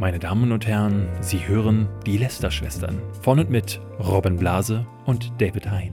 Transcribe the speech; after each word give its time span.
Meine 0.00 0.18
Damen 0.18 0.50
und 0.50 0.66
Herren, 0.66 1.10
Sie 1.20 1.46
hören 1.46 1.86
die 2.06 2.16
Lester-Schwestern 2.16 3.02
von 3.20 3.38
und 3.38 3.50
mit 3.50 3.82
Robin 3.98 4.34
Blase 4.36 4.86
und 5.04 5.30
David 5.36 5.70
Hein. 5.70 5.92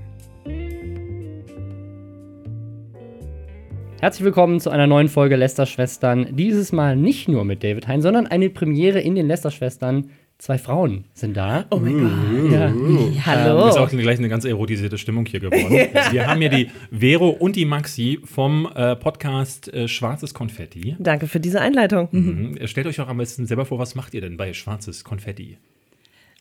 Herzlich 3.99 4.23
willkommen 4.23 4.61
zu 4.61 4.69
einer 4.69 4.87
neuen 4.87 5.09
Folge 5.09 5.35
Lester-Schwestern. 5.35 6.37
Dieses 6.37 6.71
Mal 6.71 6.95
nicht 6.95 7.27
nur 7.27 7.43
mit 7.43 7.65
David 7.65 7.89
Hein, 7.89 8.01
sondern 8.01 8.27
eine 8.27 8.49
Premiere 8.49 9.01
in 9.01 9.15
den 9.15 9.27
Lester-Schwestern. 9.27 10.09
Zwei 10.39 10.59
Frauen 10.59 11.05
sind 11.15 11.35
da. 11.35 11.65
Oh 11.71 11.77
mein 11.77 11.99
Gott. 11.99 12.51
Ja. 12.51 13.25
Hallo. 13.25 13.69
Ist 13.69 13.77
auch 13.77 13.89
gleich 13.89 14.19
eine 14.19 14.29
ganz 14.29 14.45
erotisierte 14.45 14.99
Stimmung 14.99 15.25
hier 15.25 15.39
geworden. 15.39 15.71
Wir 16.11 16.27
haben 16.27 16.39
hier 16.39 16.49
die 16.49 16.69
Vero 16.91 17.29
und 17.29 17.55
die 17.55 17.65
Maxi 17.65 18.19
vom 18.23 18.71
äh, 18.75 18.95
Podcast 18.95 19.73
äh, 19.73 19.87
Schwarzes 19.87 20.35
Konfetti. 20.35 20.95
Danke 20.99 21.25
für 21.25 21.39
diese 21.39 21.59
Einleitung. 21.59 22.09
Mhm. 22.11 22.67
Stellt 22.67 22.85
euch 22.85 23.01
auch 23.01 23.07
am 23.07 23.17
besten 23.17 23.47
selber 23.47 23.65
vor, 23.65 23.79
was 23.79 23.95
macht 23.95 24.13
ihr 24.13 24.21
denn 24.21 24.37
bei 24.37 24.53
Schwarzes 24.53 25.03
Konfetti? 25.03 25.57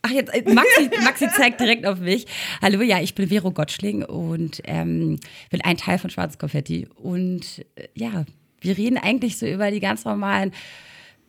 Ach, 0.02 0.10
jetzt, 0.10 0.28
äh, 0.34 0.42
Maxi, 0.52 0.90
Maxi 1.02 1.28
zeigt 1.34 1.60
direkt 1.60 1.86
auf 1.86 1.98
mich. 1.98 2.26
Hallo, 2.60 2.82
ja, 2.82 3.00
ich 3.00 3.14
bin 3.14 3.30
Vero 3.30 3.50
Gottschling 3.50 4.04
und 4.04 4.60
ähm, 4.64 5.18
bin 5.48 5.62
ein 5.62 5.78
Teil 5.78 5.98
von 5.98 6.10
Schwarzes 6.10 6.36
Konfetti. 6.36 6.86
Und 6.96 7.64
äh, 7.76 7.88
ja, 7.94 8.26
wir 8.60 8.76
reden 8.76 8.98
eigentlich 8.98 9.38
so 9.38 9.46
über 9.46 9.70
die 9.70 9.80
ganz 9.80 10.04
normalen 10.04 10.52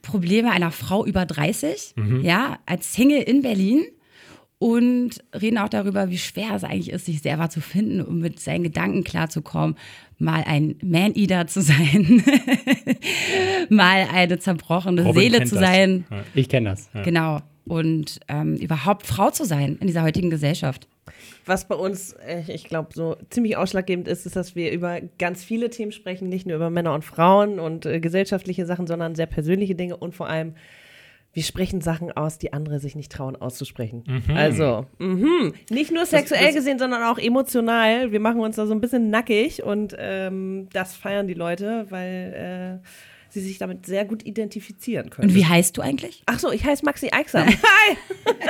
Probleme 0.02 0.52
einer 0.52 0.72
Frau 0.72 1.06
über 1.06 1.26
30, 1.26 1.96
ja, 2.22 2.60
als 2.66 2.94
Single 2.94 3.22
in 3.22 3.42
Berlin. 3.42 3.84
Und 4.60 5.24
reden 5.40 5.60
auch 5.60 5.70
darüber, 5.70 6.10
wie 6.10 6.18
schwer 6.18 6.56
es 6.56 6.64
eigentlich 6.64 6.90
ist, 6.90 7.06
sich 7.06 7.22
selber 7.22 7.48
zu 7.48 7.62
finden 7.62 8.02
und 8.02 8.18
mit 8.20 8.40
seinen 8.40 8.64
Gedanken 8.64 9.04
klarzukommen, 9.04 9.76
mal 10.18 10.44
ein 10.48 10.76
Man-Eater 10.82 11.46
zu 11.46 11.62
sein, 11.62 12.24
mal 13.70 14.08
eine 14.12 14.40
zerbrochene 14.40 15.04
Robin 15.04 15.22
Seele 15.22 15.46
zu 15.46 15.56
das. 15.56 15.64
sein. 15.64 16.06
Ja. 16.10 16.24
Ich 16.34 16.50
kenne 16.50 16.70
das. 16.72 16.90
Genau. 17.04 17.42
Und 17.66 18.20
ähm, 18.30 18.56
überhaupt 18.56 19.06
Frau 19.06 19.30
zu 19.30 19.46
sein 19.46 19.78
in 19.80 19.86
dieser 19.86 20.02
heutigen 20.02 20.32
Gesellschaft. 20.32 20.88
Was 21.48 21.68
bei 21.68 21.76
uns, 21.76 22.14
äh, 22.14 22.44
ich 22.48 22.66
glaube, 22.66 22.90
so 22.94 23.16
ziemlich 23.30 23.58
ausschlaggebend 23.58 24.08
ist, 24.08 24.26
ist, 24.26 24.36
dass 24.36 24.56
wir 24.56 24.72
über 24.72 25.00
ganz 25.18 25.44
viele 25.44 25.70
Themen 25.70 25.92
sprechen, 25.92 26.30
nicht 26.30 26.46
nur 26.46 26.58
über 26.58 26.70
Männer 26.70 26.94
und 26.94 27.04
Frauen 27.04 27.60
und 27.60 27.86
äh, 27.86 28.00
gesellschaftliche 28.00 28.66
Sachen, 28.66 28.86
sondern 28.86 29.16
sehr 29.16 29.26
persönliche 29.26 29.74
Dinge 29.74 29.98
und 29.98 30.14
vor 30.14 30.28
allem, 30.28 30.56
wir 31.34 31.44
sprechen 31.44 31.82
Sachen 31.82 32.12
aus, 32.12 32.38
die 32.40 32.52
andere 32.52 32.80
sich 32.80 32.96
nicht 32.96 33.12
trauen 33.12 33.36
auszusprechen. 33.36 34.04
Also, 34.34 34.86
mhm. 34.98 35.54
nicht 35.70 35.92
nur 35.92 36.06
sexuell 36.06 36.48
das- 36.48 36.56
gesehen, 36.56 36.80
sondern 36.80 37.04
auch 37.04 37.20
emotional. 37.20 38.12
Wir 38.12 38.20
machen 38.20 38.42
uns 38.42 38.56
da 38.56 38.66
so 38.66 38.74
ein 38.74 38.82
bisschen 38.82 39.10
nackig 39.10 39.64
und 39.64 39.96
ähm, 40.00 40.68
das 40.74 40.96
feiern 40.96 41.28
die 41.28 41.34
Leute, 41.36 41.86
weil 41.90 42.82
äh, 42.84 42.88
sie 43.42 43.48
sich 43.48 43.58
damit 43.58 43.86
sehr 43.86 44.06
gut 44.06 44.26
identifizieren 44.26 45.10
können. 45.10 45.30
Und 45.30 45.36
wie 45.36 45.46
heißt 45.46 45.78
du 45.78 45.82
eigentlich? 45.82 46.24
Ach 46.26 46.40
so, 46.40 46.52
ich 46.52 46.64
heiße 46.66 46.84
Maxi 46.86 47.10
Eichsam. 47.12 47.48
Hi! 47.48 47.98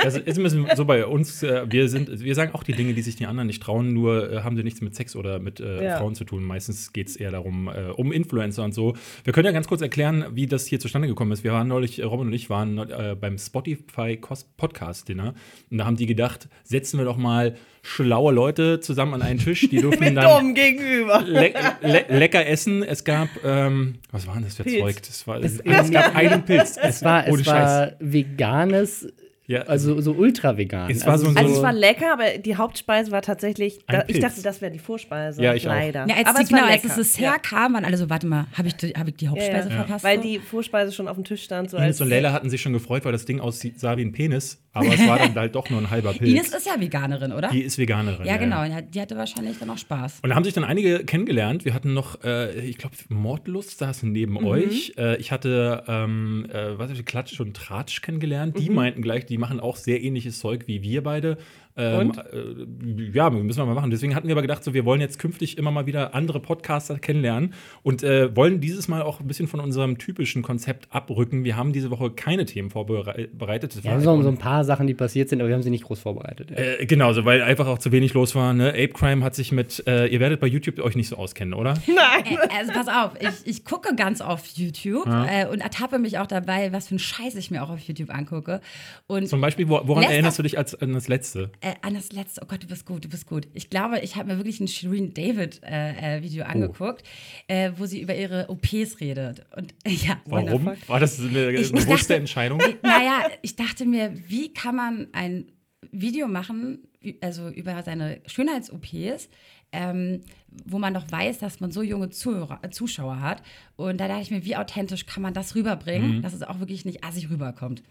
Das 0.02 0.16
ist 0.16 0.36
ein 0.38 0.42
bisschen 0.42 0.66
so 0.76 0.84
bei 0.84 1.06
uns. 1.06 1.42
Äh, 1.42 1.66
wir, 1.70 1.88
sind, 1.88 2.20
wir 2.22 2.34
sagen 2.34 2.52
auch 2.54 2.62
die 2.62 2.72
Dinge, 2.72 2.94
die 2.94 3.02
sich 3.02 3.16
die 3.16 3.26
anderen 3.26 3.46
nicht 3.46 3.62
trauen, 3.62 3.92
nur 3.92 4.30
äh, 4.32 4.40
haben 4.42 4.56
sie 4.56 4.62
nichts 4.64 4.80
mit 4.80 4.94
Sex 4.94 5.16
oder 5.16 5.38
mit 5.38 5.60
äh, 5.60 5.84
Ja. 5.84 5.98
Frauen 5.98 6.14
zu 6.14 6.24
tun. 6.24 6.42
Meistens 6.44 6.92
geht 6.92 7.08
es 7.08 7.16
eher 7.16 7.30
darum, 7.30 7.68
äh, 7.68 7.90
um 7.96 8.12
Influencer 8.12 8.64
und 8.64 8.72
so. 8.74 8.94
Wir 9.24 9.32
können 9.32 9.46
ja 9.46 9.52
ganz 9.52 9.66
kurz 9.68 9.80
erklären, 9.82 10.26
wie 10.32 10.46
das 10.46 10.66
hier 10.66 10.80
zustande 10.80 11.08
gekommen 11.08 11.32
ist. 11.32 11.44
Wir 11.44 11.52
waren 11.52 11.68
neulich, 11.68 11.98
äh, 11.98 12.04
Robin 12.04 12.28
und 12.28 12.32
ich 12.32 12.50
waren 12.50 12.78
äh, 12.78 13.16
beim 13.18 13.38
Spotify 13.38 14.18
Podcast 14.56 15.08
Dinner 15.08 15.34
und 15.70 15.78
da 15.78 15.84
haben 15.84 15.96
die 15.96 16.06
gedacht, 16.06 16.48
setzen 16.64 16.98
wir 16.98 17.04
doch 17.04 17.16
mal 17.16 17.54
schlaue 17.82 18.32
Leute 18.32 18.80
zusammen 18.80 19.14
an 19.14 19.22
einen 19.22 19.38
Tisch. 19.38 19.68
Die 19.70 19.76
durften 19.80 20.04
Mit 20.04 20.16
dann 20.16 20.40
dumm 20.40 20.54
gegenüber. 20.54 21.22
le 21.24 21.52
le 21.82 22.04
lecker 22.08 22.46
essen. 22.46 22.82
Es 22.82 23.04
gab, 23.04 23.28
ähm, 23.44 23.94
was 24.10 24.26
war 24.26 24.34
denn 24.34 24.44
das 24.44 24.56
für 24.56 24.64
Pilz. 24.84 25.00
Das 25.08 25.26
war, 25.26 25.42
es, 25.42 25.60
es 25.60 25.90
gab 25.90 26.14
einen 26.16 26.44
Pilz. 26.44 26.76
Es 26.82 27.02
war, 27.04 27.26
es 27.26 27.46
war 27.46 27.92
veganes, 28.00 29.06
Ja, 29.50 29.62
also 29.62 29.98
so 30.02 30.12
ultra 30.12 30.58
vegan. 30.58 30.90
Es 30.90 31.06
war 31.06 31.16
so 31.16 31.28
ein- 31.28 31.36
Also 31.38 31.54
es 31.54 31.62
war 31.62 31.72
lecker, 31.72 32.12
aber 32.12 32.36
die 32.36 32.56
Hauptspeise 32.56 33.10
war 33.10 33.22
tatsächlich, 33.22 33.78
da, 33.88 34.04
ich 34.06 34.20
dachte, 34.20 34.42
das 34.42 34.60
wäre 34.60 34.70
die 34.70 34.78
Vorspeise. 34.78 35.42
Ja, 35.42 35.54
ich 35.54 35.66
auch. 35.66 35.72
leider. 35.72 36.06
Ja, 36.06 36.16
als, 36.16 36.26
aber 36.26 36.38
die, 36.40 36.44
es 36.44 36.52
war 36.52 36.60
genau, 36.60 36.70
als 36.70 36.82
das 36.82 36.96
Dessert 36.96 37.42
kam, 37.44 37.72
waren 37.72 37.86
alle 37.86 37.96
so, 37.96 38.10
warte 38.10 38.26
mal, 38.26 38.46
habe 38.52 38.68
ich, 38.68 38.76
die- 38.76 38.92
hab 38.92 39.08
ich 39.08 39.14
die 39.14 39.26
Hauptspeise 39.28 39.70
ja. 39.70 39.76
verpasst? 39.76 40.04
Weil 40.04 40.18
so? 40.18 40.22
die 40.24 40.38
Vorspeise 40.38 40.92
schon 40.92 41.08
auf 41.08 41.14
dem 41.16 41.24
Tisch 41.24 41.44
stand. 41.44 41.70
So 41.70 41.78
Ines 41.78 41.86
als, 41.86 42.00
und 42.02 42.10
Leila 42.10 42.32
hatten 42.34 42.50
sich 42.50 42.60
schon 42.60 42.74
gefreut, 42.74 43.06
weil 43.06 43.12
das 43.12 43.24
Ding 43.24 43.40
aussah 43.40 43.96
wie 43.96 44.02
ein 44.04 44.12
Penis, 44.12 44.62
aber 44.78 44.94
es 44.94 45.06
war 45.06 45.18
dann 45.18 45.34
halt 45.34 45.54
doch 45.54 45.68
nur 45.70 45.80
ein 45.80 45.90
halber 45.90 46.12
Pilz. 46.12 46.30
Ines 46.30 46.48
ist 46.54 46.66
ja 46.66 46.80
Veganerin, 46.80 47.32
oder? 47.32 47.48
die 47.48 47.62
ist 47.62 47.78
Veganerin. 47.78 48.26
ja, 48.26 48.36
genau. 48.36 48.62
Ja, 48.64 48.80
Die 48.80 49.00
hatte 49.00 49.16
wahrscheinlich 49.16 49.58
dann 49.58 49.70
auch 49.70 49.78
Spaß. 49.78 50.20
Und 50.22 50.30
da 50.30 50.36
haben 50.36 50.44
sich 50.44 50.54
dann 50.54 50.64
einige 50.64 51.04
kennengelernt. 51.04 51.64
Wir 51.64 51.74
hatten 51.74 51.92
noch, 51.94 52.22
äh, 52.24 52.58
ich 52.60 52.78
glaube, 52.78 52.96
Mordlust 53.08 53.78
saß 53.78 54.02
neben 54.04 54.32
Mhm. 54.34 54.44
euch. 54.46 54.92
Äh, 54.96 55.16
ich 55.18 55.32
hatte, 55.32 55.84
ähm, 55.88 56.46
äh, 56.52 56.78
was 56.78 56.90
ich, 56.90 57.04
Klatsch 57.04 57.38
und 57.40 57.56
Tratsch 57.56 58.02
kennengelernt. 58.02 58.56
Mhm. 58.56 58.60
Die 58.60 58.70
meinten 58.70 59.02
gleich, 59.02 59.26
die 59.26 59.38
machen 59.38 59.60
auch 59.60 59.76
sehr 59.76 60.02
ähnliches 60.02 60.38
Zeug 60.38 60.64
wie 60.66 60.82
wir 60.82 61.02
beide. 61.02 61.38
Ähm, 61.76 62.10
Und? 62.10 62.18
Äh, 62.18 63.10
ja, 63.12 63.30
müssen 63.30 63.58
wir 63.58 63.66
mal 63.66 63.74
machen. 63.74 63.90
Deswegen 63.90 64.14
hatten 64.14 64.26
wir 64.26 64.34
aber 64.34 64.42
gedacht, 64.42 64.64
so, 64.64 64.74
wir 64.74 64.84
wollen 64.84 65.00
jetzt 65.00 65.18
künftig 65.18 65.58
immer 65.58 65.70
mal 65.70 65.86
wieder 65.86 66.14
andere 66.14 66.40
Podcaster 66.40 66.98
kennenlernen 66.98 67.54
und 67.82 68.02
äh, 68.02 68.34
wollen 68.34 68.60
dieses 68.60 68.88
Mal 68.88 69.02
auch 69.02 69.20
ein 69.20 69.28
bisschen 69.28 69.46
von 69.46 69.60
unserem 69.60 69.98
typischen 69.98 70.42
Konzept 70.42 70.88
abrücken. 70.90 71.44
Wir 71.44 71.56
haben 71.56 71.72
diese 71.72 71.90
Woche 71.90 72.10
keine 72.10 72.44
Themen 72.46 72.70
vorbereitet. 72.70 73.76
Das 73.76 73.84
Ja, 73.84 74.00
so, 74.00 74.10
einfach 74.10 74.22
so 74.22 74.28
ein 74.28 74.38
paar 74.38 74.64
Sachen, 74.64 74.86
die 74.86 74.94
passiert 74.94 75.28
sind, 75.28 75.40
aber 75.40 75.48
wir 75.48 75.54
haben 75.54 75.62
sie 75.62 75.70
nicht 75.70 75.84
groß 75.84 76.00
vorbereitet. 76.00 76.50
Ja. 76.50 76.56
äh, 76.56 76.86
genau, 76.86 77.12
so, 77.12 77.24
weil 77.24 77.42
einfach 77.42 77.66
auch 77.66 77.78
zu 77.78 77.92
wenig 77.92 78.14
los 78.14 78.34
war. 78.34 78.52
Ne? 78.54 78.70
Ape 78.70 78.88
Crime 78.88 79.24
hat 79.24 79.34
sich 79.34 79.52
mit, 79.52 79.84
äh, 79.86 80.06
ihr 80.06 80.20
werdet 80.20 80.40
bei 80.40 80.46
YouTube 80.46 80.80
euch 80.80 80.96
nicht 80.96 81.08
so 81.08 81.16
auskennen, 81.16 81.54
oder? 81.54 81.74
Äh, 82.18 82.36
also 82.58 82.72
pass 82.72 82.88
auf, 82.88 83.12
ich, 83.20 83.58
ich 83.58 83.64
gucke 83.64 83.94
ganz 83.94 84.20
oft 84.20 84.58
YouTube 84.58 85.06
äh, 85.06 85.46
und 85.46 85.60
ertappe 85.60 85.98
mich 85.98 86.18
auch 86.18 86.26
dabei, 86.26 86.72
was 86.72 86.88
für 86.88 86.92
einen 86.92 86.98
Scheiß 86.98 87.34
ich 87.36 87.50
mir 87.50 87.62
auch 87.62 87.70
auf 87.70 87.80
YouTube 87.80 88.10
angucke. 88.10 88.60
Und 89.06 89.28
Zum 89.28 89.40
Beispiel, 89.40 89.68
wo, 89.68 89.80
woran 89.84 90.04
erinnerst 90.04 90.38
du 90.38 90.42
dich 90.42 90.58
als, 90.58 90.74
an 90.74 90.92
das 90.92 91.08
letzte? 91.08 91.50
Äh, 91.70 91.74
an 91.82 91.94
das 91.94 92.12
letzte, 92.12 92.40
oh 92.42 92.46
Gott, 92.46 92.62
du 92.62 92.66
bist 92.66 92.86
gut, 92.86 93.04
du 93.04 93.08
bist 93.08 93.26
gut. 93.26 93.48
Ich 93.54 93.70
glaube, 93.70 94.00
ich 94.00 94.16
habe 94.16 94.28
mir 94.30 94.36
wirklich 94.38 94.60
ein 94.60 94.68
Shireen 94.68 95.14
David 95.14 95.60
äh, 95.64 96.18
äh, 96.18 96.22
Video 96.22 96.44
angeguckt, 96.44 97.02
äh, 97.48 97.72
wo 97.76 97.86
sie 97.86 98.00
über 98.00 98.14
ihre 98.14 98.48
OPs 98.50 99.00
redet. 99.00 99.44
Und 99.56 99.74
ja, 99.86 100.20
Warum? 100.26 100.48
wundervoll. 100.50 100.76
War 100.88 101.00
das 101.00 101.18
eine 101.20 101.50
Ich- 101.52 101.60
ich 101.66 101.72
bewusste 101.72 101.90
dachte- 101.94 102.14
Entscheidung? 102.16 102.58
Naja, 102.82 103.26
ich 103.42 103.56
dachte 103.56 103.86
mir, 103.86 104.12
wie 104.28 104.52
kann 104.52 104.76
man 104.76 105.08
ein 105.12 105.46
Video 105.90 106.26
machen, 106.28 106.80
also 107.20 107.48
über 107.48 107.82
seine 107.82 108.20
Schönheits-OPs, 108.26 109.28
ähm, 109.72 110.20
wo 110.64 110.78
man 110.78 110.94
doch 110.94 111.10
weiß, 111.10 111.38
dass 111.38 111.60
man 111.60 111.70
so 111.70 111.82
junge 111.82 112.10
Zuhörer, 112.10 112.60
Zuschauer 112.70 113.20
hat. 113.20 113.42
Und 113.76 113.98
da 114.00 114.08
dachte 114.08 114.22
ich 114.22 114.30
mir, 114.30 114.44
wie 114.44 114.56
authentisch 114.56 115.06
kann 115.06 115.22
man 115.22 115.34
das 115.34 115.54
rüberbringen, 115.54 116.22
dass 116.22 116.32
es 116.34 116.42
auch 116.42 116.58
wirklich 116.58 116.84
nicht 116.84 117.04
assig 117.04 117.30
rüberkommt. 117.30 117.82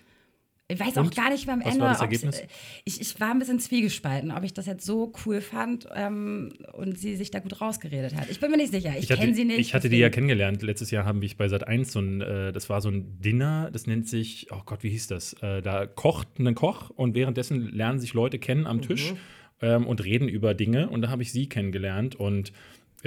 Ich 0.69 0.79
weiß 0.81 0.97
auch 0.97 1.03
Mhm. 1.03 1.07
Und? 1.07 1.15
gar 1.15 1.29
nicht 1.29 1.45
mehr 1.45 1.53
am 1.55 1.61
Was 1.63 1.67
Ende, 1.75 1.79
war 1.85 1.91
das 1.93 2.01
Ergebnis? 2.01 2.39
äh, 2.41 2.47
ich, 2.83 2.99
ich 2.99 3.19
war 3.21 3.31
ein 3.31 3.39
bisschen 3.39 3.59
zwiegespalten, 3.59 4.31
ob 4.31 4.43
ich 4.43 4.53
das 4.53 4.65
jetzt 4.65 4.85
so 4.85 5.13
cool 5.25 5.39
fand 5.39 5.87
ähm, 5.95 6.51
und 6.73 6.99
sie 6.99 7.15
sich 7.15 7.31
da 7.31 7.39
gut 7.39 7.61
rausgeredet 7.61 8.13
hat. 8.15 8.29
Ich 8.29 8.41
bin 8.41 8.51
mir 8.51 8.57
nicht 8.57 8.73
sicher. 8.73 8.93
Ich, 8.97 9.09
hatte, 9.09 9.21
kenne 9.21 9.33
sie 9.33 9.45
nicht. 9.45 9.59
ich 9.59 9.73
hatte 9.73 9.87
die 9.87 9.95
ja 9.95 10.07
deswegen- 10.09 10.27
kennengelernt. 10.27 10.61
Letztes 10.63 10.91
Jahr 10.91 11.05
haben 11.05 11.21
wir 11.21 11.29
bei 11.37 11.47
Sat 11.47 11.65
1 11.65 11.93
so 11.93 11.99
ein, 12.01 12.19
äh, 12.19 12.51
das 12.51 12.69
war 12.69 12.81
so 12.81 12.89
ein 12.89 13.21
Dinner, 13.21 13.69
das 13.71 13.87
nennt 13.87 14.09
sich, 14.09 14.47
oh 14.51 14.61
Gott, 14.65 14.83
wie 14.83 14.89
hieß 14.89 15.07
das? 15.07 15.33
Äh, 15.41 15.61
da 15.61 15.85
kocht 15.85 16.37
ein 16.37 16.53
Koch 16.53 16.89
und 16.89 17.15
währenddessen 17.15 17.71
lernen 17.71 17.99
sich 17.99 18.13
Leute 18.13 18.37
kennen 18.37 18.67
am 18.67 18.81
Tisch 18.81 19.13
ähm, 19.61 19.87
und 19.87 20.03
reden 20.03 20.27
über 20.27 20.53
Dinge. 20.53 20.89
Und 20.89 21.01
da 21.01 21.07
habe 21.09 21.21
ich 21.21 21.31
sie 21.31 21.47
kennengelernt 21.47 22.15
und 22.15 22.51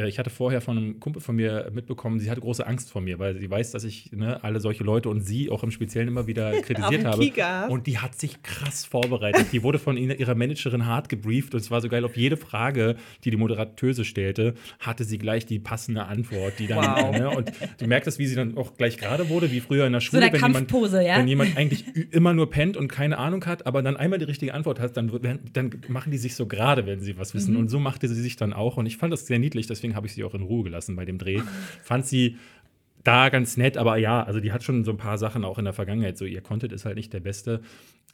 ich 0.06 0.18
hatte 0.18 0.30
vorher 0.30 0.60
von 0.60 0.76
einem 0.76 1.00
Kumpel 1.00 1.20
von 1.22 1.36
mir 1.36 1.70
mitbekommen, 1.72 2.18
sie 2.20 2.30
hatte 2.30 2.40
große 2.40 2.66
Angst 2.66 2.90
vor 2.90 3.00
mir, 3.00 3.18
weil 3.18 3.36
sie 3.38 3.50
weiß, 3.50 3.70
dass 3.72 3.84
ich 3.84 4.12
ne, 4.12 4.42
alle 4.44 4.60
solche 4.60 4.84
Leute 4.84 5.08
und 5.08 5.20
sie 5.22 5.50
auch 5.50 5.62
im 5.62 5.70
Speziellen 5.70 6.08
immer 6.08 6.26
wieder 6.26 6.52
kritisiert 6.62 7.04
habe. 7.04 7.22
Und 7.70 7.86
die 7.86 7.98
hat 7.98 8.18
sich 8.18 8.42
krass 8.42 8.84
vorbereitet. 8.84 9.46
Die 9.52 9.62
wurde 9.62 9.78
von 9.78 9.96
ihrer 9.96 10.34
Managerin 10.34 10.86
hart 10.86 11.08
gebrieft 11.08 11.54
und 11.54 11.60
es 11.60 11.70
war 11.70 11.80
so 11.80 11.88
geil. 11.88 12.04
Auf 12.04 12.16
jede 12.16 12.36
Frage, 12.36 12.96
die 13.24 13.30
die 13.30 13.36
Moderatöse 13.36 14.04
stellte, 14.04 14.54
hatte 14.78 15.04
sie 15.04 15.18
gleich 15.18 15.46
die 15.46 15.58
passende 15.58 16.04
Antwort. 16.04 16.54
Die 16.58 16.66
dann, 16.66 16.78
Wow. 16.80 17.16
ne, 17.18 17.30
und 17.30 17.52
du 17.78 17.86
merktest, 17.86 18.18
wie 18.18 18.26
sie 18.26 18.34
dann 18.34 18.56
auch 18.56 18.74
gleich 18.76 18.96
gerade 18.98 19.28
wurde, 19.28 19.50
wie 19.52 19.60
früher 19.60 19.86
in 19.86 19.92
der 19.92 20.00
Schule, 20.00 20.20
der 20.22 20.32
wenn, 20.32 20.40
jemand, 20.40 20.70
ja? 21.02 21.16
wenn 21.18 21.28
jemand 21.28 21.56
eigentlich 21.56 21.84
immer 22.12 22.32
nur 22.32 22.50
pennt 22.50 22.76
und 22.76 22.88
keine 22.88 23.18
Ahnung 23.18 23.44
hat, 23.46 23.66
aber 23.66 23.82
dann 23.82 23.96
einmal 23.96 24.18
die 24.18 24.24
richtige 24.24 24.54
Antwort 24.54 24.80
hat, 24.80 24.96
dann, 24.96 25.10
dann 25.52 25.70
machen 25.88 26.10
die 26.10 26.18
sich 26.18 26.34
so 26.34 26.46
gerade, 26.46 26.86
wenn 26.86 27.00
sie 27.00 27.16
was 27.18 27.32
Mhm. 27.34 27.38
wissen. 27.38 27.56
Und 27.56 27.68
so 27.68 27.78
machte 27.78 28.08
sie 28.08 28.20
sich 28.20 28.36
dann 28.36 28.52
auch. 28.52 28.76
Und 28.76 28.86
ich 28.86 28.96
fand 28.96 29.12
das 29.12 29.26
sehr 29.26 29.38
niedlich, 29.38 29.66
deswegen 29.66 29.89
habe 29.94 30.06
ich 30.06 30.14
sie 30.14 30.24
auch 30.24 30.34
in 30.34 30.42
Ruhe 30.42 30.64
gelassen 30.64 30.96
bei 30.96 31.04
dem 31.04 31.18
Dreh. 31.18 31.40
Fand 31.82 32.06
sie 32.06 32.36
da 33.04 33.28
ganz 33.28 33.56
nett, 33.56 33.76
aber 33.76 33.96
ja, 33.96 34.22
also 34.22 34.40
die 34.40 34.52
hat 34.52 34.62
schon 34.62 34.84
so 34.84 34.90
ein 34.90 34.96
paar 34.96 35.18
Sachen 35.18 35.44
auch 35.44 35.58
in 35.58 35.64
der 35.64 35.72
Vergangenheit. 35.72 36.18
So, 36.18 36.24
ihr 36.24 36.42
Content 36.42 36.72
ist 36.72 36.84
halt 36.84 36.96
nicht 36.96 37.12
der 37.12 37.20
beste. 37.20 37.62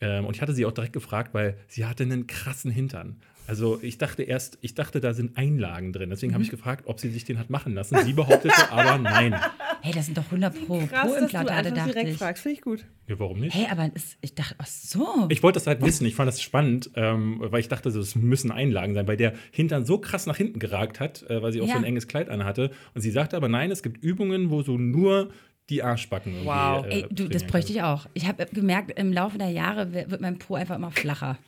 Ähm, 0.01 0.25
und 0.25 0.37
ich 0.37 0.43
hatte 0.43 0.53
sie 0.53 0.67
auch 0.67 0.73
direkt 0.73 0.93
gefragt, 0.93 1.35
weil 1.35 1.57
sie 1.69 1.87
hatte 1.87 2.05
einen 2.05 2.27
krassen 2.27 2.71
Hintern. 2.71 3.17
Also 3.49 3.79
ich 3.83 3.99
dachte 3.99 4.23
erst, 4.25 4.59
ich 4.61 4.75
dachte, 4.75 5.01
da 5.01 5.15
sind 5.15 5.37
Einlagen 5.37 5.93
drin. 5.93 6.11
Deswegen 6.11 6.35
habe 6.35 6.43
ich 6.43 6.51
gefragt, 6.51 6.85
ob 6.87 6.99
sie 7.01 7.11
sich 7.11 7.25
den 7.25 7.39
hat 7.39 7.49
machen 7.51 7.75
lassen. 7.75 7.97
Sie 8.05 8.13
behauptete 8.13 8.55
aber 8.71 8.99
nein. 8.99 9.35
Hey, 9.83 9.93
das 9.95 10.07
sind 10.07 10.19
doch 10.19 10.25
100 10.25 10.67
Pro 10.67 10.79
Krass, 10.87 11.13
dass 11.13 11.31
du 11.31 11.45
dachte 11.45 11.73
direkt 11.93 12.11
ich. 12.11 12.17
fragst. 12.17 12.43
Finde 12.43 12.55
ich 12.57 12.63
gut. 12.63 12.85
Ja, 13.07 13.19
warum 13.21 13.39
nicht? 13.41 13.55
Hey, 13.55 13.67
aber 13.71 13.89
es, 13.95 14.17
ich 14.21 14.35
dachte, 14.35 14.57
ach 14.59 14.67
so. 14.67 15.27
Ich 15.29 15.43
wollte 15.45 15.59
das 15.59 15.67
halt 15.69 15.81
wissen. 15.83 16.07
Ich 16.07 16.17
fand 16.17 16.27
das 16.27 16.43
spannend, 16.43 16.91
ähm, 16.97 17.39
weil 17.41 17.61
ich 17.61 17.69
dachte, 17.69 17.89
es 17.91 18.17
müssen 18.17 18.51
Einlagen 18.51 18.95
sein, 18.95 19.07
weil 19.07 19.17
der 19.17 19.35
Hintern 19.53 19.85
so 19.85 19.99
krass 19.99 20.27
nach 20.27 20.37
hinten 20.37 20.59
geragt 20.59 20.99
hat, 20.99 21.23
äh, 21.31 21.41
weil 21.41 21.53
sie 21.53 21.61
auch 21.61 21.67
Ja. 21.69 21.75
so 21.75 21.79
ein 21.79 21.85
enges 21.85 22.09
Kleid 22.09 22.29
anhatte. 22.29 22.71
Und 22.95 23.01
sie 23.03 23.11
sagte 23.11 23.37
aber, 23.37 23.49
nein, 23.49 23.71
es 23.71 23.83
gibt 23.83 24.03
Übungen, 24.03 24.51
wo 24.51 24.63
so 24.63 24.77
nur 24.77 25.31
die 25.71 25.83
Arschbacken. 25.83 26.33
irgendwie, 26.33 26.49
Wow. 26.49 26.87
äh, 26.87 26.89
Ey, 27.03 27.07
du, 27.11 27.29
das 27.29 27.45
bräuchte 27.45 27.73
ich 27.73 27.83
auch. 27.83 28.07
Ich 28.15 28.27
habe 28.27 28.47
gemerkt, 28.53 28.99
im 28.99 29.13
Laufe 29.13 29.39
der 29.39 29.51
Jahre 29.51 29.93
wird 29.93 30.11
wird 30.11 30.21
mein 30.21 30.39
Po 30.39 30.55
einfach 30.57 30.77
immer 30.77 30.91
flacher. 30.91 31.39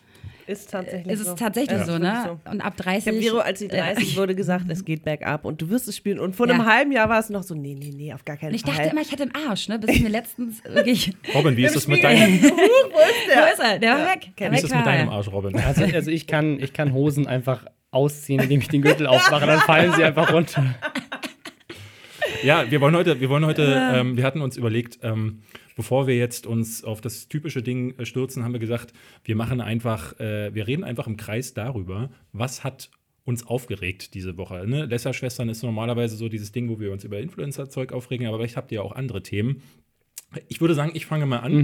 Ist 0.48 0.70
tatsächlich 0.70 1.12
Es 1.12 1.20
ist 1.20 1.26
so. 1.26 1.34
tatsächlich 1.34 1.78
Ja. 1.78 1.84
so, 1.84 1.98
ne? 1.98 2.38
Und 2.50 2.60
ab 2.62 2.74
Ich 2.78 2.84
30. 2.84 3.06
habe 3.08 3.22
Vero, 3.22 3.38
als 3.38 3.58
sie 3.58 3.68
30 3.68 4.16
wurde, 4.16 4.34
gesagt, 4.34 4.64
es 4.68 4.84
geht 4.84 5.04
bergab 5.04 5.44
und 5.44 5.60
du 5.60 5.68
wirst 5.68 5.86
es 5.88 5.96
spielen. 5.96 6.18
Und 6.18 6.34
vor 6.34 6.48
einem 6.48 6.60
Ja. 6.60 6.66
halben 6.66 6.90
Jahr 6.90 7.08
war 7.10 7.18
es 7.20 7.28
noch 7.28 7.42
so, 7.42 7.54
nee, 7.54 7.76
nee, 7.78 7.92
nee, 7.94 8.12
auf 8.14 8.24
gar 8.24 8.36
keinen 8.38 8.50
Und 8.50 8.54
ich 8.54 8.62
Fall. 8.62 8.74
dachte 8.74 8.88
immer, 8.90 9.00
ich 9.02 9.12
hätte 9.12 9.24
einen 9.24 9.34
Arsch, 9.48 9.68
ne? 9.68 9.78
Bis 9.78 9.94
ich 9.96 10.02
mir 10.02 10.08
letztens 10.08 10.64
wirklich. 10.68 11.12
Robin, 11.34 11.56
wie 11.56 11.64
ist 11.66 11.76
das 11.76 11.86
mit 11.86 12.02
deinem, 12.02 12.42
Wo 12.42 12.46
ist 12.46 12.54
der? 13.28 13.42
Wo 13.42 13.52
ist 13.52 13.60
er? 13.60 13.78
Der 13.78 13.90
war 13.92 14.06
weg. 14.06 14.30
Wie 14.36 14.44
ist 14.56 14.64
das 14.64 14.74
mit 14.74 14.86
deinem. 14.86 15.08
Arsch, 15.10 15.28
Robin? 15.30 15.54
Also, 15.58 15.84
also 15.84 16.10
ich, 16.10 16.26
kann, 16.26 16.58
ich 16.60 16.72
kann 16.72 16.92
Hosen 16.94 17.26
einfach 17.26 17.66
ausziehen, 17.90 18.40
indem 18.42 18.60
ich 18.60 18.68
den 18.68 18.82
Gürtel 18.82 19.06
aufmache, 19.06 19.46
dann 19.46 19.60
fallen 19.60 19.92
sie 19.94 20.04
einfach 20.04 20.32
runter. 20.32 20.64
Ja, 22.42 22.70
wir 22.70 22.80
wollen 22.80 22.94
heute, 22.94 23.20
wir 23.20 23.28
wollen 23.30 23.46
heute, 23.46 23.90
ähm, 23.94 24.16
wir 24.16 24.24
hatten 24.24 24.40
uns 24.42 24.56
überlegt, 24.56 24.98
ähm, 25.02 25.42
bevor 25.78 26.08
wir 26.08 26.16
jetzt 26.16 26.44
uns 26.44 26.82
auf 26.82 27.00
das 27.00 27.28
typische 27.28 27.62
Ding 27.62 27.96
äh, 27.98 28.04
stürzen, 28.04 28.42
haben 28.42 28.52
wir 28.52 28.58
gesagt, 28.58 28.92
wir 29.22 29.36
machen 29.36 29.60
einfach, 29.60 30.18
äh, 30.18 30.52
wir 30.52 30.66
reden 30.66 30.82
einfach 30.82 31.06
im 31.06 31.16
Kreis 31.16 31.54
darüber, 31.54 32.10
was 32.32 32.64
hat 32.64 32.90
uns 33.24 33.46
aufgeregt 33.46 34.14
diese 34.14 34.36
Woche. 34.36 34.66
Ne? 34.66 34.86
Lesser-Schwestern 34.86 35.48
ist 35.48 35.62
normalerweise 35.62 36.16
so 36.16 36.28
dieses 36.28 36.50
Ding, 36.50 36.68
wo 36.68 36.80
wir 36.80 36.90
uns 36.90 37.04
über 37.04 37.20
Influencer-Zeug 37.20 37.92
aufregen, 37.92 38.26
aber 38.26 38.38
vielleicht 38.38 38.56
habt 38.56 38.72
ihr 38.72 38.76
ja 38.76 38.82
auch 38.82 38.90
andere 38.90 39.22
Themen. 39.22 39.62
Ich 40.48 40.60
würde 40.60 40.74
sagen, 40.74 40.90
ich 40.94 41.06
fange 41.06 41.26
mal 41.26 41.38
an. 41.38 41.54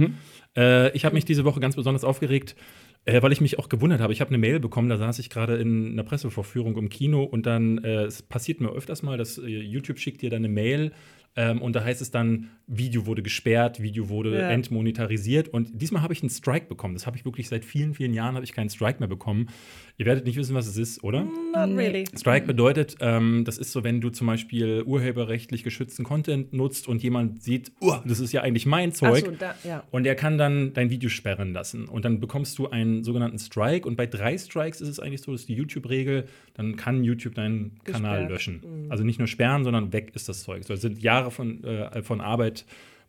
Äh, 0.55 0.95
ich 0.95 1.03
habe 1.03 1.15
mich 1.15 1.25
diese 1.25 1.43
Woche 1.43 1.59
ganz 1.59 1.75
besonders 1.75 2.05
aufgeregt, 2.05 2.55
äh, 3.03 3.21
weil 3.21 3.33
ich 3.33 3.41
mich 3.41 3.59
auch 3.59 3.67
gewundert 3.67 3.99
habe. 3.99 4.13
Ich 4.13 4.21
habe 4.21 4.29
eine 4.29 4.37
Mail 4.37 4.61
bekommen, 4.61 4.87
da 4.87 4.95
saß 4.97 5.19
ich 5.19 5.29
gerade 5.29 5.57
in 5.57 5.91
einer 5.91 6.03
Pressevorführung 6.03 6.77
im 6.77 6.87
Kino 6.87 7.23
und 7.23 7.45
dann, 7.45 7.83
äh, 7.83 8.05
es 8.05 8.21
passiert 8.21 8.61
mir 8.61 8.69
öfters 8.69 9.03
mal, 9.03 9.17
dass 9.17 9.37
äh, 9.37 9.45
YouTube 9.45 9.99
schickt 9.99 10.21
dir 10.21 10.29
dann 10.29 10.45
eine 10.45 10.53
Mail 10.53 10.93
ähm, 11.35 11.61
und 11.61 11.75
da 11.75 11.83
heißt 11.83 12.01
es 12.01 12.11
dann, 12.11 12.49
Video 12.67 13.05
wurde 13.05 13.21
gesperrt, 13.21 13.81
Video 13.81 14.09
wurde 14.09 14.39
Ja. 14.39 14.49
entmonetarisiert 14.49 15.49
und 15.49 15.69
diesmal 15.81 16.01
habe 16.01 16.13
ich 16.13 16.21
einen 16.21 16.29
Strike 16.29 16.67
bekommen. 16.67 16.93
Das 16.93 17.05
habe 17.05 17.17
ich 17.17 17.25
wirklich 17.25 17.47
seit 17.49 17.65
vielen, 17.65 17.93
vielen 17.93 18.13
Jahren 18.13 18.35
habe 18.35 18.43
ich 18.45 18.53
keinen 18.53 18.69
Strike 18.69 18.99
mehr 18.99 19.07
bekommen. 19.09 19.49
Ihr 19.97 20.05
werdet 20.05 20.25
nicht 20.25 20.35
wissen, 20.35 20.53
was 20.55 20.67
es 20.67 20.75
ist, 20.75 21.03
oder? 21.03 21.23
Not 21.23 21.77
really. 21.77 22.03
Strike 22.17 22.45
bedeutet, 22.45 22.97
ähm, 22.99 23.43
das 23.45 23.57
ist 23.57 23.71
so, 23.71 23.85
wenn 23.85 24.01
du 24.01 24.09
zum 24.09 24.27
Beispiel 24.27 24.83
urheberrechtlich 24.85 25.63
geschützten 25.63 26.03
Content 26.03 26.51
nutzt 26.51 26.89
und 26.89 27.01
jemand 27.01 27.41
sieht, 27.41 27.71
oh, 27.79 27.95
das 28.05 28.19
ist 28.19 28.33
ja 28.33 28.41
eigentlich 28.41 28.65
mein 28.65 28.91
Zeug. 28.91 29.23
Ach 29.25 29.31
so, 29.31 29.37
da, 29.37 29.55
ja. 29.63 29.83
Und 29.91 30.05
er 30.05 30.15
kann 30.15 30.37
dann 30.37 30.73
dein 30.73 30.89
Video 30.89 31.09
sperren 31.09 31.53
lassen. 31.53 31.87
Und 31.87 32.03
dann 32.03 32.19
bekommst 32.19 32.57
du 32.59 32.67
einen 32.69 33.05
sogenannten 33.05 33.39
Strike. 33.39 33.87
Und 33.87 33.95
bei 33.95 34.05
drei 34.05 34.37
Strikes 34.37 34.81
ist 34.81 34.89
es 34.89 34.99
eigentlich 34.99 35.21
so, 35.21 35.31
das 35.31 35.41
ist 35.41 35.49
die 35.49 35.55
YouTube-Regel, 35.55 36.25
dann 36.55 36.75
kann 36.75 37.05
YouTube 37.05 37.35
deinen 37.35 37.79
Kanal 37.85 38.27
Gesperrt. 38.27 38.29
löschen. 38.29 38.87
Also 38.89 39.05
nicht 39.05 39.19
nur 39.19 39.29
sperren, 39.29 39.63
sondern 39.63 39.93
weg 39.93 40.11
ist 40.13 40.27
das 40.27 40.43
Zeug. 40.43 40.65
So 40.65 40.73
es 40.73 40.81
sind 40.81 41.01
Jahre 41.01 41.31
von, 41.31 41.63
äh, 41.63 42.03
von 42.03 42.19
Arbeit 42.19 42.65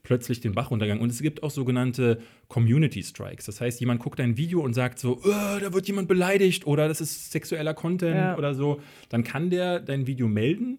plötzlich 0.06 0.40
den 0.40 0.52
Bach 0.52 0.70
runtergegangen. 0.70 1.02
Und 1.02 1.10
es 1.10 1.20
gibt 1.20 1.42
auch 1.42 1.50
sogenannte 1.50 2.20
Community 2.46 3.02
Strikes. 3.02 3.44
Das 3.46 3.60
heißt, 3.60 3.80
jemand 3.80 4.00
guckt 4.00 4.20
ein 4.20 4.36
Video 4.36 4.60
und 4.60 4.72
sagt 4.72 5.00
so, 5.00 5.18
"Oh, 5.24 5.58
da 5.60 5.72
wird 5.72 5.88
jemand 5.88 6.06
beleidigt 6.06 6.64
oder 6.64 6.86
das 6.86 7.00
ist 7.00 7.32
sexueller 7.32 7.74
Content 7.74 8.14
Ja. 8.14 8.38
oder 8.38 8.54
so. 8.54 8.80
Dann 9.08 9.24
kann 9.24 9.50
der 9.50 9.80
dein 9.80 10.06
Video 10.06 10.28
melden 10.28 10.78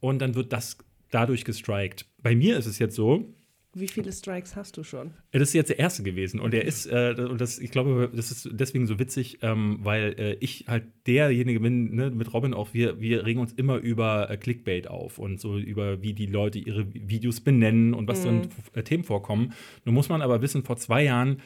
und 0.00 0.20
dann 0.20 0.34
wird 0.34 0.54
das 0.54 0.78
dadurch 1.10 1.44
gestrikt. 1.44 2.06
Bei 2.22 2.34
mir 2.34 2.56
ist 2.56 2.64
es 2.64 2.78
jetzt 2.78 2.96
so, 2.96 3.34
Wie 3.74 3.88
viele 3.88 4.12
Strikes 4.12 4.54
hast 4.54 4.76
du 4.76 4.84
schon? 4.84 5.12
das 5.32 5.42
ist 5.42 5.54
jetzt 5.54 5.70
der 5.70 5.78
erste 5.78 6.02
gewesen 6.02 6.40
und 6.40 6.52
er 6.52 6.64
ist, 6.66 6.86
äh, 6.86 7.14
und 7.18 7.40
das, 7.40 7.58
ich 7.58 7.70
glaube, 7.70 8.10
das 8.14 8.30
ist 8.30 8.50
deswegen 8.52 8.86
so 8.86 8.98
witzig, 8.98 9.38
ähm, 9.40 9.78
weil 9.82 10.14
äh, 10.18 10.36
ich 10.40 10.66
halt 10.68 10.84
derjenige 11.06 11.60
bin, 11.60 11.94
ne, 11.94 12.10
mit 12.10 12.32
Robin 12.34 12.52
auch, 12.52 12.74
wir, 12.74 13.00
wir 13.00 13.24
regen 13.24 13.40
uns 13.40 13.52
immer 13.54 13.78
über 13.78 14.28
äh, 14.28 14.36
Clickbait 14.36 14.88
auf 14.88 15.18
und 15.18 15.40
so 15.40 15.56
über, 15.56 16.02
wie 16.02 16.12
die 16.12 16.26
Leute 16.26 16.58
ihre 16.58 16.92
Videos 16.92 17.40
benennen 17.40 17.94
und 17.94 18.08
was 18.08 18.22
dann 18.22 18.48
äh, 18.74 18.82
Themen 18.82 19.04
vorkommen. 19.04 19.54
Nun 19.86 19.94
muss 19.94 20.10
man 20.10 20.20
aber 20.20 20.42
wissen, 20.42 20.64
vor 20.64 20.76
zwei 20.76 21.04
Jahren 21.04 21.38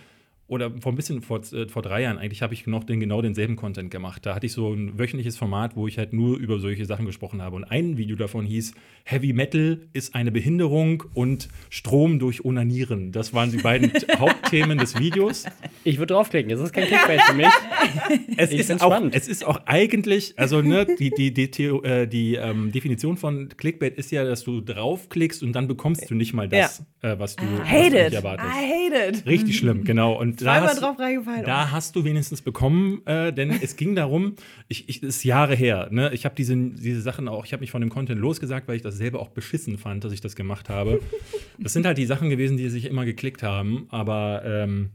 oder 0.49 0.71
vor 0.81 0.93
ein 0.93 0.97
bisschen 0.97 1.23
vor, 1.23 1.41
äh, 1.53 1.67
vor 1.69 1.83
drei 1.83 2.03
Jahren 2.03 2.19
eigentlich 2.19 2.43
habe 2.43 2.55
ich 2.55 2.67
noch 2.67 2.85
den, 2.85 3.01
genau 3.01 3.21
denselben 3.23 3.57
Content 3.57 3.91
gemacht. 3.91 4.25
Da 4.25 4.35
hatte 4.35 4.47
ich 4.47 4.53
so 4.53 4.73
ein 4.73 4.99
wöchentliches 4.99 5.37
Format, 5.37 5.75
wo 5.77 5.89
ich 5.89 5.99
halt 5.99 6.13
nur 6.13 6.39
über 6.39 6.59
solche 6.61 6.85
Sachen 6.87 7.05
gesprochen 7.07 7.43
habe. 7.43 7.57
Und 7.57 7.65
ein 7.65 7.97
Video 7.99 8.17
davon 8.17 8.47
hieß 8.47 8.73
Heavy 9.05 9.33
Metal 9.33 9.81
ist 9.93 10.15
eine 10.15 10.31
Behinderung 10.33 11.05
und 11.15 11.49
Strom 11.71 12.19
durch 12.19 12.45
Onanieren. 12.45 13.13
Das 13.13 13.35
waren 13.35 13.51
die 13.51 13.59
beiden 13.59 13.91
Hauptthemen 14.19 14.79
des 14.79 14.99
Videos. 14.99 15.45
Ich 15.85 15.99
würde 15.99 16.15
draufklicken, 16.15 16.51
das 16.51 16.61
ist 16.61 16.73
kein 16.73 16.87
Clickbait 16.87 17.21
für 17.23 17.35
mich. 17.35 17.47
Es 18.37 18.53
Ich 18.53 18.61
ist, 18.61 18.71
auch, 18.83 18.87
spannend. 18.93 19.15
es 19.15 19.29
ist 19.29 19.45
auch 19.47 19.61
eigentlich, 19.67 20.35
also 20.39 20.61
ne, 20.61 20.87
die, 20.99 21.11
die, 21.11 21.33
die, 21.33 21.51
Theo, 21.51 21.83
äh, 21.83 22.07
die 22.07 22.35
ähm, 22.35 22.71
Definition 22.73 23.17
von 23.17 23.49
Clickbait 23.57 23.97
ist 23.97 24.11
ja, 24.11 24.25
dass 24.25 24.45
du 24.45 24.61
draufklickst 24.61 25.43
und 25.43 25.53
dann 25.53 25.67
bekommst 25.69 26.11
du 26.11 26.15
nicht 26.15 26.35
mal 26.35 26.49
das, 26.49 26.85
äh, 27.03 27.15
was 27.19 27.37
du, 27.37 27.45
was 27.45 27.59
du 27.59 27.65
Hate 27.65 27.91
nicht 27.95 28.07
it. 28.09 28.13
erwartest. 28.15 28.49
I 28.49 28.91
hate 28.93 29.09
it. 29.19 29.27
Richtig 29.27 29.57
schlimm, 29.57 29.85
genau. 29.85 30.19
Und 30.19 30.36
da 30.45 30.61
hast, 30.63 30.81
drauf 30.81 30.99
reingefallen. 30.99 31.45
da 31.45 31.71
hast 31.71 31.97
du 31.97 32.05
wenigstens 32.05 32.43
bekommen, 32.43 33.05
äh, 33.07 33.33
denn 33.33 33.51
es 33.51 33.77
ging 33.77 33.95
darum, 33.95 34.37
ich, 34.69 34.89
ich 34.89 35.01
das 35.01 35.17
ist 35.17 35.25
Jahre 35.25 35.55
her, 35.55 35.89
ne? 35.91 36.13
Ich 36.13 36.25
habe 36.25 36.35
diese, 36.35 36.57
diese 36.57 37.01
Sachen 37.01 37.29
auch, 37.29 37.45
ich 37.45 37.53
habe 37.53 37.61
mich 37.61 37.71
von 37.71 37.81
dem 37.81 37.91
Content 37.91 38.21
losgesagt, 38.21 38.69
weil 38.69 38.77
ich 38.77 38.83
das 38.83 38.97
selber 38.97 39.21
auch 39.21 39.29
beschissen 39.29 39.79
fand, 39.79 40.05
dass 40.05 40.13
ich 40.13 40.21
das 40.21 40.37
gemacht 40.37 40.69
habe. 40.69 41.01
Das 41.59 41.73
sind 41.73 41.87
halt 41.87 41.97
die 41.97 42.05
Sachen 42.05 42.29
gewesen, 42.29 42.59
die 42.59 42.69
sich 42.69 42.85
immer 42.85 43.07
geklickt 43.07 43.43
haben, 43.43 43.87
aber 43.89 44.43
ähm, 44.45 44.91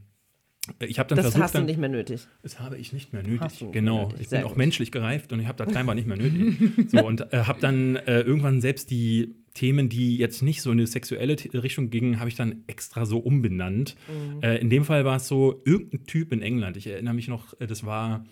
ich 0.78 1.00
habe 1.00 1.08
dann 1.08 1.16
das 1.16 1.26
versucht, 1.26 1.42
hast 1.42 1.54
du 1.56 1.62
nicht 1.62 1.78
mehr 1.78 1.88
nötig. 1.88 2.28
das 2.42 2.60
habe 2.60 2.78
ich 2.78 2.92
nicht 2.92 3.12
mehr 3.12 3.24
nötig. 3.24 3.66
Genau. 3.72 4.04
nötig. 4.04 4.20
Ich 4.20 4.28
bin 4.28 4.44
auch 4.44 4.50
gut. 4.50 4.58
menschlich 4.58 4.92
gereift 4.92 5.32
und 5.32 5.40
ich 5.40 5.48
habe 5.48 5.62
das 5.62 5.72
scheinbar 5.74 5.96
nicht 5.96 6.06
mehr 6.06 6.16
nötig. 6.16 6.56
So, 6.88 7.04
und 7.04 7.32
äh, 7.32 7.44
habe 7.44 7.60
dann 7.60 7.96
äh, 7.96 8.20
irgendwann 8.20 8.60
selbst 8.60 8.90
die 8.90 9.34
Themen, 9.54 9.88
die 9.88 10.16
jetzt 10.16 10.42
nicht 10.42 10.62
so 10.62 10.70
in 10.70 10.78
eine 10.78 10.86
sexuelle 10.86 11.36
Richtung 11.54 11.90
gingen, 11.90 12.18
habe 12.18 12.28
ich 12.28 12.36
dann 12.36 12.64
extra 12.66 13.04
so 13.04 13.18
umbenannt. 13.18 13.96
Mhm. 14.08 14.42
Äh, 14.42 14.56
in 14.58 14.70
dem 14.70 14.84
Fall 14.84 15.04
war 15.04 15.16
es 15.16 15.28
so, 15.28 15.60
irgendein 15.64 16.06
Typ 16.06 16.32
in 16.32 16.42
England, 16.42 16.76
ich 16.76 16.86
erinnere 16.86 17.14
mich 17.14 17.28
noch, 17.28 17.58
äh, 17.60 17.66
das 17.66 17.84
war, 17.84 18.24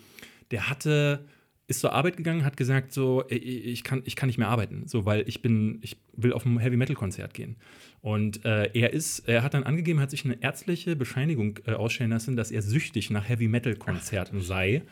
der 0.49 0.69
hatte 0.69 1.25
ist 1.71 1.79
zur 1.79 1.93
Arbeit 1.93 2.17
gegangen, 2.17 2.45
hat 2.45 2.57
gesagt 2.57 2.91
so, 2.91 3.23
ich 3.29 3.83
kann, 3.83 4.03
ich 4.05 4.15
kann 4.15 4.27
nicht 4.27 4.37
mehr 4.37 4.49
arbeiten, 4.49 4.83
so, 4.87 5.05
weil 5.05 5.23
ich 5.27 5.41
bin, 5.41 5.79
ich 5.81 5.97
will 6.15 6.33
auf 6.33 6.45
ein 6.45 6.59
Heavy 6.59 6.75
Metal 6.75 6.95
Konzert 6.95 7.33
gehen. 7.33 7.55
Und 8.01 8.45
äh, 8.45 8.69
er 8.73 8.93
ist, 8.93 9.19
er 9.27 9.41
hat 9.41 9.53
dann 9.53 9.63
angegeben, 9.63 9.99
hat 9.99 10.11
sich 10.11 10.25
eine 10.25 10.41
ärztliche 10.41 10.95
Bescheinigung 10.95 11.59
äh, 11.65 11.71
ausstellen 11.71 12.11
lassen, 12.11 12.35
dass 12.35 12.51
er 12.51 12.61
süchtig 12.61 13.09
nach 13.09 13.27
Heavy 13.27 13.47
Metal 13.47 13.75
Konzerten 13.75 14.41
sei. 14.41 14.83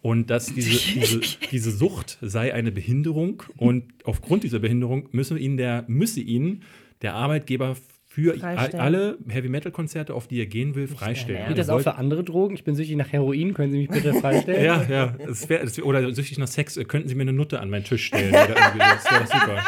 Und 0.00 0.30
dass 0.30 0.46
diese, 0.54 0.70
diese, 0.92 1.20
diese 1.50 1.70
Sucht 1.70 2.18
sei 2.20 2.54
eine 2.54 2.72
Behinderung 2.72 3.42
und 3.56 3.84
aufgrund 4.04 4.44
dieser 4.44 4.58
Behinderung 4.58 5.08
müsse 5.12 5.38
ihn 5.38 5.56
der, 5.56 5.84
müsse 5.88 6.20
ihn 6.20 6.62
der 7.02 7.14
Arbeitgeber 7.14 7.76
für 8.16 8.34
alle 8.42 9.18
Heavy 9.28 9.50
Metal 9.50 9.70
Konzerte, 9.70 10.14
auf 10.14 10.26
die 10.26 10.40
er 10.40 10.46
gehen 10.46 10.74
will, 10.74 10.88
freistellen. 10.88 11.48
Gilt 11.48 11.58
das 11.58 11.68
Er 11.68 11.74
auch 11.74 11.80
für 11.80 11.96
andere 11.96 12.24
Drogen? 12.24 12.54
Ich 12.54 12.64
bin 12.64 12.74
süchtig 12.74 12.96
nach 12.96 13.12
Heroin, 13.12 13.52
können 13.52 13.72
Sie 13.72 13.78
mich 13.78 13.88
bitte 13.90 14.14
freistellen? 14.20 14.64
ja, 14.64 14.82
ja. 14.88 15.14
Es 15.28 15.46
wär, 15.50 15.62
es 15.62 15.76
wär, 15.76 15.84
oder 15.84 16.10
süchtig 16.14 16.38
nach 16.38 16.48
Sex, 16.48 16.80
könnten 16.88 17.08
Sie 17.08 17.14
mir 17.14 17.22
eine 17.22 17.34
Nutte 17.34 17.60
an 17.60 17.68
meinen 17.68 17.84
Tisch 17.84 18.06
stellen? 18.06 18.30
Oder. 18.30 18.54
Das 18.54 19.10
wäre 19.10 19.26
super. 19.26 19.62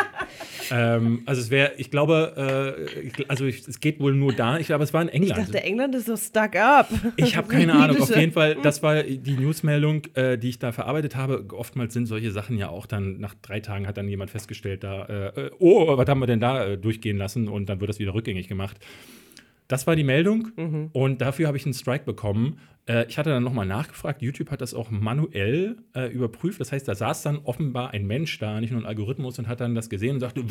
Ähm, 0.70 1.22
also 1.26 1.40
es 1.40 1.50
wäre, 1.50 1.72
ich 1.76 1.90
glaube, 1.90 2.76
äh, 2.96 3.00
ich, 3.08 3.30
also 3.30 3.44
ich, 3.46 3.66
es 3.66 3.80
geht 3.80 4.00
wohl 4.00 4.14
nur 4.14 4.32
da. 4.32 4.58
Ich 4.58 4.66
glaube, 4.66 4.84
es 4.84 4.92
war 4.92 5.02
in 5.02 5.08
Ich 5.08 5.14
England. 5.14 5.38
dachte, 5.38 5.62
England 5.62 5.94
ist 5.94 6.06
so 6.06 6.16
stuck 6.16 6.56
up. 6.56 6.88
Ich 7.16 7.36
habe 7.36 7.48
keine 7.48 7.74
Ahnung. 7.74 8.00
Auf 8.00 8.14
jeden 8.14 8.32
Fall, 8.32 8.56
das 8.62 8.82
war 8.82 9.02
die 9.02 9.32
Newsmeldung, 9.36 10.02
äh, 10.14 10.36
die 10.38 10.50
ich 10.50 10.58
da 10.58 10.72
verarbeitet 10.72 11.16
habe. 11.16 11.44
Oftmals 11.52 11.94
sind 11.94 12.06
solche 12.06 12.30
Sachen 12.30 12.58
ja 12.58 12.68
auch 12.68 12.86
dann, 12.86 13.18
nach 13.20 13.34
drei 13.42 13.60
Tagen 13.60 13.86
hat 13.86 13.96
dann 13.96 14.08
jemand 14.08 14.30
festgestellt, 14.30 14.84
da, 14.84 15.04
äh, 15.06 15.40
äh, 15.46 15.50
oh, 15.58 15.96
was 15.96 16.08
haben 16.08 16.20
wir 16.20 16.26
denn 16.26 16.40
da 16.40 16.64
äh, 16.64 16.78
durchgehen 16.78 17.16
lassen? 17.18 17.48
Und 17.48 17.68
dann 17.68 17.80
wird 17.80 17.88
das 17.88 17.98
wieder 17.98 18.14
rückgängig 18.14 18.48
gemacht. 18.48 18.76
Das 19.68 19.86
war 19.86 19.96
die 19.96 20.04
Meldung 20.04 20.48
Mhm. 20.56 20.88
und 20.92 21.20
dafür 21.20 21.46
habe 21.46 21.56
ich 21.58 21.64
einen 21.66 21.74
Strike 21.74 22.04
bekommen. 22.04 22.58
Äh, 22.88 23.06
ich 23.08 23.18
hatte 23.18 23.30
dann 23.30 23.44
nochmal 23.44 23.66
nachgefragt. 23.66 24.22
YouTube 24.22 24.50
hat 24.50 24.60
das 24.60 24.74
auch 24.74 24.90
manuell 24.90 25.76
äh, 25.94 26.06
überprüft. 26.10 26.60
Das 26.60 26.72
heißt, 26.72 26.88
da 26.88 26.94
saß 26.94 27.22
dann 27.22 27.38
offenbar 27.44 27.90
ein 27.92 28.06
Mensch 28.06 28.38
da, 28.38 28.60
nicht 28.60 28.70
nur 28.72 28.80
ein 28.80 28.86
Algorithmus, 28.86 29.38
und 29.38 29.46
hat 29.46 29.60
dann 29.60 29.74
das 29.74 29.90
gesehen 29.90 30.14
und 30.14 30.20
sagte, 30.20 30.40
äh, 30.40 30.44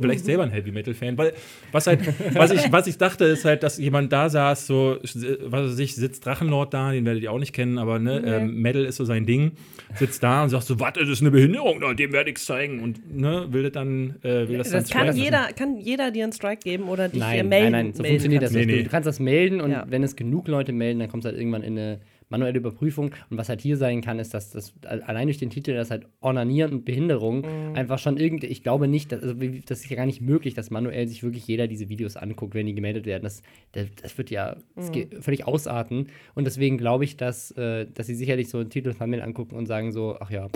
vielleicht 0.00 0.24
selber 0.24 0.44
ein 0.44 0.50
Heavy 0.50 0.70
Metal 0.72 0.94
Fan. 0.94 1.18
Weil 1.18 1.32
was 1.72 1.86
halt, 1.86 2.00
was 2.34 2.50
ich, 2.52 2.70
was 2.72 2.86
ich 2.86 2.96
dachte, 2.98 3.24
ist 3.24 3.44
halt, 3.44 3.62
dass 3.62 3.78
jemand 3.78 4.12
da 4.12 4.28
saß, 4.28 4.66
so, 4.66 4.98
was 5.02 5.70
weiß 5.72 5.78
ich, 5.80 5.94
sitzt 5.94 6.24
Drachenlord 6.24 6.72
da, 6.72 6.92
den 6.92 7.04
werdet 7.04 7.22
ihr 7.22 7.32
auch 7.32 7.38
nicht 7.38 7.52
kennen, 7.52 7.78
aber 7.78 7.98
ne, 7.98 8.22
ähm, 8.24 8.60
Metal 8.62 8.84
ist 8.84 8.96
so 8.96 9.04
sein 9.04 9.26
Ding, 9.26 9.52
sitzt 9.96 10.22
da 10.22 10.42
und 10.44 10.50
sagt 10.50 10.64
so, 10.64 10.78
was, 10.78 10.92
das 10.94 11.08
ist 11.08 11.20
eine 11.20 11.30
Behinderung, 11.30 11.78
na, 11.80 11.92
dem 11.94 12.12
werde 12.12 12.30
ich 12.30 12.38
zeigen 12.38 12.80
und 12.82 13.14
ne, 13.16 13.46
will 13.50 13.64
das 13.64 13.72
dann, 13.72 14.16
äh, 14.22 14.48
will 14.48 14.58
das, 14.58 14.70
dann 14.70 14.82
Das 14.82 14.90
kann 14.90 15.02
striken. 15.08 15.22
jeder, 15.24 15.48
kann 15.56 15.76
jeder 15.78 16.10
dir 16.10 16.24
einen 16.24 16.32
Strike 16.32 16.60
geben 16.62 16.84
oder 16.84 17.08
dich 17.08 17.20
Nein, 17.20 17.48
melden. 17.48 17.72
nein, 17.72 17.86
nein, 17.86 17.94
so 17.94 18.02
melden 18.02 18.14
funktioniert 18.16 18.42
das 18.42 18.52
nicht. 18.52 18.66
Nee, 18.66 18.76
nee. 18.76 18.82
Du 18.84 18.90
kannst 18.90 19.06
das 19.06 19.18
melden 19.20 19.60
und 19.60 19.70
Ja. 19.70 19.86
wenn 19.88 20.02
es 20.02 20.14
genug 20.16 20.48
Leute 20.48 20.72
melden, 20.72 21.00
dann 21.00 21.08
kommt 21.08 21.24
es 21.24 21.30
halt 21.30 21.38
irgendwann 21.48 21.62
in 21.62 21.78
eine 21.78 22.00
manuelle 22.30 22.58
Überprüfung. 22.58 23.12
Und 23.30 23.38
was 23.38 23.48
halt 23.48 23.62
hier 23.62 23.78
sein 23.78 24.02
kann, 24.02 24.18
ist, 24.18 24.34
dass 24.34 24.50
das 24.50 24.74
allein 24.84 25.28
durch 25.28 25.38
den 25.38 25.48
Titel, 25.48 25.72
dass 25.72 25.90
halt 25.90 26.06
Ornanieren 26.20 26.72
und 26.72 26.84
Behinderung 26.84 27.38
Mhm. 27.38 27.74
einfach 27.76 27.98
schon 27.98 28.18
irgendwie, 28.18 28.48
ich 28.48 28.62
glaube 28.62 28.86
nicht, 28.86 29.12
dass, 29.12 29.22
also 29.22 29.34
das 29.66 29.80
ist 29.80 29.88
ja 29.88 29.96
gar 29.96 30.04
nicht 30.04 30.20
möglich, 30.20 30.52
dass 30.52 30.70
manuell 30.70 31.08
sich 31.08 31.22
wirklich 31.22 31.46
jeder 31.46 31.66
diese 31.68 31.88
Videos 31.88 32.16
anguckt, 32.16 32.54
wenn 32.54 32.66
die 32.66 32.74
gemeldet 32.74 33.06
werden. 33.06 33.22
Das, 33.22 33.42
das, 33.72 33.86
das 34.02 34.18
wird 34.18 34.30
ja 34.30 34.56
das 34.76 34.90
Mhm. 34.94 35.22
völlig 35.22 35.46
ausarten. 35.46 36.08
Und 36.34 36.44
deswegen 36.44 36.76
glaube 36.76 37.04
ich, 37.04 37.16
dass, 37.16 37.50
äh, 37.52 37.86
dass 37.94 38.06
sie 38.08 38.14
sicherlich 38.14 38.50
so 38.50 38.58
einen 38.58 38.68
Titel 38.68 38.92
Thumbnail 38.92 39.22
angucken 39.22 39.56
und 39.56 39.64
sagen 39.66 39.90
so, 39.92 40.16
ach 40.20 40.30
ja, 40.30 40.48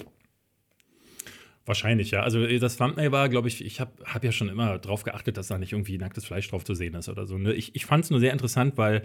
Wahrscheinlich, 1.65 2.11
ja. 2.11 2.23
Also 2.23 2.45
äh, 2.45 2.59
das 2.59 2.77
Thumbnail 2.77 3.13
war, 3.13 3.29
glaube 3.29 3.49
ich, 3.49 3.65
ich 3.65 3.81
habe 3.81 3.93
hab 4.05 4.25
ja 4.25 4.33
schon 4.33 4.49
immer 4.49 4.79
drauf 4.79 5.05
geachtet, 5.05 5.37
dass 5.37 5.49
da 5.49 5.59
nicht 5.59 5.73
irgendwie 5.73 5.97
nacktes 5.99 6.25
Fleisch 6.25 6.49
drauf 6.49 6.65
zu 6.65 6.75
sehen 6.75 6.95
ist 6.95 7.09
oder 7.09 7.27
so. 7.27 7.39
Ne? 7.39 7.53
Ich, 7.53 7.75
ich 7.75 7.87
fand 7.87 8.05
es 8.05 8.11
nur 8.11 8.21
sehr 8.21 8.33
interessant, 8.33 8.77
weil 8.77 9.05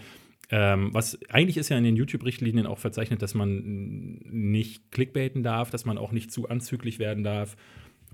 ähm, 0.49 0.93
was 0.93 1.19
eigentlich 1.29 1.57
ist 1.57 1.69
ja 1.69 1.77
in 1.77 1.83
den 1.83 1.95
YouTube-Richtlinien 1.95 2.65
auch 2.65 2.79
verzeichnet, 2.79 3.21
dass 3.21 3.33
man 3.33 4.21
nicht 4.23 4.91
clickbaiten 4.91 5.43
darf, 5.43 5.69
dass 5.69 5.85
man 5.85 5.97
auch 5.97 6.11
nicht 6.11 6.31
zu 6.31 6.49
anzüglich 6.49 6.99
werden 6.99 7.23
darf. 7.23 7.57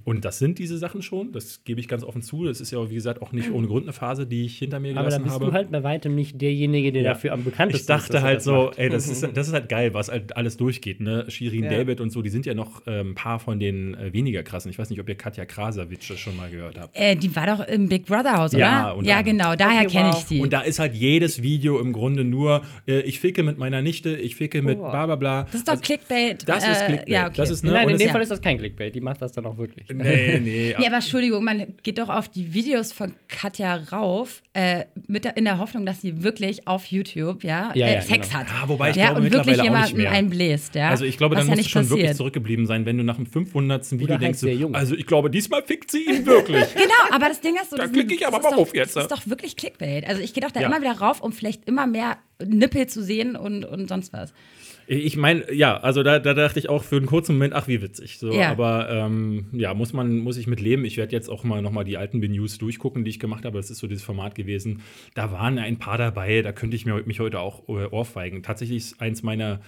Und 0.05 0.25
das 0.25 0.39
sind 0.39 0.59
diese 0.59 0.77
Sachen 0.77 1.01
schon, 1.01 1.31
das 1.31 1.63
gebe 1.63 1.79
ich 1.79 1.87
ganz 1.87 2.03
offen 2.03 2.21
zu. 2.21 2.43
Das 2.45 2.59
ist 2.59 2.71
ja, 2.71 2.89
wie 2.89 2.95
gesagt, 2.95 3.21
auch 3.21 3.31
nicht 3.31 3.51
ohne 3.51 3.67
Grund 3.67 3.83
eine 3.85 3.93
Phase, 3.93 4.25
die 4.27 4.45
ich 4.45 4.57
hinter 4.57 4.79
mir 4.79 4.91
Aber 4.91 5.01
gelassen 5.01 5.11
dann 5.15 5.23
bist 5.23 5.35
habe. 5.35 5.45
du 5.45 5.51
halt 5.53 5.71
bei 5.71 5.83
weitem 5.83 6.13
nicht 6.15 6.41
derjenige, 6.41 6.91
der 6.91 7.01
Ja. 7.03 7.09
dafür 7.13 7.33
am 7.33 7.43
bekanntesten 7.43 7.81
Ich 7.83 7.87
dachte 7.87 8.17
ist. 8.17 8.23
halt 8.23 8.37
das 8.37 8.43
so, 8.43 8.65
macht. 8.65 8.79
ey, 8.79 8.89
das 8.89 9.07
ist, 9.07 9.23
das 9.33 9.47
ist 9.47 9.53
halt 9.53 9.69
geil, 9.69 9.93
was 9.93 10.09
halt 10.09 10.35
alles 10.35 10.57
durchgeht, 10.57 10.99
ne? 10.99 11.25
Shirin 11.29 11.63
Ja. 11.63 11.69
David 11.69 12.01
und 12.01 12.09
so, 12.11 12.21
die 12.21 12.29
sind 12.29 12.45
ja 12.45 12.53
noch 12.53 12.81
ähm, 12.87 13.11
ein 13.11 13.15
paar 13.15 13.39
von 13.39 13.59
den 13.59 13.93
äh, 13.95 14.11
weniger 14.13 14.43
krassen. 14.43 14.69
Ich 14.71 14.77
weiß 14.77 14.89
nicht, 14.89 14.99
ob 14.99 15.07
ihr 15.07 15.15
Katja 15.15 15.45
Krasavitsch 15.45 16.11
schon 16.17 16.35
mal 16.35 16.49
gehört 16.49 16.77
habt. 16.79 16.95
Äh, 16.97 17.15
die 17.15 17.33
war 17.35 17.47
doch 17.47 17.65
im 17.67 17.87
Big 17.87 18.05
Brother 18.05 18.37
Haus, 18.37 18.51
Ja, 18.53 18.93
oder? 18.93 19.07
Ja, 19.07 19.21
genau, 19.21 19.55
daher 19.55 19.81
Okay, 19.83 19.91
kenne 19.97 20.09
wow. 20.09 20.17
ich 20.19 20.25
die. 20.25 20.41
Und 20.41 20.51
da 20.53 20.61
ist 20.61 20.79
halt 20.79 20.93
jedes 20.95 21.41
Video 21.41 21.79
im 21.79 21.93
Grunde 21.93 22.23
nur, 22.23 22.61
äh, 22.87 22.99
ich 23.01 23.19
ficke 23.19 23.43
mit 23.43 23.57
meiner 23.57 23.81
Nichte, 23.81 24.15
ich 24.15 24.35
ficke 24.35 24.61
mit 24.61 24.79
Oh. 24.79 24.89
bla 24.89 25.05
bla 25.05 25.15
bla. 25.15 25.43
das 25.43 25.55
ist 25.55 25.67
doch 25.67 25.79
Clickbait. 25.81 26.47
Das 26.47 26.67
ist 26.67 26.81
äh, 26.81 26.85
Clickbait. 26.87 27.09
Ja, 27.09 27.27
okay. 27.27 27.33
Das 27.37 27.49
ist, 27.49 27.63
ne? 27.63 27.71
Nein, 27.71 27.89
in 27.89 27.97
dem 27.97 28.07
ja. 28.07 28.11
Fall 28.11 28.21
ist 28.21 28.31
das 28.31 28.41
kein 28.41 28.57
Clickbait. 28.57 28.93
Die 28.93 29.01
macht 29.01 29.21
das 29.21 29.31
dann 29.31 29.45
auch 29.45 29.57
wirklich. 29.57 29.87
Nee, 29.97 30.39
nee. 30.43 30.75
Nee, 30.77 30.87
aber 30.87 30.95
Entschuldigung, 30.95 31.43
man 31.43 31.73
geht 31.83 31.97
doch 31.99 32.09
auf 32.09 32.29
die 32.29 32.53
Videos 32.53 32.91
von 32.91 33.13
Katja 33.27 33.75
rauf, 33.91 34.41
äh, 34.53 34.85
mit 35.07 35.25
der, 35.25 35.35
in 35.37 35.45
der 35.45 35.57
Hoffnung, 35.57 35.85
dass 35.85 36.01
sie 36.01 36.23
wirklich 36.23 36.67
auf 36.67 36.85
YouTube 36.85 37.43
ja, 37.43 37.71
Ja, 37.75 37.87
äh, 37.87 37.93
ja, 37.95 38.01
Sex 38.01 38.27
genau. 38.29 38.39
hat. 38.41 38.47
Ja, 38.49 38.69
wobei 38.69 38.89
ich 38.91 38.95
ja, 38.95 39.07
glaube 39.11 39.21
und 39.21 39.31
wirklich 39.33 39.61
jemanden 39.61 40.05
einbläst. 40.05 40.75
Ja? 40.75 40.89
Also 40.89 41.05
ich 41.05 41.17
glaube, 41.17 41.35
Was 41.35 41.41
dann 41.41 41.47
ja 41.49 41.55
musst 41.55 41.59
du 41.59 41.61
nicht 41.63 41.71
schon 41.71 41.81
passiert. 41.83 41.99
wirklich 41.99 42.17
zurückgeblieben 42.17 42.65
sein, 42.65 42.85
wenn 42.85 42.97
du 42.97 43.03
nach 43.03 43.15
dem 43.15 43.25
500. 43.25 43.91
Video 43.91 44.03
Oder 44.05 44.13
halt 44.15 44.21
denkst, 44.23 44.39
du, 44.41 44.67
also 44.73 44.95
ich 44.95 45.05
glaube, 45.05 45.29
diesmal 45.29 45.63
fickt 45.63 45.91
sie 45.91 46.03
ihn 46.05 46.25
wirklich. 46.25 46.63
Genau, 46.73 47.15
aber 47.15 47.29
das 47.29 47.41
Ding 47.41 47.55
ist 47.61 47.69
so. 47.71 47.77
Da 47.77 47.83
das 47.83 47.91
klicke 47.91 48.13
ist- 48.13 48.21
ich 48.21 48.27
aber 48.27 48.39
mal 48.41 48.51
doch, 48.51 48.57
auf 48.57 48.75
jetzt, 48.75 48.95
Das 48.95 49.03
ist 49.05 49.11
doch 49.11 49.27
wirklich 49.27 49.55
Clickbait. 49.55 50.07
Also 50.07 50.21
ich 50.21 50.33
gehe 50.33 50.43
doch 50.43 50.51
da 50.51 50.59
Ja. 50.61 50.67
immer 50.67 50.81
wieder 50.81 50.93
rauf, 50.93 51.21
um 51.21 51.31
vielleicht 51.31 51.65
immer 51.67 51.87
mehr 51.87 52.17
Nippel 52.45 52.87
zu 52.87 53.01
sehen 53.03 53.35
und, 53.35 53.63
und 53.65 53.87
sonst 53.89 54.11
was. 54.13 54.33
Ich 54.87 55.15
meine, 55.17 55.53
ja, 55.53 55.77
also 55.77 56.03
da, 56.03 56.19
da 56.19 56.33
dachte 56.33 56.59
ich 56.59 56.69
auch 56.69 56.83
für 56.83 56.97
einen 56.97 57.05
kurzen 57.05 57.33
Moment, 57.33 57.53
ach, 57.53 57.67
wie 57.67 57.81
witzig. 57.81 58.17
So, 58.17 58.31
Ja. 58.31 58.49
Aber 58.49 58.89
ähm, 58.89 59.45
ja, 59.53 59.73
muss 59.73 59.93
man, 59.93 60.19
muss 60.19 60.37
ich 60.37 60.47
mit 60.47 60.59
leben. 60.59 60.85
Ich 60.85 60.97
werde 60.97 61.13
jetzt 61.13 61.29
auch 61.29 61.43
mal 61.43 61.61
nochmal 61.61 61.85
die 61.85 61.97
alten 61.97 62.19
B-News 62.19 62.57
durchgucken, 62.57 63.03
die 63.03 63.09
ich 63.09 63.19
gemacht 63.19 63.45
habe. 63.45 63.57
Das 63.57 63.69
ist 63.69 63.79
so 63.79 63.87
dieses 63.87 64.03
Format 64.03 64.35
gewesen. 64.35 64.81
Da 65.13 65.31
waren 65.31 65.57
ein 65.57 65.77
paar 65.77 65.97
dabei, 65.97 66.41
da 66.41 66.51
könnte 66.51 66.75
ich 66.75 66.85
mir, 66.85 67.01
mich 67.05 67.19
heute 67.19 67.39
auch 67.39 67.67
äh, 67.69 67.85
ohrfeigen. 67.85 68.43
Tatsächlich 68.43 68.77
ist 68.77 69.01
eins 69.01 69.23
meiner, 69.23 69.61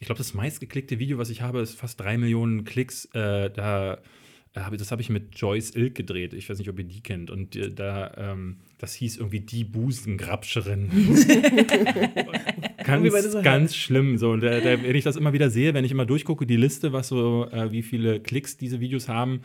ich 0.00 0.06
glaube, 0.06 0.18
das 0.18 0.34
meistgeklickte 0.34 0.98
Video, 0.98 1.18
was 1.18 1.30
ich 1.30 1.42
habe, 1.42 1.60
ist 1.60 1.78
fast 1.78 2.00
drei 2.00 2.18
Millionen 2.18 2.64
Klicks. 2.64 3.06
Äh, 3.14 3.50
da 3.50 3.98
äh, 4.54 4.76
das 4.76 4.90
habe 4.90 5.02
ich 5.02 5.10
mit 5.10 5.38
Joyce 5.38 5.76
Ilk 5.76 5.94
gedreht. 5.94 6.32
Ich 6.32 6.48
weiß 6.48 6.58
nicht, 6.58 6.70
ob 6.70 6.78
ihr 6.78 6.84
die 6.84 7.02
kennt. 7.02 7.30
Und 7.30 7.54
äh, 7.56 7.70
da, 7.70 8.12
ähm, 8.16 8.56
das 8.78 8.94
hieß 8.94 9.18
irgendwie 9.18 9.40
die 9.40 9.64
Busengrabscherin. 9.64 10.90
Ganz, 12.86 13.42
ganz 13.42 13.76
schlimm. 13.76 14.16
So, 14.18 14.36
da, 14.36 14.60
da, 14.60 14.82
wenn 14.82 14.94
ich 14.94 15.04
das 15.04 15.16
immer 15.16 15.32
wieder 15.32 15.50
sehe, 15.50 15.74
wenn 15.74 15.84
ich 15.84 15.90
immer 15.90 16.06
durchgucke, 16.06 16.46
die 16.46 16.56
Liste, 16.56 16.92
was 16.92 17.08
so, 17.08 17.48
äh, 17.50 17.72
wie 17.72 17.82
viele 17.82 18.20
Klicks 18.20 18.56
diese 18.56 18.80
Videos 18.80 19.08
haben, 19.08 19.42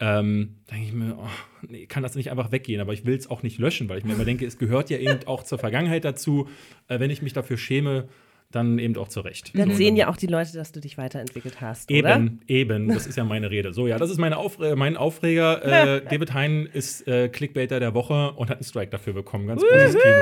ähm, 0.00 0.56
denke 0.70 0.86
ich 0.86 0.92
mir, 0.92 1.16
oh, 1.18 1.28
nee, 1.68 1.86
kann 1.86 2.02
das 2.02 2.14
nicht 2.16 2.30
einfach 2.30 2.52
weggehen. 2.52 2.80
Aber 2.80 2.92
ich 2.92 3.04
will 3.04 3.16
es 3.16 3.30
auch 3.30 3.42
nicht 3.42 3.58
löschen, 3.58 3.88
weil 3.88 3.98
ich 3.98 4.04
mir 4.04 4.14
immer 4.14 4.24
denke, 4.24 4.44
es 4.44 4.58
gehört 4.58 4.90
ja 4.90 4.98
eben 4.98 5.26
auch 5.26 5.44
zur 5.44 5.58
Vergangenheit 5.58 6.04
dazu. 6.04 6.48
Äh, 6.88 7.00
wenn 7.00 7.10
ich 7.10 7.22
mich 7.22 7.32
dafür 7.32 7.56
schäme, 7.56 8.08
dann 8.54 8.78
eben 8.78 8.96
auch 8.96 9.08
zurecht. 9.08 9.52
Dann 9.56 9.70
So, 9.70 9.76
sehen 9.76 9.96
ja 9.96 10.08
auch 10.08 10.16
die 10.16 10.26
Leute, 10.26 10.52
dass 10.56 10.72
du 10.72 10.80
dich 10.80 10.96
weiterentwickelt 10.98 11.60
hast, 11.60 11.90
oder? 11.90 12.16
Eben, 12.16 12.40
eben, 12.46 12.88
das 12.88 13.06
ist 13.06 13.16
ja 13.16 13.24
meine 13.24 13.50
Rede. 13.50 13.72
So, 13.72 13.86
ja, 13.86 13.98
das 13.98 14.10
ist 14.10 14.18
meine 14.18 14.36
Aufre 14.36 14.76
mein 14.76 14.96
Aufreger. 14.96 15.62
Äh, 15.64 16.02
David 16.10 16.32
Hein 16.34 16.68
ist 16.72 17.06
äh, 17.08 17.28
Clickbaiter 17.28 17.80
der 17.80 17.94
Woche 17.94 18.32
und 18.32 18.50
hat 18.50 18.58
einen 18.58 18.64
Strike 18.64 18.90
dafür 18.90 19.12
bekommen. 19.12 19.46
Ganz 19.46 19.62
großes 19.62 19.96
Kino. 20.00 20.14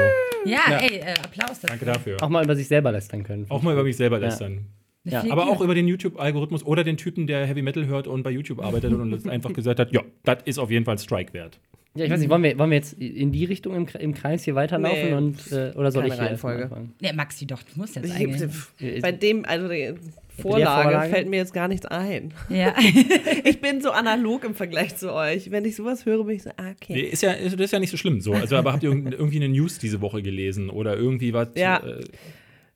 Ja, 0.46 0.78
ey, 0.80 0.98
äh, 0.98 1.12
Applaus 1.24 1.60
dafür. 1.60 1.68
Danke 1.68 1.84
dafür. 1.84 2.16
Auch 2.22 2.28
mal 2.28 2.44
über 2.44 2.56
sich 2.56 2.68
selber 2.68 2.92
lästern 2.92 3.22
können. 3.24 3.46
Auch 3.48 3.62
mal 3.62 3.72
über 3.74 3.84
mich 3.84 3.96
selber 3.96 4.18
lästern. 4.18 4.66
Ja, 5.04 5.20
viel- 5.22 5.32
Aber 5.32 5.48
auch 5.48 5.60
über 5.60 5.74
den 5.74 5.88
YouTube-Algorithmus 5.88 6.64
oder 6.64 6.84
den 6.84 6.96
Typen, 6.96 7.26
der 7.26 7.44
Heavy 7.46 7.62
Metal 7.62 7.86
hört 7.86 8.06
und 8.06 8.22
bei 8.22 8.30
YouTube 8.30 8.60
arbeitet 8.64 8.92
und 8.92 9.28
einfach 9.28 9.52
gesagt 9.52 9.80
hat, 9.80 9.90
ja, 9.92 10.02
das 10.24 10.38
ist 10.44 10.58
auf 10.58 10.70
jeden 10.70 10.84
Fall 10.84 10.96
Strike 10.98 11.32
wert. 11.34 11.58
Ja, 11.94 12.06
ich 12.06 12.10
weiß 12.10 12.20
nicht, 12.20 12.30
wollen 12.30 12.42
wir, 12.42 12.58
wollen 12.58 12.70
wir 12.70 12.76
jetzt 12.78 12.94
in 12.94 13.32
die 13.32 13.44
Richtung 13.44 13.74
im, 13.76 13.86
im 13.98 14.14
Kreis 14.14 14.44
hier 14.44 14.54
weiterlaufen 14.54 15.08
Nee. 15.10 15.12
und 15.14 15.52
äh, 15.52 15.72
oder 15.76 15.92
soll 15.92 16.02
Keine 16.04 16.14
ich 16.14 16.20
hier 16.20 16.28
Reihenfolge. 16.28 16.70
Ja, 17.00 17.12
Maxi, 17.12 17.46
doch, 17.46 17.62
du 17.62 17.78
musst 17.78 17.96
jetzt 17.96 18.06
Ich, 18.06 18.14
eigentlich. 18.14 19.02
bei 19.02 19.12
dem, 19.12 19.44
also 19.44 19.68
die 19.68 19.92
Vorlage, 20.40 20.82
Vorlage? 20.84 21.10
fällt 21.10 21.28
mir 21.28 21.36
jetzt 21.36 21.52
gar 21.52 21.68
nichts 21.68 21.84
ein. 21.84 22.32
Ja. 22.48 22.74
Ich 23.44 23.60
bin 23.60 23.82
so 23.82 23.90
analog 23.90 24.44
im 24.44 24.54
Vergleich 24.54 24.96
zu 24.96 25.12
euch. 25.12 25.50
Wenn 25.50 25.64
ich 25.66 25.76
sowas 25.76 26.06
höre, 26.06 26.24
bin 26.24 26.36
ich 26.36 26.42
so, 26.44 26.50
ah, 26.56 26.62
Nee, 26.62 26.74
okay. 26.80 27.00
Ist 27.02 27.22
ja, 27.22 27.32
ist, 27.32 27.52
das 27.54 27.60
ist 27.66 27.72
ja 27.72 27.78
nicht 27.78 27.90
so 27.90 27.96
schlimm 27.98 28.20
so. 28.22 28.32
Also, 28.32 28.56
aber 28.56 28.72
habt 28.72 28.82
ihr 28.82 28.88
irgend- 28.88 29.12
irgendwie 29.12 29.36
eine 29.36 29.48
News 29.50 29.78
diese 29.78 30.00
Woche 30.00 30.22
gelesen 30.22 30.70
oder 30.70 30.96
irgendwie 30.96 31.34
was? 31.34 31.48
Ja. 31.56 31.76
Äh, 31.86 32.04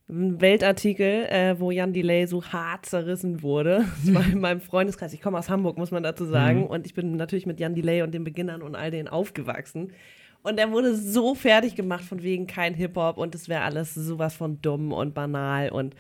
Ein 0.08 0.40
Weltartikel, 0.40 1.26
äh, 1.26 1.58
wo 1.58 1.72
Jan 1.72 1.92
Delay 1.92 2.26
so 2.26 2.44
hart 2.44 2.86
zerrissen 2.86 3.42
wurde. 3.42 3.84
Das 4.04 4.14
war 4.14 4.26
in 4.26 4.40
meinem 4.40 4.60
Freundeskreis. 4.60 5.12
Ich 5.12 5.20
komme 5.20 5.38
aus 5.38 5.48
Hamburg, 5.48 5.78
muss 5.78 5.90
man 5.90 6.04
dazu 6.04 6.24
sagen. 6.24 6.66
Und 6.66 6.86
ich 6.86 6.94
bin 6.94 7.16
natürlich 7.16 7.46
mit 7.46 7.58
Jan 7.58 7.74
Delay 7.74 8.02
und 8.02 8.12
den 8.12 8.22
Beginnern 8.22 8.62
und 8.62 8.76
all 8.76 8.92
denen 8.92 9.08
aufgewachsen. 9.08 9.92
Und 10.44 10.60
er 10.60 10.70
wurde 10.70 10.94
so 10.94 11.34
fertig 11.34 11.74
gemacht 11.74 12.04
von 12.04 12.22
wegen 12.22 12.46
kein 12.46 12.74
Hip-Hop 12.74 13.18
und 13.18 13.34
es 13.34 13.48
wäre 13.48 13.62
alles 13.62 13.94
sowas 13.94 14.36
von 14.36 14.62
dumm 14.62 14.92
und 14.92 15.12
banal 15.12 15.70
und 15.70 15.96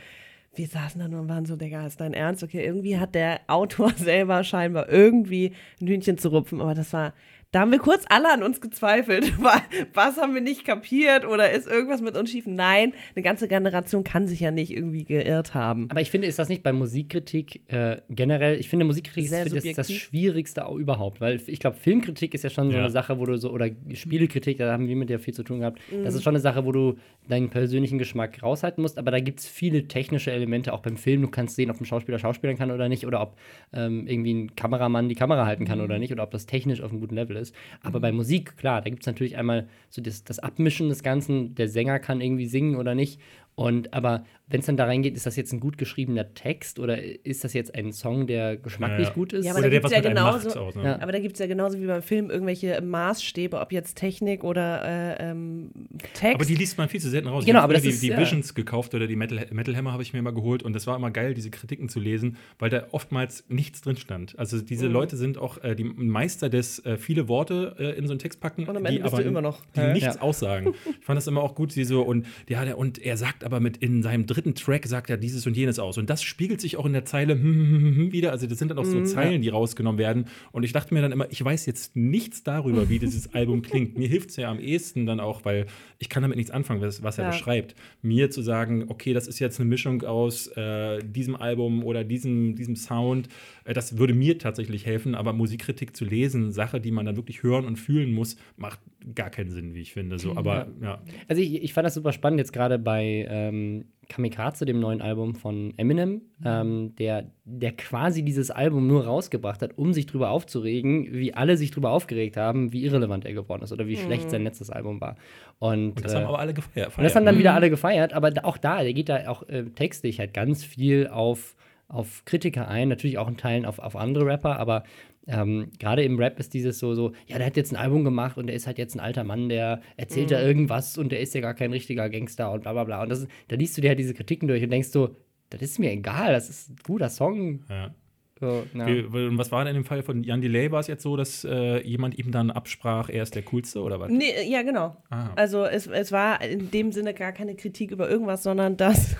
wir 0.54 0.66
saßen 0.66 1.00
da 1.00 1.08
nur 1.08 1.20
und 1.20 1.28
waren 1.28 1.44
so, 1.44 1.56
Digga, 1.56 1.86
ist 1.86 2.00
dein 2.00 2.14
Ernst? 2.14 2.42
Okay, 2.42 2.64
irgendwie 2.64 2.98
hat 2.98 3.14
der 3.14 3.40
Autor 3.46 3.90
selber 3.96 4.42
scheinbar 4.44 4.88
irgendwie 4.88 5.52
ein 5.80 5.88
Hühnchen 5.88 6.18
zu 6.18 6.28
rupfen, 6.28 6.60
aber 6.60 6.74
das 6.74 6.92
war, 6.92 7.12
da 7.56 7.62
haben 7.62 7.70
wir 7.72 7.78
kurz 7.78 8.04
alle 8.10 8.30
an 8.30 8.42
uns 8.42 8.60
gezweifelt. 8.60 9.32
Wa- 9.42 9.62
Was 9.94 10.18
haben 10.18 10.34
wir 10.34 10.42
nicht 10.42 10.66
kapiert 10.66 11.24
oder 11.26 11.50
ist 11.50 11.66
irgendwas 11.66 12.02
mit 12.02 12.14
uns 12.14 12.30
schief? 12.30 12.44
Nein, 12.46 12.92
eine 13.14 13.22
ganze 13.22 13.48
Generation 13.48 14.04
kann 14.04 14.28
sich 14.28 14.40
ja 14.40 14.50
nicht 14.50 14.70
irgendwie 14.70 15.04
geirrt 15.04 15.54
haben. 15.54 15.88
Aber 15.90 16.02
ich 16.02 16.10
finde, 16.10 16.26
ist 16.28 16.38
das 16.38 16.50
nicht 16.50 16.62
bei 16.62 16.74
Musikkritik 16.74 17.62
äh, 17.72 17.96
generell, 18.10 18.60
ich 18.60 18.68
finde, 18.68 18.84
Musikkritik 18.84 19.30
Sehr 19.30 19.46
ist 19.46 19.56
das, 19.56 19.64
das. 19.74 19.90
Schwierigste 19.92 20.66
auch 20.66 20.76
überhaupt, 20.76 21.20
weil 21.22 21.40
ich 21.46 21.58
glaube, 21.58 21.76
Filmkritik 21.76 22.34
ist 22.34 22.44
ja 22.44 22.50
schon 22.50 22.68
so 22.70 22.74
Ja. 22.76 22.82
eine 22.82 22.90
Sache, 22.90 23.18
wo 23.18 23.24
du 23.24 23.38
so, 23.38 23.50
oder 23.50 23.70
Spielekritik, 23.94 24.58
da 24.58 24.72
haben 24.72 24.86
wir 24.86 24.96
mit 24.96 25.08
ja 25.08 25.18
viel 25.18 25.32
zu 25.32 25.42
tun 25.42 25.60
gehabt. 25.60 25.78
Das 25.90 26.12
Mhm. 26.12 26.18
ist 26.18 26.22
schon 26.24 26.32
eine 26.34 26.40
Sache, 26.40 26.64
wo 26.66 26.72
du 26.72 26.96
deinen 27.28 27.48
persönlichen 27.48 27.96
Geschmack 27.98 28.42
raushalten 28.42 28.82
musst, 28.82 28.98
aber 28.98 29.10
da 29.10 29.20
gibt 29.20 29.40
es 29.40 29.48
viele 29.48 29.88
technische 29.88 30.30
Elemente, 30.30 30.72
auch 30.72 30.80
beim 30.80 30.96
Film. 30.96 31.22
Du 31.22 31.28
kannst 31.28 31.56
sehen, 31.56 31.70
ob 31.70 31.80
ein 31.80 31.84
Schauspieler 31.86 32.18
schauspielern 32.18 32.56
kann 32.58 32.70
oder 32.70 32.88
nicht, 32.88 33.06
oder 33.06 33.20
ob 33.22 33.36
ähm, 33.72 34.06
irgendwie 34.06 34.34
ein 34.34 34.56
Kameramann 34.56 35.08
die 35.08 35.14
Kamera 35.14 35.46
halten 35.46 35.64
kann 35.64 35.78
Mhm. 35.78 35.84
oder 35.84 35.98
nicht, 35.98 36.12
oder 36.12 36.22
ob 36.22 36.30
das 36.30 36.46
technisch 36.46 36.80
auf 36.82 36.90
einem 36.90 37.00
guten 37.00 37.14
Level 37.14 37.36
ist. 37.36 37.45
Aber 37.82 38.00
bei 38.00 38.12
Musik, 38.12 38.56
klar, 38.56 38.80
da 38.82 38.90
gibt 38.90 39.02
es 39.02 39.06
natürlich 39.06 39.36
einmal 39.36 39.68
so 39.90 40.00
das, 40.02 40.24
das 40.24 40.38
Abmischen 40.38 40.88
des 40.88 41.02
Ganzen, 41.02 41.54
der 41.54 41.68
Sänger 41.68 41.98
kann 41.98 42.20
irgendwie 42.20 42.46
singen 42.46 42.76
oder 42.76 42.94
nicht. 42.94 43.20
Und 43.54 43.94
aber 43.94 44.24
wenn 44.48 44.60
es 44.60 44.66
dann 44.66 44.76
da 44.76 44.84
reingeht, 44.84 45.16
ist 45.16 45.24
das 45.24 45.34
jetzt 45.36 45.50
ein 45.52 45.60
gut 45.60 45.78
geschriebener 45.78 46.34
Text 46.34 46.78
oder 46.78 47.02
ist 47.02 47.42
das 47.42 47.54
jetzt 47.54 47.74
ein 47.74 47.90
Song, 47.90 48.26
der 48.26 48.58
geschmacklich 48.58 49.08
Ja. 49.08 49.14
gut 49.14 49.32
ist? 49.32 49.46
Ja, 49.46 49.52
aber 49.52 49.60
oder 49.60 49.68
da 49.68 49.70
der 49.70 49.80
gibt's 49.80 49.96
was 49.96 50.02
ja 50.04 50.08
genauso- 50.10 50.48
macht. 50.48 50.56
Aus, 50.58 50.74
ne? 50.74 50.84
Ja. 50.84 51.00
Aber 51.00 51.10
da 51.12 51.18
gibt 51.20 51.34
es 51.34 51.38
ja 51.40 51.46
genauso 51.46 51.80
wie 51.80 51.86
beim 51.86 52.02
Film 52.02 52.28
irgendwelche 52.28 52.78
Maßstäbe, 52.82 53.58
ob 53.58 53.72
jetzt 53.72 53.96
Technik 53.96 54.44
oder 54.44 54.84
äh, 55.18 55.30
ähm, 55.30 55.70
Text. 56.14 56.34
Aber 56.34 56.44
die 56.44 56.54
liest 56.54 56.78
man 56.78 56.88
viel 56.88 57.00
zu 57.00 57.10
selten 57.10 57.28
raus. 57.28 57.44
Genau, 57.44 57.58
ich 57.60 57.64
aber 57.64 57.72
das 57.74 57.82
früher 57.82 57.92
ist, 57.92 58.02
die, 58.02 58.06
die 58.08 58.12
ja. 58.12 58.18
Visions 58.18 58.54
gekauft 58.54 58.94
oder 58.94 59.06
die 59.06 59.16
Metal, 59.16 59.46
Metal 59.52 59.76
Hammer 59.76 59.92
habe 59.92 60.02
ich 60.02 60.12
mir 60.12 60.22
mal 60.22 60.32
geholt 60.34 60.62
und 60.62 60.72
das 60.72 60.86
war 60.86 60.96
immer 60.96 61.10
geil, 61.10 61.34
diese 61.34 61.50
Kritiken 61.50 61.88
zu 61.88 62.00
lesen, 62.00 62.36
weil 62.58 62.70
da 62.70 62.86
oftmals 62.92 63.44
nichts 63.48 63.80
drin 63.82 63.96
stand. 63.96 64.38
Also 64.38 64.56
Mhm. 64.56 64.66
diese 64.66 64.86
Leute 64.88 65.16
sind 65.16 65.38
auch 65.38 65.62
äh, 65.64 65.74
die 65.74 65.84
Meister 65.84 66.48
des 66.48 66.84
äh, 66.84 66.96
viele 66.96 67.28
Worte 67.28 67.76
äh, 67.78 67.98
in 67.98 68.06
so 68.06 68.12
einen 68.12 68.18
Text 68.18 68.40
packen, 68.40 68.64
Und 68.66 68.76
am 68.76 68.82
die 68.84 68.88
Ende 68.88 69.02
bist 69.02 69.14
aber 69.14 69.24
immer 69.24 69.42
noch, 69.42 69.60
die 69.76 69.80
hä? 69.80 69.92
nichts 69.92 70.16
Ja. 70.16 70.20
aussagen. 70.20 70.74
Ich 71.00 71.04
fand 71.04 71.16
das 71.16 71.26
immer 71.26 71.42
auch 71.42 71.54
gut, 71.54 71.72
sie 71.72 71.84
so 71.84 72.02
und 72.02 72.26
ja, 72.48 72.64
der, 72.64 72.78
und 72.78 72.98
er 72.98 73.16
sagt 73.16 73.44
aber 73.44 73.60
mit 73.60 73.76
in 73.78 74.02
seinem 74.02 74.26
dritten 74.26 74.54
Track 74.54 74.86
sagt 74.86 75.10
er 75.10 75.16
dieses 75.16 75.46
und 75.46 75.56
jenes 75.56 75.78
aus 75.78 75.98
und 75.98 76.10
das 76.10 76.22
spiegelt 76.22 76.60
sich 76.60 76.76
auch 76.76 76.86
in 76.86 76.92
der 76.92 77.04
Zeile 77.04 77.34
hm, 77.34 77.42
hm, 77.42 77.70
hm, 77.80 77.96
hm, 77.96 78.12
wieder. 78.12 78.32
Also 78.32 78.46
das 78.46 78.58
sind 78.58 78.68
dann 78.70 78.78
auch 78.78 78.84
Mhm. 78.86 79.06
so 79.06 79.14
Zeilen, 79.14 79.42
die 79.42 79.48
rausgenommen 79.48 79.98
werden 79.98 80.26
und 80.52 80.62
ich 80.64 80.72
dachte 80.72 80.92
mir 80.94 81.02
dann 81.02 81.12
immer, 81.12 81.30
ich 81.30 81.44
weiß 81.44 81.66
jetzt 81.66 81.94
nichts 81.96 82.42
darüber, 82.42 82.88
wie 82.88 82.98
dieses 82.98 83.34
Album 83.34 83.62
klingt. 83.62 83.96
Mir 83.98 84.08
hilft 84.08 84.30
es 84.30 84.36
ja 84.36 84.50
am 84.50 84.58
ehesten 84.58 85.06
dann 85.06 85.20
auch, 85.20 85.44
weil 85.44 85.66
ich 85.98 86.08
kann 86.08 86.22
damit 86.22 86.36
nichts 86.36 86.50
anfangen, 86.50 86.80
was, 86.80 87.02
was 87.02 87.18
er 87.18 87.24
Ja. 87.24 87.30
beschreibt. 87.30 87.74
Mir 88.02 88.30
zu 88.30 88.42
sagen, 88.42 88.84
okay, 88.88 89.12
das 89.14 89.26
ist 89.26 89.38
jetzt 89.38 89.58
eine 89.60 89.68
Mischung 89.68 90.02
aus 90.02 90.46
äh, 90.56 90.98
diesem 91.02 91.36
Album 91.36 91.84
oder 91.84 92.04
diesem, 92.04 92.54
diesem 92.54 92.76
Sound, 92.76 93.28
äh, 93.64 93.72
das 93.72 93.96
würde 93.98 94.14
mir 94.14 94.38
tatsächlich 94.38 94.84
helfen, 94.86 95.14
aber 95.14 95.32
Musikkritik 95.32 95.96
zu 95.96 96.04
lesen, 96.04 96.52
Sache, 96.52 96.80
die 96.80 96.90
man 96.90 97.06
dann 97.06 97.16
wirklich 97.16 97.42
hören 97.42 97.64
und 97.64 97.76
fühlen 97.76 98.12
muss, 98.12 98.36
macht 98.56 98.80
gar 99.14 99.30
keinen 99.30 99.50
Sinn, 99.50 99.74
wie 99.74 99.80
ich 99.80 99.92
finde. 99.92 100.18
So, 100.18 100.36
aber 100.36 100.68
ja. 100.82 101.00
Also 101.28 101.40
ich, 101.40 101.62
ich 101.62 101.72
fand 101.72 101.86
das 101.86 101.94
super 101.94 102.12
spannend 102.12 102.40
jetzt 102.40 102.52
gerade 102.52 102.78
bei 102.78 103.26
ähm, 103.28 103.84
Kamikaze, 104.08 104.64
dem 104.64 104.80
neuen 104.80 105.00
Album 105.00 105.34
von 105.34 105.72
Eminem, 105.76 106.22
ähm, 106.44 106.94
der, 106.96 107.30
der 107.44 107.72
quasi 107.72 108.24
dieses 108.24 108.50
Album 108.50 108.86
nur 108.86 109.04
rausgebracht 109.04 109.62
hat, 109.62 109.78
um 109.78 109.92
sich 109.92 110.06
drüber 110.06 110.30
aufzuregen, 110.30 111.08
wie 111.12 111.34
alle 111.34 111.56
sich 111.56 111.70
drüber 111.70 111.90
aufgeregt 111.90 112.36
haben, 112.36 112.72
wie 112.72 112.84
irrelevant 112.84 113.24
er 113.24 113.32
geworden 113.32 113.62
ist 113.62 113.72
oder 113.72 113.86
wie 113.86 113.96
schlecht 113.96 114.30
sein 114.30 114.42
letztes 114.42 114.70
Album 114.70 115.00
war. 115.00 115.16
Und, 115.58 115.96
Und 115.96 116.04
das 116.04 116.12
äh, 116.12 116.16
haben 116.16 116.26
aber 116.26 116.38
alle 116.38 116.54
gefeiert. 116.54 116.96
und 116.98 117.04
das 117.04 117.16
haben 117.16 117.24
dann 117.24 117.38
wieder 117.38 117.54
alle 117.54 117.70
gefeiert, 117.70 118.12
aber 118.12 118.32
auch 118.42 118.58
da, 118.58 118.82
der 118.82 118.92
geht 118.92 119.08
da 119.08 119.28
auch 119.28 119.48
äh, 119.48 119.64
textlich 119.64 120.18
halt 120.18 120.34
ganz 120.34 120.64
viel 120.64 121.08
auf 121.08 121.56
auf 121.88 122.24
Kritiker 122.24 122.66
ein, 122.68 122.88
natürlich 122.88 123.16
auch 123.16 123.28
in 123.28 123.36
Teilen 123.36 123.64
auf, 123.64 123.78
auf 123.78 123.94
andere 123.94 124.26
Rapper, 124.26 124.58
aber 124.58 124.82
ähm, 125.28 125.70
gerade 125.78 126.02
im 126.02 126.18
Rap 126.18 126.38
ist 126.38 126.54
dieses 126.54 126.78
so, 126.78 126.94
so, 126.94 127.12
ja, 127.26 127.36
der 127.38 127.46
hat 127.46 127.56
jetzt 127.56 127.72
ein 127.72 127.76
Album 127.76 128.04
gemacht 128.04 128.38
und 128.38 128.46
der 128.46 128.56
ist 128.56 128.66
halt 128.66 128.78
jetzt 128.78 128.94
ein 128.94 129.00
alter 129.00 129.24
Mann, 129.24 129.48
der 129.48 129.80
erzählt 129.96 130.30
da 130.30 130.40
irgendwas 130.40 130.98
und 130.98 131.10
der 131.10 131.20
ist 131.20 131.34
ja 131.34 131.40
gar 131.40 131.54
kein 131.54 131.72
richtiger 131.72 132.08
Gangster 132.08 132.52
und 132.52 132.62
bla 132.62 132.72
bla 132.72 132.84
bla. 132.84 133.02
Und 133.02 133.08
das, 133.08 133.26
da 133.48 133.56
liest 133.56 133.76
du 133.76 133.80
dir 133.80 133.88
halt 133.88 133.98
diese 133.98 134.14
Kritiken 134.14 134.46
durch 134.48 134.62
und 134.62 134.70
denkst 134.70 134.88
so, 134.88 135.16
das 135.50 135.62
ist 135.62 135.78
mir 135.78 135.90
egal, 135.90 136.32
das 136.32 136.48
ist 136.48 136.70
ein 136.70 136.76
guter 136.84 137.08
Song. 137.08 137.64
Ja. 137.68 137.94
So, 138.38 138.66
ja. 138.74 138.84
Und 138.84 139.38
was 139.38 139.50
war 139.50 139.64
denn 139.64 139.76
im 139.76 139.84
Fall 139.86 140.02
von 140.02 140.22
Jan 140.22 140.42
Delay? 140.42 140.70
War 140.70 140.80
es 140.80 140.88
jetzt 140.88 141.02
so, 141.02 141.16
dass 141.16 141.42
äh, 141.44 141.80
jemand 141.86 142.18
ihm 142.18 142.32
dann 142.32 142.50
absprach, 142.50 143.08
er 143.08 143.22
ist 143.22 143.34
der 143.34 143.42
Coolste 143.42 143.80
oder 143.82 143.98
was? 143.98 144.10
Nee, 144.10 144.32
ja, 144.46 144.60
genau. 144.62 144.94
Ah. 145.08 145.30
Also 145.36 145.64
es, 145.64 145.86
es 145.86 146.12
war 146.12 146.42
in 146.42 146.70
dem 146.70 146.92
Sinne 146.92 147.14
gar 147.14 147.32
keine 147.32 147.54
Kritik 147.54 147.90
über 147.92 148.10
irgendwas, 148.10 148.42
sondern 148.42 148.76
dass 148.76 149.16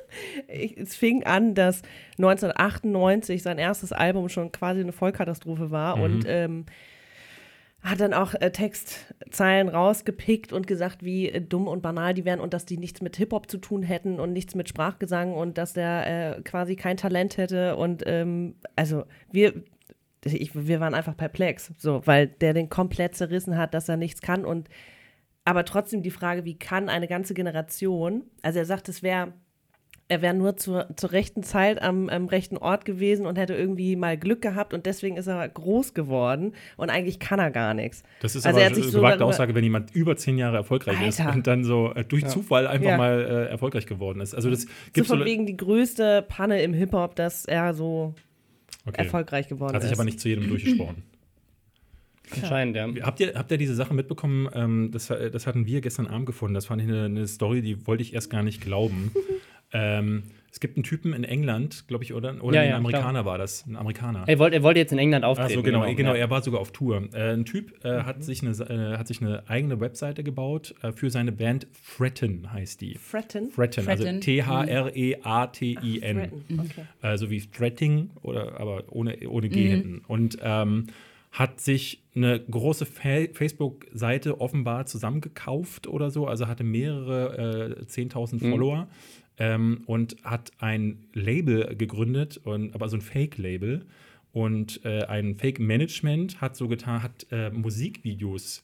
es 0.46 0.94
fing 0.94 1.24
an, 1.24 1.54
dass 1.56 1.82
1998 2.18 3.42
sein 3.42 3.58
erstes 3.58 3.92
Album 3.92 4.28
schon 4.28 4.52
quasi 4.52 4.80
eine 4.80 4.92
Vollkatastrophe 4.92 5.70
war 5.70 5.96
Mhm. 5.96 6.02
und 6.02 6.24
ähm, 6.28 6.66
hat 7.82 8.00
dann 8.00 8.14
auch 8.14 8.34
äh, 8.34 8.50
Textzeilen 8.52 9.68
rausgepickt 9.68 10.52
und 10.52 10.66
gesagt, 10.66 11.02
wie 11.02 11.28
äh, 11.28 11.40
dumm 11.40 11.66
und 11.66 11.82
banal 11.82 12.14
die 12.14 12.24
wären 12.24 12.40
und 12.40 12.54
dass 12.54 12.64
die 12.64 12.78
nichts 12.78 13.02
mit 13.02 13.16
Hip-Hop 13.16 13.50
zu 13.50 13.58
tun 13.58 13.82
hätten 13.82 14.20
und 14.20 14.32
nichts 14.32 14.54
mit 14.54 14.68
Sprachgesang 14.68 15.34
und 15.34 15.58
dass 15.58 15.72
der 15.72 16.36
äh, 16.38 16.42
quasi 16.42 16.76
kein 16.76 16.96
Talent 16.96 17.36
hätte 17.36 17.76
und 17.76 18.04
ähm, 18.06 18.54
also 18.76 19.04
wir 19.30 19.64
ich, 20.24 20.54
wir 20.54 20.78
waren 20.78 20.94
einfach 20.94 21.16
perplex, 21.16 21.72
so, 21.78 22.06
weil 22.06 22.28
der 22.28 22.54
den 22.54 22.68
komplett 22.68 23.16
zerrissen 23.16 23.58
hat, 23.58 23.74
dass 23.74 23.88
er 23.88 23.96
nichts 23.96 24.20
kann 24.20 24.44
und 24.44 24.68
aber 25.44 25.64
trotzdem 25.64 26.02
die 26.02 26.12
Frage, 26.12 26.44
wie 26.44 26.56
kann 26.56 26.88
eine 26.88 27.08
ganze 27.08 27.34
Generation, 27.34 28.22
also 28.42 28.60
er 28.60 28.64
sagt, 28.64 28.88
es 28.88 29.02
wäre, 29.02 29.32
er 30.12 30.20
wäre 30.20 30.34
nur 30.34 30.58
zur, 30.58 30.88
zur 30.94 31.12
rechten 31.12 31.42
Zeit 31.42 31.80
am, 31.80 32.10
am 32.10 32.26
rechten 32.26 32.58
Ort 32.58 32.84
gewesen 32.84 33.24
und 33.24 33.38
hätte 33.38 33.54
irgendwie 33.54 33.96
mal 33.96 34.18
Glück 34.18 34.42
gehabt 34.42 34.74
und 34.74 34.84
deswegen 34.84 35.16
ist 35.16 35.26
er 35.26 35.48
groß 35.48 35.94
geworden 35.94 36.52
und 36.76 36.90
eigentlich 36.90 37.18
kann 37.18 37.38
er 37.38 37.50
gar 37.50 37.72
nichts. 37.72 38.02
Das 38.20 38.36
ist 38.36 38.44
Also 38.44 38.58
aber 38.58 38.68
er 38.68 38.76
eine 38.76 38.84
so 38.84 38.98
gewagte 38.98 39.24
Aussage, 39.24 39.54
wenn 39.54 39.64
jemand 39.64 39.94
über 39.94 40.14
zehn 40.18 40.36
Jahre 40.36 40.58
erfolgreich 40.58 41.00
ist 41.08 41.18
Alter. 41.18 41.34
und 41.34 41.46
dann 41.46 41.64
so 41.64 41.94
äh, 41.94 42.04
durch 42.04 42.26
Zufall 42.26 42.66
einfach 42.66 42.90
Ja. 42.90 42.96
mal 42.98 43.20
äh, 43.22 43.50
erfolgreich 43.50 43.86
geworden 43.86 44.20
ist. 44.20 44.34
Also 44.34 44.50
das 44.50 44.62
So 44.62 44.68
gibt 44.92 45.06
so 45.06 45.16
von 45.16 45.24
wegen 45.24 45.46
die 45.46 45.56
größte 45.56 46.26
Panne 46.28 46.60
im 46.62 46.74
Hip-Hop, 46.74 47.16
dass 47.16 47.46
er 47.46 47.72
so 47.72 48.14
okay. 48.84 49.04
erfolgreich 49.04 49.48
geworden 49.48 49.74
Hat 49.74 49.80
sich 49.80 49.92
ist. 49.92 49.98
aber 49.98 50.04
nicht 50.04 50.20
zu 50.20 50.28
jedem 50.28 50.46
durchgesprochen. 50.46 51.04
Anscheinend, 52.42 52.76
ja. 52.76 52.86
Habt 53.02 53.20
ihr, 53.20 53.32
habt 53.34 53.50
ihr 53.50 53.58
diese 53.58 53.74
Sache 53.74 53.94
mitbekommen? 53.94 54.48
Ähm, 54.54 54.90
das, 54.92 55.06
das 55.06 55.46
hatten 55.46 55.64
wir 55.66 55.80
gestern 55.80 56.06
Abend 56.06 56.26
gefunden. 56.26 56.54
Das 56.54 56.66
fand 56.66 56.82
ich 56.82 56.88
eine, 56.88 57.04
eine 57.06 57.26
Story, 57.26 57.62
die 57.62 57.86
wollte 57.86 58.02
ich 58.02 58.12
erst 58.14 58.28
gar 58.30 58.42
nicht 58.42 58.60
glauben. 58.60 59.10
ähm, 59.72 60.24
es 60.52 60.60
gibt 60.60 60.76
einen 60.76 60.84
Typen 60.84 61.14
in 61.14 61.24
England, 61.24 61.88
glaube 61.88 62.04
ich, 62.04 62.12
oder? 62.12 62.44
Oder 62.44 62.56
Ja, 62.56 62.62
ein 62.62 62.68
ja, 62.68 62.76
Amerikaner 62.76 63.24
war 63.24 63.38
das. 63.38 63.66
Ein 63.66 63.74
Amerikaner. 63.74 64.24
Er 64.26 64.38
wollte, 64.38 64.56
er 64.56 64.62
wollte 64.62 64.80
jetzt 64.80 64.92
in 64.92 64.98
England 64.98 65.24
auftreten. 65.24 65.48
Also 65.48 65.62
genau, 65.62 65.86
genau, 65.94 66.10
ja. 66.10 66.16
Mhm. 66.16 66.20
er 66.20 66.28
war 66.28 66.42
sogar 66.42 66.60
auf 66.60 66.72
Tour. 66.72 67.08
Äh, 67.14 67.32
ein 67.32 67.46
Typ 67.46 67.82
äh, 67.86 68.02
hat, 68.02 68.22
sich 68.22 68.42
eine, 68.42 68.50
äh, 68.50 68.98
hat 68.98 69.08
sich 69.08 69.22
eine 69.22 69.48
eigene 69.48 69.80
Webseite 69.80 70.22
gebaut 70.22 70.74
äh, 70.82 70.92
für 70.92 71.08
seine 71.08 71.32
Band 71.32 71.66
Fretten, 71.72 72.52
heißt 72.52 72.82
die. 72.82 72.96
Fretten? 72.96 73.50
Fretten, 73.50 73.88
also. 73.88 74.04
T-H-R-E-A-T-I-N. 74.20 74.58
Fretten, 76.18 76.60
okay. 76.60 76.84
Also 77.00 77.30
wie 77.30 77.40
Threating, 77.40 78.10
oder, 78.20 78.60
aber 78.60 78.84
ohne, 78.90 79.16
ohne 79.26 79.48
G 79.48 79.70
hinten. 79.70 80.02
Und 80.06 80.36
ähm, 80.42 80.88
hat 81.30 81.62
sich 81.62 82.02
eine 82.14 82.38
große 82.38 82.84
Fa 82.84 83.24
Facebook-Seite 83.32 84.38
offenbar 84.38 84.84
zusammengekauft 84.84 85.86
oder 85.86 86.10
so, 86.10 86.26
also 86.26 86.46
hatte 86.46 86.62
mehrere 86.62 87.78
äh, 87.80 87.84
10.000 87.84 88.38
Follower 88.50 88.86
ähm, 89.42 89.82
und 89.86 90.16
hat 90.22 90.52
ein 90.58 90.98
Label 91.14 91.74
gegründet, 91.74 92.40
und, 92.44 92.74
aber 92.76 92.88
so 92.88 92.96
ein 92.96 93.00
Fake-Label. 93.00 93.84
Und 94.32 94.80
äh, 94.84 95.02
ein 95.06 95.34
Fake-Management 95.34 96.40
hat 96.40 96.56
so 96.56 96.68
getan, 96.68 97.02
hat 97.02 97.26
äh, 97.32 97.50
Musikvideos 97.50 98.62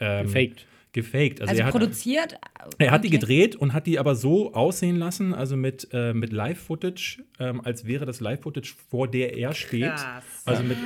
ähm, 0.00 0.26
Gefaked. 0.26 0.66
Gefaked. 0.94 1.42
Also, 1.42 1.50
Also 1.50 1.60
er 1.60 1.66
hat, 1.66 1.72
produziert. 1.72 2.38
er 2.78 2.90
hat 2.90 3.04
die 3.04 3.08
Okay. 3.08 3.18
gedreht 3.18 3.56
und 3.56 3.74
hat 3.74 3.86
die 3.86 3.98
aber 3.98 4.14
so 4.14 4.54
aussehen 4.54 4.96
lassen, 4.96 5.34
also 5.34 5.56
mit, 5.56 5.88
äh, 5.92 6.14
mit 6.14 6.32
Live-Footage, 6.32 7.22
ähm, 7.38 7.60
als 7.62 7.84
wäre 7.86 8.06
das 8.06 8.20
Live-Footage, 8.20 8.74
vor 8.88 9.06
der 9.08 9.36
er 9.36 9.52
steht. 9.52 9.82
Krass. 9.90 10.24
Also 10.46 10.62
mit, 10.62 10.78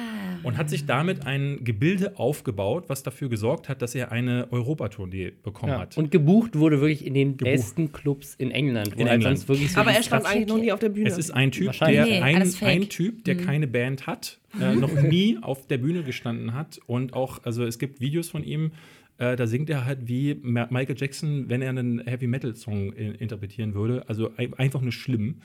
und 0.42 0.57
hat 0.57 0.68
sich 0.71 0.87
damit 0.87 1.25
ein 1.27 1.62
Gebilde 1.62 2.18
aufgebaut, 2.18 2.85
was 2.88 3.03
dafür 3.05 3.29
gesorgt 3.29 3.68
hat, 3.68 3.83
dass 3.83 3.94
er 3.94 4.11
eine 4.11 4.49
Europatournee 4.51 5.33
bekommen 5.42 5.73
Ja. 5.73 5.81
hat. 5.81 5.97
Und 5.97 6.11
gebucht 6.11 6.57
wurde 6.59 6.81
wirklich 6.81 7.05
in 7.07 7.14
den 7.14 7.37
besten 7.37 7.92
Clubs 7.92 8.35
in 8.37 8.51
England. 8.51 8.97
Wo 8.97 9.01
In 9.03 9.07
England. 9.07 9.23
sonst 9.38 9.49
wirklich 9.49 9.71
so 9.73 9.81
Aber 9.81 9.90
die 9.90 9.97
er 9.99 10.03
stand 10.03 10.27
eigentlich 10.27 10.49
noch 10.49 10.59
nie 10.59 10.73
auf 10.73 10.81
der 10.81 10.88
Bühne. 10.88 11.09
es 11.09 11.18
ist 11.18 11.31
ein 11.31 11.53
Typ, 11.53 11.73
der, 11.79 12.07
Nee, 12.07 12.21
ein, 12.21 12.51
ein 12.62 12.88
Typ, 12.88 13.25
der 13.25 13.37
keine 13.37 13.66
Band 13.66 14.07
hat, 14.07 14.38
äh, 14.61 14.75
noch 14.75 14.92
nie 15.03 15.38
auf 15.42 15.66
der 15.66 15.79
Bühne 15.79 16.03
gestanden 16.03 16.55
hat 16.55 16.81
und 16.87 17.12
auch, 17.12 17.44
also 17.44 17.64
es 17.64 17.79
gibt 17.79 18.01
Videos 18.01 18.31
von 18.31 18.42
ihm, 18.42 18.73
äh, 19.18 19.37
da 19.37 19.46
singt 19.46 19.68
er 19.70 19.85
halt 19.85 20.09
wie 20.09 20.35
Michael 20.35 20.96
Jackson, 20.96 21.48
wenn 21.48 21.62
er 21.62 21.70
einen 21.70 22.00
Heavy 22.00 22.26
Metal 22.26 22.54
Song 22.54 22.92
in 22.92 23.14
interpretieren 23.14 23.74
würde, 23.74 24.09
also 24.09 24.31
ein 24.37 24.54
einfach 24.54 24.81
nur 24.81 24.92
schlimm. 24.92 25.37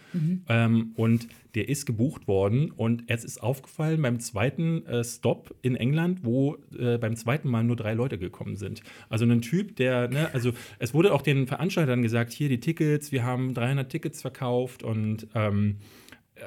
Ähm, 0.47 0.91
und 0.95 1.27
der 1.55 1.69
ist 1.69 1.85
gebucht 1.85 2.27
worden 2.27 2.71
und 2.71 3.03
es 3.07 3.23
ist 3.23 3.41
aufgefallen 3.41 4.01
beim 4.01 4.19
zweiten 4.19 4.85
äh, 4.85 5.03
Stop 5.03 5.55
in 5.61 5.75
England, 5.75 6.19
wo 6.23 6.57
äh, 6.77 6.97
beim 6.97 7.15
zweiten 7.15 7.49
Mal 7.49 7.63
nur 7.63 7.75
drei 7.75 7.93
Leute 7.93 8.17
gekommen 8.17 8.55
sind. 8.55 8.81
Also 9.09 9.25
ein 9.25 9.41
Typ, 9.41 9.75
der, 9.75 10.07
ne, 10.07 10.29
also 10.33 10.51
es 10.79 10.93
wurde 10.93 11.13
auch 11.13 11.21
den 11.21 11.47
Veranstaltern 11.47 12.01
gesagt, 12.01 12.31
hier 12.31 12.49
die 12.49 12.59
Tickets, 12.59 13.11
wir 13.11 13.23
haben 13.23 13.53
300 13.53 13.89
Tickets 13.89 14.21
verkauft 14.21 14.83
und 14.83 15.27
ähm, 15.35 15.77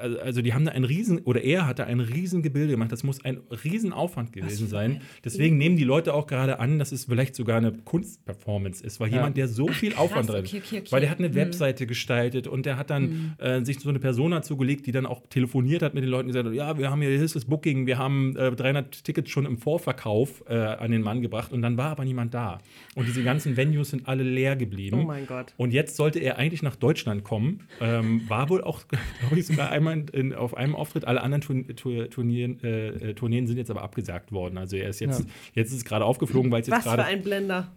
also- 0.01 0.19
also 0.19 0.41
die 0.41 0.53
haben 0.53 0.65
da 0.65 0.71
ein 0.71 0.83
riesen, 0.83 1.19
oder 1.19 1.41
er 1.43 1.65
hat 1.67 1.79
da 1.79 1.85
ein 1.85 1.99
riesen 1.99 2.41
Gebilde 2.41 2.71
gemacht. 2.71 2.91
Das 2.91 3.03
muss 3.03 3.23
ein 3.23 3.39
riesen 3.63 3.93
Aufwand 3.93 4.33
gewesen 4.33 4.67
sein. 4.67 5.01
Deswegen 5.23 5.57
nehmen 5.57 5.77
die 5.77 5.83
Leute 5.83 6.13
auch 6.13 6.27
gerade 6.27 6.59
an, 6.59 6.79
dass 6.79 6.91
es 6.91 7.05
vielleicht 7.05 7.35
sogar 7.35 7.57
eine 7.57 7.71
Kunstperformance 7.71 8.83
ist, 8.83 8.99
weil 8.99 9.09
jemand, 9.09 9.37
der 9.37 9.47
so 9.47 9.67
viel 9.67 9.93
Aufwand 9.95 10.29
drin 10.29 10.45
okay, 10.45 10.61
okay, 10.65 10.77
okay. 10.79 10.91
weil 10.91 11.01
der 11.01 11.09
hat 11.09 11.19
eine 11.19 11.35
Webseite 11.35 11.87
gestaltet 11.87 12.47
und 12.47 12.65
der 12.65 12.77
hat 12.77 12.89
dann 12.89 13.35
äh, 13.39 13.63
sich 13.63 13.79
so 13.79 13.89
eine 13.89 13.99
Persona 13.99 14.41
zugelegt, 14.41 14.85
die 14.87 14.91
dann 14.91 15.05
auch 15.05 15.21
telefoniert 15.29 15.81
hat 15.81 15.93
mit 15.93 16.03
den 16.03 16.09
Leuten 16.09 16.25
und 16.25 16.33
gesagt 16.33 16.47
hat, 16.47 16.53
ja, 16.53 16.77
wir 16.77 16.89
haben 16.91 17.01
hier 17.01 17.19
das 17.19 17.45
Booking, 17.45 17.85
wir 17.85 17.97
haben 17.97 18.35
äh, 18.35 18.51
300 18.51 19.03
Tickets 19.03 19.29
schon 19.29 19.45
im 19.45 19.57
Vorverkauf 19.57 20.43
äh, 20.47 20.55
an 20.55 20.91
den 20.91 21.01
Mann 21.01 21.21
gebracht 21.21 21.51
und 21.51 21.61
dann 21.61 21.77
war 21.77 21.91
aber 21.91 22.05
niemand 22.05 22.33
da. 22.33 22.59
Und 22.95 23.07
diese 23.07 23.23
ganzen 23.23 23.57
Venues 23.57 23.89
sind 23.91 24.07
alle 24.07 24.23
leer 24.23 24.55
geblieben. 24.55 25.01
Oh 25.01 25.05
mein 25.05 25.25
Gott. 25.25 25.53
Und 25.57 25.73
jetzt 25.73 25.95
sollte 25.95 26.19
er 26.19 26.37
eigentlich 26.37 26.63
nach 26.63 26.75
Deutschland 26.75 27.23
kommen. 27.23 27.61
Ähm, 27.79 28.21
war 28.27 28.49
wohl 28.49 28.63
auch, 28.63 28.81
glaube 29.19 29.39
ich, 29.39 29.45
sogar 29.45 29.71
einmal 29.77 30.03
in, 30.11 30.33
auf 30.33 30.55
einem 30.57 30.75
Auftritt. 30.75 31.05
Alle 31.05 31.21
anderen 31.21 31.41
Turn 31.41 31.75
Tour 31.75 32.09
Turnieren, 32.09 32.59
äh, 32.63 32.87
äh, 32.89 33.13
Tourneen 33.13 33.47
sind 33.47 33.57
jetzt 33.57 33.71
aber 33.71 33.81
abgesagt 33.83 34.31
worden. 34.31 34.57
Also 34.57 34.75
er 34.75 34.89
ist 34.89 34.99
jetzt, 34.99 35.25
jetzt 35.53 35.69
ist 35.69 35.77
es 35.77 35.85
gerade 35.85 36.03
aufgeflogen, 36.05 36.51
weil 36.51 36.61
es 36.61 36.67
jetzt 36.67 36.77
Was 36.77 36.83
für 36.83 36.89
gerade. 36.89 37.05
ein 37.05 37.21
Blender. 37.21 37.71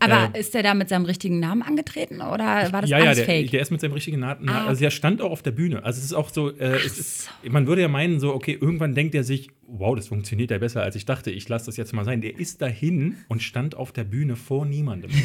Aber 0.00 0.30
Äh, 0.34 0.40
ist 0.40 0.52
der 0.54 0.64
da 0.64 0.74
mit 0.74 0.88
seinem 0.88 1.04
richtigen 1.04 1.38
Namen 1.38 1.62
angetreten 1.62 2.16
oder 2.16 2.72
war 2.72 2.80
das 2.80 2.90
ja, 2.90 2.98
ja, 2.98 3.04
alles 3.04 3.18
der, 3.18 3.26
fake? 3.26 3.50
der 3.52 3.60
ist 3.60 3.70
mit 3.70 3.80
seinem 3.80 3.92
richtigen 3.92 4.18
Namen. 4.18 4.48
Ah. 4.48 4.66
Also 4.66 4.84
er 4.84 4.90
stand 4.90 5.22
auch 5.22 5.30
auf 5.30 5.42
der 5.42 5.52
Bühne. 5.52 5.84
Also 5.84 5.98
es 5.98 6.06
ist 6.06 6.14
auch 6.14 6.30
so, 6.30 6.50
äh, 6.50 6.76
es 6.84 6.98
ist, 6.98 7.30
man 7.48 7.68
würde 7.68 7.82
ja 7.82 7.88
meinen, 7.88 8.18
so, 8.18 8.34
okay, 8.34 8.58
irgendwann 8.60 8.94
denkt 8.96 9.14
er 9.14 9.22
sich, 9.22 9.50
wow, 9.66 9.94
das 9.96 10.08
funktioniert 10.08 10.50
ja 10.50 10.58
besser, 10.58 10.82
als 10.82 10.96
ich 10.96 11.04
dachte. 11.04 11.30
Ich 11.30 11.48
lasse 11.48 11.66
das 11.66 11.76
jetzt 11.76 11.92
mal 11.92 12.04
sein. 12.04 12.20
Der 12.20 12.38
ist 12.38 12.62
dahin 12.62 13.16
und 13.28 13.42
stand 13.42 13.76
auf 13.76 13.92
der 13.92 14.04
Bühne 14.04 14.36
vor 14.36 14.66
niemandem. 14.66 15.10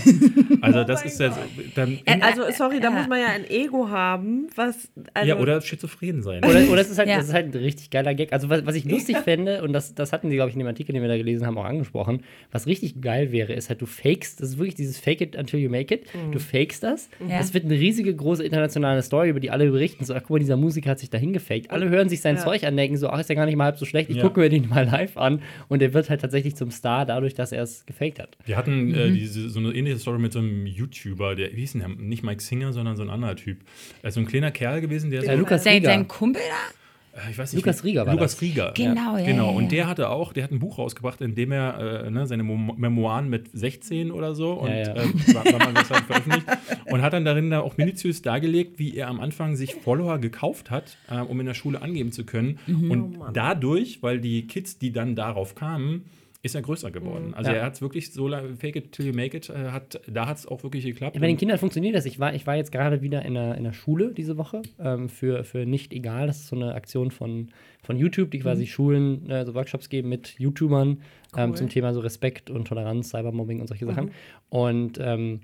Also 0.62 0.84
das 0.84 1.00
mein 1.02 1.08
ist 1.08 1.20
ja 1.20 1.32
so, 1.32 1.40
dann. 1.76 2.00
Äh, 2.06 2.20
Also, 2.22 2.44
sorry, 2.52 2.80
da 2.82 2.92
muss 2.92 3.08
man 3.08 3.20
ja 3.22 3.28
ein 3.28 3.50
Ego 3.50 3.88
haben, 3.90 4.48
was. 4.56 4.90
Also, 5.14 5.30
ja, 5.30 5.38
oder 5.38 5.62
schizophren 5.62 6.22
sein. 6.22 6.44
Oder, 6.44 6.70
oder 6.70 6.82
es 6.82 6.90
ist 6.90 6.98
halt, 6.98 7.08
Ja. 7.08 7.18
das 7.18 7.28
ist 7.28 7.34
halt 7.34 7.56
ein 7.56 7.58
richtig 7.62 7.90
geiler 7.90 8.14
Gag. 8.14 8.34
Also, 8.34 8.50
was, 8.50 8.66
was 8.66 8.76
ich 8.76 8.84
lustig 8.86 9.18
fände, 9.20 9.64
und 9.64 9.72
das, 9.74 9.96
das 9.96 10.12
hatten 10.12 10.30
sie, 10.30 10.36
glaube 10.36 10.50
ich, 10.50 10.56
in 10.56 10.60
dem 10.60 10.68
Artikel, 10.68 10.92
den 10.92 11.02
wir 11.02 11.08
da 11.08 11.18
gelesen 11.18 11.46
haben, 11.48 11.58
auch 11.58 11.64
angesprochen, 11.66 12.24
was 12.52 12.68
richtig 12.68 13.02
geil 13.02 13.32
wäre, 13.32 13.54
ist 13.54 13.70
halt, 13.70 13.82
du 13.82 13.86
fakest, 13.86 14.42
das 14.42 14.50
ist 14.50 14.58
wirklich 14.58 14.76
dieses 14.76 15.00
Fake 15.00 15.22
it 15.22 15.36
until 15.38 15.60
you 15.60 15.70
make 15.70 15.94
it. 15.96 16.08
Du 16.32 16.40
fakest 16.40 16.84
das. 16.84 17.10
Ja. 17.26 17.38
Das 17.38 17.54
wird 17.54 17.64
eine 17.66 17.76
riesige, 17.76 18.14
große 18.14 18.44
internationale 18.44 19.02
Story, 19.02 19.30
über 19.30 19.40
die 19.40 19.52
alle 19.52 19.70
berichten. 19.72 20.04
So, 20.04 20.14
ach, 20.14 20.20
guck 20.22 20.32
mal, 20.32 20.40
dieser 20.40 20.58
Musiker 20.58 20.90
hat 20.92 21.00
sich 21.00 21.10
dahin 21.10 21.32
gefaked. 21.32 21.72
Alle 21.72 21.90
hören 21.90 22.10
sich 22.10 22.20
sein 22.22 22.36
Ja. 22.36 22.44
Zeug 22.44 22.64
an, 22.66 22.76
denken 22.76 22.98
so, 22.98 23.10
ach, 23.10 23.20
ist 23.20 23.30
ja 23.30 23.36
gar 23.36 23.46
nicht 23.46 23.56
mal 23.56 23.66
halb 23.66 23.78
so 23.78 23.86
schlecht. 23.86 24.10
Ich 24.10 24.18
Ja. 24.18 24.24
Gucke 24.30 24.40
mir 24.42 24.50
den 24.50 24.70
mal 24.70 24.86
live 24.86 25.18
an. 25.18 25.42
Und 25.68 25.80
der 25.82 25.94
wird 25.94 26.10
halt 26.10 26.22
tatsächlich 26.22 26.56
zum 26.56 26.72
Star 26.72 27.06
dadurch, 27.06 27.34
dass 27.34 27.52
er 27.52 27.64
es 27.64 27.86
gefaked 27.86 28.20
hat. 28.20 28.38
Wir 28.46 28.56
hatten 28.58 28.88
Mhm. 28.90 28.96
äh, 28.96 29.12
diese, 29.12 29.50
so 29.50 29.60
eine 29.60 29.72
ähnliche 29.72 30.00
Story 30.00 30.20
mit 30.20 30.34
so 30.34 30.40
einem 30.40 30.66
YouTuber, 30.66 31.36
der, 31.36 31.52
wie 31.54 31.62
hieß 31.62 31.74
denn 31.74 31.82
der? 31.82 31.90
Nicht 31.90 32.24
Mike 32.24 32.42
Singer, 32.42 32.74
sondern 32.74 32.96
so 32.96 33.04
ein 33.04 33.10
anderer 33.10 33.36
Typ. 33.36 33.58
Er 34.02 34.10
ist 34.10 34.16
so 34.16 34.20
ein 34.22 34.26
kleiner 34.28 34.52
Kerl 34.52 34.82
gewesen, 34.82 35.12
der 35.12 35.22
so, 35.22 35.28
Ja, 35.28 35.34
Lukas 35.34 35.64
sein, 35.64 35.84
sein 35.84 36.08
Kumpel 36.08 36.42
da? 36.48 36.79
Äh, 37.28 37.32
ich 37.32 37.38
weiß 37.38 37.54
nicht, 37.54 37.64
Lukas 37.66 37.84
Rieger 37.84 38.06
war 38.06 38.14
Lukas 38.14 38.34
das. 38.34 38.42
Rieger. 38.42 38.72
Genau, 38.76 39.18
ja, 39.18 39.26
Genau, 39.26 39.52
und 39.52 39.72
der 39.72 39.88
hatte 39.88 40.10
auch, 40.10 40.34
der 40.34 40.44
hat 40.46 40.52
ein 40.52 40.60
Buch 40.60 40.78
rausgebracht, 40.78 41.22
in 41.22 41.36
dem 41.36 41.52
er 41.52 42.04
äh, 42.06 42.10
ne, 42.12 42.26
seine 42.28 42.44
Memo 42.44 42.74
Memoiren 42.76 43.30
mit 43.30 43.50
16 43.54 44.12
oder 44.12 44.36
so 44.36 44.54
und 44.54 44.70
Ja, 44.70 44.78
ja. 44.78 44.94
Äh, 44.96 45.06
war, 45.34 45.46
war 45.46 45.72
mal 45.74 45.84
veröffentlicht 45.86 46.46
und 46.88 47.02
hat 47.02 47.14
dann 47.14 47.26
darin 47.26 47.50
da 47.50 47.62
auch 47.62 47.78
minutiös 47.78 48.22
dargelegt, 48.22 48.80
wie 48.80 48.96
er 48.96 49.08
am 49.08 49.20
Anfang 49.20 49.56
sich 49.56 49.76
Follower 49.76 50.18
gekauft 50.20 50.72
hat, 50.72 50.98
äh, 51.10 51.20
um 51.20 51.40
in 51.40 51.46
der 51.46 51.54
Schule 51.54 51.82
angeben 51.82 52.12
zu 52.12 52.26
können 52.26 52.60
Mhm. 52.68 52.92
und 52.92 53.18
dadurch, 53.34 54.02
weil 54.02 54.20
die 54.20 54.48
Kids, 54.48 54.78
die 54.78 54.92
dann 54.92 55.16
darauf 55.16 55.56
kamen, 55.56 56.06
ist 56.42 56.56
er 56.56 56.62
größer 56.62 56.90
geworden. 56.92 57.34
Also 57.34 57.52
Ja. 57.52 57.58
er 57.58 57.66
hat 57.66 57.74
es 57.74 57.82
wirklich 57.82 58.14
so 58.14 58.28
lange, 58.28 58.56
fake 58.56 58.78
it 58.78 58.92
till 58.94 59.06
you 59.06 59.14
make 59.14 59.36
it, 59.36 59.50
äh, 59.50 59.72
hat, 59.72 60.00
da 60.08 60.26
hat 60.26 60.38
es 60.38 60.48
auch 60.48 60.64
wirklich 60.64 60.86
geklappt. 60.86 61.16
Ja, 61.16 61.20
bei 61.22 61.28
den 61.28 61.36
Kindern 61.36 61.58
funktioniert 61.58 61.96
das. 61.96 62.06
Ich 62.06 62.18
war, 62.18 62.34
ich 62.34 62.48
war 62.48 62.56
jetzt 62.56 62.72
gerade 62.72 63.02
wieder 63.02 63.24
in 63.26 63.34
der, 63.34 63.56
in 63.56 63.66
der 63.66 63.74
Schule 63.74 64.14
diese 64.14 64.38
Woche 64.38 64.62
ähm, 64.80 65.10
für, 65.10 65.44
für 65.44 65.66
Nicht 65.66 65.92
Egal. 65.92 66.28
Das 66.28 66.38
ist 66.38 66.48
so 66.48 66.56
eine 66.56 66.76
Aktion 66.76 67.12
von, 67.12 67.50
von 67.84 67.98
YouTube, 67.98 68.32
die 68.32 68.40
quasi 68.40 68.68
Schulen 68.68 69.30
äh, 69.30 69.46
so 69.46 69.54
Workshops 69.54 69.90
geben 69.90 70.08
mit 70.08 70.36
YouTubern 70.40 71.02
ähm, 71.36 71.50
Cool. 71.50 71.58
zum 71.58 71.68
Thema 71.70 71.94
so 71.94 72.00
Respekt 72.00 72.50
und 72.50 72.68
Toleranz, 72.68 73.10
Cybermobbing 73.10 73.60
und 73.60 73.68
solche 73.68 73.86
Sachen. 73.86 74.12
Und 74.48 74.98
ähm, 75.02 75.42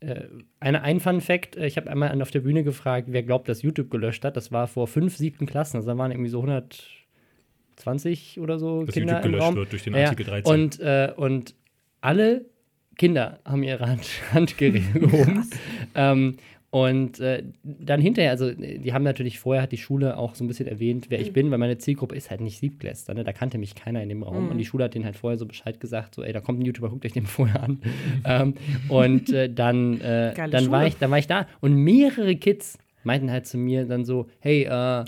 äh, 0.00 0.22
eine, 0.60 0.80
ein 0.82 1.00
Fun 1.00 1.20
Fact: 1.20 1.56
äh, 1.56 1.66
Ich 1.66 1.76
habe 1.76 1.90
einmal 1.90 2.08
an- 2.10 2.22
auf 2.22 2.30
der 2.30 2.40
Bühne 2.40 2.64
gefragt, 2.64 3.08
wer 3.10 3.22
glaubt, 3.22 3.48
dass 3.50 3.60
YouTube 3.62 3.90
gelöscht 3.90 4.24
hat. 4.24 4.36
Das 4.36 4.50
war 4.50 4.66
vor 4.66 4.86
fünf, 4.86 5.14
siebten 5.16 5.44
Klassen. 5.44 5.76
Also 5.76 5.88
da 5.88 5.98
waren 5.98 6.10
irgendwie 6.10 6.30
so 6.30 6.38
120 7.78 8.40
oder 8.40 8.58
so 8.58 8.84
Dass 8.84 8.94
Kinder 8.94 9.14
YouTube 9.14 9.24
im 9.24 9.32
gelöscht 9.32 9.46
Raum. 9.46 9.56
wird 9.56 9.72
durch 9.72 9.84
den 9.84 9.94
Ja, 9.94 10.04
Artikel 10.04 10.26
13. 10.26 10.52
Und, 10.52 10.80
äh, 10.80 11.12
und 11.16 11.54
alle 12.00 12.44
Kinder 12.96 13.38
haben 13.44 13.62
ihre 13.62 13.86
Hand, 13.86 14.08
Handgeräte 14.32 14.98
gehoben. 14.98 15.48
Ähm, 15.94 16.36
und 16.70 17.18
äh, 17.20 17.44
dann 17.62 17.98
hinterher, 17.98 18.30
also 18.30 18.52
die 18.52 18.92
haben 18.92 19.02
natürlich 19.02 19.38
vorher 19.38 19.62
hat 19.62 19.72
die 19.72 19.78
Schule 19.78 20.18
auch 20.18 20.34
so 20.34 20.44
ein 20.44 20.48
bisschen 20.48 20.68
erwähnt, 20.68 21.06
wer 21.08 21.18
ich 21.18 21.32
bin, 21.32 21.50
weil 21.50 21.56
meine 21.56 21.78
Zielgruppe 21.78 22.14
ist 22.14 22.28
halt 22.28 22.42
nicht 22.42 22.58
Siebtklässler, 22.58 23.14
ne? 23.14 23.24
da 23.24 23.32
kannte 23.32 23.56
mich 23.56 23.74
keiner 23.74 24.02
in 24.02 24.10
dem 24.10 24.22
Raum. 24.22 24.50
Und 24.50 24.58
die 24.58 24.66
Schule 24.66 24.84
hat 24.84 24.94
denen 24.94 25.06
halt 25.06 25.16
vorher 25.16 25.38
so 25.38 25.46
Bescheid 25.46 25.80
gesagt, 25.80 26.14
so 26.14 26.22
ey, 26.22 26.32
da 26.34 26.40
kommt 26.40 26.60
ein 26.60 26.66
YouTuber, 26.66 26.90
guckt 26.90 27.06
euch 27.06 27.12
den 27.12 27.24
vorher 27.24 27.62
an. 27.62 27.80
ähm, 28.26 28.54
und 28.90 29.32
äh, 29.32 29.50
dann, 29.50 29.98
äh, 30.02 30.34
dann, 30.34 30.70
war 30.70 30.86
ich, 30.86 30.96
dann 30.98 31.10
war 31.10 31.18
ich 31.18 31.26
da 31.26 31.46
und 31.60 31.74
mehrere 31.74 32.36
Kids 32.36 32.76
meinten 33.02 33.30
halt 33.30 33.46
zu 33.46 33.56
mir 33.56 33.86
dann 33.86 34.04
so, 34.04 34.28
hey, 34.40 34.64
äh, 34.64 35.04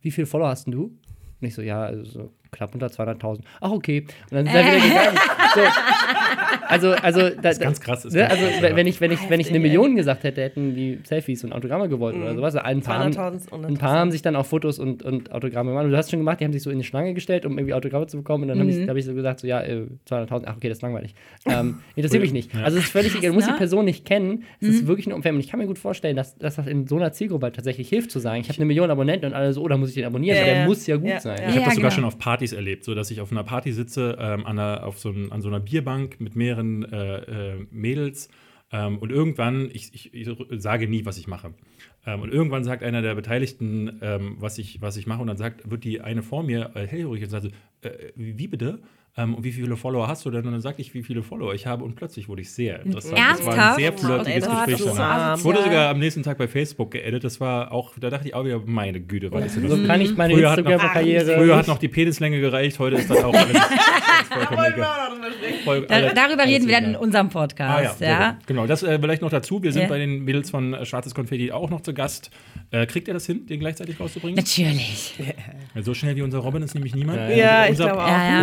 wie 0.00 0.10
viele 0.10 0.26
Follower 0.26 0.48
hast 0.48 0.66
denn 0.66 0.72
du? 0.72 0.97
Und 1.40 1.46
ich 1.46 1.54
so, 1.54 1.62
ja, 1.62 1.82
also 1.82 2.04
so 2.04 2.32
knapp 2.50 2.74
unter 2.74 2.88
200.000. 2.88 3.40
Ach, 3.60 3.70
okay. 3.70 4.06
Und 4.30 4.32
dann 4.32 4.46
sind 4.46 4.54
wir 4.54 4.64
wieder 4.64 4.88
gegangen. 4.88 5.18
So, 5.54 5.62
also, 6.68 6.90
also, 6.92 7.30
da, 7.40 7.48
ist 7.48 7.60
ganz 7.60 7.80
krass, 7.80 8.04
ist 8.04 8.12
ne, 8.12 8.20
ganz 8.20 8.32
also, 8.32 8.44
krass, 8.44 8.62
wenn, 8.62 8.76
ja. 8.76 8.90
ich, 8.90 9.00
wenn 9.00 9.10
ich, 9.10 9.30
wenn 9.30 9.40
ich 9.40 9.48
eine 9.48 9.58
Million 9.58 9.96
gesagt 9.96 10.24
hätte, 10.24 10.42
hätten 10.42 10.74
die 10.74 11.00
Selfies 11.04 11.42
und 11.44 11.52
Autogramme 11.52 11.88
gewollt 11.88 12.16
oder 12.16 12.34
sowas. 12.34 12.54
Ein 12.56 12.82
paar, 12.82 12.98
haben, 12.98 13.12
200.000 13.12 13.50
und 13.50 13.64
ein 13.64 13.78
paar 13.78 13.98
haben 13.98 14.10
sich 14.10 14.22
dann 14.22 14.36
auch 14.36 14.44
Fotos 14.46 14.78
und, 14.78 15.02
und 15.02 15.32
Autogramme 15.32 15.70
gemacht. 15.70 15.86
Und 15.86 15.92
du 15.92 15.96
hast 15.96 16.10
schon 16.10 16.20
gemacht, 16.20 16.40
die 16.40 16.44
haben 16.44 16.52
sich 16.52 16.62
so 16.62 16.70
in 16.70 16.78
die 16.78 16.84
Schlange 16.84 17.14
gestellt, 17.14 17.46
um 17.46 17.56
irgendwie 17.58 17.74
Autogramme 17.74 18.06
zu 18.06 18.18
bekommen. 18.18 18.42
Und 18.44 18.48
dann 18.48 18.60
habe 18.60 18.70
ich, 18.70 18.88
hab 18.88 18.96
ich 18.96 19.04
so 19.04 19.14
gesagt, 19.14 19.40
so, 19.40 19.46
ja, 19.46 19.62
äh, 19.62 19.86
200.000, 20.08 20.42
ach, 20.46 20.56
okay, 20.56 20.68
das 20.68 20.78
ist 20.78 20.82
langweilig. 20.82 21.14
Ähm, 21.48 21.78
interessiert 21.96 22.22
mich 22.22 22.32
nicht. 22.32 22.54
Also, 22.56 22.76
es 22.76 22.84
ist 22.84 22.92
völlig 22.92 23.14
egal. 23.16 23.30
Du 23.30 23.34
musst 23.34 23.46
die 23.46 23.52
ne? 23.52 23.58
Person 23.58 23.86
nicht 23.86 24.04
kennen. 24.04 24.44
Es 24.60 24.68
ist 24.68 24.86
wirklich 24.86 25.06
eine 25.06 25.14
Umfängung. 25.14 25.36
Und 25.36 25.44
ich 25.44 25.50
kann 25.50 25.58
mir 25.58 25.66
gut 25.66 25.78
vorstellen, 25.78 26.14
dass, 26.14 26.36
dass 26.36 26.56
das 26.56 26.66
in 26.66 26.86
so 26.86 26.96
einer 26.96 27.12
Zielgruppe 27.12 27.46
halt 27.46 27.56
tatsächlich 27.56 27.88
hilft, 27.88 28.10
zu 28.10 28.18
sagen, 28.18 28.40
ich 28.42 28.48
habe 28.48 28.58
eine 28.58 28.66
Million 28.66 28.90
Abonnenten 28.90 29.26
und 29.26 29.34
alle 29.34 29.52
so, 29.54 29.62
oh, 29.62 29.68
da 29.68 29.78
muss 29.78 29.88
ich 29.88 29.94
den 29.94 30.04
abonnieren, 30.04 30.36
Ja, 30.36 30.42
weil 30.42 30.50
der 30.50 30.60
ja. 30.62 30.66
muss 30.66 30.86
ja 30.86 30.96
gut 30.96 31.08
Ja, 31.08 31.20
sein. 31.20 31.38
ja. 31.40 31.44
Ich 31.44 31.50
habe 31.50 31.60
Ja, 31.60 31.64
das 31.64 31.74
sogar 31.76 31.90
genau. 31.90 31.94
schon 31.94 32.04
auf 32.04 32.18
Partys 32.18 32.37
erlebt, 32.52 32.84
so 32.84 32.94
dass 32.94 33.10
ich 33.10 33.20
auf 33.20 33.30
einer 33.32 33.44
Party 33.44 33.72
sitze, 33.72 34.16
ähm, 34.18 34.46
an, 34.46 34.58
einer, 34.58 34.86
auf 34.86 34.98
so 34.98 35.10
ein, 35.10 35.32
an 35.32 35.42
so 35.42 35.48
einer 35.48 35.60
Bierbank 35.60 36.20
mit 36.20 36.36
mehreren 36.36 36.84
äh, 36.84 37.52
äh, 37.52 37.66
Mädels 37.70 38.28
ähm, 38.70 38.98
und 38.98 39.10
irgendwann, 39.10 39.70
ich, 39.72 39.94
ich, 39.94 40.12
ich 40.12 40.28
sage 40.58 40.88
nie, 40.88 41.04
was 41.04 41.18
ich 41.18 41.26
mache. 41.26 41.54
Ähm, 42.04 42.20
und 42.20 42.32
irgendwann 42.32 42.64
sagt 42.64 42.82
einer 42.82 43.02
der 43.02 43.14
Beteiligten, 43.14 43.98
ähm, 44.02 44.36
was, 44.38 44.58
ich, 44.58 44.82
was 44.82 44.96
ich 44.96 45.06
mache, 45.06 45.20
und 45.20 45.28
dann 45.28 45.36
sagt, 45.36 45.70
wird 45.70 45.84
die 45.84 46.00
eine 46.00 46.22
vor 46.22 46.42
mir 46.42 46.72
äh, 46.74 46.86
hellhörig 46.86 47.22
und 47.24 47.30
sagt 47.30 47.46
äh, 47.82 48.12
wie 48.14 48.48
bitte? 48.48 48.80
Ähm, 49.18 49.34
und 49.34 49.42
wie 49.44 49.52
viele 49.52 49.76
Follower 49.76 50.06
hast 50.08 50.24
du 50.24 50.30
denn? 50.30 50.46
Und 50.46 50.52
dann 50.52 50.60
sagte 50.60 50.80
ich, 50.80 50.94
wie 50.94 51.02
viele 51.02 51.22
Follower 51.22 51.52
ich 51.52 51.66
habe, 51.66 51.84
und 51.84 51.96
plötzlich 51.96 52.28
wurde 52.28 52.40
ich 52.42 52.52
sehr 52.52 52.80
interessant. 52.82 53.18
Das 53.18 53.44
war 53.44 53.52
ein 53.52 53.58
Ernsthaft? 53.58 53.78
sehr 53.80 53.92
flirtiges 53.92 54.44
ist 54.44 54.50
Gespräch 54.50 54.78
so. 54.78 54.84
Ich 55.38 55.44
wurde 55.44 55.58
Ja. 55.58 55.64
sogar 55.64 55.88
am 55.90 55.98
nächsten 55.98 56.22
Tag 56.22 56.38
bei 56.38 56.46
Facebook 56.48 56.92
geedit. 56.92 57.24
Das 57.24 57.40
war 57.40 57.72
auch, 57.72 57.92
da 58.00 58.10
dachte 58.10 58.28
ich 58.28 58.34
auch 58.34 58.44
wieder, 58.44 58.60
meine 58.64 59.00
Güte, 59.00 59.30
was 59.32 59.44
ist 59.46 59.56
denn 59.56 59.64
das? 59.68 59.72
So 59.78 59.86
kann 59.86 60.00
ich 60.00 60.16
meine 60.16 60.32
Früher 60.34 60.50
hat 60.50 60.58
noch- 60.64 60.70
Instagram-Karriere. 60.70 61.34
Früher 61.36 61.56
hat 61.56 61.66
noch 61.66 61.78
die 61.78 61.88
Penislänge 61.88 62.40
gereicht, 62.40 62.78
heute 62.78 62.96
ist 62.96 63.10
das 63.10 63.22
auch 63.24 63.34
alles. 63.34 63.56
Voll- 65.64 65.86
Da, 65.86 65.94
alles- 65.94 66.14
darüber 66.14 66.44
reden 66.44 66.66
wir 66.68 66.74
dann 66.74 66.84
in 66.90 66.96
unserem 66.96 67.26
Ah, 67.26 67.30
ja, 67.30 67.40
Podcast, 67.40 67.98
sehr 67.98 68.08
ja. 68.10 68.30
gut. 68.32 68.46
Genau, 68.46 68.66
das 68.66 68.82
äh, 68.82 68.98
vielleicht 68.98 69.22
noch 69.22 69.30
dazu. 69.30 69.62
Wir 69.62 69.72
sind 69.72 69.82
Ja. 69.82 69.88
bei 69.88 69.98
den 69.98 70.24
Mädels 70.24 70.50
von 70.50 70.74
äh, 70.74 70.84
Schwarzes 70.84 71.14
Konfetti 71.14 71.50
auch 71.52 71.70
noch 71.70 71.80
zu 71.80 71.92
Gast. 71.94 72.30
Äh, 72.70 72.86
kriegt 72.86 73.08
ihr 73.08 73.14
das 73.14 73.26
hin, 73.26 73.46
den 73.46 73.60
gleichzeitig 73.60 73.98
rauszubringen? 73.98 74.36
Natürlich. 74.36 75.14
Ja, 75.74 75.82
so 75.82 75.94
schnell 75.94 76.16
wie 76.16 76.22
unser 76.22 76.38
Robin 76.38 76.62
ist 76.62 76.74
nämlich 76.74 76.94
niemand. 76.94 77.18
Ja, 77.36 77.64
ich 77.64 77.70
unser, 77.70 77.84
glaube 77.86 78.04
auch. 78.04 78.08
Ja, 78.08 78.28
ja. 78.28 78.42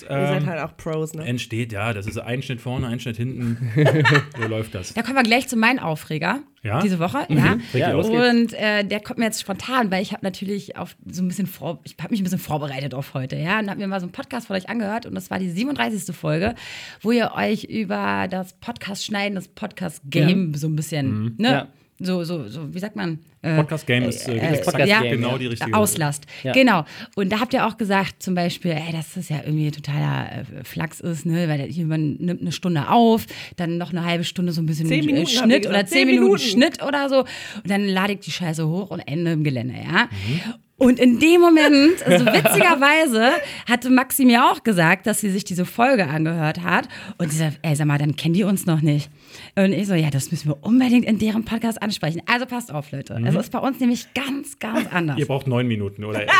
Unser 0.00 0.06
Podcast 0.06 0.10
Ihr 0.10 0.26
seid 0.26 0.42
ähm, 0.42 0.46
halt 0.48 0.60
auch 0.60 0.76
Pros, 0.76 1.14
ne? 1.14 1.24
entsteht, 1.24 1.72
ja, 1.72 1.92
das 1.92 2.06
ist 2.06 2.18
ein 2.18 2.42
Schnitt 2.42 2.60
vorne, 2.60 2.86
ein 2.86 3.00
Schnitt 3.00 3.16
hinten. 3.16 3.70
so 4.40 4.48
läuft 4.48 4.74
das. 4.74 4.94
Da 4.94 5.02
kommen 5.02 5.16
wir 5.16 5.22
gleich 5.22 5.48
zu 5.48 5.56
meinem 5.56 5.78
Aufreger 5.78 6.40
Ja? 6.62 6.80
diese 6.80 6.98
Woche. 6.98 7.26
Ja. 7.28 7.58
Ja, 7.72 7.92
geht's. 7.94 8.08
Und 8.08 8.52
äh, 8.54 8.84
der 8.84 9.00
kommt 9.00 9.18
mir 9.18 9.26
jetzt 9.26 9.40
spontan, 9.40 9.90
weil 9.90 10.02
ich 10.02 10.12
habe 10.12 10.24
natürlich 10.24 10.76
auf 10.76 10.96
so 11.10 11.22
ein 11.22 11.28
bisschen 11.28 11.46
vor, 11.46 11.80
ich 11.84 11.96
habe 12.00 12.10
mich 12.12 12.20
ein 12.20 12.24
bisschen 12.24 12.38
vorbereitet 12.38 12.94
auf 12.94 13.14
heute, 13.14 13.36
ja, 13.36 13.58
und 13.58 13.68
habe 13.68 13.80
mir 13.80 13.86
mal 13.88 14.00
so 14.00 14.06
einen 14.06 14.12
Podcast 14.12 14.46
von 14.46 14.56
euch 14.56 14.68
angehört 14.68 15.06
und 15.06 15.14
das 15.14 15.30
war 15.30 15.38
die 15.38 15.50
37. 15.50 16.14
Folge, 16.14 16.54
wo 17.00 17.10
ihr 17.12 17.32
euch 17.36 17.64
über 17.64 18.26
das 18.30 18.54
Podcast 18.54 19.04
schneiden, 19.04 19.34
das 19.34 19.48
Podcast 19.48 20.02
Game 20.06 20.54
so 20.54 20.68
ein 20.68 20.76
bisschen, 20.76 21.34
ne? 21.38 21.48
Ja. 21.50 21.68
So, 22.00 22.24
so, 22.24 22.48
so, 22.48 22.74
wie 22.74 22.78
sagt 22.78 22.96
man? 22.96 23.18
Äh, 23.42 23.56
Podcast 23.56 23.86
Game 23.86 24.04
ist 24.04 24.26
äh, 24.26 24.34
äh, 24.34 24.38
exakt 24.38 24.76
Podcast-Game, 24.76 25.12
genau 25.12 25.32
ja. 25.32 25.38
die 25.38 25.46
richtige 25.46 25.74
Auslast. 25.74 26.26
Ja. 26.42 26.52
Genau. 26.52 26.84
Und 27.14 27.30
da 27.30 27.40
habt 27.40 27.54
ihr 27.54 27.66
auch 27.66 27.76
gesagt, 27.76 28.22
zum 28.22 28.34
Beispiel, 28.34 28.72
ey, 28.72 28.92
dass 28.92 29.14
das 29.14 29.28
ja 29.28 29.38
irgendwie 29.44 29.70
totaler 29.70 30.40
äh, 30.40 30.64
Flachs 30.64 31.00
ist, 31.00 31.26
ne? 31.26 31.48
Weil 31.48 31.66
jemand 31.66 32.20
nimmt 32.20 32.40
eine 32.40 32.52
Stunde 32.52 32.88
auf, 32.88 33.26
dann 33.56 33.78
noch 33.78 33.90
eine 33.90 34.04
halbe 34.04 34.24
Stunde 34.24 34.52
so 34.52 34.62
ein 34.62 34.66
bisschen 34.66 34.86
Zehn 34.86 35.02
äh, 35.02 35.06
Minuten, 35.06 35.28
Schnitt 35.28 35.66
oder 35.66 35.86
Zehn 35.86 35.98
zehn 35.98 36.06
Minuten, 36.06 36.24
Minuten. 36.24 36.42
Schnitt 36.44 36.82
oder 36.82 37.08
so. 37.08 37.20
Und 37.20 37.70
dann 37.70 37.86
lade 37.86 38.14
ich 38.14 38.20
die 38.20 38.30
Scheiße 38.30 38.66
hoch 38.66 38.90
und 38.90 39.00
Ende 39.00 39.32
im 39.32 39.44
Gelände, 39.44 39.74
ja. 39.74 40.04
Mhm. 40.04 40.54
Und 40.82 40.98
in 40.98 41.20
dem 41.20 41.40
Moment, 41.40 42.02
also 42.04 42.26
witzigerweise, 42.26 43.30
hatte 43.68 43.88
Maxi 43.88 44.24
mir 44.24 44.44
auch 44.44 44.64
gesagt, 44.64 45.06
dass 45.06 45.20
sie 45.20 45.30
sich 45.30 45.44
diese 45.44 45.64
Folge 45.64 46.08
angehört 46.08 46.60
hat. 46.62 46.88
Und 47.18 47.30
sie 47.30 47.38
sagt, 47.38 47.60
ey, 47.62 47.76
sag 47.76 47.86
mal, 47.86 47.98
dann 47.98 48.16
kennen 48.16 48.34
die 48.34 48.42
uns 48.42 48.66
noch 48.66 48.80
nicht. 48.80 49.08
Und 49.54 49.72
ich 49.72 49.86
so, 49.86 49.94
ja, 49.94 50.10
das 50.10 50.32
müssen 50.32 50.48
wir 50.48 50.58
unbedingt 50.62 51.04
in 51.04 51.20
deren 51.20 51.44
Podcast 51.44 51.80
ansprechen. 51.80 52.22
Also 52.26 52.46
passt 52.46 52.72
auf, 52.72 52.90
Leute. 52.90 53.16
Es 53.24 53.34
ist 53.36 53.52
bei 53.52 53.60
uns 53.60 53.78
nämlich 53.78 54.12
ganz, 54.12 54.58
ganz 54.58 54.92
anders. 54.92 55.14
Mhm. 55.16 55.20
Ihr 55.20 55.26
braucht 55.26 55.46
neun 55.46 55.68
Minuten, 55.68 56.04
oder? 56.04 56.26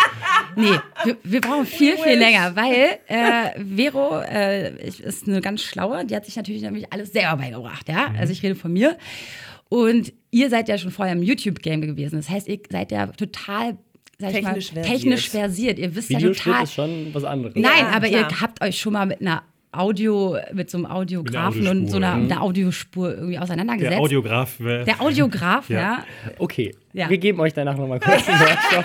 Nee, 0.55 0.79
wir, 1.05 1.17
wir 1.23 1.41
brauchen 1.41 1.65
viel, 1.65 1.97
viel 1.97 2.19
länger, 2.19 2.55
weil 2.55 2.99
äh, 3.07 3.59
Vero 3.59 4.21
äh, 4.21 4.87
ist 4.87 5.27
eine 5.27 5.41
ganz 5.41 5.63
schlaue, 5.63 6.05
die 6.05 6.15
hat 6.15 6.27
sich 6.27 6.37
natürlich 6.37 6.61
nämlich 6.61 6.93
alles 6.93 7.11
selber 7.13 7.39
beigebracht, 7.39 7.89
ja. 7.89 8.11
Mhm. 8.11 8.17
Also 8.19 8.33
ich 8.35 8.43
rede 8.43 8.55
von 8.55 8.71
mir. 8.71 8.99
Und 9.71 10.13
ihr 10.31 10.51
seid 10.51 10.69
ja 10.69 10.77
schon 10.77 10.91
vorher 10.91 11.15
im 11.15 11.23
YouTube-Game 11.23 11.81
gewesen. 11.81 12.17
Das 12.17 12.29
heißt, 12.29 12.49
ihr 12.49 12.59
seid 12.69 12.93
ja 12.93 13.07
total, 13.07 13.79
sag 14.19 14.35
ich 14.35 14.43
mal, 14.43 14.49
Technisch 14.55 14.73
versiert. 14.73 14.87
technisch 14.87 15.29
versiert. 15.31 15.79
Ihr 15.79 15.95
wisst 15.95 16.11
ja 16.11 16.19
Videoschnitt 16.19 16.45
total. 16.45 16.65
ist 16.65 16.75
schon 16.75 17.15
was 17.15 17.25
anderes. 17.25 17.55
Nein, 17.57 17.65
Ja, 17.81 17.89
aber 17.97 18.09
klar. 18.09 18.31
ihr 18.31 18.41
habt 18.41 18.63
euch 18.63 18.79
schon 18.79 18.93
mal 18.93 19.07
mit 19.07 19.21
einer 19.21 19.43
Audio, 19.75 20.37
mit 20.53 20.69
so 20.71 20.77
einem 20.79 20.87
Audiografen 20.87 21.67
und 21.67 21.87
so 21.89 21.97
einer, 21.97 22.13
Audiospur, 22.13 22.35
einer 22.35 22.43
Audiospur 22.43 23.15
irgendwie 23.15 23.39
auseinandergesetzt. 23.39 23.93
Der 23.93 24.01
Audiograf. 24.01 24.57
Der 24.61 25.01
Audiograf, 25.01 25.69
Ja. 25.71 25.79
ja. 25.81 26.05
Okay, 26.39 26.75
Ja. 26.93 27.09
wir 27.09 27.17
geben 27.19 27.41
euch 27.41 27.55
danach 27.55 27.77
nochmal 27.77 27.99
kurz 27.99 28.29
einen 28.29 28.39
Workshop. 28.41 28.85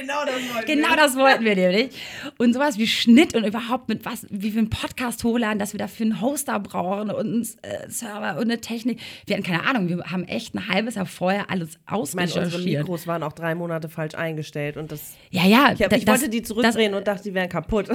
Genau 0.00 0.24
das 0.24 0.54
wollten 0.54 0.66
Genau 0.66 0.96
das 0.96 1.16
wollten 1.16 1.44
wir 1.44 1.54
nämlich. 1.56 1.90
Und 2.38 2.52
sowas 2.54 2.78
wie 2.78 2.86
Schnitt 2.86 3.34
und 3.34 3.44
überhaupt 3.44 3.88
mit 3.88 4.04
was, 4.04 4.26
wie 4.30 4.52
wir 4.54 4.58
einen 4.60 4.70
Podcast 4.70 5.22
hochladen, 5.24 5.58
dass 5.58 5.72
wir 5.72 5.78
dafür 5.78 6.06
einen 6.06 6.20
Hoster 6.20 6.58
brauchen 6.60 7.10
und 7.10 7.26
einen 7.26 7.42
äh, 7.62 7.88
Server 7.88 8.36
und 8.36 8.42
eine 8.44 8.60
Technik. 8.60 9.00
Wir 9.26 9.36
hatten 9.36 9.44
keine 9.46 9.66
Ahnung, 9.66 9.88
wir 9.88 9.98
haben 10.10 10.24
echt 10.24 10.54
ein 10.54 10.68
halbes 10.68 10.94
Jahr 10.94 11.06
vorher 11.06 11.50
alles 11.50 11.78
Ich 12.10 12.14
meine, 12.14 12.32
unsere. 12.44 12.62
Mikros 12.62 13.06
waren 13.06 13.22
auch 13.22 13.32
drei 13.32 13.54
Monate 13.54 13.88
falsch 13.88 14.14
eingestellt 14.14 14.76
und 14.76 14.90
das. 14.92 15.14
Ja, 15.30 15.44
ja. 15.44 15.72
Ich, 15.74 15.82
hab, 15.82 15.90
da- 15.90 15.96
ich 15.96 16.04
das- 16.04 16.20
wollte 16.20 16.30
die 16.30 16.42
zurückdrehen 16.42 16.94
und 16.94 17.06
dachte, 17.06 17.24
die 17.24 17.34
wären 17.34 17.48
kaputt. 17.48 17.88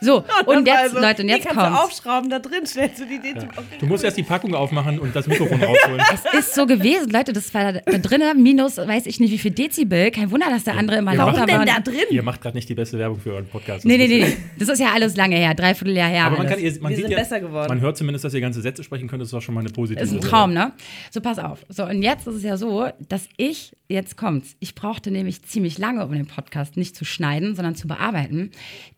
Das, 0.00 0.06
so, 0.08 0.24
und 0.46 0.66
jetzt, 0.66 0.78
Also, 0.78 1.00
Leute, 1.00 1.22
und 1.22 1.28
jetzt 1.28 1.46
kannst 1.46 1.60
du 1.60 1.64
kommt's. 1.64 1.80
aufschrauben, 1.80 2.30
da 2.30 2.38
drin 2.38 2.66
stellst 2.66 3.00
du 3.00 3.06
die 3.06 3.14
Idee 3.16 3.34
zum 3.38 3.48
Du 3.80 3.86
musst 3.86 4.04
erst 4.04 4.16
die 4.16 4.22
Packung 4.22 4.54
aufmachen 4.54 4.98
und 4.98 5.14
das 5.14 5.26
Mikrofon 5.26 5.62
rausholen. 5.62 6.00
Es 6.32 6.38
ist 6.46 6.54
so 6.54 6.66
gewesen, 6.66 7.10
Leute, 7.10 7.32
das 7.32 7.52
war 7.54 7.72
da, 7.72 7.80
da 7.84 7.98
drinnen, 7.98 8.42
minus 8.42 8.76
weiß 8.76 9.06
ich 9.06 9.20
nicht 9.20 9.30
wie 9.32 9.38
viel 9.38 9.50
Dezibel. 9.50 10.10
Kein 10.10 10.30
Wunder, 10.30 10.46
dass 10.50 10.64
der 10.64 10.76
andere 10.76 10.98
immer 10.98 11.12
Ihr 11.12 11.18
lauter 11.18 11.38
macht- 11.40 11.50
war. 11.52 11.64
denn 11.64 11.74
da 11.74 11.80
drin? 11.80 12.04
Ihr 12.10 12.22
macht 12.22 12.40
gerade 12.40 12.56
nicht 12.56 12.68
die 12.68 12.74
beste 12.74 12.98
Werbung 12.98 13.18
für 13.20 13.32
euren 13.32 13.46
Podcast. 13.46 13.84
Nee, 13.84 13.98
Das 13.98 14.08
nee, 14.08 14.24
nee. 14.24 14.36
Das 14.58 14.68
ist 14.68 14.78
ja 14.78 14.92
alles 14.92 15.16
lange 15.16 15.36
her, 15.36 15.54
dreiviertel 15.54 15.96
Jahr 15.96 16.08
her. 16.08 16.24
Aber 16.24 16.36
man, 16.38 16.46
alles. 16.46 16.56
kann, 16.56 16.64
ihr- 16.64 16.80
man 16.82 16.90
Wir 16.90 16.96
sieht 16.96 17.04
sind 17.06 17.12
ja, 17.12 17.18
besser 17.18 17.40
geworden. 17.40 17.68
Man 17.68 17.80
hört 17.80 17.96
zumindest, 17.96 18.24
dass 18.24 18.34
ihr 18.34 18.40
ganze 18.40 18.60
Sätze 18.60 18.82
sprechen 18.84 19.08
könnt. 19.08 19.20
Das 19.22 19.28
ist 19.28 19.32
doch 19.32 19.42
schon 19.42 19.54
mal 19.54 19.60
eine 19.60 19.70
positive 19.70 20.02
ist 20.04 20.12
ein. 20.12 20.20
Traum, 20.20 20.52
ne? 20.52 20.72
So, 21.10 21.20
pass 21.20 21.38
auf. 21.38 21.64
So, 21.68 21.84
und 21.84 22.02
jetzt 22.02 22.26
ist 22.26 22.36
es 22.36 22.42
ja 22.42 22.56
so, 22.56 22.88
dass 23.08 23.28
ich, 23.36 23.72
jetzt 23.88 24.16
kommt's, 24.16 24.56
ich 24.60 24.74
brauchte 24.74 25.10
nämlich 25.10 25.42
ziemlich 25.42 25.78
lange, 25.78 26.04
um 26.04 26.12
den 26.12 26.26
Podcast 26.26 26.76
nicht 26.76 26.94
zu 26.94 27.04
schneiden, 27.04 27.54
sondern 27.54 27.74
zu 27.74 27.88
bearbeiten. 27.88 28.50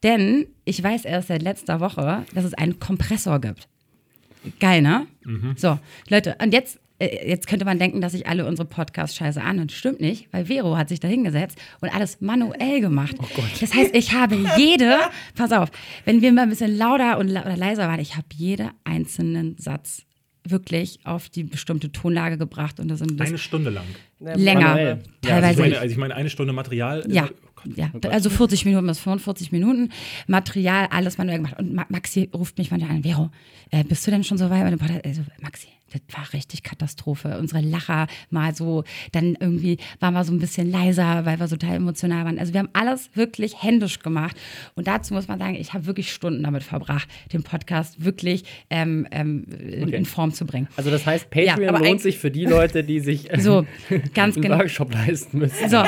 Denn 0.03 0.46
ich 0.64 0.83
weiß 0.83 1.05
erst 1.05 1.29
seit 1.29 1.42
letzter 1.42 1.81
Woche, 1.81 2.24
dass 2.35 2.44
es 2.44 2.55
einen 2.55 2.81
Kompressor 2.81 3.40
gibt. 3.40 3.68
Geil, 4.59 4.83
ne? 4.83 5.07
So, 5.57 5.79
Leute, 6.09 6.37
und 6.42 6.53
jetzt, 6.53 6.81
äh, 6.98 7.29
jetzt 7.29 7.46
könnte 7.46 7.64
man 7.64 7.79
denken, 7.79 8.00
dass 8.00 8.12
sich 8.12 8.26
alle 8.26 8.46
unsere 8.46 8.66
Podcasts 8.66 9.16
scheiße 9.16 9.40
an. 9.40 9.59
Und 9.61 9.70
stimmt 9.70 10.00
nicht, 10.00 10.33
weil 10.33 10.46
Vero 10.46 10.76
hat 10.76 10.88
sich 10.88 10.98
da 10.98 11.09
hingesetzt 11.09 11.59
und 11.81 11.94
alles 11.94 12.20
manuell 12.20 12.81
gemacht. 12.81 13.16
Das 13.61 13.74
heißt, 13.74 13.94
ich 13.94 14.14
habe 14.14 14.37
jede, 14.57 14.96
pass 15.37 15.53
auf, 15.53 15.70
wenn 16.05 16.22
wir 16.22 16.33
mal 16.33 16.42
ein 16.42 16.50
bisschen 16.50 16.76
lauter 16.76 17.18
und 17.18 17.31
oder 17.31 17.57
leiser 17.57 17.87
waren, 17.87 18.00
ich 18.00 18.16
habe 18.16 18.26
jeden 18.35 18.70
einzelnen 18.85 19.57
Satz 19.59 20.05
wirklich 20.44 20.98
auf 21.05 21.29
die 21.29 21.44
bestimmte 21.44 21.92
Tonlage 21.92 22.38
gebracht 22.38 22.81
und 22.81 22.88
da 22.88 22.96
sind 22.96 23.20
Eine 23.20 23.38
Stunde 23.38 23.70
lang. 23.70 23.85
länger. 24.18 24.61
Manuell. 24.68 24.98
Ja, 25.24 25.37
also 25.37 25.48
ich 25.50 25.57
Teilweise. 25.57 25.61
meine, 25.61 25.79
also 25.81 25.92
ich 25.92 25.98
meine, 25.98 26.14
eine 26.14 26.31
Stunde 26.31 26.53
Material. 26.53 27.05
Ja, 27.09 27.29
Oh 27.31 27.49
Gott. 27.64 27.76
ja. 28.04 28.10
also 28.10 28.30
40 28.30 28.64
Minuten 28.64 28.86
bis 28.86 28.98
45 29.00 29.52
Minuten. 29.52 29.90
Material, 30.26 30.88
alles 30.90 31.18
manuell 31.18 31.38
gemacht. 31.38 31.58
Und 31.58 31.74
Ma- 31.74 31.86
Maxi 31.88 32.28
ruft 32.34 32.58
mich 32.58 32.70
manchmal 32.70 32.90
an, 32.90 33.02
Vero, 33.02 33.30
äh, 33.70 33.84
bist 33.84 34.06
du 34.06 34.10
denn 34.10 34.24
schon 34.24 34.38
so 34.38 34.50
weit 34.50 34.64
bei 34.64 34.70
dem 34.70 34.78
Podcast? 34.78 35.04
Also, 35.04 35.22
Maxi, 35.40 35.68
das 35.92 36.00
war 36.16 36.32
richtig 36.32 36.62
Katastrophe. 36.62 37.36
Unsere 37.38 37.60
Lacher 37.62 38.06
mal 38.30 38.54
so, 38.54 38.84
dann 39.12 39.36
irgendwie 39.40 39.78
waren 39.98 40.14
wir 40.14 40.22
so 40.24 40.32
ein 40.32 40.38
bisschen 40.38 40.70
leiser, 40.70 41.24
weil 41.26 41.40
wir 41.40 41.48
so 41.48 41.56
total 41.56 41.76
emotional 41.76 42.24
waren. 42.24 42.38
Also 42.38 42.52
wir 42.52 42.60
haben 42.60 42.68
alles 42.74 43.10
wirklich 43.14 43.60
händisch 43.60 43.98
gemacht. 43.98 44.36
Und 44.76 44.86
dazu 44.86 45.14
muss 45.14 45.26
man 45.26 45.40
sagen, 45.40 45.56
ich 45.56 45.72
habe 45.74 45.86
wirklich 45.86 46.12
Stunden 46.12 46.44
damit 46.44 46.62
verbracht, 46.62 47.08
den 47.32 47.42
Podcast 47.42 48.04
wirklich 48.04 48.44
ähm, 48.70 49.06
ähm, 49.10 49.44
in, 49.58 49.82
Okay. 49.88 49.96
in 49.96 50.04
Form 50.04 50.32
zu 50.32 50.46
bringen. 50.46 50.68
Also 50.76 50.90
das 50.90 51.04
heißt, 51.06 51.28
Patreon 51.30 51.68
aber 51.74 51.84
lohnt 51.84 52.00
sich 52.00 52.18
für 52.18 52.30
die 52.30 52.44
Leute, 52.44 52.84
die 52.84 53.00
sich 53.00 53.28
So, 53.38 53.66
ganz 54.14 54.36
einen 54.36 54.42
genau. 54.42 54.58
Workshop 54.58 54.94
leisten 54.94 55.38
müssen. 55.38 55.68
So. 55.68 55.82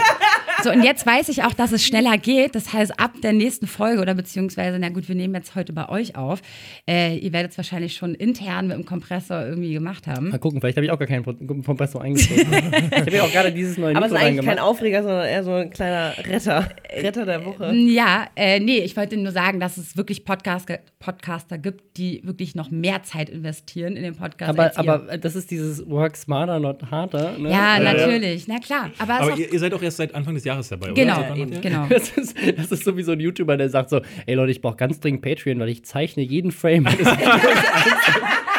So, 0.63 0.71
und 0.71 0.83
jetzt 0.85 1.05
weiß 1.07 1.29
ich 1.29 1.43
auch, 1.43 1.55
dass 1.55 1.73
es 1.73 1.85
schneller 1.85 2.19
geht. 2.19 2.55
Das 2.55 2.73
heißt, 2.73 2.99
ab 3.01 3.13
der 3.23 3.33
nächsten 3.33 3.67
Folge 3.67 4.01
oder 4.01 4.15
beziehungsweise, 4.15 4.79
na 4.79 4.89
gut, 4.91 5.09
wir 5.09 5.15
nehmen 5.15 5.35
jetzt 5.35 5.55
heute 5.55 5.73
bei 5.73 5.89
euch 5.89 6.17
auf. 6.17 6.41
Äh, 6.89 7.17
ihr 7.17 7.33
werdet 7.33 7.53
es 7.53 7.57
wahrscheinlich 7.57 7.95
schon 7.95 8.15
intern 8.15 8.69
mit 8.69 8.77
dem 8.77 8.85
Kompressor 8.85 9.45
irgendwie 9.45 9.73
gemacht 9.73 10.07
haben. 10.07 10.31
Mal 10.31 10.39
gucken, 10.39 10.61
vielleicht 10.61 10.77
habe 10.77 10.85
ich 10.87 10.93
auch 10.93 10.99
gar 10.99 11.09
keinen 11.09 11.25
Kompressor 11.65 12.03
eingestellt. 12.03 12.47
ich 12.93 12.99
habe 13.01 13.11
ja 13.11 13.23
auch 13.23 13.33
gerade 13.33 13.53
dieses 13.53 13.77
neue 13.79 13.97
Aber 13.97 14.07
es 14.07 14.13
ist 14.13 14.19
eigentlich 14.19 14.37
kein 14.37 14.49
reingemacht. 14.49 14.61
Aufreger, 14.61 15.03
sondern 15.03 15.27
eher 15.27 15.45
so 15.45 15.53
ein 15.55 15.71
kleiner 15.71 16.15
Retter. 16.19 16.69
Retter 16.95 17.27
der 17.27 17.45
Woche. 17.45 17.75
Ja, 17.75 18.27
äh, 18.37 18.61
nee, 18.61 18.79
ich 18.79 18.97
wollte 18.97 19.17
nur 19.17 19.33
sagen, 19.33 19.59
dass 19.61 19.77
es 19.77 19.97
wirklich 19.97 20.25
Podcast, 20.25 20.69
Podcaster 20.99 21.59
gibt, 21.59 21.97
die 21.97 22.21
wirklich 22.25 22.55
noch 22.55 22.71
mehr 22.71 23.03
Zeit 23.03 23.29
investieren 23.31 23.97
in 23.97 24.03
den 24.03 24.15
Podcast. 24.15 24.51
Aber, 24.51 24.63
als 24.65 24.77
ihr. 24.77 24.93
aber 24.93 25.19
das 25.19 25.35
ist 25.35 25.51
dieses 25.51 25.89
Work 25.89 26.17
smarter, 26.17 26.61
not 26.61 26.91
harder. 26.91 27.37
Ne? 27.39 27.51
ja, 27.51 27.77
Äh, 27.77 27.85
natürlich, 27.85 28.47
na 28.49 28.59
klar. 28.59 28.91
Aber, 28.99 29.15
Aber 29.15 29.39
ihr, 29.39 29.53
ihr 29.53 29.59
seid 29.59 29.75
auch 29.75 29.83
erst 29.83 29.97
seit 29.97 30.15
Anfang 30.15 30.35
des 30.35 30.45
Jahres 30.45 30.52
dabei, 30.61 30.93
genau, 30.93 31.19
oder? 31.19 31.37
Ihr? 31.37 31.47
genau. 31.47 31.87
Das 31.89 32.11
ist, 32.11 32.37
das 32.57 32.73
ist 32.73 32.85
so 32.85 32.97
wie 32.97 33.03
so 33.03 33.13
ein 33.13 33.21
YouTuber, 33.21 33.57
der 33.57 33.69
sagt 33.69 33.91
so, 33.91 34.01
ey 34.27 34.35
Leute, 34.35 34.53
ich 34.53 34.61
brauche 34.61 34.77
ganz 34.77 35.01
dringend 35.01 35.23
Patreon, 35.23 35.59
weil 35.61 35.69
ich 35.69 35.85
zeichne 35.85 36.23
jeden 36.23 36.53
Frame. 36.53 36.87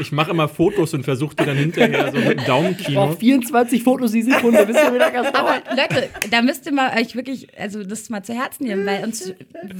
Ich 0.00 0.12
mache 0.12 0.30
immer 0.30 0.48
Fotos 0.48 0.94
und 0.94 1.04
versuche 1.04 1.34
die 1.36 1.44
dann 1.44 1.56
hinterher 1.56 2.10
so 2.12 2.18
mit 2.18 2.30
dem 2.30 2.38
Ich 2.38 2.44
Daumenkino. 2.44 3.06
brauche 3.06 3.16
24 3.18 3.82
Fotos 3.82 4.12
die 4.12 4.22
Sekunde, 4.22 4.66
wisst 4.66 4.78
ihr, 4.82 4.92
wie 4.94 4.98
lange 4.98 5.22
das 5.22 5.34
Aber? 5.34 5.62
Leute, 5.70 6.08
da 6.30 6.42
müsst 6.42 6.66
ihr 6.66 6.72
mal 6.72 6.96
euch 6.98 7.14
wirklich, 7.14 7.48
also 7.58 7.82
das 7.84 8.08
mal 8.10 8.22
zu 8.22 8.34
Herzen 8.34 8.64
nehmen, 8.66 8.86
weil 8.86 9.04
uns, 9.04 9.32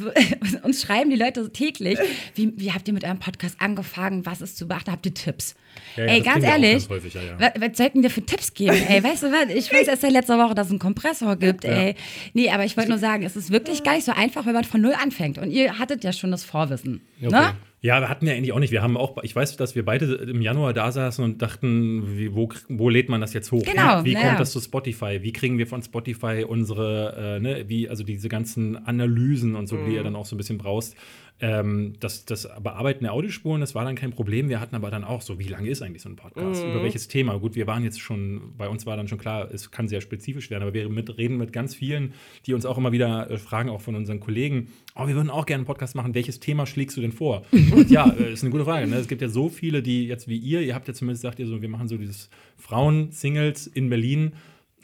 uns 0.62 0.83
schreiben 0.83 1.11
die 1.11 1.16
Leute 1.16 1.50
täglich, 1.52 1.98
wie, 2.35 2.52
wie 2.57 2.72
habt 2.72 2.88
ihr 2.88 2.94
mit 2.94 3.04
eurem 3.04 3.18
Podcast 3.18 3.57
angefangen, 3.61 4.26
was 4.26 4.40
ist 4.40 4.57
zu 4.59 4.66
beachten, 4.66 4.90
habt 4.92 5.07
ihr 5.07 5.14
Tipps? 5.14 5.54
Ja, 5.96 6.04
ja, 6.04 6.12
Ey, 6.12 6.20
ganz 6.20 6.44
ehrlich, 6.44 6.72
ganz 6.72 6.90
häufig, 6.90 7.14
ja, 7.14 7.20
ja. 7.22 7.37
Was, 7.38 7.68
was 7.70 7.76
sollten 7.78 8.02
wir 8.02 8.11
für 8.11 8.22
Tipps 8.22 8.52
geben? 8.54 8.76
Ey, 8.88 9.02
weißt 9.02 9.22
du 9.22 9.26
was? 9.33 9.54
Ich 9.54 9.72
weiß 9.72 9.87
erst 9.88 10.02
seit 10.02 10.12
letzter 10.12 10.38
Woche, 10.38 10.54
dass 10.54 10.66
es 10.66 10.72
einen 10.72 10.78
Kompressor 10.81 11.37
gibt, 11.37 11.64
ey. 11.64 11.94
Nee, 12.35 12.50
aber 12.50 12.64
ich 12.64 12.76
wollte 12.76 12.90
nur 12.90 12.98
sagen, 12.98 13.22
es 13.22 13.37
ist 13.37 13.50
wirklich 13.50 13.85
gar 13.85 13.94
nicht 13.94 14.04
so 14.04 14.12
einfach, 14.12 14.46
wenn 14.46 14.54
man 14.54 14.64
von 14.64 14.81
Null 14.81 14.94
anfängt. 15.00 15.38
Und 15.38 15.50
ihr 15.50 15.78
hattet 15.78 16.02
ja 16.04 16.12
schon 16.12 16.31
das 16.31 16.44
Vorwissen. 16.44 17.00
Ne? 17.20 17.54
Ja, 17.81 18.01
wir 18.01 18.09
hatten 18.09 18.27
ja 18.27 18.35
eigentlich 18.35 18.53
auch 18.53 18.59
nicht. 18.59 18.73
Wir 18.73 18.83
haben 18.83 18.97
auch, 18.97 19.23
ich 19.23 19.37
weiß, 19.37 19.57
dass 19.57 19.77
wir 19.77 19.85
beide 19.85 20.07
im 20.14 20.43
Januar 20.43 20.73
da 20.73 20.91
saßen 20.91 21.25
und 21.25 21.41
dachten, 21.41 22.19
wie, 22.19 22.35
wo, 22.35 22.49
wo 22.69 22.88
lädt 22.88 23.09
man 23.09 23.21
das 23.21 23.33
jetzt 23.35 23.53
hoch? 23.53 23.62
Genau, 23.62 24.05
Wie, 24.05 24.11
wie 24.11 24.14
kommt 24.14 24.25
ja. 24.27 24.37
das 24.37 24.51
zu 24.51 24.61
Spotify? 24.61 25.21
Wie 25.23 25.33
kriegen 25.33 25.59
wir 25.59 25.67
von 25.69 25.83
Spotify 25.83 26.45
unsere, 26.47 27.37
äh, 27.37 27.41
ne, 27.41 27.64
wie, 27.69 27.88
also 27.88 28.03
diese 28.03 28.29
ganzen 28.29 28.77
Analysen 28.77 29.55
und 29.55 29.69
so, 29.69 29.77
die 29.77 29.83
Mhm. 29.83 29.91
ihr 29.93 30.03
dann 30.03 30.17
auch 30.17 30.27
so 30.27 30.35
ein 30.35 30.38
bisschen 30.38 30.59
brauchst. 30.59 30.97
Ähm, 31.40 31.94
das, 32.01 32.24
das 32.24 32.48
Bearbeiten 32.61 33.05
der 33.05 33.12
Audiospuren, 33.12 33.61
das 33.61 33.74
war 33.77 33.85
dann 33.85 33.94
kein 33.94 34.11
Problem. 34.11 34.48
Wir 34.48 34.59
hatten 34.59 34.74
aber 34.74 34.90
dann 34.90 35.05
auch 35.05 35.22
so, 35.22 35.38
wie 35.38 35.46
lange 35.46 35.68
ist 35.68 35.83
eigentlich 35.83 36.03
so 36.03 36.09
ein 36.09 36.16
Podcast? 36.16 36.64
Mhm. 36.64 36.70
Über 36.72 36.83
welches 36.83 37.07
Thema? 37.07 37.38
Gut, 37.38 37.55
wir 37.55 37.68
waren 37.68 37.85
jetzt 37.85 38.01
schon, 38.01 38.55
bei 38.59 38.68
uns 38.68 38.87
war 38.87 38.96
dann 38.96 39.07
schon 39.07 39.18
klar, 39.18 39.48
es 39.53 39.70
kann 39.70 39.87
sehr 39.87 40.01
spezifisch 40.01 40.51
werden, 40.51 40.62
aber 40.62 40.74
wir 40.74 40.88
mit, 40.88 41.16
reden 41.16 41.37
mit 41.37 41.53
ganz 41.53 41.77
vielen, 41.77 42.14
die 42.46 42.55
uns 42.55 42.66
auch 42.66 42.77
immer 42.77 42.90
wieder 42.90 43.31
äh, 43.31 43.38
fragen, 43.38 43.70
auch 43.70 43.81
von 43.81 43.94
unseren 43.94 44.18
Kollegen, 44.18 44.68
oh, 44.96 45.07
wir 45.07 45.14
würden 45.14 45.31
auch 45.31 45.46
gerne 45.46 45.61
einen 45.61 45.66
Podcast 45.66 45.94
machen, 45.94 46.14
welches 46.14 46.40
Thema 46.40 46.66
schlägst 46.66 46.96
du 46.96 47.01
denn 47.01 47.12
vor? 47.12 47.44
Und 47.53 47.88
ja, 47.88 48.11
äh, 48.11 48.33
ist 48.33 48.42
eine 48.42 48.51
gute 48.51 48.64
Frage. 48.64 48.88
Ne? 48.88 48.96
Es 48.96 49.07
gibt 49.07 49.22
ja 49.22 49.29
so 49.29 49.48
viele, 49.48 49.81
die 49.81 50.09
jetzt 50.09 50.27
wie 50.27 50.38
ihr, 50.38 50.61
ihr 50.62 50.74
habt 50.74 50.88
ja 50.88 50.94
zumindest 50.94 51.22
gesagt, 51.22 51.38
ihr 51.38 51.46
so, 51.46 51.62
wir 51.62 51.68
machen 51.68 51.87
so 51.87 51.96
dieses 51.96 52.31
Frauen-Singles 52.57 53.68
in 53.68 53.90
Berlin. 53.90 54.33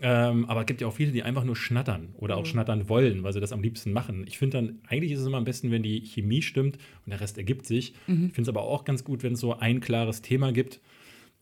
Ähm, 0.00 0.44
aber 0.46 0.60
es 0.60 0.66
gibt 0.66 0.80
ja 0.80 0.88
auch 0.88 0.92
viele, 0.94 1.12
die 1.12 1.22
einfach 1.22 1.44
nur 1.44 1.56
schnattern 1.56 2.08
oder 2.16 2.36
auch 2.36 2.46
schnattern 2.46 2.88
wollen, 2.88 3.22
weil 3.22 3.32
sie 3.32 3.40
das 3.40 3.52
am 3.52 3.62
liebsten 3.62 3.92
machen. 3.92 4.24
Ich 4.26 4.38
finde 4.38 4.58
dann, 4.58 4.78
eigentlich 4.88 5.12
ist 5.12 5.20
es 5.20 5.26
immer 5.26 5.38
am 5.38 5.44
besten, 5.44 5.70
wenn 5.70 5.82
die 5.82 6.00
Chemie 6.00 6.42
stimmt 6.42 6.78
und 7.04 7.10
der 7.10 7.20
Rest 7.20 7.38
ergibt 7.38 7.64
sich. 7.64 7.94
Ich 8.06 8.14
finde 8.14 8.42
es 8.42 8.48
aber 8.48 8.62
auch 8.62 8.84
ganz 8.84 9.04
gut, 9.04 9.22
wenn 9.22 9.34
es 9.34 9.40
so 9.40 9.56
ein 9.56 9.80
klares 9.80 10.20
Thema 10.20 10.52
gibt. 10.52 10.80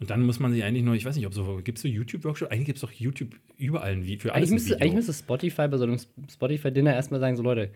Und 0.00 0.10
dann 0.10 0.22
muss 0.22 0.40
man 0.40 0.52
sich 0.52 0.64
eigentlich 0.64 0.82
nur, 0.82 0.94
ich 0.94 1.04
weiß 1.04 1.14
nicht, 1.16 1.26
ob 1.26 1.34
so, 1.34 1.60
gibt 1.62 1.78
es 1.78 1.82
so 1.82 1.88
YouTube-Workshops? 1.88 2.50
Eigentlich 2.50 2.66
gibt 2.66 2.76
es 2.78 2.82
doch 2.82 2.90
YouTube 2.90 3.36
überall 3.56 3.92
ein 3.92 4.18
für 4.18 4.34
alles 4.34 4.50
müsste, 4.50 4.80
eigentlich 4.80 4.94
müsste 4.94 5.12
Spotify 5.12 5.68
bei 5.68 5.76
so 5.76 5.84
einem 5.84 5.98
Spotify-Dinner 6.28 6.92
erstmal 6.92 7.20
sagen: 7.20 7.36
So, 7.36 7.42
Leute, 7.44 7.70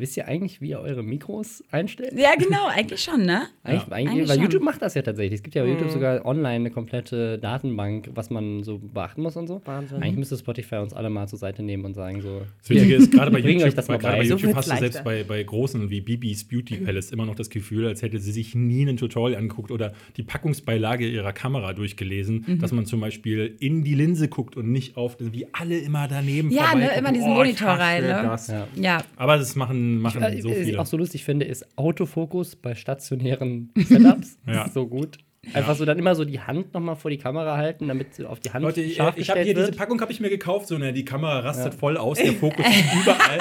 wisst 0.00 0.16
ihr 0.16 0.26
eigentlich, 0.26 0.60
wie 0.60 0.70
ihr 0.70 0.80
eure 0.80 1.02
Mikros 1.02 1.62
einstellt? 1.70 2.12
Ja, 2.16 2.30
genau, 2.38 2.66
eigentlich 2.66 3.02
schon, 3.02 3.24
ne? 3.24 3.42
Eigentlich, 3.62 3.82
Ja. 3.86 3.92
eigentlich, 3.92 4.08
Eigentlich 4.10 4.28
weil 4.28 4.34
schon. 4.36 4.44
YouTube 4.44 4.62
macht 4.62 4.82
das 4.82 4.94
ja 4.94 5.02
tatsächlich. 5.02 5.34
Es 5.38 5.42
gibt 5.42 5.54
ja 5.54 5.62
bei 5.62 5.68
YouTube 5.70 5.90
sogar 5.90 6.24
online 6.24 6.54
eine 6.56 6.70
komplette 6.70 7.38
Datenbank, 7.38 8.10
was 8.14 8.30
man 8.30 8.62
so 8.64 8.78
beachten 8.78 9.22
muss 9.22 9.36
und 9.36 9.46
so. 9.46 9.60
Wahnsinn. 9.64 10.02
Eigentlich 10.02 10.16
müsste 10.16 10.36
Spotify 10.36 10.76
uns 10.76 10.92
alle 10.92 11.10
mal 11.10 11.28
zur 11.28 11.38
Seite 11.38 11.62
nehmen 11.62 11.84
und 11.84 11.94
sagen 11.94 12.20
so. 12.22 12.42
Das 12.60 12.70
Witzige 12.70 12.94
ist, 12.96 13.12
gerade 13.12 13.30
bei 13.30 13.38
YouTube, 13.40 13.62
euch 13.68 13.74
das 13.74 13.88
mal 13.88 13.98
bei 13.98 14.16
bei. 14.18 14.24
So 14.24 14.30
YouTube 14.34 14.54
wird's 14.54 14.56
hast 14.68 14.72
du 14.72 14.76
selbst 14.78 15.04
bei, 15.04 15.24
bei 15.24 15.42
großen 15.42 15.90
wie 15.90 16.00
Bibis 16.00 16.44
Beauty 16.44 16.76
Palace 16.78 17.10
immer 17.10 17.26
noch 17.26 17.34
das 17.34 17.50
Gefühl, 17.50 17.86
als 17.86 18.02
hätte 18.02 18.18
sie 18.18 18.32
sich 18.32 18.54
nie 18.54 18.84
ein 18.86 18.96
Tutorial 18.96 19.36
angeguckt 19.38 19.70
oder 19.70 19.92
die 20.16 20.22
Packungsbeilage 20.22 21.06
ihrer 21.06 21.32
Kamera 21.32 21.72
durchgelesen, 21.72 22.44
Mhm. 22.46 22.58
dass 22.60 22.72
man 22.72 22.86
zum 22.86 23.00
Beispiel 23.00 23.56
in 23.60 23.84
die 23.84 23.94
Linse 23.94 24.28
guckt 24.28 24.56
und 24.56 24.70
nicht 24.72 24.96
auf, 24.96 25.16
wie 25.20 25.46
alle 25.52 25.78
immer 25.78 26.08
daneben 26.08 26.50
Ja, 26.50 26.74
ne, 26.74 26.90
immer 26.98 27.12
diesen 27.12 27.30
Oh, 27.30 27.34
Monitor 27.34 27.68
rein, 27.70 28.02
ne? 28.02 28.36
Ja. 28.76 29.02
Aber 29.16 29.36
das 29.36 29.56
machen, 29.56 29.89
machen 29.98 30.22
Äh, 30.22 30.40
so 30.42 30.50
Was 30.50 30.56
ich 30.58 30.64
viele. 30.66 30.80
auch 30.80 30.86
so 30.86 30.96
lustig 30.96 31.24
finde, 31.24 31.46
ist 31.46 31.66
Autofokus 31.76 32.56
bei 32.56 32.74
stationären 32.74 33.70
Setups. 33.76 34.38
Ja. 34.46 34.68
So 34.68 34.86
gut. 34.86 35.18
Einfach 35.54 35.74
so 35.74 35.86
dann 35.86 35.98
immer 35.98 36.14
so 36.14 36.26
die 36.26 36.38
Hand 36.40 36.74
nochmal 36.74 36.96
vor 36.96 37.10
die 37.10 37.16
Kamera 37.16 37.56
halten, 37.56 37.88
damit 37.88 38.14
sie 38.14 38.26
auf 38.26 38.40
die 38.40 38.50
Hand 38.52 38.62
Leute, 38.62 38.82
ich, 38.82 38.96
scharf 38.96 39.16
ich 39.16 39.30
habe 39.30 39.40
gestellt 39.40 39.46
hier 39.46 39.54
diese 39.54 39.66
wird. 39.68 39.76
Packung 39.78 39.98
habe 40.02 40.12
ich 40.12 40.20
mir 40.20 40.28
gekauft, 40.28 40.68
so 40.68 40.76
ne, 40.76 40.92
die 40.92 41.04
Kamera 41.04 41.38
rastet 41.40 41.72
voll 41.74 41.96
aus, 41.96 42.18
der 42.18 42.34
Fokus 42.34 42.66
ist 42.68 43.02
überall. 43.02 43.38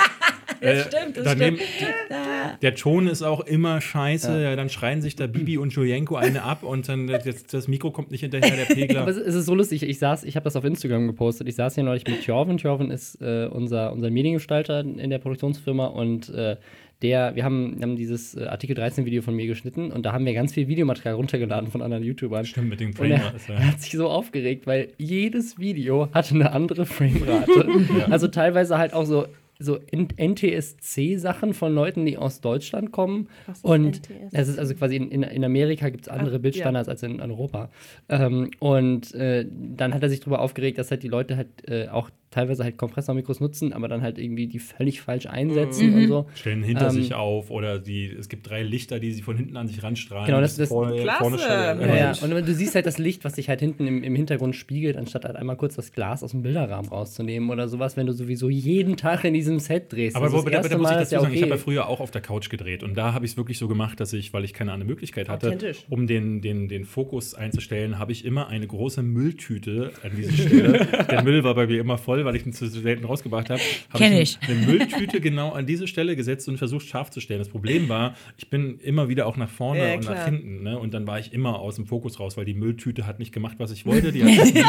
Äh, 0.61 0.81
stimmt, 0.81 1.17
das 1.17 1.23
daneben, 1.23 1.57
stimmt. 1.57 2.61
Der 2.61 2.75
Ton 2.75 3.07
ist 3.07 3.21
auch 3.23 3.41
immer 3.41 3.81
scheiße, 3.81 4.41
ja. 4.43 4.55
dann 4.55 4.69
schreien 4.69 5.01
sich 5.01 5.15
da 5.15 5.27
Bibi 5.27 5.57
und 5.57 5.73
Julienko 5.73 6.15
eine 6.15 6.43
ab 6.43 6.63
und 6.63 6.89
dann 6.89 7.07
äh, 7.09 7.19
das, 7.23 7.45
das 7.45 7.67
Mikro 7.67 7.91
kommt 7.91 8.11
nicht 8.11 8.21
hinterher, 8.21 8.55
der 8.55 8.73
Pegler. 8.73 9.01
Aber 9.01 9.11
es, 9.11 9.17
es 9.17 9.35
ist 9.35 9.45
so 9.45 9.55
lustig. 9.55 9.83
Ich 9.83 9.99
saß, 9.99 10.23
ich 10.23 10.35
habe 10.35 10.43
das 10.43 10.55
auf 10.55 10.63
Instagram 10.65 11.07
gepostet. 11.07 11.47
Ich 11.47 11.55
saß 11.55 11.75
hier 11.75 11.83
neulich 11.83 12.05
mit 12.07 12.25
Jorven. 12.25 12.57
Jorven 12.57 12.91
ist 12.91 13.21
äh, 13.21 13.47
unser, 13.51 13.93
unser 13.93 14.09
Mediengestalter 14.09 14.81
in 14.81 15.09
der 15.09 15.19
Produktionsfirma 15.19 15.87
und 15.87 16.29
äh, 16.29 16.57
der, 17.01 17.33
wir 17.35 17.45
haben, 17.45 17.75
wir 17.77 17.83
haben 17.83 17.95
dieses 17.95 18.35
äh, 18.35 18.43
Artikel 18.45 18.75
13 18.75 19.05
Video 19.05 19.21
von 19.21 19.33
mir 19.33 19.47
geschnitten 19.47 19.91
und 19.91 20.05
da 20.05 20.11
haben 20.11 20.25
wir 20.25 20.33
ganz 20.33 20.53
viel 20.53 20.67
Videomaterial 20.67 21.15
runtergeladen 21.15 21.71
von 21.71 21.81
anderen 21.81 22.03
YouTubern. 22.03 22.43
Stimmt, 22.45 22.69
mit 22.69 22.81
dem 22.81 22.89
Und 22.89 22.97
Framer. 22.97 23.13
er, 23.13 23.19
ja- 23.47 23.53
er 23.55 23.67
hat 23.67 23.81
sich 23.81 23.93
so 23.93 24.09
aufgeregt, 24.09 24.67
weil 24.67 24.89
jedes 24.97 25.57
Video 25.59 26.09
hatte 26.13 26.35
eine 26.35 26.51
andere 26.51 26.85
Framerate. 26.85 27.67
Also 28.09 28.27
teilweise 28.27 28.77
halt 28.77 28.93
auch 28.93 29.05
so, 29.05 29.27
so 29.59 29.77
NTSC-Sachen 29.77 31.53
von 31.53 31.75
Leuten, 31.75 32.05
die 32.05 32.17
aus 32.17 32.39
Deutschland 32.39 32.91
kommen. 32.91 33.27
Und 33.61 33.97
NTSC? 33.97 34.29
es 34.31 34.47
ist 34.47 34.57
also 34.57 34.73
quasi 34.73 34.95
in, 34.95 35.11
in, 35.11 35.23
in 35.23 35.43
Amerika 35.43 35.89
gibt 35.89 36.05
es 36.05 36.09
andere 36.09 36.37
Ach, 36.37 36.41
Bildstandards 36.41 36.87
als 36.87 37.03
in 37.03 37.19
Europa. 37.19 37.69
Ähm, 38.07 38.51
und 38.59 39.13
äh, 39.15 39.45
dann 39.51 39.93
hat 39.93 40.01
er 40.01 40.09
sich 40.09 40.21
darüber 40.21 40.39
aufgeregt, 40.39 40.77
dass 40.77 40.91
halt 40.91 41.03
die 41.03 41.09
Leute 41.09 41.35
halt 41.35 41.49
äh, 41.67 41.89
auch 41.89 42.09
teilweise 42.31 42.63
halt 42.63 42.77
Kompressormikros 42.77 43.39
nutzen, 43.39 43.73
aber 43.73 43.87
dann 43.87 44.01
halt 44.01 44.17
irgendwie 44.19 44.47
die 44.47 44.59
völlig 44.59 45.01
falsch 45.01 45.25
einsetzen 45.25 45.93
und 45.95 46.07
so. 46.07 46.25
stellen 46.35 46.63
hinter 46.63 46.85
Ähm, 46.87 46.91
sich 46.91 47.13
auf 47.13 47.49
oder 47.49 47.79
die, 47.79 48.05
es 48.05 48.29
gibt 48.29 48.49
drei 48.49 48.61
Lichter, 48.63 48.99
die 48.99 49.11
sie 49.11 49.21
von 49.21 49.35
hinten 49.35 49.57
an 49.57 49.67
sich 49.67 49.81
ranstrahlen. 49.81 50.25
Genau, 50.27 50.39
das- 50.41 50.55
das- 50.57 50.69
vorne, 50.69 51.01
Klasse. 51.01 51.19
vorne 51.19 51.39
stellen. 51.39 51.81
Ja, 51.81 51.95
ja. 51.95 52.13
Und 52.21 52.29
du 52.47 52.53
siehst 52.53 52.75
halt 52.75 52.85
das 52.85 52.97
Licht, 52.97 53.23
was 53.25 53.35
sich 53.35 53.49
halt 53.49 53.59
hinten 53.59 53.87
im, 53.87 54.03
im 54.03 54.15
Hintergrund 54.15 54.55
spiegelt, 54.55 54.95
anstatt 54.97 55.25
halt 55.25 55.35
einmal 55.35 55.55
kurz 55.55 55.75
das 55.75 55.91
Glas 55.91 56.23
aus 56.23 56.31
dem 56.31 56.41
Bilderrahmen 56.43 56.89
rauszunehmen 56.89 57.49
oder 57.49 57.67
sowas, 57.67 57.97
wenn 57.97 58.05
du 58.05 58.13
sowieso 58.13 58.49
jeden 58.49 58.95
Tag 58.97 59.23
in 59.23 59.33
diesem 59.33 59.59
Set 59.59 59.91
drehst. 59.91 60.15
Aber 60.15 60.25
Das 60.25 60.35
ist 60.35 60.45
da, 60.45 60.49
das 60.51 60.51
da 60.51 60.57
erste 60.69 60.77
muss 60.77 60.89
ich 60.91 60.95
dazu 60.97 61.09
sagen, 61.23 61.33
ich 61.33 61.39
ja 61.39 61.45
habe 61.45 61.49
ja 61.49 61.55
okay. 61.55 61.63
früher 61.63 61.87
auch 61.87 61.99
auf 61.99 62.11
der 62.11 62.21
Couch 62.21 62.49
gedreht 62.49 62.83
und 62.83 62.95
da 62.95 63.13
habe 63.13 63.25
ich 63.25 63.31
es 63.31 63.37
wirklich 63.37 63.57
so 63.57 63.67
gemacht, 63.67 63.99
dass 63.99 64.13
ich, 64.13 64.33
weil 64.33 64.43
ich 64.45 64.53
keine 64.53 64.71
andere 64.73 64.87
Möglichkeit 64.87 65.29
hatte, 65.29 65.57
um 65.89 66.05
den, 66.07 66.41
den, 66.41 66.67
den 66.67 66.85
Fokus 66.85 67.33
einzustellen, 67.33 67.97
habe 67.97 68.11
ich 68.11 68.23
immer 68.25 68.47
eine 68.47 68.67
große 68.67 69.01
Mülltüte 69.01 69.91
an 70.03 70.11
dieser 70.15 70.31
Stelle. 70.33 70.85
der 71.09 71.23
Müll 71.23 71.43
war 71.43 71.55
bei 71.55 71.67
mir 71.67 71.79
immer 71.79 71.97
voll 71.97 72.18
voll, 72.19 72.25
weil 72.25 72.35
ich 72.35 72.45
ihn 72.45 72.53
zu 72.53 72.67
selten 72.67 73.05
rausgebracht 73.05 73.49
habe, 73.49 73.61
habe 73.89 74.03
Kenn 74.03 74.13
ich 74.13 74.39
eine 74.41 74.55
Mülltüte 74.65 75.21
genau 75.21 75.51
an 75.51 75.65
diese 75.65 75.87
Stelle 75.87 76.15
gesetzt 76.15 76.47
und 76.47 76.57
versucht 76.57 76.87
scharf 76.87 77.09
zu 77.09 77.19
stellen. 77.19 77.39
Das 77.39 77.49
Problem 77.49 77.89
war, 77.89 78.15
ich 78.37 78.49
bin 78.49 78.79
immer 78.79 79.09
wieder 79.09 79.25
auch 79.25 79.37
nach 79.37 79.49
vorne 79.49 79.87
Ja, 79.87 79.93
und 79.95 80.05
nach 80.05 80.13
klar. 80.13 80.25
hinten. 80.25 80.63
Ne? 80.63 80.77
Und 80.77 80.93
dann 80.93 81.07
war 81.07 81.19
ich 81.19 81.33
immer 81.33 81.59
aus 81.59 81.75
dem 81.75 81.85
Fokus 81.85 82.19
raus, 82.19 82.37
weil 82.37 82.45
die 82.45 82.53
Mülltüte 82.53 83.05
hat 83.05 83.19
nicht 83.19 83.33
gemacht, 83.33 83.55
was 83.59 83.71
ich 83.71 83.85
wollte. 83.85 84.11
Die 84.11 84.23
hat 84.23 84.29
nicht, 84.53 84.65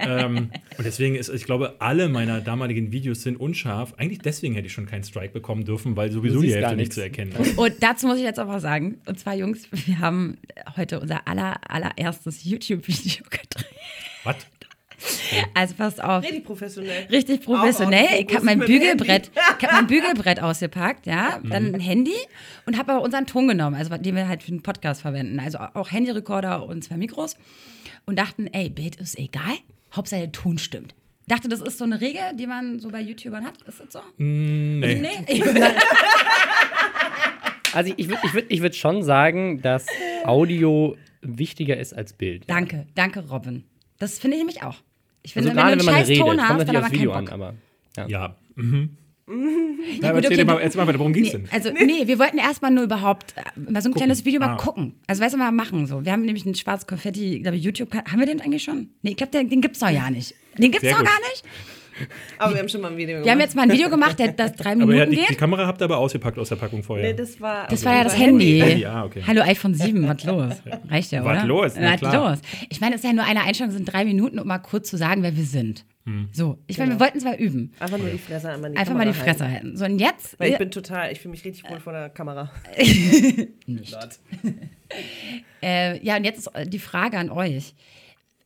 ähm, 0.00 0.50
und 0.78 0.84
deswegen 0.84 1.14
ist, 1.14 1.28
ich 1.28 1.44
glaube, 1.44 1.76
alle 1.80 2.08
meiner 2.08 2.40
damaligen 2.40 2.92
Videos 2.92 3.22
sind 3.22 3.38
unscharf. 3.38 3.94
Eigentlich 3.96 4.20
deswegen 4.20 4.54
hätte 4.54 4.66
ich 4.66 4.72
schon 4.72 4.86
keinen 4.86 5.04
Strike 5.04 5.32
bekommen 5.32 5.64
dürfen, 5.64 5.96
weil 5.96 6.10
sowieso 6.10 6.40
die 6.40 6.54
Hälfte 6.54 6.76
nicht 6.76 6.92
zu 6.92 7.02
erkennen 7.02 7.32
ist. 7.32 7.58
Und 7.58 7.74
dazu 7.80 8.06
muss 8.06 8.18
ich 8.18 8.24
jetzt 8.24 8.40
auch 8.40 8.48
was 8.48 8.62
sagen. 8.62 8.98
Und 9.06 9.18
zwar, 9.18 9.34
Jungs, 9.34 9.68
wir 9.86 9.98
haben 9.98 10.38
heute 10.76 11.00
unser 11.00 11.26
aller, 11.28 11.58
allererstes 11.68 12.44
YouTube-Video 12.44 13.24
gedreht. 13.24 13.66
Was? 14.24 14.36
Also 15.54 15.74
passt 15.74 16.02
auf. 16.02 16.22
Richtig 16.22 16.44
professionell. 16.44 17.06
Richtig 17.10 17.42
professionell. 17.42 18.06
Auch 18.06 18.20
Ich 18.20 18.34
habe 18.34 18.44
mein 18.44 18.58
Bügelbrett, 18.60 19.30
ich 19.58 19.64
hab 19.64 19.72
mein 19.72 19.86
Bügelbrett 19.86 20.40
ausgepackt, 20.40 21.06
ja, 21.06 21.38
Mhm. 21.42 21.50
dann 21.50 21.74
ein 21.74 21.80
Handy 21.80 22.14
und 22.66 22.78
habe 22.78 22.92
aber 22.92 23.02
unseren 23.04 23.26
Ton 23.26 23.48
genommen, 23.48 23.76
also 23.76 23.96
den 23.96 24.14
wir 24.16 24.28
halt 24.28 24.42
für 24.42 24.50
den 24.50 24.62
Podcast 24.62 25.02
verwenden, 25.02 25.40
also 25.40 25.58
auch 25.58 25.90
Handyrekorder 25.90 26.66
und 26.66 26.82
zwei 26.84 26.96
Mikros 26.96 27.36
und 28.06 28.18
dachten, 28.18 28.46
ey, 28.48 28.68
Bild 28.70 28.96
ist 28.96 29.18
egal, 29.18 29.54
Hauptsache 29.94 30.20
der 30.22 30.32
Ton 30.32 30.58
stimmt. 30.58 30.94
Dachte, 31.28 31.48
das 31.48 31.60
ist 31.60 31.78
so 31.78 31.84
eine 31.84 32.00
Regel, 32.00 32.22
die 32.34 32.46
man 32.48 32.80
so 32.80 32.88
bei 32.90 33.00
YouTubern 33.00 33.44
hat. 33.46 33.62
Ist 33.62 33.80
das 33.80 33.92
so? 33.92 34.00
Nee. 34.18 34.96
Nee. 34.96 35.42
Also 37.74 37.92
ich 37.96 38.08
würde 38.08 38.20
ich 38.24 38.34
würd, 38.34 38.46
ich 38.50 38.60
würd 38.60 38.76
schon 38.76 39.02
sagen, 39.02 39.62
dass 39.62 39.86
Audio 40.24 40.96
wichtiger 41.22 41.76
ist 41.78 41.94
als 41.94 42.12
Bild. 42.12 42.44
danke, 42.48 42.86
danke, 42.94 43.20
Robin. 43.30 43.64
Das 43.98 44.18
finde 44.18 44.36
ich 44.36 44.40
nämlich 44.42 44.62
auch. 44.62 44.76
Ich 45.22 45.36
Also 45.36 45.48
finde, 45.48 45.60
gerade 45.62 45.72
wenn 45.72 45.78
wenn 45.78 45.78
du 45.78 45.84
man 45.84 45.94
einen 45.94 46.04
scheiß 46.04 46.08
redet, 46.08 46.22
Ton 46.26 46.36
kommt 46.36 46.42
hast, 46.42 46.48
dann 46.50 46.56
natürlich 46.58 46.76
hat 46.76 46.84
aufs 46.84 46.92
man 46.92 47.00
Video 47.00 47.12
keinen 47.12 47.28
an, 47.28 47.38
Bock. 47.40 47.48
aber 47.96 48.08
Ja. 48.10 48.36
Mhm. 48.56 48.90
Na, 49.26 49.34
gut, 49.34 50.04
aber 50.04 50.16
erzähl 50.16 50.26
okay. 50.26 50.36
dir 50.36 50.44
mal, 50.44 50.60
erzähl 50.60 50.80
mal 50.80 50.86
weiter, 50.88 50.98
worum 50.98 51.12
ging's 51.12 51.32
Nee, 51.32 51.38
denn? 51.38 51.48
also, 51.52 51.70
nee, 51.70 52.06
wir 52.06 52.18
wollten 52.18 52.38
erstmal 52.38 52.70
nur 52.72 52.84
überhaupt 52.84 53.34
äh, 53.36 53.42
mal 53.70 53.80
so 53.80 53.88
ein 53.88 53.94
kleines 53.94 54.24
Video 54.24 54.40
mal 54.40 54.50
Ah. 54.54 54.56
gucken. 54.56 54.94
Also, 55.06 55.22
weißt 55.22 55.34
du, 55.34 55.38
mal 55.38 55.52
machen 55.52 55.86
so. 55.86 56.04
Wir 56.04 56.12
haben 56.12 56.22
nämlich 56.22 56.44
einen 56.44 56.54
schwarz 56.56 56.86
Konfetti, 56.86 57.38
glaube 57.40 57.56
ich, 57.56 57.62
YouTube. 57.62 57.94
Haben 57.94 58.18
wir 58.18 58.26
den 58.26 58.40
eigentlich 58.40 58.64
schon? 58.64 58.90
Nee, 59.02 59.10
ich 59.12 59.16
glaube, 59.16 59.30
den, 59.32 59.48
den 59.48 59.60
gibt's 59.60 59.78
doch 59.78 59.88
ja 59.88 60.10
nicht. 60.10 60.34
Den 60.58 60.70
gibt's 60.72 60.80
Sehr 60.80 60.90
doch 60.92 60.98
gut. 60.98 61.06
gar 61.08 61.18
nicht. 61.30 61.44
Aber 62.38 62.54
wir 62.54 62.60
haben 62.60 62.68
schon 62.68 62.80
mal 62.80 62.90
ein 62.90 62.96
Video 62.96 63.14
gemacht. 63.14 63.24
Wir 63.24 63.32
haben 63.32 63.40
jetzt 63.40 63.56
mal 63.56 63.62
ein 63.62 63.72
Video 63.72 63.90
gemacht, 63.90 64.18
der 64.18 64.32
das 64.32 64.52
drei 64.54 64.72
Aber 64.72 64.80
Minuten 64.80 64.98
ja, 64.98 65.06
die, 65.06 65.16
die 65.16 65.26
geht. 65.26 65.38
Kamera 65.38 65.66
habt 65.66 65.80
ihr 65.80 65.84
aber 65.84 65.98
ausgepackt 65.98 66.38
aus 66.38 66.48
der 66.48 66.56
Packung 66.56 66.82
vorher. 66.82 67.08
Nee, 67.08 67.14
das 67.14 67.40
war. 67.40 67.66
Das 67.68 67.84
war 67.84 67.94
ja 67.94 68.04
das 68.04 68.18
Handy. 68.18 68.60
Handy, 68.60 68.86
ah, 68.86 69.04
okay. 69.04 69.22
Hallo 69.26 69.42
iPhone 69.42 69.74
7, 69.74 70.08
was 70.08 70.24
los? 70.24 70.54
Reicht 70.88 71.12
ja, 71.12 71.24
Was 71.24 71.38
oder? 71.38 71.46
los, 71.46 71.72
na 71.76 71.92
Was 71.92 72.00
klar. 72.00 72.30
los? 72.30 72.38
Ich 72.70 72.80
meine, 72.80 72.94
es 72.94 73.02
ist 73.02 73.06
ja 73.06 73.12
nur 73.12 73.24
eine 73.24 73.42
Einstellung, 73.42 73.70
es 73.70 73.76
sind 73.76 73.92
drei 73.92 74.04
Minuten, 74.04 74.38
um 74.38 74.46
mal 74.46 74.58
kurz 74.58 74.88
zu 74.90 74.96
sagen, 74.96 75.22
wer 75.22 75.36
wir 75.36 75.44
sind. 75.44 75.84
Hm. 76.04 76.28
So, 76.32 76.58
ich 76.66 76.78
meine, 76.78 76.92
wir 76.92 77.00
wollten 77.00 77.18
es 77.18 77.24
mal 77.24 77.36
üben. 77.36 77.72
Einfach 77.78 77.98
nur 77.98 78.08
die 78.08 78.18
Fresse 78.18 78.50
einmal 78.50 78.70
in 78.70 78.74
die 78.74 78.80
Einfach 78.80 78.94
mal 78.94 79.00
Kamera 79.00 79.16
die 79.16 79.22
Fresse 79.22 79.44
halten. 79.44 79.66
halten. 79.66 79.76
So, 79.76 79.84
und 79.84 79.98
jetzt. 80.00 80.38
Weil 80.40 80.50
ich 80.50 80.58
bin 80.58 80.70
total, 80.72 81.12
ich 81.12 81.20
fühle 81.20 81.30
mich 81.30 81.44
richtig 81.44 81.70
wohl 81.70 81.78
vor 81.78 81.92
der 81.92 82.08
Kamera. 82.08 82.50
nicht. 83.66 83.96
Äh, 85.62 86.04
ja, 86.04 86.16
und 86.16 86.24
jetzt 86.24 86.48
ist 86.48 86.72
die 86.72 86.78
Frage 86.78 87.16
an 87.16 87.30
euch. 87.30 87.74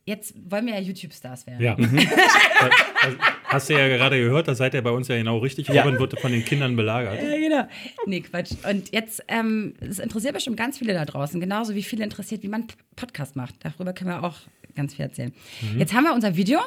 Jetzt 0.07 0.35
wollen 0.49 0.65
wir 0.65 0.73
ja 0.73 0.79
YouTube-Stars 0.79 1.47
werden. 1.47 1.61
Ja. 1.61 1.75
Also, 1.75 3.17
hast 3.43 3.69
du 3.69 3.73
ja 3.73 3.89
gerade 3.89 4.17
gehört, 4.17 4.47
da 4.47 4.55
seid 4.55 4.73
ihr 4.73 4.81
bei 4.81 4.91
uns 4.91 5.09
ja 5.09 5.17
genau 5.17 5.39
richtig. 5.39 5.67
Ja. 5.67 5.83
Robin 5.83 5.99
wird 5.99 6.17
von 6.17 6.31
den 6.31 6.45
Kindern 6.45 6.77
belagert. 6.77 7.21
Ja, 7.21 7.35
genau. 7.35 7.67
Nee, 8.05 8.21
Quatsch. 8.21 8.53
Und 8.69 8.93
jetzt, 8.93 9.21
ähm, 9.27 9.73
es 9.81 9.99
interessiert 9.99 10.33
bestimmt 10.33 10.55
ganz 10.55 10.77
viele 10.77 10.93
da 10.93 11.03
draußen, 11.03 11.41
genauso 11.41 11.75
wie 11.75 11.83
viele 11.83 12.05
interessiert, 12.05 12.41
wie 12.41 12.47
man 12.47 12.67
Podcast 12.95 13.35
macht. 13.35 13.55
Darüber 13.59 13.91
können 13.91 14.09
wir 14.09 14.23
auch 14.23 14.37
ganz 14.77 14.95
viel 14.95 15.03
erzählen. 15.03 15.33
Jetzt 15.77 15.93
haben 15.93 16.05
wir 16.05 16.13
unser 16.13 16.37
Video. 16.37 16.61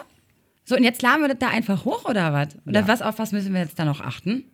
So, 0.67 0.77
und 0.77 0.85
jetzt 0.85 1.01
laden 1.01 1.23
wir 1.23 1.29
das 1.29 1.39
da 1.39 1.49
einfach 1.49 1.87
hoch 1.87 2.05
oder 2.05 2.35
was? 2.35 2.49
Oder 2.67 2.87
was, 2.87 3.01
auf 3.01 3.19
was 3.19 3.33
müssen 3.33 3.55
wir 3.55 3.63
jetzt 3.63 3.79
da 3.79 3.87
noch 3.87 4.03
achten? 4.03 4.45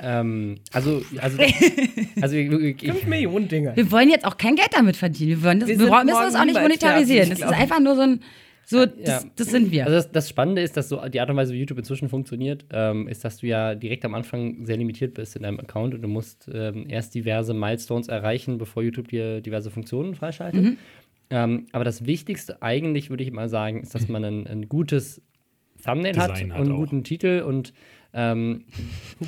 Ähm, 0.00 0.56
also, 0.72 1.02
also, 1.20 1.38
also 2.20 2.36
ich, 2.36 2.50
ich, 2.50 2.82
ich, 2.82 2.90
5 2.92 3.06
Millionen 3.06 3.48
Dinge. 3.48 3.74
Wir 3.74 3.90
wollen 3.90 4.08
jetzt 4.10 4.24
auch 4.24 4.36
kein 4.36 4.54
Geld 4.56 4.70
damit 4.72 4.96
verdienen. 4.96 5.30
Wir, 5.30 5.42
wollen 5.42 5.60
das, 5.60 5.68
Wir 5.68 5.78
wir, 5.78 6.04
müssen 6.04 6.22
das 6.22 6.34
auch 6.34 6.44
nicht 6.44 6.60
monetarisieren. 6.60 7.26
fertig, 7.26 7.44
Das 7.44 7.50
ist 7.52 7.58
einfach 7.60 7.80
nur 7.80 7.96
so 7.96 8.02
ein, 8.02 8.20
so, 8.64 8.84
das, 8.84 9.24
Ja. 9.24 9.30
das 9.34 9.48
sind 9.48 9.72
wir. 9.72 9.86
Also 9.86 9.96
das, 9.96 10.12
das 10.12 10.28
Spannende 10.28 10.60
ist, 10.60 10.76
dass 10.76 10.90
so 10.90 11.00
die 11.08 11.20
Art 11.20 11.30
und 11.30 11.36
Weise, 11.36 11.54
wie 11.54 11.58
YouTube 11.58 11.78
inzwischen 11.78 12.08
funktioniert, 12.10 12.66
ähm, 12.70 13.08
ist, 13.08 13.24
dass 13.24 13.38
du 13.38 13.46
ja 13.46 13.74
direkt 13.74 14.04
am 14.04 14.14
Anfang 14.14 14.66
sehr 14.66 14.76
limitiert 14.76 15.14
bist 15.14 15.36
in 15.36 15.42
deinem 15.42 15.58
Account 15.58 15.94
und 15.94 16.02
du 16.02 16.08
musst 16.08 16.50
ähm, 16.52 16.84
erst 16.88 17.14
diverse 17.14 17.54
Milestones 17.54 18.08
erreichen, 18.08 18.58
bevor 18.58 18.82
YouTube 18.82 19.08
dir 19.08 19.40
diverse 19.40 19.70
Funktionen 19.70 20.14
freischaltet. 20.14 20.76
Ähm, 21.30 21.66
aber 21.72 21.84
das 21.84 22.06
Wichtigste 22.06 22.62
eigentlich, 22.62 23.10
würde 23.10 23.24
ich 23.24 23.32
mal 23.32 23.48
sagen, 23.48 23.80
ist, 23.82 23.94
dass 23.94 24.08
man 24.08 24.24
ein, 24.24 24.46
ein 24.46 24.68
gutes 24.68 25.22
Thumbnail 25.84 26.16
hat, 26.16 26.32
Design 26.32 26.52
hat 26.52 26.60
und 26.60 26.66
einen 26.66 26.74
auch. 26.76 26.80
guten 26.80 27.04
Titel 27.04 27.42
und 27.46 27.72
ähm, 28.18 28.64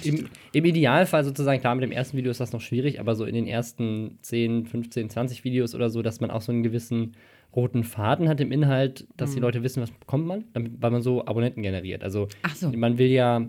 im, 0.03 0.27
im 0.53 0.65
Idealfall 0.65 1.23
sozusagen, 1.25 1.61
klar, 1.61 1.75
mit 1.77 1.85
dem 1.85 1.93
ersten 1.93 2.17
Video 2.17 2.31
ist 2.31 2.41
das 2.41 2.53
noch 2.53 2.61
schwierig, 2.61 2.99
aber 2.99 3.15
so 3.15 3.25
in 3.25 3.35
den 3.35 3.47
ersten 3.47 4.19
10, 4.23 4.67
15, 4.67 5.11
20 5.11 5.45
Videos 5.45 5.75
oder 5.75 5.91
so, 5.91 6.03
dass 6.03 6.21
man 6.21 6.31
auch 6.31 6.41
so 6.43 6.51
einen 6.51 6.63
gewissen 6.65 7.13
roten 7.55 7.85
Faden 7.85 8.29
hat 8.29 8.41
im 8.41 8.53
Inhalt, 8.53 9.07
dass 9.17 9.31
Mhm. 9.31 9.35
die 9.35 9.41
Leute 9.41 9.63
wissen, 9.63 9.83
was 9.83 9.91
bekommt 9.91 10.27
man, 10.27 10.45
damit, 10.53 10.73
weil 10.81 10.91
man 10.91 11.03
so 11.03 11.25
Abonnenten 11.27 11.63
generiert. 11.63 12.03
Also 12.03 12.29
Ach 12.43 12.55
so. 12.55 12.71
man 12.71 12.99
will 12.99 13.09
ja 13.09 13.49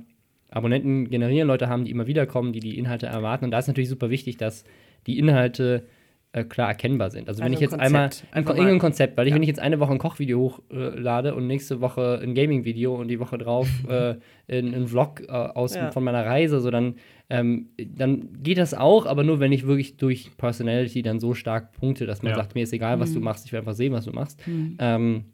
Abonnenten 0.49 1.09
generieren, 1.09 1.47
Leute 1.47 1.67
haben, 1.69 1.85
die 1.85 1.91
immer 1.91 2.07
wieder 2.07 2.25
kommen, 2.25 2.51
die 2.53 2.59
die 2.59 2.77
Inhalte 2.77 3.07
erwarten. 3.07 3.45
Und 3.45 3.51
da 3.51 3.59
ist 3.59 3.67
natürlich 3.67 3.89
super 3.89 4.09
wichtig, 4.09 4.37
dass 4.37 4.63
die 5.07 5.17
Inhalte 5.17 5.85
äh, 6.33 6.43
klar 6.45 6.69
erkennbar 6.69 7.09
sind. 7.11 7.27
Also, 7.27 7.39
wenn 7.39 7.51
Also 7.51 7.55
ich 7.55 7.61
jetzt 7.61 7.79
einmal 7.79 8.03
Konzept. 8.09 8.27
ein, 8.31 8.37
Einfach 8.37 8.51
irgendein 8.53 8.75
mal- 8.75 8.79
Konzept, 8.81 9.17
weil 9.17 9.27
ich, 9.27 9.31
Ja. 9.31 9.35
wenn 9.35 9.43
ich 9.43 9.49
jetzt 9.49 9.59
eine 9.59 9.79
Woche 9.79 9.91
ein 9.91 9.97
Kochvideo 9.97 10.39
hochlade 10.69 11.35
und 11.35 11.47
nächste 11.47 11.81
Woche 11.81 12.19
ein 12.23 12.33
Gaming-Video 12.35 12.95
und 12.95 13.07
die 13.09 13.19
Woche 13.19 13.37
drauf 13.37 13.67
äh, 13.89 14.15
ein, 14.49 14.73
ein 14.73 14.87
Vlog 14.87 15.21
äh, 15.27 15.31
aus, 15.31 15.75
Ja. 15.75 15.91
von 15.91 16.03
meiner 16.03 16.25
Reise, 16.25 16.59
so 16.61 16.71
dann, 16.71 16.95
ähm, 17.29 17.67
dann 17.77 18.29
geht 18.43 18.57
das 18.57 18.73
auch, 18.73 19.05
aber 19.05 19.23
nur 19.23 19.39
wenn 19.39 19.51
ich 19.51 19.67
wirklich 19.67 19.97
durch 19.97 20.31
Personality 20.37 21.01
dann 21.01 21.19
so 21.19 21.33
stark 21.33 21.73
punkte, 21.73 22.05
dass 22.05 22.21
man 22.23 22.31
Ja. 22.31 22.37
sagt, 22.37 22.55
mir 22.55 22.63
ist 22.63 22.73
egal, 22.73 22.99
was 22.99 23.13
du 23.13 23.19
machst, 23.19 23.45
ich 23.45 23.51
will 23.51 23.59
einfach 23.59 23.73
sehen, 23.73 23.91
was 23.93 24.05
du 24.05 24.11
machst. 24.11 24.41
Ähm, 24.79 25.25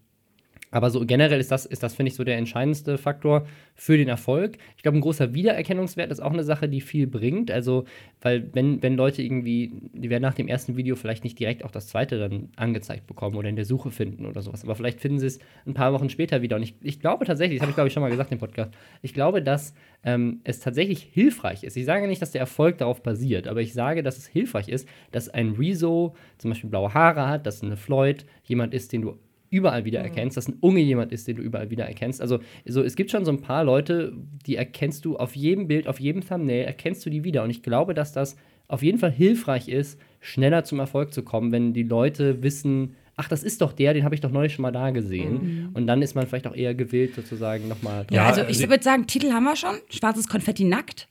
aber 0.72 0.90
so 0.90 1.06
generell 1.06 1.40
ist 1.40 1.52
das, 1.52 1.66
ist 1.66 1.84
das 1.84 1.96
finde 1.96 2.10
ich, 2.10 2.16
so 2.16 2.24
der 2.24 2.38
entscheidendste 2.38 2.98
Faktor 2.98 3.48
für 3.76 3.98
den 3.98 4.10
Erfolg. 4.10 4.58
Ich 4.76 4.84
glaube, 4.84 4.98
ein 4.98 5.02
großer 5.02 5.34
Wiedererkennungswert 5.34 6.12
ist 6.12 6.20
auch 6.20 6.34
eine 6.34 6.44
Sache, 6.44 6.68
die 6.68 6.82
viel 6.82 7.08
bringt. 7.08 7.52
Also, 7.52 7.86
weil 8.22 8.50
wenn, 8.54 8.82
wenn 8.84 8.96
Leute 8.96 9.22
irgendwie, 9.22 9.72
die 9.94 10.10
werden 10.10 10.24
nach 10.24 10.34
dem 10.34 10.48
ersten 10.48 10.76
Video 10.76 10.96
vielleicht 10.96 11.24
nicht 11.24 11.40
direkt 11.40 11.64
auch 11.64 11.72
das 11.72 11.88
zweite 11.88 12.20
dann 12.20 12.50
angezeigt 12.58 13.08
bekommen 13.08 13.38
oder 13.38 13.48
in 13.48 13.56
der 13.56 13.66
Suche 13.66 13.92
finden 13.92 14.26
oder 14.26 14.42
sowas. 14.42 14.64
Aber 14.64 14.76
vielleicht 14.76 15.00
finden 15.00 15.20
sie 15.20 15.28
es 15.28 15.40
ein 15.66 15.74
paar 15.74 15.94
Wochen 15.94 16.10
später 16.10 16.42
wieder. 16.42 16.58
Und 16.58 16.64
ich, 16.64 16.76
ich 16.82 17.00
glaube 17.00 17.26
tatsächlich, 17.26 17.60
das 17.60 17.62
habe 17.62 17.72
ich 17.72 17.76
glaube 17.76 17.88
ich 17.88 17.94
schon 17.94 18.02
mal 18.02 18.10
gesagt 18.10 18.32
im 18.32 18.40
Podcast, 18.40 18.72
ich 19.02 19.14
glaube, 19.14 19.42
dass 19.42 19.74
ähm, 20.04 20.42
es 20.44 20.60
tatsächlich 20.60 21.04
hilfreich 21.12 21.64
ist. 21.64 21.78
Ich 21.78 21.86
sage 21.86 22.08
nicht, 22.08 22.22
dass 22.22 22.32
der 22.32 22.42
Erfolg 22.42 22.78
darauf 22.78 23.02
basiert, 23.02 23.48
aber 23.48 23.62
ich 23.62 23.74
sage, 23.74 24.04
dass 24.04 24.18
es 24.18 24.28
hilfreich 24.28 24.68
ist, 24.68 24.88
dass 25.12 25.30
ein 25.30 25.52
Rezo 25.52 26.16
zum 26.38 26.52
Beispiel 26.52 26.70
blaue 26.70 26.94
Haare 26.94 27.28
hat, 27.28 27.46
dass 27.46 27.64
eine 27.64 27.78
Floyd 27.78 28.26
jemand 28.44 28.74
ist, 28.74 28.92
den 28.92 29.04
du 29.04 29.18
überall 29.50 29.86
wiedererkennst, 29.86 30.36
dass 30.36 30.48
ein 30.48 30.58
Unge 30.62 30.82
jemand 30.82 31.12
ist, 31.12 31.28
den 31.28 31.38
du 31.38 31.42
überall 31.42 31.70
wiedererkennst. 31.70 32.22
Also 32.22 32.40
so, 32.66 32.84
es 32.84 32.96
gibt 32.96 33.12
schon 33.12 33.26
so 33.26 33.32
ein 33.32 33.42
paar 33.42 33.64
Leute, 33.64 34.14
die 34.46 34.56
erkennst 34.56 35.06
du 35.06 35.18
auf 35.18 35.36
jedem 35.36 35.68
Bild, 35.68 35.88
auf 35.88 36.00
jedem 36.00 36.28
Thumbnail, 36.28 36.66
erkennst 36.66 37.06
du 37.06 37.10
die 37.10 37.24
wieder. 37.24 37.44
Und 37.44 37.50
ich 37.50 37.64
glaube, 37.64 37.94
dass 37.94 38.14
das 38.14 38.36
auf 38.68 38.84
jeden 38.84 38.98
Fall 38.98 39.12
hilfreich 39.12 39.70
ist, 39.70 40.00
schneller 40.20 40.64
zum 40.64 40.80
Erfolg 40.80 41.14
zu 41.14 41.24
kommen, 41.24 41.52
wenn 41.52 41.74
die 41.74 41.84
Leute 41.84 42.44
wissen, 42.44 42.96
ach, 43.18 43.28
das 43.28 43.44
ist 43.44 43.62
doch 43.62 43.74
der, 43.74 43.94
den 43.94 44.04
habe 44.04 44.16
ich 44.16 44.22
doch 44.22 44.32
neulich 44.32 44.54
schon 44.54 44.62
mal 44.62 44.72
da 44.72 44.92
gesehen. 44.92 45.70
Und 45.74 45.88
dann 45.88 46.02
ist 46.02 46.16
man 46.16 46.28
vielleicht 46.28 46.48
auch 46.48 46.56
eher 46.56 46.76
gewillt, 46.76 47.16
sozusagen 47.16 47.68
nochmal 47.68 48.06
Ja, 48.12 48.18
Ja, 48.18 48.26
also 48.28 48.42
ich 48.48 48.70
würde 48.70 48.84
sagen, 48.84 49.08
Titel 49.08 49.32
haben 49.32 49.44
wir 49.44 49.56
schon. 49.56 49.76
Schwarzes 49.90 50.28
Konfetti 50.28 50.64
nackt. 50.64 51.08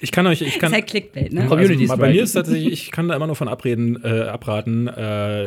Ich 0.00 0.12
kann 0.12 0.26
euch, 0.26 0.42
ich 0.42 0.58
kann. 0.58 0.68
ist 0.70 0.76
halt 0.76 0.86
Clickbait, 0.86 1.32
ne? 1.32 1.46
Community 1.46 1.82
also, 1.84 1.96
bei 1.96 2.12
mir 2.12 2.22
ist 2.22 2.32
tatsächlich, 2.32 2.72
ich 2.72 2.90
kann 2.92 3.08
da 3.08 3.16
immer 3.16 3.26
nur 3.26 3.34
von 3.34 3.48
abreden, 3.48 3.98
äh, 4.04 4.20
abraten, 4.22 4.86
äh, 4.86 5.46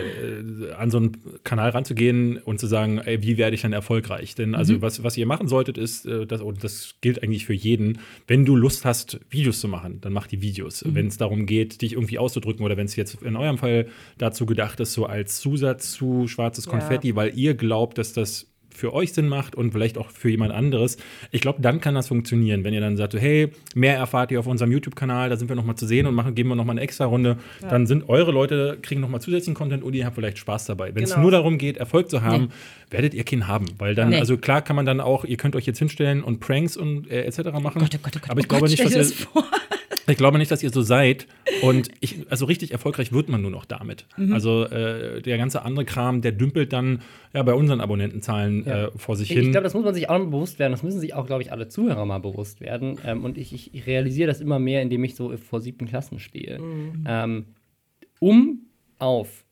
an 0.78 0.92
so 0.92 0.98
einen 0.98 1.18
Kanal 1.44 1.70
ranzugehen 1.70 2.38
und 2.38 2.60
zu 2.60 2.68
sagen, 2.68 2.98
ey, 2.98 3.22
wie 3.22 3.38
werde 3.38 3.56
ich 3.56 3.62
dann 3.62 3.72
erfolgreich? 3.72 4.36
Denn 4.36 4.56
also 4.56 4.82
was, 4.82 5.04
was 5.04 5.16
ihr 5.18 5.26
machen 5.26 5.48
solltet, 5.48 5.78
ist, 5.78 6.06
äh, 6.06 6.26
das, 6.26 6.42
und 6.42 6.64
das 6.64 6.96
gilt 7.02 7.24
eigentlich 7.24 7.46
für 7.46 7.54
jeden, 7.54 8.00
wenn 8.28 8.44
du 8.44 8.56
Lust 8.56 8.84
hast, 8.86 9.20
Videos 9.30 9.62
zu 9.62 9.68
machen, 9.68 10.00
dann 10.02 10.14
mach 10.14 10.28
die 10.28 10.42
Videos. 10.42 10.84
Wenn 10.86 11.08
es 11.08 11.18
darum 11.18 11.46
geht, 11.46 11.82
dich 11.82 11.94
irgendwie 11.94 12.18
auszudrücken 12.18 12.66
oder 12.66 12.76
wenn 12.76 12.86
es 12.86 12.96
jetzt 12.96 13.22
in 13.22 13.36
eurem 13.36 13.58
Fall 13.58 13.88
dazu 14.18 14.46
gedacht 14.46 14.80
ist, 14.80 14.94
so 14.94 15.06
als 15.06 15.40
Zusatz 15.40 15.91
zu 15.92 16.28
schwarzes 16.28 16.66
Ja. 16.66 16.72
Konfetti, 16.72 17.16
weil 17.16 17.38
ihr 17.38 17.54
glaubt, 17.56 17.98
dass 17.98 18.14
das 18.14 18.48
für 18.74 18.94
euch 18.94 19.12
Sinn 19.12 19.28
macht 19.28 19.54
und 19.54 19.74
vielleicht 19.74 19.98
auch 19.98 20.10
für 20.12 20.30
jemand 20.30 20.54
anderes. 20.54 20.96
Ich 21.32 21.42
glaube, 21.42 21.62
dann 21.62 21.82
kann 21.82 21.94
das 21.94 22.08
funktionieren, 22.08 22.64
wenn 22.64 22.74
ihr 22.74 22.80
dann 22.80 22.96
sagt, 22.96 23.12
so, 23.12 23.20
hey, 23.20 23.50
mehr 23.76 23.98
erfahrt 23.98 24.32
ihr 24.32 24.40
auf 24.40 24.48
unserem 24.48 24.72
YouTube-Kanal, 24.72 25.30
da 25.30 25.36
sind 25.36 25.50
wir 25.50 25.58
noch 25.58 25.66
mal 25.66 25.76
zu 25.76 25.86
sehen 25.86 26.08
und 26.08 26.16
machen, 26.16 26.36
geben 26.36 26.48
wir 26.50 26.56
noch 26.56 26.64
mal 26.64 26.72
eine 26.72 26.80
extra 26.82 27.04
Runde. 27.04 27.38
Dann 27.70 27.86
sind 27.86 28.08
eure 28.08 28.32
Leute, 28.32 28.78
kriegen 28.82 29.02
noch 29.02 29.10
mal 29.10 29.20
zusätzlichen 29.20 29.56
Content 29.56 29.84
und 29.84 29.94
ihr 29.94 30.06
habt 30.06 30.16
vielleicht 30.16 30.38
Spaß 30.38 30.66
dabei. 30.68 30.96
Wenn 30.96 31.04
es 31.04 31.10
Genau. 31.12 31.24
nur 31.24 31.32
darum 31.32 31.58
geht, 31.58 31.76
Erfolg 31.78 32.10
zu 32.10 32.22
haben, 32.22 32.50
werdet 32.90 33.14
ihr 33.14 33.26
keinen 33.26 33.46
haben. 33.48 33.66
Weil 33.78 33.94
dann, 33.94 34.10
Nee. 34.12 34.20
also 34.20 34.38
klar 34.38 34.62
kann 34.62 34.78
man 34.78 34.86
dann 34.86 35.02
auch, 35.02 35.26
ihr 35.26 35.36
könnt 35.38 35.58
euch 35.58 35.66
jetzt 35.66 35.80
hinstellen 35.80 36.24
und 36.24 36.40
Pranks 36.40 36.78
und 36.78 37.12
äh, 37.12 37.24
etc. 37.26 37.52
machen. 37.62 37.80
Gott, 37.82 37.92
oh 37.94 38.00
Gott, 38.02 38.14
oh 38.16 38.20
Gott, 38.22 38.30
aber 38.30 38.40
ich 38.40 38.46
oh 38.46 38.50
glaube 38.50 38.62
Gott, 38.70 38.72
nicht, 38.80 38.86
dass 38.96 39.12
ihr. 39.12 39.28
Ich 40.08 40.18
glaube 40.18 40.38
nicht, 40.38 40.52
dass 40.52 40.64
ihr 40.64 40.70
so 40.72 40.82
seid. 40.82 41.28
Und 41.62 41.90
ich, 42.00 42.26
also 42.30 42.46
richtig 42.46 42.72
erfolgreich 42.72 43.12
wird 43.12 43.30
man 43.30 43.42
nur 43.42 43.52
noch 43.52 43.66
damit. 43.66 44.06
Mhm. 44.18 44.34
Also 44.34 44.66
äh, 44.66 45.22
der 45.22 45.38
ganze 45.38 45.64
andere 45.64 45.86
Kram, 45.86 46.22
der 46.22 46.32
dümpelt 46.32 46.74
dann 46.74 47.02
ja 47.34 47.44
bei 47.44 47.54
unseren 47.54 47.82
Abonnentenzahlen 47.82 48.66
Ja. 48.66 48.86
äh, 48.86 48.92
vor 48.96 49.16
sich 49.16 49.30
Ich, 49.30 49.36
hin. 49.38 49.46
ich 49.46 49.52
glaube, 49.52 49.64
das 49.64 49.74
muss 49.74 49.84
man 49.84 49.94
sich 49.94 50.10
auch 50.10 50.18
mal 50.18 50.26
bewusst 50.26 50.60
werden. 50.60 50.72
Das 50.72 50.84
müssen 50.84 51.00
sich 51.00 51.14
auch, 51.14 51.28
glaube 51.28 51.44
ich, 51.44 51.52
alle 51.52 51.68
Zuhörer 51.68 52.06
mal 52.06 52.20
bewusst 52.20 52.62
werden. 52.62 52.98
Ähm, 53.06 53.24
und 53.24 53.38
ich, 53.38 53.54
ich, 53.74 53.86
realisiere 53.88 54.28
das 54.28 54.42
immer 54.42 54.60
mehr, 54.60 54.82
indem 54.82 55.04
ich 55.04 55.16
so 55.16 55.36
vor 55.38 55.62
siebten 55.62 55.86
Klassen 55.88 56.20
stehe. 56.20 56.60
Ähm, 57.06 57.46
um 58.20 58.60
auf 59.00 59.46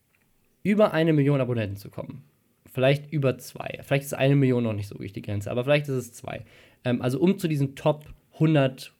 über 0.63 0.93
eine 0.93 1.13
Million 1.13 1.41
Abonnenten 1.41 1.77
zu 1.77 1.89
kommen, 1.89 2.23
vielleicht 2.71 3.11
über 3.11 3.37
zwei, 3.37 3.79
vielleicht 3.83 4.03
ist 4.03 4.13
eine 4.13 4.35
Million 4.35 4.63
noch 4.63 4.73
nicht 4.73 4.87
so 4.87 4.95
wirklich 4.95 5.13
die 5.13 5.21
Grenze, 5.21 5.49
aber 5.49 5.63
vielleicht 5.63 5.87
ist 5.87 5.95
es 5.95 6.13
zwei. 6.13 6.45
Ähm, 6.85 7.01
also 7.01 7.19
um 7.19 7.37
zu 7.39 7.47
diesen 7.47 7.75
Top 7.75 8.05
100, 8.33 8.93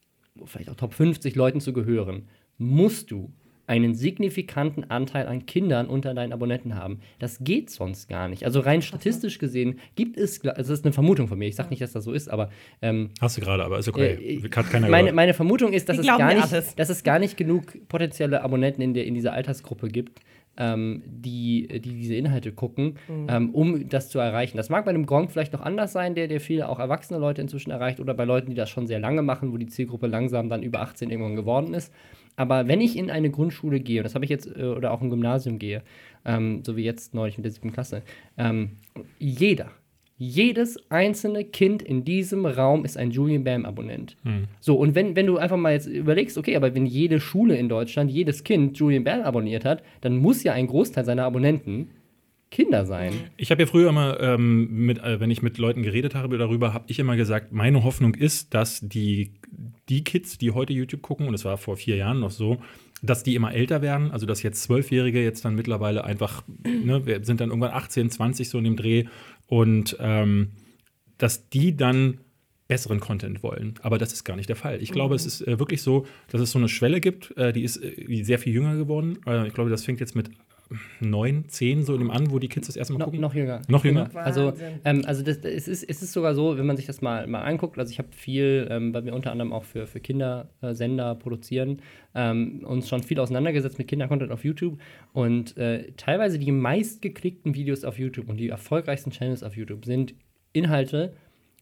vielleicht 0.46 0.70
auch 0.70 0.76
Top 0.76 0.94
50 0.94 1.36
Leuten 1.36 1.60
zu 1.62 1.74
gehören, 1.74 2.28
musst 2.58 3.12
du 3.12 3.32
einen 3.70 3.94
signifikanten 3.94 4.90
Anteil 4.90 5.28
an 5.28 5.46
Kindern 5.46 5.86
unter 5.86 6.16
deinen 6.16 6.34
Abonnenten 6.34 6.74
haben. 6.76 7.02
Das 7.20 7.44
geht 7.44 7.70
sonst 7.70 8.10
gar 8.10 8.28
nicht. 8.28 8.44
Also 8.44 8.62
rein 8.62 8.82
statistisch 8.82 9.38
gesehen 9.38 9.80
gibt 9.96 10.18
es, 10.18 10.44
also 10.44 10.72
das 10.72 10.80
ist 10.80 10.86
eine 10.86 10.92
Vermutung 10.92 11.28
von 11.28 11.38
mir, 11.38 11.48
ich 11.48 11.56
sage 11.56 11.70
nicht, 11.70 11.82
dass 11.84 11.92
das 11.92 12.04
so 12.04 12.12
ist, 12.12 12.32
aber 12.32 12.50
ähm, 12.82 13.12
Hast 13.22 13.38
du 13.38 13.42
gerade, 13.42 13.64
aber 13.64 13.78
ist 13.78 13.88
okay. 13.88 14.16
äh, 14.16 14.42
Hat 14.42 14.72
keiner 14.72 14.90
meine, 14.90 15.04
gehört. 15.04 15.16
meine 15.16 15.34
Vermutung 15.36 15.72
ist, 15.72 15.88
dass 15.88 16.00
es, 16.00 16.08
gar 16.08 16.34
nicht, 16.34 16.52
alles. 16.52 16.76
dass 16.76 16.90
es 16.90 17.04
gar 17.04 17.20
nicht 17.20 17.38
genug 17.38 17.88
potenzielle 17.88 18.42
Abonnenten 18.42 18.82
in, 18.82 18.96
der, 18.96 19.06
in 19.06 19.14
dieser 19.14 19.34
Altersgruppe 19.34 19.90
gibt, 19.90 20.20
ähm, 20.60 21.02
die, 21.08 21.68
die 21.68 21.94
diese 21.96 22.14
Inhalte 22.16 22.52
gucken, 22.52 22.96
Mhm. 23.08 23.28
ähm, 23.30 23.50
um 23.56 23.90
das 23.90 24.10
zu 24.10 24.20
erreichen. 24.20 24.58
Das 24.58 24.70
mag 24.70 24.86
bei 24.86 24.90
einem 24.92 25.06
Gronk 25.08 25.32
vielleicht 25.32 25.54
noch 25.54 25.62
anders 25.62 25.94
sein, 25.94 26.14
der, 26.14 26.28
der 26.28 26.40
viele 26.42 26.70
auch 26.70 26.78
erwachsene 26.80 27.18
Leute 27.20 27.42
inzwischen 27.42 27.72
erreicht, 27.72 28.00
oder 28.00 28.14
bei 28.14 28.26
Leuten, 28.26 28.50
die 28.50 28.56
das 28.56 28.70
schon 28.70 28.86
sehr 28.86 29.00
lange 29.00 29.22
machen, 29.24 29.52
wo 29.52 29.58
die 29.58 29.68
Zielgruppe 29.68 30.06
langsam 30.08 30.50
dann 30.50 30.62
über 30.62 30.82
18 30.82 31.10
irgendwann 31.10 31.36
geworden 31.36 31.74
ist. 31.74 31.92
Aber 32.36 32.68
wenn 32.68 32.80
ich 32.82 32.98
in 32.98 33.10
eine 33.10 33.30
Grundschule 33.32 33.80
gehe, 33.80 34.00
und 34.02 34.04
das 34.04 34.16
habe 34.16 34.24
ich 34.26 34.30
jetzt, 34.32 34.48
äh, 34.56 34.64
oder 34.64 34.92
auch 34.92 35.02
ein 35.02 35.10
Gymnasium 35.10 35.60
gehe, 35.60 35.82
ähm, 36.26 36.62
so 36.64 36.76
wie 36.78 36.84
jetzt 36.84 37.14
neulich 37.14 37.38
mit 37.38 37.46
der 37.46 37.52
siebten 37.52 37.72
Klasse, 37.74 38.02
ähm, 38.38 38.72
jeder, 39.18 39.72
jedes 40.22 40.78
einzelne 40.92 41.46
Kind 41.46 41.82
in 41.82 42.04
diesem 42.04 42.46
Raum 42.46 42.84
ist 42.84 42.98
ein 42.98 43.10
Julian 43.10 43.46
Bam-Abonnent. 43.46 44.18
So, 44.60 44.76
und 44.76 44.94
wenn, 44.94 45.16
wenn 45.16 45.26
du 45.26 45.38
einfach 45.38 45.56
mal 45.56 45.72
jetzt 45.72 45.88
überlegst, 45.88 46.38
okay, 46.38 46.58
aber 46.58 46.76
wenn 46.76 46.86
jede 46.86 47.22
Schule 47.22 47.56
in 47.56 47.70
Deutschland, 47.70 48.12
jedes 48.12 48.44
Kind 48.44 48.78
Julian 48.78 49.06
Bam 49.06 49.22
abonniert 49.22 49.64
hat, 49.64 49.82
dann 50.02 50.18
muss 50.18 50.44
ja 50.44 50.52
ein 50.52 50.68
Großteil 50.68 51.06
seiner 51.06 51.24
Abonnenten 51.24 51.92
Kinder 52.52 52.86
sein. 52.86 53.14
Ich 53.38 53.52
habe 53.52 53.62
ja 53.62 53.68
früher 53.68 53.90
immer, 53.90 54.20
ähm, 54.20 54.86
mit, 54.86 54.98
äh, 54.98 55.20
wenn 55.20 55.30
ich 55.30 55.42
mit 55.42 55.58
Leuten 55.58 55.84
geredet 55.84 56.16
habe 56.16 56.38
darüber, 56.38 56.74
habe 56.74 56.86
ich 56.88 57.00
immer 57.00 57.16
gesagt, 57.16 57.54
meine 57.54 57.84
Hoffnung 57.84 58.16
ist, 58.16 58.54
dass 58.54 58.82
die, 58.82 59.34
die 59.88 60.04
Kids, 60.04 60.38
die 60.38 60.52
heute 60.52 60.74
YouTube 60.74 61.02
gucken, 61.02 61.28
und 61.28 61.34
das 61.34 61.46
war 61.46 61.58
vor 61.58 61.78
vier 61.78 61.96
Jahren 61.96 62.20
noch 62.20 62.32
so, 62.32 62.58
dass 63.02 63.24
die 63.24 63.36
immer 63.36 63.54
älter 63.54 63.82
werden, 63.82 64.12
also 64.12 64.26
dass 64.26 64.44
jetzt 64.44 64.64
Zwölfjährige 64.64 65.24
jetzt 65.24 65.46
dann 65.46 65.56
mittlerweile 65.56 66.04
einfach, 66.04 66.44
ne, 66.64 67.06
wir 67.06 67.24
sind 67.24 67.40
dann 67.40 67.50
irgendwann 67.50 67.72
18, 67.72 68.10
20 68.10 68.50
so 68.50 68.58
in 68.58 68.64
dem 68.64 68.76
Dreh 68.76 69.06
und 69.50 69.98
ähm, 70.00 70.52
dass 71.18 71.50
die 71.50 71.76
dann 71.76 72.20
besseren 72.68 73.00
Content 73.00 73.42
wollen. 73.42 73.74
Aber 73.82 73.98
das 73.98 74.14
ist 74.14 74.24
gar 74.24 74.36
nicht 74.36 74.48
der 74.48 74.56
Fall. 74.56 74.82
Ich 74.82 74.92
glaube, 74.92 75.16
es 75.16 75.26
ist 75.26 75.42
äh, 75.42 75.58
wirklich 75.58 75.82
so, 75.82 76.06
dass 76.30 76.40
es 76.40 76.52
so 76.52 76.60
eine 76.60 76.70
Schwelle 76.70 77.02
gibt, 77.02 77.36
äh, 77.36 77.52
die 77.52 77.64
ist 77.64 77.78
äh, 77.78 78.24
sehr 78.24 78.38
viel 78.38 78.54
jünger 78.54 78.76
geworden. 78.78 79.18
Äh, 79.26 79.48
ich 79.48 79.54
glaube, 79.56 79.72
das 79.72 79.84
fängt 79.84 80.00
jetzt 80.00 80.16
mit 80.16 80.30
neun, 81.00 81.46
zehn 81.48 81.84
so 81.84 81.94
in 81.94 82.00
dem 82.00 82.12
an, 82.12 82.32
wo 82.32 82.40
die 82.40 82.48
Kids 82.48 82.68
das 82.68 82.76
erste 82.76 82.94
Mal 82.94 83.00
No, 83.00 83.06
gucken. 83.06 83.22
noch 83.22 83.34
jünger. 83.34 83.62
Noch 83.68 83.84
jünger? 83.86 84.10
Also, 84.16 84.48
Wahnsinn. 84.48 84.80
ähm, 84.86 85.02
also 85.06 85.24
das, 85.24 85.42
das, 85.42 85.52
es, 85.52 85.68
ist, 85.68 85.84
es 85.90 86.02
ist 86.02 86.14
sogar 86.14 86.36
so, 86.36 86.58
wenn 86.58 86.66
man 86.66 86.78
sich 86.78 86.86
das 86.86 87.02
mal, 87.02 87.26
mal 87.28 87.42
anguckt, 87.42 87.78
also 87.80 87.92
ich 87.92 87.98
habe 88.00 88.10
viel, 88.12 88.68
ähm, 88.70 88.94
weil 88.94 89.06
wir 89.06 89.14
unter 89.16 89.32
anderem 89.32 89.52
auch 89.52 89.64
für, 89.64 89.88
für 89.88 90.00
Kindersender 90.00 91.16
produzieren, 91.16 91.82
ähm, 92.16 92.64
uns 92.66 92.88
schon 92.88 93.04
viel 93.04 93.20
auseinandergesetzt 93.20 93.78
mit 93.80 93.88
Kindercontent 93.88 94.32
auf 94.32 94.44
YouTube 94.44 94.78
und 95.14 95.58
äh, 95.58 95.92
teilweise 95.98 96.38
die 96.40 96.52
meistgeklickten 96.52 97.56
Videos 97.56 97.84
auf 97.84 97.98
YouTube 97.98 98.30
und 98.30 98.38
die 98.38 98.50
erfolgreichsten 98.50 99.12
Channels 99.12 99.44
auf 99.44 99.56
YouTube 99.56 99.86
sind 99.86 100.14
Inhalte, 100.54 101.14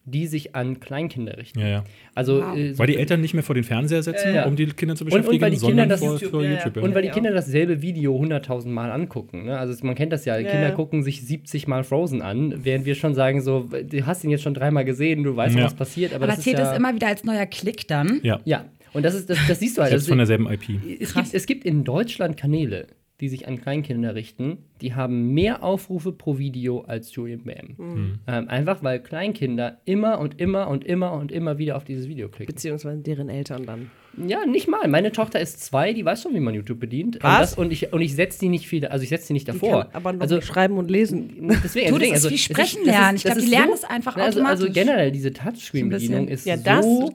die 0.09 0.25
sich 0.25 0.55
an 0.55 0.79
Kleinkinder 0.79 1.37
richten. 1.37 1.59
Ja, 1.59 1.67
ja. 1.67 1.83
Also, 2.15 2.41
Wow. 2.41 2.57
äh, 2.57 2.71
so- 2.73 2.79
Weil 2.79 2.87
die 2.87 2.95
Eltern 2.95 3.19
nicht 3.19 3.33
mehr 3.33 3.43
vor 3.43 3.55
den 3.55 3.65
Fernseher 3.65 4.01
setzen, 4.01 4.33
Ja. 4.33 4.45
um 4.45 4.55
die 4.55 4.65
Kinder 4.67 4.95
zu 4.95 5.03
Und- 5.03 5.11
und 5.11 5.17
beschäftigen, 5.19 5.41
weil 5.41 5.51
die 5.51 5.57
Kinder 5.57 5.67
sondern 5.67 5.89
das 5.89 5.99
vor, 5.99 6.41
YouTube- 6.41 6.75
ja. 6.77 6.81
Und 6.81 6.95
weil 6.95 7.01
die. 7.01 7.09
Kinder 7.09 7.31
dasselbe 7.31 7.81
Video 7.81 8.17
100.000 8.17 8.73
Mal 8.73 8.89
angucken. 8.91 9.45
Ne? 9.45 9.57
Also 9.57 9.73
man 9.85 9.95
kennt 9.95 10.13
das 10.13 10.23
ja, 10.25 10.37
Ja, 10.37 10.49
Kinder 10.49 10.69
ja. 10.69 10.73
gucken 10.75 11.03
sich 11.03 11.25
70 11.25 11.67
Mal 11.67 11.83
Frozen 11.83 12.21
an, 12.21 12.53
während 12.63 12.85
wir 12.85 12.95
schon 12.95 13.13
sagen, 13.15 13.41
so, 13.41 13.67
du 13.69 14.05
hast 14.05 14.23
ihn 14.23 14.29
jetzt 14.29 14.43
schon 14.43 14.53
dreimal 14.53 14.85
gesehen, 14.85 15.23
du 15.23 15.35
weißt, 15.35 15.55
Ja. 15.57 15.65
was 15.65 15.73
passiert. 15.73 16.13
Aber, 16.13 16.23
Aber 16.23 16.33
das 16.33 16.43
zählt 16.43 16.55
ist 16.59 16.63
ja, 16.65 16.71
es 16.71 16.77
immer 16.77 16.95
wieder 16.95 17.07
als 17.07 17.23
neuer 17.25 17.45
Klick 17.45 17.87
dann? 17.87 18.21
ja, 18.23 18.39
Ja, 18.45 18.65
und 18.93 19.03
das, 19.03 19.13
ist, 19.13 19.29
das, 19.29 19.37
das 19.47 19.59
siehst 19.59 19.77
du 19.77 19.81
halt. 19.81 19.89
selbst 19.89 20.03
Also, 20.05 20.11
von 20.11 20.17
derselben 20.19 20.47
IP. 20.49 20.79
es, 21.01 21.13
gibt, 21.13 21.33
es 21.33 21.45
gibt 21.45 21.65
in 21.65 21.83
Deutschland 21.83 22.37
Kanäle, 22.37 22.87
die 23.19 23.29
sich 23.29 23.47
an 23.47 23.59
Kleinkinder 23.59 24.13
richten, 24.13 24.59
die 24.81 24.93
haben 24.93 25.33
mehr 25.33 25.63
Aufrufe 25.63 26.11
pro 26.11 26.37
Video 26.37 26.81
als 26.81 27.13
Julian 27.15 27.43
Bam. 27.43 27.75
Hm. 27.77 28.19
Ähm, 28.27 28.47
einfach 28.47 28.83
weil 28.83 28.99
Kleinkinder 28.99 29.79
immer 29.85 30.19
und 30.19 30.39
immer 30.39 30.67
und 30.67 30.83
immer 30.83 31.13
und 31.13 31.31
immer 31.31 31.57
wieder 31.57 31.77
auf 31.77 31.83
dieses 31.83 32.07
Video 32.07 32.29
klicken. 32.29 32.53
Beziehungsweise 32.53 33.01
deren 33.01 33.29
Eltern 33.29 33.65
dann. 33.65 33.89
Ja, 34.27 34.45
nicht 34.45 34.67
mal. 34.67 34.87
Meine 34.87 35.11
Tochter 35.11 35.39
ist 35.39 35.63
zwei, 35.63 35.93
die 35.93 36.03
weiß 36.05 36.23
schon, 36.23 36.33
wie 36.33 36.39
man 36.39 36.53
YouTube 36.53 36.79
bedient. 36.79 37.17
Und, 37.17 37.23
Was? 37.23 37.51
das, 37.51 37.57
und 37.57 37.71
ich, 37.71 37.91
und 37.93 38.01
ich 38.01 38.15
setze 38.15 38.39
die 38.39 38.49
nicht 38.49 38.67
viel, 38.67 38.85
also 38.85 39.01
ich 39.03 39.09
setze 39.09 39.27
die 39.27 39.33
nicht 39.33 39.47
Die 39.47 39.51
davor. 39.51 39.85
kann 39.85 39.89
aber 39.93 40.13
noch 40.13 40.21
also, 40.21 40.35
nicht 40.35 40.45
schreiben 40.47 40.77
und 40.77 40.89
lesen. 40.89 41.49
Deswegen, 41.63 41.87
Du, 41.89 41.93
das 41.99 42.01
deswegen, 42.01 42.03
ist 42.03 42.11
also, 42.13 42.29
wie 42.29 42.35
es 42.35 42.41
Sprechen 42.41 42.79
das 42.85 42.93
lernen. 42.93 43.15
Ich 43.17 43.23
glaub, 43.23 43.35
das 43.35 43.43
die 43.43 43.49
lernen 43.49 43.71
das 43.71 43.83
einfach 43.83 44.15
also, 44.15 44.39
also 44.43 44.65
automatisch. 44.65 44.73
generell, 44.73 45.11
diese 45.11 45.33
Touchscreen-Bedienung 45.33 46.27
So 46.27 46.33
ist 46.33 46.45
Ja, 46.45 46.57
das- 46.57 46.83
so 46.85 47.13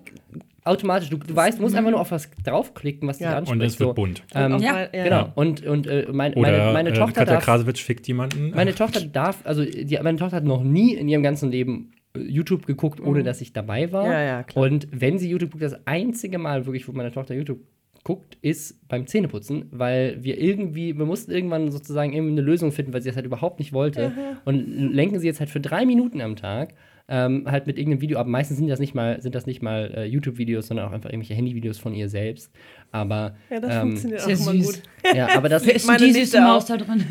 automatisch. 0.65 1.11
Du, 1.11 1.17
du 1.17 1.35
weißt, 1.35 1.59
du 1.59 1.63
musst 1.63 1.75
einfach 1.75 1.91
nur 1.91 2.01
auf 2.01 2.11
was 2.11 2.31
draufklicken, 2.45 3.09
was 3.09 3.19
dich 3.19 3.27
Ja. 3.27 3.39
anspricht. 3.39 3.61
Und 3.61 3.67
es 3.67 3.81
wird 3.81 3.91
so. 3.91 3.95
bunt. 3.95 4.23
Ähm, 4.35 4.59
ja, 4.59 4.87
Genau. 4.87 5.31
Und, 5.35 5.65
und 5.67 5.87
äh, 5.87 6.07
mein, 6.13 6.35
Oder 6.35 6.51
meine, 6.59 6.73
meine 6.73 6.89
äh, 6.91 6.93
Tochter 6.95 7.21
Katja 7.21 7.35
darf, 7.35 7.45
Krasowitsch 7.45 7.83
fickt 7.83 8.07
jemanden. 8.07 8.51
meine 8.55 8.75
Tochter 8.75 9.01
darf, 9.01 9.41
also 9.45 9.65
die, 9.65 9.99
meine 10.03 10.19
Tochter 10.19 10.37
hat 10.37 10.45
noch 10.45 10.63
nie 10.63 10.95
in 10.95 11.09
ihrem 11.09 11.23
ganzen 11.23 11.51
Leben 11.51 11.93
äh, 12.15 12.21
YouTube 12.21 12.67
geguckt, 12.67 13.01
ohne 13.01 13.23
dass 13.23 13.41
ich 13.41 13.53
dabei 13.53 13.93
war. 13.93 14.05
Mhm. 14.07 14.13
Ja, 14.13 14.23
ja, 14.23 14.43
klar. 14.43 14.65
Und 14.67 14.89
wenn 14.93 15.19
sie 15.19 15.29
YouTube 15.29 15.51
guckt, 15.53 15.65
das 15.65 15.87
einzige 15.87 16.39
Mal 16.39 16.67
wirklich, 16.67 16.87
wo 16.89 16.93
meine 16.93 17.11
Tochter 17.13 17.35
YouTube 17.35 17.61
guckt, 18.05 18.37
ist 18.43 18.89
beim 18.89 19.07
Zähneputzen, 19.07 19.67
weil 19.71 20.19
wir 20.25 20.41
irgendwie, 20.41 20.99
wir 20.99 21.07
mussten 21.07 21.31
irgendwann 21.31 21.71
sozusagen 21.71 22.13
irgendwie 22.13 22.33
eine 22.33 22.41
Lösung 22.41 22.73
finden, 22.73 22.93
weil 22.93 23.01
sie 23.01 23.09
das 23.09 23.17
halt 23.17 23.27
überhaupt 23.27 23.61
nicht 23.61 23.73
wollte. 23.73 24.11
Und 24.45 24.93
lenken 24.93 25.21
sie 25.21 25.27
jetzt 25.29 25.39
halt 25.39 25.51
für 25.51 25.61
drei 25.61 25.87
Minuten 25.87 26.21
am 26.21 26.35
Tag 26.35 26.75
ähm, 27.13 27.45
halt 27.47 27.67
mit 27.67 27.77
irgendeinem 27.77 28.01
Video 28.01 28.19
ab. 28.19 28.27
Meistens 28.27 28.57
sind 28.57 28.69
das 28.69 28.81
nicht 28.81 28.95
mal, 28.95 29.21
sind 29.21 29.35
das 29.35 29.45
nicht 29.45 29.63
mal 29.63 29.93
äh, 29.95 30.05
YouTube-Videos, 30.07 30.67
sondern 30.67 30.89
auch 30.89 30.93
einfach 30.93 31.11
irgendwelche 31.11 31.35
Handyvideos 31.35 31.77
von 31.79 31.93
ihr 31.93 32.09
selbst. 32.09 32.51
Aber 32.91 33.35
Ja, 33.51 33.61
das 33.61 33.75
ähm, 33.75 33.81
funktioniert 33.81 34.23
auch 34.23 34.29
immer 34.29 34.37
süß. 34.37 34.67
gut. 34.67 34.83
ja, 35.15 35.29
aber 35.37 35.51
das, 35.51 35.67
ist 35.67 36.01
die 36.01 36.13
süße 36.13 36.41
Maus 36.41 36.65
auch. 36.65 36.69
da 36.69 36.77
drin? 36.79 37.05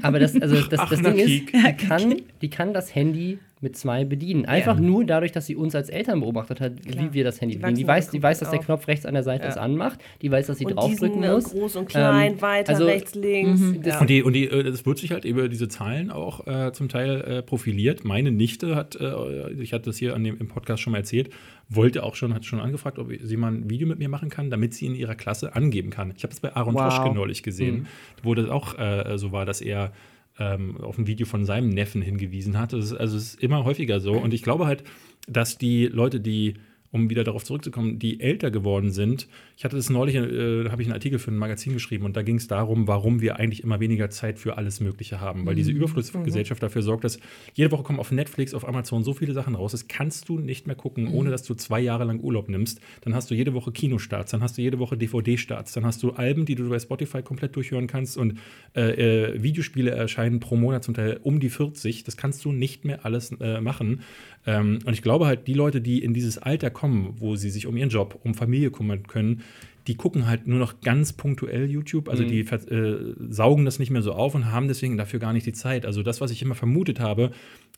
Aber 0.00 0.18
das, 0.18 0.40
also 0.40 0.62
das, 0.62 0.80
Ach, 0.80 0.88
das 0.88 1.00
na, 1.02 1.10
Ding 1.10 1.18
ist, 1.18 1.28
die 1.28 1.44
kann, 1.76 2.14
die 2.40 2.48
kann 2.48 2.72
das 2.72 2.94
Handy 2.94 3.38
mit 3.62 3.74
zwei 3.74 4.04
bedienen. 4.04 4.44
Einfach 4.44 4.78
nur 4.78 5.04
dadurch, 5.06 5.32
dass 5.32 5.46
sie 5.46 5.56
uns 5.56 5.74
als 5.74 5.88
Eltern 5.88 6.20
beobachtet 6.20 6.60
hat, 6.60 6.82
Klar. 6.82 7.04
wie 7.06 7.14
wir 7.14 7.24
das 7.24 7.40
Handy 7.40 7.54
Die 7.56 7.60
bedienen. 7.62 7.76
Die 7.78 7.86
weiß, 7.86 8.10
die 8.10 8.22
weiß, 8.22 8.38
dass 8.40 8.50
der. 8.50 8.58
Knopf 8.58 8.86
rechts 8.86 9.06
an 9.06 9.14
der 9.14 9.22
Seite 9.22 9.44
Ja. 9.44 9.50
es 9.50 9.56
anmacht. 9.56 9.98
Die 10.20 10.30
weiß, 10.30 10.46
dass 10.48 10.58
sie 10.58 10.66
Und 10.66 10.74
draufdrücken 10.76 11.22
diesen, 11.22 11.34
muss. 11.34 11.50
groß 11.52 11.76
und 11.76 11.88
klein, 11.88 12.32
Ähm, 12.34 12.42
weiter, 12.42 12.72
also- 12.74 12.84
rechts, 12.84 13.14
links. 13.14 13.62
Ja. 13.84 13.98
Und 14.00 14.10
die, 14.10 14.22
und 14.22 14.34
die, 14.34 14.44
äh, 14.46 14.62
das 14.62 14.84
wird 14.84 14.98
sich 14.98 15.10
halt 15.12 15.24
über 15.24 15.48
diese 15.48 15.68
Zahlen 15.68 16.10
auch 16.10 16.46
äh, 16.46 16.72
zum 16.72 16.88
Teil 16.90 17.20
äh, 17.22 17.42
profiliert. 17.42 18.04
Meine 18.04 18.30
Nichte 18.30 18.76
hat, 18.76 18.96
äh, 18.96 19.50
ich 19.52 19.72
hatte 19.72 19.84
das 19.86 19.96
hier 19.96 20.14
an 20.14 20.22
dem, 20.22 20.36
im 20.38 20.48
Podcast 20.48 20.82
schon 20.82 20.90
mal 20.92 20.98
erzählt, 20.98 21.30
wollte 21.70 22.02
auch 22.02 22.14
schon, 22.14 22.34
hat 22.34 22.44
schon 22.44 22.60
angefragt, 22.60 22.98
ob 22.98 23.10
sie 23.22 23.36
mal 23.38 23.52
ein 23.52 23.70
Video 23.70 23.88
mit 23.88 23.98
mir 23.98 24.08
machen 24.10 24.28
kann, 24.28 24.50
damit 24.50 24.74
sie 24.74 24.84
in 24.86 24.94
ihrer 24.94 25.14
Klasse 25.14 25.54
angeben 25.56 25.88
kann. 25.90 26.12
Ich 26.14 26.22
habe 26.24 26.30
das 26.32 26.40
bei 26.40 26.54
Aaron 26.54 26.74
Wow. 26.74 26.94
Toschke 26.94 27.14
neulich 27.14 27.42
gesehen, 27.42 27.86
wo 28.22 28.34
das 28.34 28.48
auch 28.50 28.78
äh, 28.78 29.16
so 29.16 29.32
war, 29.32 29.46
dass 29.46 29.60
er 29.62 29.92
ähm, 30.38 30.76
auf 30.78 30.98
ein 30.98 31.06
Video 31.06 31.26
von 31.26 31.44
seinem 31.44 31.68
Neffen 31.68 32.02
hingewiesen 32.02 32.58
hat. 32.58 32.72
Ist, 32.72 32.92
also 32.92 33.16
es 33.16 33.34
ist 33.34 33.42
immer 33.42 33.64
häufiger 33.64 34.00
so. 34.00 34.12
Und 34.12 34.34
ich 34.34 34.42
glaube 34.42 34.66
halt, 34.66 34.84
dass 35.28 35.58
die 35.58 35.86
Leute, 35.86 36.20
die 36.20 36.54
um 36.96 37.10
wieder 37.10 37.24
darauf 37.24 37.44
zurückzukommen, 37.44 37.98
die 37.98 38.20
älter 38.20 38.50
geworden 38.50 38.90
sind. 38.90 39.28
Ich 39.56 39.64
hatte 39.64 39.76
das 39.76 39.90
neulich, 39.90 40.16
äh, 40.16 40.68
habe 40.68 40.82
ich 40.82 40.88
einen 40.88 40.94
Artikel 40.94 41.18
für 41.18 41.30
ein 41.30 41.36
Magazin 41.36 41.74
geschrieben 41.74 42.04
und 42.04 42.16
da 42.16 42.22
ging 42.22 42.36
es 42.36 42.48
darum, 42.48 42.88
warum 42.88 43.20
wir 43.20 43.36
eigentlich 43.36 43.62
immer 43.62 43.80
weniger 43.80 44.10
Zeit 44.10 44.38
für 44.38 44.56
alles 44.56 44.80
Mögliche 44.80 45.20
haben. 45.20 45.46
Weil 45.46 45.54
diese 45.54 45.70
Überflussgesellschaft 45.70 46.62
dafür 46.62 46.82
sorgt, 46.82 47.04
dass 47.04 47.20
jede 47.54 47.70
Woche 47.70 47.82
kommen 47.82 48.00
auf 48.00 48.10
Netflix, 48.10 48.54
auf 48.54 48.66
Amazon 48.66 49.04
so 49.04 49.12
viele 49.12 49.34
Sachen 49.34 49.54
raus. 49.54 49.72
Das 49.72 49.88
kannst 49.88 50.28
du 50.28 50.38
nicht 50.38 50.66
mehr 50.66 50.76
gucken, 50.76 51.08
ohne 51.08 51.30
dass 51.30 51.42
du 51.42 51.54
zwei 51.54 51.80
Jahre 51.80 52.04
lang 52.04 52.20
Urlaub 52.20 52.48
nimmst. 52.48 52.80
Dann 53.02 53.14
hast 53.14 53.30
du 53.30 53.34
jede 53.34 53.54
Woche 53.54 53.72
Kinostarts, 53.72 54.30
dann 54.30 54.42
hast 54.42 54.56
du 54.58 54.62
jede 54.62 54.78
Woche 54.78 54.96
DVD-Starts, 54.96 55.72
dann 55.72 55.84
hast 55.84 56.02
du 56.02 56.12
Alben, 56.12 56.46
die 56.46 56.54
du 56.54 56.68
bei 56.68 56.78
Spotify 56.78 57.22
komplett 57.22 57.56
durchhören 57.56 57.86
kannst 57.86 58.16
und 58.16 58.38
äh, 58.74 59.32
äh, 59.32 59.42
Videospiele 59.42 59.90
erscheinen 59.90 60.40
pro 60.40 60.56
Monat 60.56 60.84
zum 60.84 60.94
Teil 60.94 61.20
um 61.22 61.40
die 61.40 61.50
40. 61.50 62.04
Das 62.04 62.16
kannst 62.16 62.44
du 62.44 62.52
nicht 62.52 62.84
mehr 62.84 63.04
alles 63.04 63.32
äh, 63.40 63.60
machen. 63.60 64.00
Ähm, 64.46 64.78
und 64.84 64.92
ich 64.92 65.02
glaube 65.02 65.26
halt, 65.26 65.46
die 65.46 65.54
Leute, 65.54 65.80
die 65.80 66.02
in 66.02 66.14
dieses 66.14 66.38
Alter 66.38 66.70
kommen, 66.70 67.14
wo 67.18 67.36
sie 67.36 67.50
sich 67.50 67.66
um 67.66 67.76
ihren 67.76 67.90
Job, 67.90 68.18
um 68.22 68.34
Familie 68.34 68.70
kümmern 68.70 69.02
können, 69.06 69.42
die 69.86 69.94
gucken 69.94 70.26
halt 70.26 70.46
nur 70.48 70.58
noch 70.58 70.80
ganz 70.80 71.12
punktuell 71.12 71.70
YouTube. 71.70 72.08
Also 72.08 72.24
Mhm. 72.24 72.28
die 72.28 72.40
äh, 72.40 73.14
saugen 73.30 73.64
das 73.64 73.78
nicht 73.78 73.90
mehr 73.90 74.02
so 74.02 74.12
auf 74.12 74.34
und 74.34 74.50
haben 74.50 74.66
deswegen 74.68 74.96
dafür 74.96 75.20
gar 75.20 75.32
nicht 75.32 75.46
die 75.46 75.52
Zeit. 75.52 75.86
Also 75.86 76.02
das, 76.02 76.20
was 76.20 76.30
ich 76.30 76.42
immer 76.42 76.54
vermutet 76.56 76.98
habe, 76.98 77.30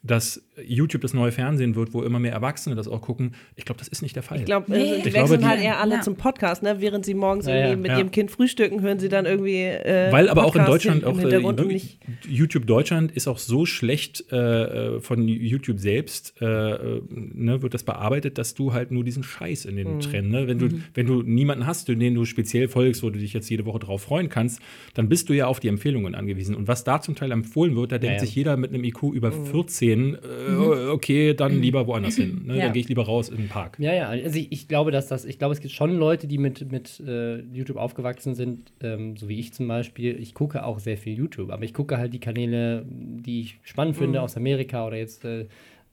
dass 0.03 0.43
YouTube 0.65 1.03
das 1.03 1.13
neue 1.13 1.33
Fernsehen 1.33 1.75
wird, 1.75 1.93
wo 1.93 2.03
immer 2.03 2.19
mehr 2.21 2.33
Erwachsene 2.33 2.77
das 2.77 2.87
auch 2.89 3.01
gucken, 3.03 3.35
ich 3.57 3.65
glaube, 3.65 3.79
das 3.79 3.89
ist 3.89 4.01
nicht 4.03 4.15
der 4.17 4.23
Fall. 4.23 4.39
Ich 4.39 4.45
glaube, 4.45 4.71
Nee. 4.71 4.77
äh, 4.79 4.97
Ich 4.99 5.03
die 5.05 5.11
glaube, 5.11 5.31
wechseln 5.31 5.41
die- 5.41 5.47
halt 5.47 5.61
eher 5.63 5.81
alle 5.81 5.97
Ja. 5.97 6.01
zum 6.03 6.17
Podcast, 6.17 6.63
ne? 6.63 6.77
während 6.81 7.05
sie 7.05 7.15
morgens 7.15 7.47
Ja, 7.47 7.55
irgendwie 7.57 7.83
mit 7.83 7.91
Ja. 7.93 7.99
ihrem 7.99 8.11
Kind 8.11 8.31
frühstücken, 8.31 8.81
hören 8.81 8.99
sie 9.01 9.09
dann 9.09 9.27
irgendwie. 9.27 9.57
Äh, 9.63 10.13
Weil 10.13 10.29
aber 10.29 10.45
auch 10.45 10.55
in 10.55 10.63
Podcast 10.65 10.87
Deutschland, 10.87 11.05
auch 11.05 11.19
äh. 11.19 11.81
YouTube 12.29 12.67
Deutschland 12.67 13.13
ist 13.13 13.27
auch 13.29 13.39
so 13.39 13.67
schlecht 13.67 14.25
äh, 14.33 14.37
äh, 14.97 15.01
von 15.01 15.27
YouTube 15.29 15.79
selbst, 15.81 16.35
äh, 16.41 16.45
äh, 16.47 17.03
ne, 17.09 17.63
wird 17.63 17.75
das 17.75 17.83
bearbeitet, 17.83 18.39
dass 18.39 18.55
du 18.55 18.73
halt 18.73 18.91
nur 18.91 19.05
diesen 19.05 19.23
Scheiß 19.23 19.65
in 19.65 19.75
Mhm. 19.75 19.79
den 19.79 20.01
Trend, 20.01 20.31
ne? 20.31 20.47
wenn, 20.47 20.59
du, 20.59 20.69
wenn 20.95 21.07
du 21.07 21.23
niemanden 21.23 21.67
hast, 21.67 21.89
den 21.89 22.15
du 22.15 22.25
speziell 22.25 22.69
folgst, 22.69 23.03
wo 23.03 23.11
du 23.11 23.19
dich 23.19 23.33
jetzt 23.33 23.49
jede 23.51 23.65
Woche 23.67 23.79
drauf 23.81 24.03
freuen 24.03 24.29
kannst, 24.29 24.61
dann 24.95 25.09
bist 25.09 25.29
du 25.29 25.33
ja 25.35 25.47
auf 25.47 25.61
die 25.61 25.69
Empfehlungen 25.69 26.15
angewiesen. 26.15 26.55
Und 26.55 26.69
was 26.69 26.85
da 26.85 27.01
zum 27.01 27.15
Teil 27.15 27.33
empfohlen 27.33 27.77
wird, 27.77 27.93
da 27.93 27.99
denkt 27.99 28.15
ja. 28.17 28.21
sich 28.21 28.35
jeder 28.35 28.57
mit 28.57 28.73
einem 28.73 28.85
IQ 28.85 29.13
über 29.15 29.31
Mhm. 29.31 29.47
14, 29.47 29.88
äh, 29.97 30.89
okay, 30.91 31.35
dann 31.35 31.61
lieber 31.61 31.87
woanders 31.87 32.17
hin. 32.17 32.43
Ne? 32.45 32.57
Ja. 32.57 32.65
Dann 32.65 32.73
gehe 32.73 32.81
ich 32.81 32.89
lieber 32.89 33.05
raus 33.05 33.29
in 33.29 33.37
den 33.37 33.49
Park. 33.49 33.77
Ja, 33.79 33.93
ja, 33.93 34.09
also 34.09 34.39
ich, 34.39 34.53
ich 34.53 34.69
glaube, 34.69 34.91
dass 34.91 35.09
das, 35.09 35.25
ich 35.25 35.39
glaube, 35.39 35.55
es 35.55 35.61
gibt 35.61 35.73
schon 35.73 35.97
Leute, 35.97 36.27
die 36.27 36.39
mit, 36.39 36.71
mit 36.71 37.01
äh, 37.07 37.41
YouTube 37.53 37.77
aufgewachsen 37.77 38.35
sind, 38.35 38.73
ähm, 38.83 39.17
so 39.17 39.29
wie 39.29 39.39
ich 39.39 39.53
zum 39.53 39.69
Beispiel. 39.69 40.19
Ich 40.21 40.35
gucke 40.35 40.65
auch 40.65 40.79
sehr 40.79 40.97
viel 40.97 41.17
YouTube, 41.17 41.51
aber 41.51 41.65
ich 41.65 41.75
gucke 41.75 41.99
halt 41.99 42.13
die 42.13 42.21
Kanäle, 42.21 42.85
die 42.89 43.41
ich 43.41 43.59
spannend 43.63 43.97
finde 43.97 44.23
aus 44.23 44.37
Amerika 44.37 44.87
oder 44.87 44.97
jetzt 44.97 45.25
äh, 45.25 45.47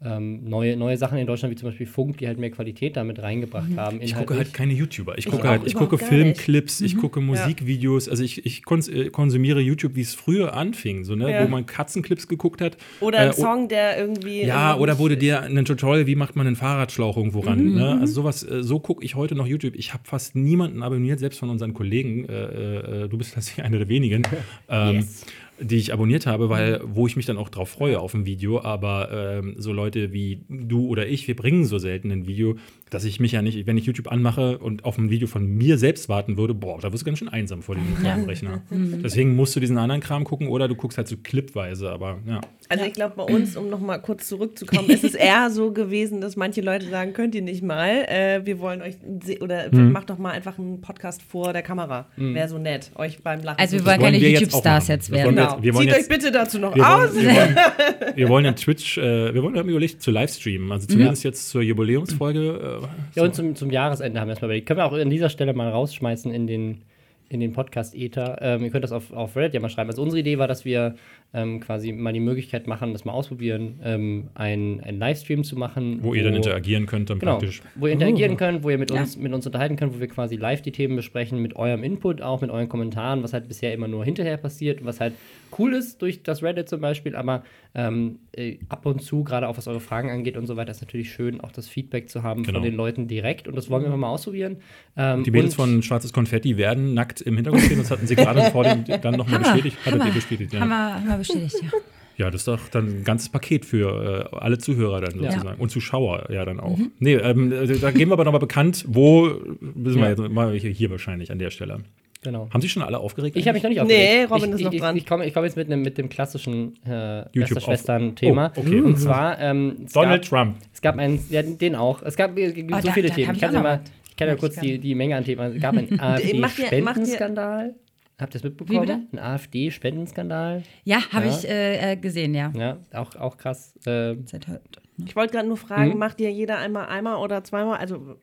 ähm, 0.04 0.44
neue, 0.50 0.76
neue 0.78 0.98
Sachen 0.98 1.18
in 1.18 1.26
Deutschland, 1.26 1.52
wie 1.54 1.58
zum 1.58 1.70
Beispiel 1.70 1.86
Funk, 1.88 2.18
die 2.18 2.28
halt 2.28 2.38
mehr 2.38 2.52
Qualität 2.52 2.96
damit 2.98 3.22
reingebracht 3.22 3.70
haben. 3.78 4.02
Ich 4.02 4.14
gucke 4.16 4.36
halt 4.36 4.54
keine 4.54 4.74
YouTuber. 4.74 5.18
Ich 5.18 5.26
Ich 5.26 5.32
gucke 5.32 5.44
auch 5.44 5.52
halt, 5.52 5.62
ich 5.66 5.74
gucke 5.74 5.96
überhaupt 5.96 6.10
gar 6.12 6.18
nicht. 6.18 6.38
Filmclips, 6.38 6.82
ich 6.82 6.98
gucke 6.98 7.22
Musikvideos. 7.22 8.10
Also 8.10 8.24
ich, 8.24 8.46
ich 8.46 8.64
kons 8.66 8.88
äh, 8.90 9.10
konsumiere 9.10 9.62
YouTube, 9.62 9.96
wie 9.96 10.02
es 10.02 10.14
früher 10.14 10.54
anfing, 10.54 11.04
so 11.06 11.16
ne, 11.16 11.32
Ja. 11.32 11.44
wo 11.44 11.48
man 11.48 11.66
Katzenclips 11.66 12.28
geguckt 12.28 12.62
hat. 12.62 12.78
Oder 13.00 13.20
ein 13.20 13.28
Äh, 13.30 13.32
o- 13.32 13.34
Song, 13.34 13.68
der 13.70 13.98
irgendwie. 13.98 14.44
Ja, 14.44 14.72
irgendwie 14.72 14.84
oder 14.84 15.00
wurde 15.00 15.18
dir 15.18 15.42
ein 15.44 15.66
Tutorial, 15.66 16.06
wie 16.08 16.16
macht 16.16 16.36
man 16.36 16.46
einen 16.46 16.56
Fahrradschlauch 16.56 17.18
irgendwo 17.18 17.40
ran? 17.40 17.64
Mhm, 17.66 17.76
Ne? 17.76 17.98
Also 18.02 18.14
sowas, 18.14 18.44
äh, 18.44 18.64
so 18.64 18.80
gucke 18.80 19.04
ich 19.06 19.16
heute 19.16 19.34
noch 19.36 19.48
YouTube. 19.48 19.76
Ich 19.76 19.94
habe 19.94 20.04
fast 20.06 20.36
niemanden 20.36 20.84
abonniert, 20.84 21.20
selbst 21.20 21.40
von 21.40 21.50
unseren 21.50 21.74
Kollegen. 21.74 22.26
Äh, 22.28 23.04
äh, 23.04 23.08
du 23.10 23.18
bist 23.18 23.34
tatsächlich 23.36 23.66
einer 23.66 23.78
der 23.78 23.88
wenigen. 23.90 24.24
Ähm, 24.70 24.96
Yes. 24.96 25.26
Die 25.60 25.78
ich 25.78 25.94
abonniert 25.94 26.26
habe, 26.26 26.50
weil 26.50 26.82
wo 26.84 27.08
ich 27.08 27.16
mich 27.16 27.26
dann 27.26 27.38
auch 27.38 27.50
drauf 27.50 27.70
freue 27.70 28.00
auf 28.00 28.14
ein 28.14 28.26
Video, 28.26 28.62
aber 28.62 29.10
ähm, 29.12 29.56
so 29.58 29.72
Leute 29.72 30.12
wie 30.12 30.44
du 30.50 30.88
oder 30.88 31.08
ich, 31.08 31.28
wir 31.28 31.36
bringen 31.36 31.66
so 31.66 31.78
selten 31.78 32.12
ein 32.12 32.28
Video, 32.28 32.56
dass 32.90 33.06
ich 33.06 33.20
mich 33.20 33.32
ja 33.32 33.42
nicht, 33.42 33.66
wenn 33.66 33.78
ich 33.78 33.86
YouTube 33.86 34.12
anmache 34.12 34.58
und 34.58 34.86
auf 34.86 34.98
ein 34.98 35.10
Video 35.10 35.28
von 35.28 35.46
mir 35.46 35.78
selbst 35.78 36.10
warten 36.10 36.38
würde, 36.38 36.54
boah, 36.54 36.80
da 36.80 36.92
wirst 36.92 37.04
du 37.04 37.06
ganz 37.06 37.20
schön 37.20 37.30
einsam 37.30 37.62
vor 37.62 37.76
dem 37.76 37.84
Rechner. 38.26 38.64
Deswegen 38.70 39.36
musst 39.36 39.56
du 39.56 39.60
diesen 39.60 39.78
anderen 39.78 40.02
Kram 40.02 40.24
gucken 40.24 40.48
oder 40.50 40.68
du 40.68 40.76
guckst 40.76 40.98
halt 40.98 41.08
so 41.08 41.16
clipweise, 41.18 41.92
aber 41.92 42.20
ja. 42.28 42.42
Also 42.68 42.84
ich 42.86 42.94
glaube, 42.94 43.14
bei 43.16 43.24
uns, 43.24 43.56
um 43.56 43.70
noch 43.70 43.80
mal 43.80 44.00
kurz 44.00 44.28
zurückzukommen, 44.28 44.90
ist 44.90 45.04
es 45.04 45.14
eher 45.14 45.50
so 45.52 45.72
gewesen, 45.72 46.20
dass 46.20 46.36
manche 46.36 46.62
Leute 46.62 46.88
sagen, 46.88 47.14
könnt 47.14 47.36
ihr 47.36 47.42
nicht 47.44 47.62
mal, 47.62 48.06
äh, 48.08 48.42
wir 48.44 48.60
wollen 48.60 48.82
euch, 48.82 48.96
oder 49.42 49.68
Mhm. 49.72 49.92
macht 49.92 50.10
doch 50.10 50.18
mal 50.18 50.32
einfach 50.32 50.58
einen 50.58 50.82
Podcast 50.82 51.22
vor 51.22 51.54
der 51.54 51.62
Kamera. 51.62 52.08
Wäre 52.16 52.48
so 52.48 52.58
nett, 52.58 52.90
euch 52.96 53.22
beim 53.22 53.42
Lachen 53.44 53.60
Also 53.60 53.78
wir 53.78 53.86
wollen 53.86 54.00
keine 54.00 54.18
jetzt 54.18 54.42
YouTube-Stars 54.42 54.88
jetzt 54.88 55.12
werden. 55.12 55.36
Genau. 55.36 55.52
jetzt- 55.54 55.64
wir 55.64 55.74
wollen 55.76 55.84
Zieht 55.88 55.94
euch 55.94 56.00
jetzt- 56.00 56.10
bitte 56.10 56.32
dazu 56.32 56.58
noch 56.60 56.76
Wir 56.76 56.88
aus. 56.90 57.14
wollen, 57.16 57.26
wir, 57.28 57.36
wollen, 57.36 57.56
wir 58.16 58.30
wollen 58.30 58.46
ja 58.46 58.52
Twitch, 58.54 58.98
äh, 58.98 59.34
wir 59.34 59.44
wollen 59.44 59.56
ja 59.56 59.62
überlegt 59.62 60.02
zu 60.02 60.10
Livestreamen, 60.12 60.72
also 60.72 60.88
zumindest 60.88 61.24
jetzt 61.24 61.50
zur 61.50 61.62
Jubiläumsfolge. 61.62 62.80
Äh, 62.84 62.88
Ja, 63.20 63.24
und 63.24 63.36
zum, 63.36 63.56
zum 63.56 63.70
Jahresende 63.70 64.20
haben 64.20 64.28
wir 64.28 64.32
erstmal 64.32 64.50
überlegt. 64.50 64.68
Können 64.68 64.80
wir 64.80 64.86
auch 64.86 64.94
an 64.94 65.10
dieser 65.10 65.30
Stelle 65.30 65.54
mal 65.54 65.70
rausschmeißen 65.70 66.34
in 66.34 66.48
den, 66.48 66.82
in 67.30 67.40
den 67.40 67.54
Podcast-Ether. 67.54 68.38
Ähm, 68.42 68.64
ihr 68.64 68.70
könnt 68.70 68.84
das 68.84 68.92
auf, 68.92 69.12
auf 69.12 69.36
Reddit 69.36 69.56
ja 69.56 69.60
mal 69.60 69.70
schreiben. 69.70 69.90
Also 69.90 70.02
unsere 70.02 70.20
Idee 70.20 70.38
war, 70.38 70.48
dass 70.48 70.64
wir 70.66 70.96
ähm, 71.34 71.60
quasi 71.60 71.92
mal 71.92 72.14
die 72.14 72.22
Möglichkeit 72.22 72.66
machen, 72.66 72.94
das 72.94 73.04
mal 73.04 73.12
ausprobieren, 73.12 73.80
ähm, 73.84 74.30
einen, 74.36 74.80
Livestream 75.00 75.44
zu 75.44 75.58
machen. 75.58 76.00
wo 76.02 76.14
ihr 76.14 76.24
dann 76.24 76.34
interagieren 76.36 76.86
könnt, 76.86 77.10
dann 77.10 77.20
Genau, 77.20 77.34
praktisch. 77.34 77.62
wo 77.76 77.88
ihr 77.88 77.94
interagieren 77.94 78.38
könnt, 78.38 78.64
wo 78.64 78.70
ihr 78.70 78.78
mit 78.78 78.90
Ja. 78.92 79.02
uns, 79.02 79.18
mit 79.18 79.34
uns 79.34 79.46
unterhalten 79.46 79.76
könnt, 79.76 79.94
wo 79.96 80.00
wir 80.00 80.08
quasi 80.08 80.38
live 80.38 80.62
die 80.62 80.72
Themen 80.72 80.96
besprechen, 80.96 81.42
mit 81.42 81.56
eurem 81.58 81.84
Input, 81.84 82.22
auch 82.22 82.40
mit 82.42 82.50
euren 82.52 82.70
Kommentaren, 82.70 83.22
was 83.22 83.34
halt 83.34 83.48
bisher 83.50 83.74
immer 83.74 83.88
nur 83.90 84.06
hinterher 84.06 84.38
passiert, 84.38 84.86
was 84.86 85.02
halt 85.02 85.14
cool 85.60 85.74
ist 85.74 86.02
durch 86.02 86.24
das 86.24 86.42
Reddit 86.44 86.68
zum 86.70 86.80
Beispiel, 86.82 87.16
aber 87.16 87.44
ähm, 87.74 88.20
äh, 88.36 88.58
ab 88.70 88.86
und 88.86 89.02
zu, 89.02 89.24
gerade 89.26 89.48
auch 89.50 89.58
was 89.58 89.68
eure 89.68 89.80
Fragen 89.82 90.10
angeht 90.12 90.38
und 90.38 90.48
so 90.48 90.56
weiter, 90.56 90.72
ist 90.72 90.82
natürlich 90.82 91.12
schön, 91.12 91.42
auch 91.42 91.52
das 91.52 91.68
Feedback 91.68 92.10
zu 92.10 92.24
haben 92.24 92.44
Genau. 92.44 92.60
von 92.60 92.64
den 92.64 92.76
Leuten 92.76 93.08
direkt 93.08 93.48
und 93.50 93.56
das 93.58 93.70
wollen 93.70 93.84
wir 93.84 93.88
einfach 93.88 94.00
mal 94.00 94.10
ausprobieren. 94.10 94.58
Ähm, 94.98 95.24
Die 95.24 95.32
Mädels 95.32 95.56
von 95.56 95.82
Schwarzes 95.82 96.14
Konfetti 96.14 96.58
werden 96.58 96.94
nackt 96.94 97.20
im 97.22 97.36
Hintergrund 97.36 97.64
stehen. 97.66 97.78
Das 97.80 97.92
hatten 97.92 98.08
sie 98.08 98.16
gerade 98.16 98.42
vor 98.52 98.64
dem 98.64 98.86
dann 98.86 99.16
nochmal 99.16 99.40
Hammer, 99.40 99.54
bestätigt. 99.54 99.78
Hattet 99.86 99.94
Hammer. 100.00 100.08
ihr 100.08 100.14
bestätigt, 100.14 100.54
ja. 100.54 100.60
Haben 100.62 100.70
wir, 100.70 101.15
wir 101.16 101.20
bestätigt, 101.20 101.56
ja. 101.64 101.70
Ja, 102.18 102.32
das 102.32 102.42
ist 102.42 102.48
doch 102.48 102.60
dann 102.72 103.00
ein 103.00 103.04
ganzes 103.04 103.28
Paket 103.28 103.66
für 103.66 104.30
äh, 104.32 104.38
alle 104.38 104.58
Zuhörer 104.58 105.02
dann 105.02 105.22
Ja. 105.22 105.32
sozusagen. 105.34 105.60
Und 105.60 105.70
Zuschauer 105.70 106.28
ja 106.32 106.46
dann 106.46 106.62
auch. 106.62 106.78
Nee, 107.00 107.16
ähm, 107.16 107.52
äh, 107.52 107.68
da 107.78 107.92
geben 107.92 108.10
wir 108.12 108.14
aber 108.14 108.24
nochmal 108.24 108.40
bekannt, 108.40 108.86
wo 108.88 109.26
wissen 109.60 109.98
wir 110.00 110.04
Ja. 110.04 110.10
jetzt 110.12 110.30
mal 110.32 110.54
hier, 110.54 110.72
hier 110.72 110.90
wahrscheinlich 110.92 111.30
an 111.32 111.40
der 111.40 111.50
Stelle. 111.50 111.80
Genau. 112.24 112.48
Haben 112.52 112.62
sich 112.62 112.72
schon 112.72 112.82
alle 112.84 113.00
aufgeregt? 113.00 113.36
Ich 113.36 113.46
habe 113.48 113.56
mich 113.56 113.64
noch 113.64 113.70
nicht 113.70 113.84
Nee, 113.86 114.24
aufgeregt. 114.24 114.32
Robin 114.32 114.50
ich, 114.50 114.56
ist 114.56 114.62
noch 114.64 114.74
ich, 114.74 114.80
dran? 114.80 114.96
Ich, 114.96 115.04
ich 115.04 115.08
komme 115.10 115.26
ich 115.28 115.34
komm 115.34 115.44
jetzt 115.44 115.58
mit, 115.58 115.68
nem, 115.68 115.82
mit 115.82 115.98
dem 115.98 116.08
klassischen 116.08 116.82
äh, 116.86 117.26
Schwestern-Thema. 117.46 118.54
Oh, 118.56 118.62
okay. 118.62 118.80
Und 118.80 118.98
zwar, 118.98 119.38
ähm, 119.42 119.86
Donald 119.94 120.22
gab, 120.24 120.30
Trump. 120.30 120.56
Es 120.74 120.82
gab 120.82 120.98
einen, 120.98 121.20
ja, 121.30 121.42
den 121.44 121.76
auch. 121.76 122.02
Es 122.02 122.16
gab 122.16 122.34
gibt 122.36 122.72
Oh, 122.74 122.78
so 122.80 122.88
da- 122.88 122.94
viele 122.94 123.10
da 123.10 123.14
Themen. 123.16 123.36
Ich 123.36 123.42
kann 123.42 123.54
ja 123.54 123.62
mal, 123.62 123.82
ich 124.10 124.16
kann 124.16 124.28
ja 124.30 124.34
Ja, 124.36 124.40
kurz 124.40 124.56
die, 124.56 124.80
die 124.80 124.96
Menge 124.96 125.18
an 125.18 125.26
Themen. 125.26 125.54
Es 125.58 125.62
gab 125.62 125.76
einen 125.78 126.00
AfD-Spendenskandal. 126.00 127.76
Habt 128.20 128.34
ihr 128.34 128.40
das 128.40 128.44
mitbekommen? 128.44 128.80
bitte? 128.82 129.02
Ein 129.12 129.20
AfD-Spendenskandal. 129.20 130.64
Ja, 130.84 131.00
habe 131.12 131.28
Ja. 131.28 131.38
ich 131.38 131.48
äh, 131.50 131.92
äh, 131.94 131.96
gesehen, 131.98 132.34
ja. 132.34 132.52
Ja, 132.56 132.78
auch, 132.94 133.16
auch 133.16 133.38
krass. 133.38 133.74
Äh, 133.86 134.16
Seit 134.26 134.48
heute. 134.48 134.62
Ich 135.06 135.16
wollte 135.16 135.34
gerade 135.34 135.48
nur 135.48 135.58
fragen, 135.58 135.92
Mhm. 135.92 135.98
macht 136.00 136.22
ihr 136.22 136.32
jeder 136.32 136.58
einmal 136.58 136.88
einmal 136.88 137.18
oder 137.18 137.44
zweimal? 137.44 137.78
Also 137.78 138.16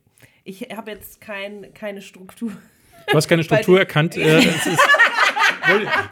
ich 0.45 0.63
habe 0.75 0.91
jetzt 0.93 1.21
kein, 1.21 1.75
keine 1.75 2.01
Struktur. 2.01 2.53
Du 3.09 3.15
hast 3.15 3.29
keine 3.29 3.45
Struktur 3.45 3.79
erkannt. 3.79 4.17
Äh, 4.17 4.39
es 4.39 4.67
ist, 4.67 4.79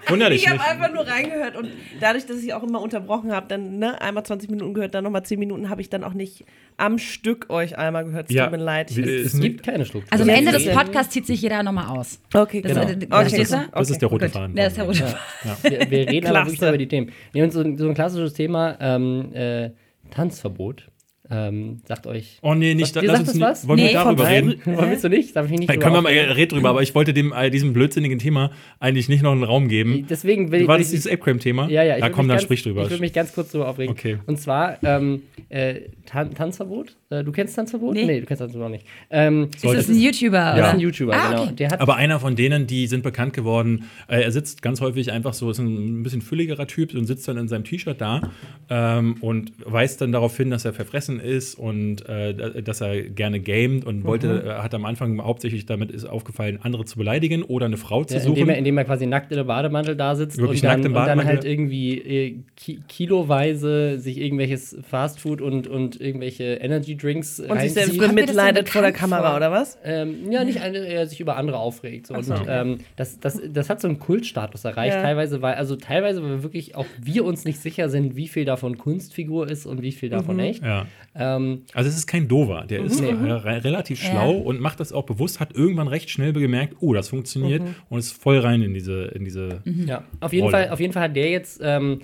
wunder 0.08 0.30
dich 0.30 0.42
Ich 0.44 0.48
habe 0.48 0.60
einfach 0.60 0.92
nur 0.92 1.06
reingehört 1.06 1.56
und 1.56 1.68
dadurch, 2.00 2.26
dass 2.26 2.38
ich 2.42 2.52
auch 2.54 2.62
immer 2.62 2.80
unterbrochen 2.80 3.32
habe, 3.32 3.46
dann 3.48 3.78
ne, 3.78 4.00
einmal 4.00 4.24
20 4.24 4.50
Minuten 4.50 4.74
gehört, 4.74 4.94
dann 4.94 5.04
nochmal 5.04 5.24
10 5.24 5.38
Minuten, 5.38 5.68
habe 5.70 5.80
ich 5.80 5.88
dann 5.90 6.04
auch 6.04 6.14
nicht 6.14 6.44
am 6.76 6.98
Stück 6.98 7.50
euch 7.50 7.76
einmal 7.78 8.04
gehört. 8.04 8.28
Es 8.30 8.34
Ja. 8.34 8.44
tut 8.44 8.58
mir 8.58 8.64
leid. 8.64 8.90
Es 8.90 8.96
ist 8.98 9.40
gibt 9.40 9.62
keine 9.62 9.84
Struktur. 9.84 10.12
Also 10.12 10.24
am 10.24 10.30
Ja, 10.30 10.36
Ende 10.36 10.52
des 10.52 10.64
ja. 10.64 10.74
Podcasts 10.74 11.12
zieht 11.12 11.26
sich 11.26 11.42
jeder 11.42 11.62
nochmal 11.62 11.86
aus. 11.88 12.20
okay, 12.34 12.62
Das, 12.62 12.72
Genau. 12.72 12.82
äh, 12.82 12.92
Okay, 12.94 13.44
gut. 13.44 13.68
Das 13.72 13.90
ist 13.90 14.00
der 14.02 14.08
rote 14.08 14.26
gut. 14.26 14.32
Faden. 14.34 14.54
Der 14.56 14.66
ist 14.68 14.76
der 14.76 14.84
rote 14.84 14.98
Ja. 15.44 15.56
Wir, 15.62 15.90
wir 15.90 16.08
reden 16.08 16.26
aber 16.28 16.40
wirklich 16.46 16.60
nur 16.60 16.70
über 16.70 16.78
die 16.78 16.88
Themen. 16.88 17.12
Nee, 17.34 17.42
und 17.42 17.52
so, 17.52 17.62
so 17.76 17.88
ein 17.88 17.94
klassisches 17.94 18.32
Thema, 18.34 18.76
ähm, 18.80 19.32
äh, 19.34 19.70
Tanzverbot. 20.10 20.89
Ähm, 21.30 21.80
sagt 21.86 22.06
euch. 22.06 22.38
Oh 22.42 22.54
nee, 22.54 22.74
nicht. 22.74 22.96
Was, 22.96 23.02
dir 23.02 23.06
lass 23.06 23.18
uns 23.20 23.28
das 23.28 23.34
nicht 23.36 23.44
was? 23.44 23.68
wollen 23.68 23.78
Nee, 23.78 23.86
wir 23.88 23.92
darüber 23.92 24.24
Nein, 24.24 24.48
reden? 24.48 24.60
willst 24.64 25.04
du 25.04 25.08
nicht? 25.08 25.36
Darf 25.36 25.46
ich 25.46 25.52
nicht 25.58 25.70
Dann 25.70 25.78
können 25.78 25.94
wir 25.94 26.02
mal 26.02 26.08
aufregen? 26.10 26.32
red 26.32 26.52
drüber, 26.52 26.70
aber 26.70 26.82
ich 26.82 26.94
wollte 26.94 27.14
dem 27.14 27.32
äh, 27.32 27.50
diesem 27.50 27.72
blödsinnigen 27.72 28.18
Thema 28.18 28.50
eigentlich 28.80 29.08
nicht 29.08 29.22
noch 29.22 29.32
einen 29.32 29.44
Raum 29.44 29.68
geben. 29.68 30.06
Deswegen 30.10 30.50
will 30.50 30.66
War 30.66 30.76
will 30.76 30.82
das 30.82 30.90
dieses 30.90 31.06
Apecram-Thema? 31.06 31.68
Ja, 31.68 31.82
ja. 31.84 31.94
ich 31.94 32.00
Ja, 32.00 32.06
würd 32.06 32.14
komm, 32.14 32.26
dann 32.28 32.36
ganz, 32.36 32.42
sprich 32.42 32.62
drüber. 32.62 32.82
Ich 32.82 32.90
würde 32.90 33.00
mich 33.00 33.12
ganz 33.12 33.32
kurz 33.32 33.52
drüber 33.52 33.68
aufregen. 33.68 33.92
Okay. 33.92 34.18
Und 34.26 34.38
zwar, 34.40 34.82
ähm, 34.82 35.22
äh, 35.50 35.82
Tan 36.06 36.34
Tanzverbot. 36.34 36.96
Äh, 37.10 37.22
du 37.22 37.30
kennst 37.30 37.54
Tanzverbot? 37.54 37.94
Nee. 37.94 38.20
du 38.20 38.26
kennst 38.26 38.40
Tanzverbot 38.40 38.66
auch 38.66 38.72
nicht. 38.72 38.86
Ähm, 39.10 39.48
Ist 39.54 39.64
das 39.64 39.88
ein 39.88 39.96
YouTuber? 40.00 40.36
das 40.38 40.54
oder? 40.58 40.66
ist 40.68 40.74
ein 40.74 40.80
YouTuber, 40.80 41.12
Ah, 41.14 41.30
genau. 41.30 41.42
okay. 41.44 41.52
Der 41.54 41.70
hat 41.70 41.80
Aber 41.80 41.94
einer 41.96 42.18
von 42.18 42.34
denen, 42.34 42.66
die 42.66 42.88
sind 42.88 43.02
bekannt 43.04 43.32
geworden, 43.34 43.84
äh, 44.08 44.20
er 44.22 44.32
sitzt 44.32 44.62
ganz 44.62 44.80
häufig 44.80 45.12
einfach 45.12 45.34
so, 45.34 45.50
ist 45.50 45.58
ein 45.60 46.02
bisschen 46.02 46.22
fülligerer 46.22 46.66
Typ 46.66 46.92
und 46.94 47.06
sitzt 47.06 47.28
dann 47.28 47.36
in 47.36 47.46
seinem 47.46 47.62
T-Shirt 47.64 48.00
da 48.00 48.22
ähm, 48.68 49.16
und 49.20 49.52
weist 49.64 50.00
dann 50.00 50.10
darauf 50.12 50.36
hin, 50.36 50.50
dass 50.50 50.64
er 50.64 50.72
verfressen 50.72 51.19
ist 51.22 51.54
und 51.56 52.08
äh, 52.08 52.62
dass 52.62 52.80
er 52.80 53.02
gerne 53.02 53.40
gamet 53.40 53.84
und 53.84 54.04
wollte, 54.04 54.44
äh, 54.44 54.62
hat 54.62 54.74
am 54.74 54.84
Anfang 54.84 55.22
hauptsächlich 55.22 55.66
damit 55.66 55.90
ist 55.90 56.04
aufgefallen, 56.04 56.58
andere 56.62 56.84
zu 56.84 56.98
beleidigen 56.98 57.42
oder 57.42 57.66
eine 57.66 57.76
Frau 57.76 58.04
zu 58.04 58.14
Ja, 58.14 58.20
suchen. 58.20 58.36
indem, 58.36 58.48
er, 58.50 58.58
indem 58.58 58.78
er 58.78 58.84
quasi 58.84 59.06
nackt 59.06 59.30
in 59.30 59.36
der 59.36 59.44
Bademantel 59.44 59.96
da 59.96 60.14
sitzt 60.14 60.38
Wirklich 60.38 60.62
und 60.62 60.68
dann, 60.68 60.80
nackt 60.80 60.86
im 60.86 60.92
und 60.92 60.96
dann 60.96 61.18
Bademantel? 61.18 61.34
halt 61.36 61.44
irgendwie 61.44 61.98
äh, 61.98 62.36
ki 62.56 62.80
kiloweise 62.88 63.98
sich 63.98 64.18
irgendwelches 64.18 64.76
Fastfood 64.88 65.40
und, 65.40 65.66
und 65.66 66.00
irgendwelche 66.00 66.44
Energy 66.54 66.96
Drinks 66.96 67.40
Und 67.40 67.60
sich 67.60 67.72
selbst 67.74 67.98
bemitleidet 67.98 68.68
vor 68.68 68.82
der 68.82 68.92
Kamera, 68.92 69.36
oder 69.36 69.50
was? 69.50 69.78
Ähm, 69.84 70.30
ja, 70.30 70.44
nicht 70.44 70.60
eine, 70.60 70.78
er 70.78 71.06
sich 71.06 71.20
über 71.20 71.36
andere 71.36 71.58
aufregt. 71.58 72.06
So. 72.06 72.14
Und 72.14 72.24
so. 72.24 72.34
ähm, 72.48 72.78
das, 72.96 73.20
das, 73.20 73.40
das 73.52 73.68
hat 73.70 73.80
so 73.80 73.88
einen 73.88 73.98
Kultstatus 73.98 74.64
erreicht. 74.64 74.94
Ja. 74.94 75.02
Teilweise, 75.02 75.42
weil, 75.42 75.54
also 75.54 75.76
teilweise, 75.76 76.22
weil 76.22 76.30
wir 76.30 76.42
wirklich 76.42 76.76
auch 76.76 76.86
wir 77.02 77.24
uns 77.24 77.44
nicht 77.44 77.58
sicher 77.60 77.88
sind, 77.88 78.16
wie 78.16 78.28
viel 78.28 78.44
davon 78.44 78.78
Kunstfigur 78.78 79.48
ist 79.50 79.66
und 79.66 79.82
wie 79.82 79.92
viel 79.92 80.08
davon 80.08 80.38
echt. 80.38 80.62
ja. 80.64 80.86
Ähm, 81.14 81.62
Also 81.74 81.88
es 81.90 81.96
ist 81.96 82.06
kein 82.06 82.28
Dover, 82.28 82.64
der 82.68 82.80
ist 82.84 83.00
Nee. 83.00 83.10
äh, 83.10 83.32
re 83.32 83.64
relativ 83.64 84.02
Ja. 84.02 84.10
schlau 84.10 84.32
und 84.32 84.60
macht 84.60 84.78
das 84.80 84.92
auch 84.92 85.04
bewusst, 85.04 85.40
hat 85.40 85.54
irgendwann 85.54 85.88
recht 85.88 86.08
schnell 86.10 86.32
gemerkt, 86.32 86.76
oh, 86.80 86.94
das 86.94 87.08
funktioniert 87.08 87.62
und 87.88 87.98
ist 87.98 88.12
voll 88.12 88.38
rein 88.38 88.62
in 88.62 88.74
diese, 88.74 89.06
in 89.06 89.24
diese 89.24 89.60
ja, 89.64 90.04
auf 90.20 90.32
jeden, 90.32 90.44
Rolle. 90.44 90.56
Fall, 90.56 90.68
auf 90.70 90.78
jeden 90.80 90.92
Fall 90.92 91.02
hat 91.04 91.16
der 91.16 91.30
jetzt 91.30 91.60
ähm, 91.64 92.00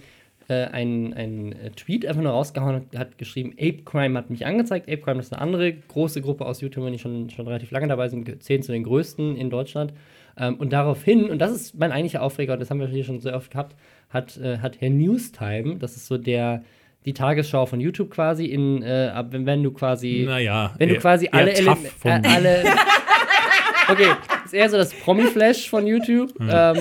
äh, 0.48 0.54
einen, 0.64 1.12
einen 1.14 1.54
Tweet 1.76 2.04
einfach 2.06 2.22
nur 2.22 2.32
rausgehauen 2.32 2.74
und 2.90 2.98
hat 2.98 3.16
geschrieben, 3.18 3.52
Ape 3.58 3.82
Crime 3.84 4.18
hat 4.18 4.28
mich 4.30 4.44
angezeigt. 4.44 4.88
Ape 4.88 5.02
Crime 5.02 5.20
ist 5.20 5.32
eine 5.32 5.40
andere 5.40 5.72
große 5.72 6.20
Gruppe 6.20 6.44
aus 6.44 6.60
YouTubern, 6.60 6.92
die 6.92 6.98
schon, 6.98 7.30
schon 7.30 7.46
relativ 7.46 7.70
lange 7.70 7.86
dabei 7.88 8.08
sind, 8.08 8.42
zählen 8.42 8.62
zu 8.62 8.72
den 8.72 8.82
größten 8.82 9.36
in 9.36 9.50
Deutschland. 9.50 9.92
Ähm, 10.38 10.56
und 10.56 10.72
daraufhin, 10.72 11.30
und 11.30 11.38
das 11.38 11.52
ist 11.52 11.78
mein 11.78 11.92
eigentlicher 11.92 12.22
Aufreger, 12.22 12.54
und 12.54 12.60
das 12.60 12.70
haben 12.70 12.80
wir 12.80 12.88
hier 12.88 13.04
schon 13.04 13.20
sehr 13.20 13.36
oft 13.36 13.50
gehabt, 13.52 13.76
hat, 14.10 14.36
äh, 14.38 14.58
hat 14.58 14.80
Herr 14.80 14.90
Newstime, 14.90 15.76
das 15.76 15.96
ist 15.96 16.06
so 16.06 16.18
der 16.18 16.62
die 17.06 17.14
Tagesschau 17.14 17.64
von 17.66 17.80
YouTube 17.80 18.10
quasi 18.10 18.44
in, 18.46 18.82
äh, 18.82 19.10
wenn, 19.30 19.46
wenn 19.46 19.62
du 19.62 19.70
quasi 19.70 20.24
Naja, 20.26 20.74
wenn 20.78 20.88
du 20.88 20.94
eher- 20.96 21.00
quasi 21.00 21.28
alle 21.32 21.54
von- 21.54 21.76
Äh, 22.04 22.20
alle 22.28 22.64
okay, 23.88 24.08
ist 24.44 24.52
eher 24.54 24.68
so 24.68 24.76
das 24.76 24.92
Promi-Flash 24.92 25.70
von 25.70 25.86
YouTube. 25.86 26.32
Ähm, 26.40 26.76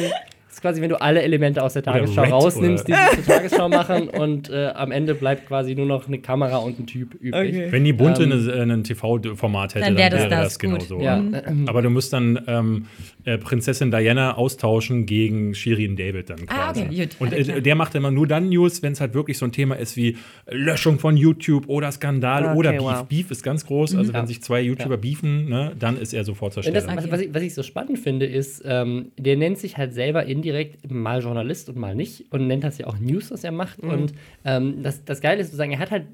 ist 0.50 0.62
quasi, 0.62 0.82
wenn 0.82 0.90
du 0.90 1.00
alle 1.02 1.22
Elemente 1.22 1.62
aus 1.62 1.74
der 1.74 1.84
Tagesschau 1.84 2.22
Red 2.24 2.32
rausnimmst, 2.32 2.88
oder- 2.90 2.98
die 3.12 3.16
sie 3.18 3.24
zur 3.24 3.36
Tagesschau 3.36 3.70
machen 3.70 4.08
und 4.10 4.50
äh, 4.50 4.68
am 4.74 4.92
Ende 4.92 5.14
bleibt 5.14 5.48
quasi 5.48 5.76
nur 5.76 5.86
noch 5.86 6.08
eine 6.08 6.20
Kamera 6.20 6.58
und 6.58 6.80
ein 6.80 6.88
Typ 6.88 7.14
übrig. 7.16 7.54
Okay. 7.56 7.68
Wenn 7.72 7.84
die 7.84 7.94
Bunte 7.94 8.24
Ähm, 8.24 8.72
ein 8.72 8.84
TV-Format 8.84 9.76
hätte, 9.76 9.86
Dann 9.86 9.96
dann, 9.96 10.02
wär 10.02 10.10
das 10.10 10.20
wäre 10.22 10.30
das 10.30 10.44
das, 10.44 10.60
genau 10.60 10.80
so. 10.80 11.00
Ja, 11.02 11.18
ähm, 11.18 11.66
Aber 11.68 11.82
du 11.82 11.90
musst 11.90 12.14
dann 12.14 12.40
ähm, 12.48 12.86
äh, 13.26 13.38
Prinzessin 13.38 13.92
Diana 13.92 14.36
austauschen 14.38 15.06
gegen 15.06 15.54
Shirin 15.56 15.96
David 15.96 16.30
dann 16.30 16.40
Ah, 16.48 16.72
quasi. 16.72 16.82
okay, 16.84 16.96
gut, 17.08 17.18
Und 17.20 17.34
äh, 17.34 17.62
der 17.62 17.76
macht 17.76 17.96
immer 17.96 18.12
nur 18.12 18.28
dann 18.28 18.50
News, 18.50 18.82
wenn 18.84 18.94
es 18.94 19.02
halt 19.02 19.14
wirklich 19.14 19.38
so 19.38 19.46
ein 19.46 19.52
Thema 19.52 19.76
ist 19.76 19.98
wie 19.98 20.18
Löschung 20.50 21.00
von 21.00 21.18
YouTube 21.18 21.68
oder 21.68 21.92
Skandal 21.92 22.46
Okay, 22.46 22.58
oder 22.58 22.72
Beef. 22.72 22.82
wow. 22.82 23.04
Beef 23.08 23.32
ist 23.32 23.44
ganz 23.44 23.66
groß. 23.66 23.96
Also 23.96 24.12
Ja. 24.14 24.20
wenn 24.20 24.28
sich 24.28 24.42
zwei 24.42 24.62
YouTuber 24.62 24.98
beefen, 24.98 25.50
ne, 25.50 25.72
dann 25.78 25.98
ist 25.98 26.14
er 26.14 26.24
sofort 26.24 26.54
zur 26.54 26.64
das, 26.64 26.84
Stelle. 26.84 26.98
was, 26.98 27.12
was, 27.12 27.20
ich, 27.22 27.34
was 27.34 27.42
ich 27.44 27.54
so 27.54 27.64
spannend 27.64 28.00
finde, 28.00 28.26
ist, 28.26 28.62
ähm, 28.66 29.12
der 29.18 29.36
nennt 29.38 29.58
sich 29.58 29.78
halt 29.78 29.94
selber 29.94 30.26
indirekt 30.26 30.92
mal 30.92 31.22
Journalist 31.22 31.70
und 31.70 31.78
mal 31.78 31.96
nicht 31.96 32.26
und 32.32 32.48
nennt 32.48 32.64
das 32.64 32.78
ja 32.78 32.88
auch 32.88 33.00
News, 33.00 33.32
was 33.32 33.44
er 33.44 33.52
macht. 33.52 33.80
Und 33.80 34.14
ähm, 34.46 34.84
das, 34.84 35.04
das 35.04 35.20
Geile 35.22 35.42
ist 35.42 35.48
sozusagen, 35.48 35.72
er 35.72 35.80
hat 35.80 35.92
halt 35.92 36.06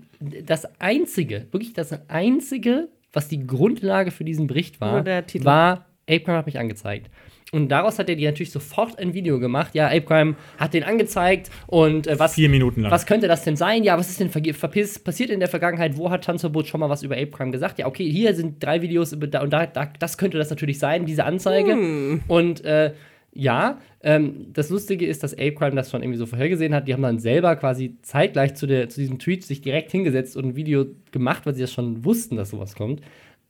das 0.46 0.66
Einzige, 0.80 1.48
wirklich 1.52 1.74
das 1.74 1.92
Einzige, 2.10 2.88
was 3.14 3.28
die 3.28 3.46
Grundlage 3.46 4.12
für 4.12 4.24
diesen 4.24 4.48
Bericht 4.48 4.80
war, 4.80 4.94
Nur 4.94 5.02
der 5.02 5.26
Titel. 5.28 5.46
war 5.46 5.86
Apecrime 6.12 6.38
hat 6.38 6.46
mich 6.46 6.60
angezeigt. 6.60 7.10
Und 7.54 7.68
daraus 7.70 8.00
hat 8.00 8.08
er 8.08 8.16
die 8.16 8.26
natürlich 8.26 8.52
sofort 8.52 8.98
ein 8.98 9.14
Video 9.14 9.38
gemacht. 9.38 9.76
Ja, 9.76 9.88
Apecrime 9.88 10.36
hat 10.58 10.74
den 10.74 10.84
angezeigt 10.84 11.52
und 11.68 12.08
äh, 12.08 12.18
was, 12.18 12.36
Vier 12.36 12.48
Minuten 12.48 12.82
lang. 12.82 12.92
was 12.92 13.06
könnte 13.06 13.28
das 13.28 13.44
denn 13.44 13.58
sein? 13.58 13.84
Ja, 13.84 13.98
was 13.98 14.10
ist 14.10 14.20
denn 14.22 14.30
passiert 14.30 15.30
in 15.30 15.40
der 15.40 15.50
Vergangenheit? 15.50 15.98
Wo 15.98 16.10
hat 16.10 16.24
Tanzverbot 16.24 16.68
schon 16.68 16.80
mal 16.80 16.90
was 16.90 17.04
über 17.04 17.16
Apecrime 17.16 17.52
gesagt? 17.52 17.78
Ja, 17.80 17.88
okay, 17.88 18.10
hier 18.10 18.34
sind 18.36 18.64
drei 18.64 18.82
Videos 18.82 19.12
über 19.12 19.28
da 19.28 19.42
und 19.42 19.52
da, 19.52 19.66
da 19.66 19.92
das 20.00 20.18
könnte 20.18 20.38
das 20.38 20.50
natürlich 20.50 20.80
sein, 20.80 21.06
diese 21.06 21.26
Anzeige. 21.26 22.22
Und 22.28 22.64
äh, 22.64 22.94
ja, 23.34 23.80
ähm, 24.02 24.48
das 24.54 24.70
Lustige 24.70 25.06
ist, 25.06 25.24
dass 25.24 25.34
Apecrime 25.34 25.76
das 25.76 25.90
schon 25.92 26.04
irgendwie 26.04 26.18
so 26.18 26.26
vorhergesehen 26.26 26.74
hat. 26.74 26.88
Die 26.88 26.94
haben 26.94 27.02
dann 27.02 27.20
selber 27.20 27.56
quasi 27.56 27.98
zeitgleich 28.02 28.56
zu, 28.56 28.68
der, 28.68 28.90
zu 28.90 29.00
diesem 29.00 29.20
Tweet 29.20 29.44
sich 29.44 29.62
direkt 29.62 29.92
hingesetzt 29.92 30.36
und 30.36 30.46
ein 30.46 30.56
Video 30.56 30.86
gemacht, 31.12 31.46
weil 31.46 31.54
sie 31.54 31.62
das 31.62 31.72
schon 31.72 32.04
wussten, 32.04 32.36
dass 32.36 32.50
sowas 32.50 32.76
kommt. 32.76 33.02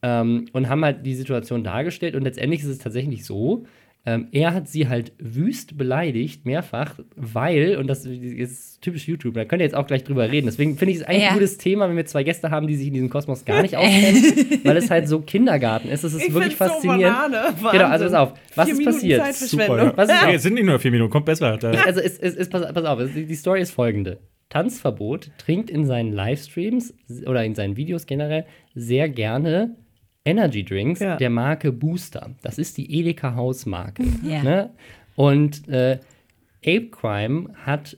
Ähm, 0.04 0.46
und 0.54 0.68
haben 0.70 0.84
halt 0.84 1.06
die 1.06 1.14
Situation 1.16 1.64
dargestellt. 1.64 2.16
Und 2.16 2.24
letztendlich 2.24 2.62
ist 2.62 2.68
es 2.68 2.78
tatsächlich 2.80 3.24
so, 3.26 3.66
ähm, 4.04 4.30
er 4.32 4.56
hat 4.56 4.68
sie 4.68 4.88
halt 4.90 5.14
wüst 5.20 5.78
beleidigt, 5.78 6.44
mehrfach, 6.44 6.96
weil, 7.16 7.78
und 7.78 7.86
das 7.86 8.04
ist 8.08 8.82
typisch 8.82 9.08
YouTube, 9.08 9.36
da 9.36 9.46
könnt 9.46 9.62
ihr 9.62 9.66
jetzt 9.66 9.76
auch 9.76 9.86
gleich 9.86 10.04
drüber 10.04 10.32
reden. 10.32 10.48
Deswegen 10.48 10.76
finde 10.76 10.94
ich 10.94 10.98
es 11.02 11.04
eigentlich 11.04 11.22
Ja. 11.22 11.28
ein 11.30 11.34
gutes 11.36 11.60
Thema, 11.60 11.88
wenn 11.88 11.96
wir 11.96 12.06
zwei 12.08 12.24
Gäste 12.24 12.50
haben, 12.50 12.66
die 12.66 12.74
sich 12.76 12.88
in 12.88 12.94
diesem 12.94 13.12
Kosmos 13.12 13.46
gar 13.46 13.62
nicht 13.62 13.78
auskennen, 13.78 14.24
weil 14.64 14.78
es 14.78 14.90
halt 14.90 15.08
so 15.08 15.20
Kindergarten 15.22 15.88
ist. 15.90 16.04
Es 16.04 16.16
ist 16.16 16.26
Ich 16.28 16.34
wirklich 16.34 16.54
so 16.58 16.66
faszinierend. 16.66 17.16
Banane. 17.16 17.54
genau, 17.72 17.86
also 17.86 18.06
pass 18.06 18.14
auf, 18.16 18.34
was 18.56 18.66
Vier 18.66 18.74
ist 18.74 18.80
Minuten 18.80 18.96
passiert? 18.96 19.36
Super, 19.36 19.78
ja. 19.78 19.94
Was 19.96 20.10
ist 20.10 20.26
nee, 20.26 20.34
es 20.34 20.42
sind 20.42 20.54
nicht 20.56 20.66
nur 20.66 20.80
vier 20.80 20.90
Minuten, 20.92 21.12
kommt 21.12 21.26
besser. 21.28 21.60
Also 21.86 22.00
es, 22.02 22.18
es, 22.18 22.36
es, 22.36 22.50
pass, 22.50 22.74
pass 22.74 22.86
auf, 22.86 23.00
die 23.16 23.36
Story 23.36 23.62
ist 23.62 23.70
folgende. 23.70 24.18
Tanzverbot 24.50 25.30
trinkt 25.38 25.70
in 25.70 25.86
seinen 25.86 26.12
Livestreams 26.12 26.94
oder 27.28 27.46
in 27.46 27.54
seinen 27.54 27.78
Videos 27.78 28.08
generell 28.08 28.46
sehr 28.74 29.10
gerne 29.10 29.76
Energy 30.26 30.64
Drinks 30.64 31.00
Ja. 31.00 31.18
der 31.18 31.30
Marke 31.30 31.72
Booster. 31.72 32.32
Das 32.42 32.58
ist 32.58 32.78
die 32.78 33.00
Edeka 33.00 33.36
Hausmarke. 33.36 34.04
Ja. 34.24 34.44
Ne? 34.44 34.70
Und 35.16 35.68
äh, 35.68 36.00
Ape 36.64 36.90
Crime 36.92 37.50
hat 37.66 37.98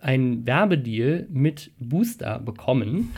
einen 0.00 0.46
Werbedeal 0.46 1.26
mit 1.30 1.70
Booster 1.80 2.38
bekommen. 2.38 3.10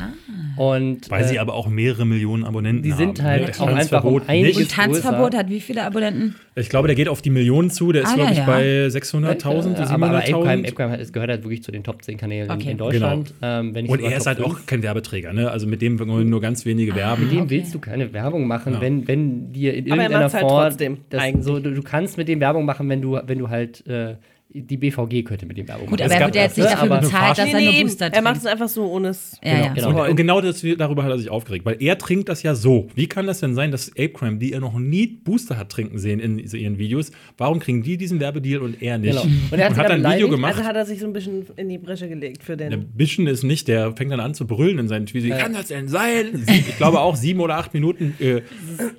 Und 0.57 1.11
weil 1.11 1.25
äh, 1.25 1.29
sie 1.29 1.39
aber 1.39 1.55
auch 1.55 1.69
mehrere 1.69 2.05
Millionen 2.07 2.45
Abonnenten 2.45 2.83
die 2.83 2.93
sind 2.93 3.21
haben. 3.21 3.29
halt 3.29 3.43
ne? 3.43 3.49
auch 3.61 3.67
einfach 3.67 3.69
um 3.69 3.77
Tanzverbot 3.77 4.29
einiges- 4.29 4.57
nicht. 4.59 4.61
Und 4.61 4.71
Tanzverbot 4.71 5.31
größer. 5.33 5.39
hat 5.39 5.51
wie 5.51 5.61
viele 5.61 5.85
Abonnenten? 5.85 6.35
Ich 6.55 6.69
glaube, 6.69 6.89
der 6.89 6.95
geht 6.95 7.09
auf 7.09 7.21
die 7.21 7.31
Millionen 7.31 7.71
zu. 7.71 7.93
Der 7.93 8.03
ist, 8.05 8.11
Ah, 8.11 8.15
glaube 8.15 8.27
ja, 8.29 8.33
ich, 8.33 8.39
ja. 8.39 8.47
bei 8.47 8.87
600.000, 8.87 9.79
Ja, 9.79 9.87
aber, 9.91 10.07
aber 10.07 10.19
Ape 10.19 10.27
Crime, 10.33 10.43
700.000. 10.45 10.59
Ape 10.67 10.73
Crime 10.75 10.91
hat- 10.93 11.01
es 11.01 11.13
gehört 11.13 11.31
halt 11.31 11.43
wirklich 11.45 11.63
zu 11.63 11.73
den 11.73 11.83
Top 11.85 12.03
10 12.03 12.17
Kanälen 12.17 12.47
in- 12.49 12.53
Okay. 12.57 12.71
in 12.71 12.79
Deutschland. 12.79 13.35
Ähm, 13.43 13.75
wenn 13.75 13.85
nicht 13.85 13.93
Und 13.93 14.01
er 14.01 14.17
ist 14.17 14.27
halt 14.27 14.39
5. 14.39 14.49
auch 14.49 14.67
kein 14.67 14.83
Werbeträger, 14.83 15.33
ne? 15.33 15.51
Also 15.51 15.67
mit 15.67 15.83
dem 15.83 15.99
wollen 15.99 16.31
nur 16.31 16.41
ganz 16.41 16.65
wenige 16.65 16.95
werben. 16.95 17.25
Mit 17.25 17.33
dem 17.33 17.41
Okay. 17.43 17.51
willst 17.51 17.75
du 17.75 17.79
keine 17.79 18.13
Werbung 18.13 18.47
machen, 18.47 18.75
Ja. 18.75 18.81
wenn, 18.81 19.07
wenn 19.09 19.53
dir 19.53 19.75
in 19.75 19.91
Aber 19.93 20.03
er 20.03 20.09
irgendeiner 20.11 20.33
halt 20.33 20.41
Form. 20.41 20.63
trotzdem, 20.65 20.99
das, 21.11 21.23
so, 21.45 21.59
du, 21.59 21.73
du 21.75 21.83
kannst 21.83 22.17
mit 22.17 22.29
dem 22.29 22.41
Werbung 22.41 22.65
machen, 22.65 22.89
wenn 22.89 23.03
du, 23.03 23.19
wenn 23.27 23.39
du 23.39 23.49
halt. 23.51 23.87
Äh, 23.87 24.15
die 24.57 24.77
BVG 24.77 25.25
könnte 25.25 25.47
mit 25.47 25.57
dem 25.59 25.67
Werbung 25.67 25.87
Gut, 25.89 25.99
machen. 25.99 26.13
aber 26.13 26.15
Es 26.15 26.21
er 26.21 26.27
wird 26.27 26.37
ja 26.37 26.43
jetzt 26.43 26.57
nicht 26.59 26.71
dafür 26.71 26.91
aber- 26.93 27.01
bezahlt, 27.01 27.39
dass 27.39 27.47
Nee, 27.53 27.53
er 27.67 27.73
nur. 27.73 27.83
Booster 27.83 28.07
er 28.07 28.23
macht 28.23 28.35
trinkt. 28.35 28.47
es 28.47 28.53
einfach 28.53 28.69
so, 28.69 28.85
ohne 28.85 29.09
es. 29.09 29.37
Ja, 29.43 29.59
ja. 29.59 29.73
Genau. 29.75 29.89
Und, 29.89 30.11
und 30.11 30.17
genau 30.17 30.41
das, 30.41 30.65
darüber 30.79 31.03
hat 31.03 31.11
er 31.11 31.19
sich 31.19 31.29
aufgeregt, 31.29 31.65
weil 31.67 31.77
er 31.83 31.99
trinkt 31.99 32.29
das 32.29 32.43
ja 32.45 32.55
so. 32.55 32.87
Wie 32.95 33.09
kann 33.09 33.27
das 33.27 33.41
denn 33.41 33.55
sein, 33.57 33.73
dass 33.73 33.91
Ape 33.91 34.11
Crime, 34.11 34.37
die 34.39 34.53
er 34.53 34.61
noch 34.61 34.79
nie 34.79 35.09
Booster 35.09 35.57
hat 35.59 35.71
trinken 35.71 35.99
sehen 35.99 36.21
in 36.21 36.39
ihren 36.39 36.79
Videos, 36.79 37.11
warum 37.37 37.59
kriegen 37.59 37.83
die 37.83 37.97
diesen 37.97 38.21
Werbedeal 38.21 38.63
und 38.63 38.81
er 38.81 38.97
nicht? 38.99 39.11
Genau. 39.11 39.23
Und 39.51 39.59
er 39.59 39.67
hat 39.67 39.75
sie 39.75 39.81
hat 39.81 39.91
dann 39.91 40.07
ein 40.07 40.15
Video 40.15 40.29
gemacht. 40.29 40.55
Also 40.55 40.69
hat 40.69 40.77
er 40.77 40.87
sich 40.87 41.01
so 41.01 41.07
ein 41.07 41.13
bisschen 41.13 41.47
in 41.57 41.69
die 41.69 41.79
Bresche 41.79 42.09
gelegt 42.09 42.45
für 42.45 42.57
Der 42.57 42.71
den. 42.71 42.87
Bischen 42.95 43.27
ist 43.27 43.43
nicht, 43.43 43.67
der 43.67 43.93
fängt 43.97 44.13
dann 44.13 44.21
an 44.21 44.35
zu 44.35 44.47
brüllen 44.47 44.79
in 44.79 44.87
seinen 44.87 45.07
Tweets. 45.07 45.27
Wie 45.27 45.31
kann 45.31 45.53
das 45.53 45.67
denn 45.67 45.89
sein? 45.89 46.27
Sie- 46.47 46.53
Ich 46.61 46.77
glaube 46.77 47.01
auch 47.01 47.17
sieben 47.17 47.41
oder 47.41 47.57
acht 47.57 47.75
Minuten 47.75 48.15
äh, 48.21 48.43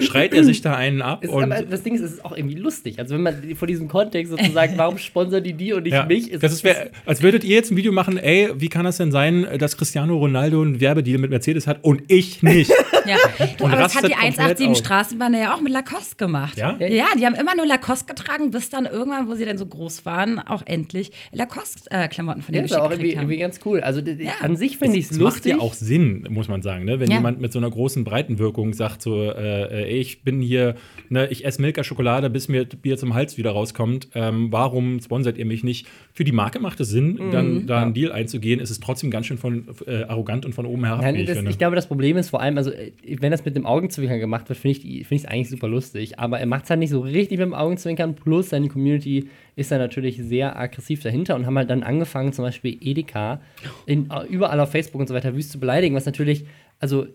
schreit 0.03 0.33
er 0.33 0.43
sich 0.43 0.59
da 0.61 0.75
einen 0.75 1.01
ab. 1.01 1.23
Ist, 1.23 1.29
Und 1.31 1.43
aber 1.51 1.61
das 1.63 1.83
Ding 1.83 1.95
ist, 1.95 2.01
es 2.01 2.13
ist 2.13 2.25
auch 2.25 2.35
irgendwie 2.35 2.55
lustig. 2.55 2.99
Also 2.99 3.15
wenn 3.15 3.21
man 3.21 3.55
vor 3.55 3.67
diesem 3.69 3.87
Kontext 3.87 4.31
sozusagen, 4.31 4.73
warum 4.77 4.97
sponsern 4.97 5.44
die 5.45 5.53
die 5.53 5.71
und 5.73 5.83
nicht 5.83 5.93
ja, 5.93 6.05
mich? 6.05 6.31
das 6.39 6.51
ist, 6.51 6.63
wär, 6.63 6.89
als 7.05 7.21
würdet 7.21 7.43
ihr 7.43 7.55
jetzt 7.55 7.71
ein 7.71 7.77
Video 7.77 7.91
machen, 7.91 8.17
ey, 8.17 8.49
wie 8.55 8.67
kann 8.69 8.83
das 8.85 8.97
denn 8.97 9.11
sein, 9.11 9.47
dass 9.59 9.77
Cristiano 9.77 10.17
Ronaldo 10.17 10.61
einen 10.61 10.81
Werbedeal 10.81 11.19
mit 11.19 11.29
Mercedes 11.29 11.67
hat 11.67 11.83
und 11.83 12.03
ich 12.09 12.43
nicht? 12.43 12.71
Ja. 13.07 13.17
Und 13.59 13.71
aber 13.71 13.83
das 13.83 13.93
hat 13.95 14.05
die 14.05 14.13
komplett 14.13 14.39
187 14.39 14.67
aus. 14.67 14.77
Straßenbahn 14.79 15.33
ja 15.35 15.53
auch 15.53 15.61
mit 15.61 15.71
Lacoste 15.71 16.15
gemacht. 16.15 16.57
Ja? 16.57 16.75
Ja, 16.79 17.05
die 17.15 17.23
haben 17.27 17.35
immer 17.35 17.55
nur 17.55 17.67
Lacoste 17.67 18.07
getragen, 18.11 18.49
bis 18.49 18.71
dann 18.71 18.87
irgendwann, 18.87 19.27
wo 19.27 19.35
sie 19.35 19.45
dann 19.45 19.59
so 19.59 19.67
groß 19.67 20.07
waren, 20.07 20.39
auch 20.39 20.63
endlich 20.65 21.11
Lacoste-Klamotten 21.31 22.41
von 22.41 22.53
ja, 22.55 22.61
denen 22.61 22.65
ist 22.65 22.73
auch 22.73 22.89
geschickt 22.89 22.93
irgendwie, 22.93 23.03
gekriegt 23.09 23.17
haben. 23.17 23.23
irgendwie 23.31 23.37
ganz 23.41 23.59
cool. 23.65 23.81
Also 23.81 24.01
Ja. 24.01 24.31
an 24.41 24.55
sich 24.55 24.77
finde 24.79 24.97
ich 24.97 25.05
es 25.05 25.11
Es 25.11 25.17
macht 25.19 25.35
lustig. 25.35 25.51
ja 25.53 25.59
auch 25.59 25.73
Sinn, 25.73 26.25
muss 26.31 26.47
man 26.47 26.61
sagen, 26.63 26.85
ne? 26.85 26.99
wenn 26.99 27.09
Ja. 27.09 27.17
jemand 27.17 27.39
mit 27.39 27.51
so 27.53 27.59
einer 27.59 27.69
großen 27.69 28.03
Breitenwirkung 28.03 28.73
sagt, 28.73 29.01
so, 29.03 29.21
äh, 29.31 29.83
ey, 29.91 29.99
ich 29.99 30.23
bin 30.23 30.41
hier, 30.41 30.73
ne, 31.09 31.27
ich 31.29 31.45
esse 31.45 31.61
Milka-Schokolade, 31.61 32.29
bis 32.31 32.47
mir 32.47 32.65
Bier 32.65 32.97
zum 32.97 33.13
Hals 33.13 33.37
wieder 33.37 33.51
rauskommt. 33.51 34.09
Ähm, 34.15 34.47
warum 34.51 34.99
sponsert 35.25 35.37
ihr 35.39 35.45
mich 35.45 35.63
nicht? 35.63 35.87
Für 36.13 36.23
die 36.23 36.31
Marke 36.31 36.59
macht 36.59 36.79
es 36.79 36.89
Sinn, 36.89 37.13
Mhm. 37.19 37.31
dann 37.31 37.67
da 37.67 37.81
einen 37.81 37.93
Deal 37.93 38.11
einzugehen. 38.11 38.59
Es 38.59 38.69
ist 38.69 38.83
trotzdem 38.83 39.09
ganz 39.09 39.25
schön 39.25 39.37
von, 39.37 39.65
äh, 39.87 40.03
arrogant 40.03 40.45
und 40.45 40.53
von 40.53 40.65
oben 40.65 40.85
herab, 40.85 41.01
wie 41.15 41.21
ich 41.21 41.25
das, 41.27 41.37
finde. 41.37 41.51
ich 41.51 41.57
glaube, 41.57 41.75
das 41.75 41.87
Problem 41.87 42.17
ist 42.17 42.29
vor 42.29 42.41
allem, 42.41 42.57
also 42.57 42.71
äh, 42.71 42.91
wenn 43.19 43.31
das 43.31 43.43
mit 43.43 43.55
dem 43.55 43.65
Augenzwinkern 43.65 44.19
gemacht 44.19 44.47
wird, 44.49 44.59
finde 44.59 44.79
ich 44.79 45.11
es 45.11 45.25
eigentlich 45.25 45.49
super 45.49 45.67
lustig. 45.67 46.19
Aber 46.19 46.39
er 46.39 46.45
macht 46.45 46.65
es 46.65 46.69
halt 46.69 46.79
nicht 46.79 46.91
so 46.91 46.99
richtig 47.01 47.39
mit 47.39 47.47
dem 47.47 47.53
Augenzwinkern. 47.53 48.15
Plus 48.15 48.49
seine 48.49 48.67
Community 48.67 49.27
ist 49.55 49.71
da 49.71 49.77
natürlich 49.77 50.17
sehr 50.21 50.57
aggressiv 50.59 51.01
dahinter 51.01 51.35
und 51.35 51.45
haben 51.45 51.57
halt 51.57 51.69
dann 51.69 51.81
angefangen, 51.83 52.33
zum 52.33 52.45
Beispiel 52.45 52.77
Edeka 52.81 53.41
in, 53.85 54.09
äh, 54.11 54.25
überall 54.29 54.59
auf 54.59 54.71
Facebook 54.71 55.01
und 55.01 55.07
so 55.07 55.13
weiter 55.13 55.35
wüst 55.35 55.51
zu 55.51 55.59
beleidigen, 55.59 55.95
was 55.95 56.05
natürlich, 56.05 56.45
also 56.79 57.07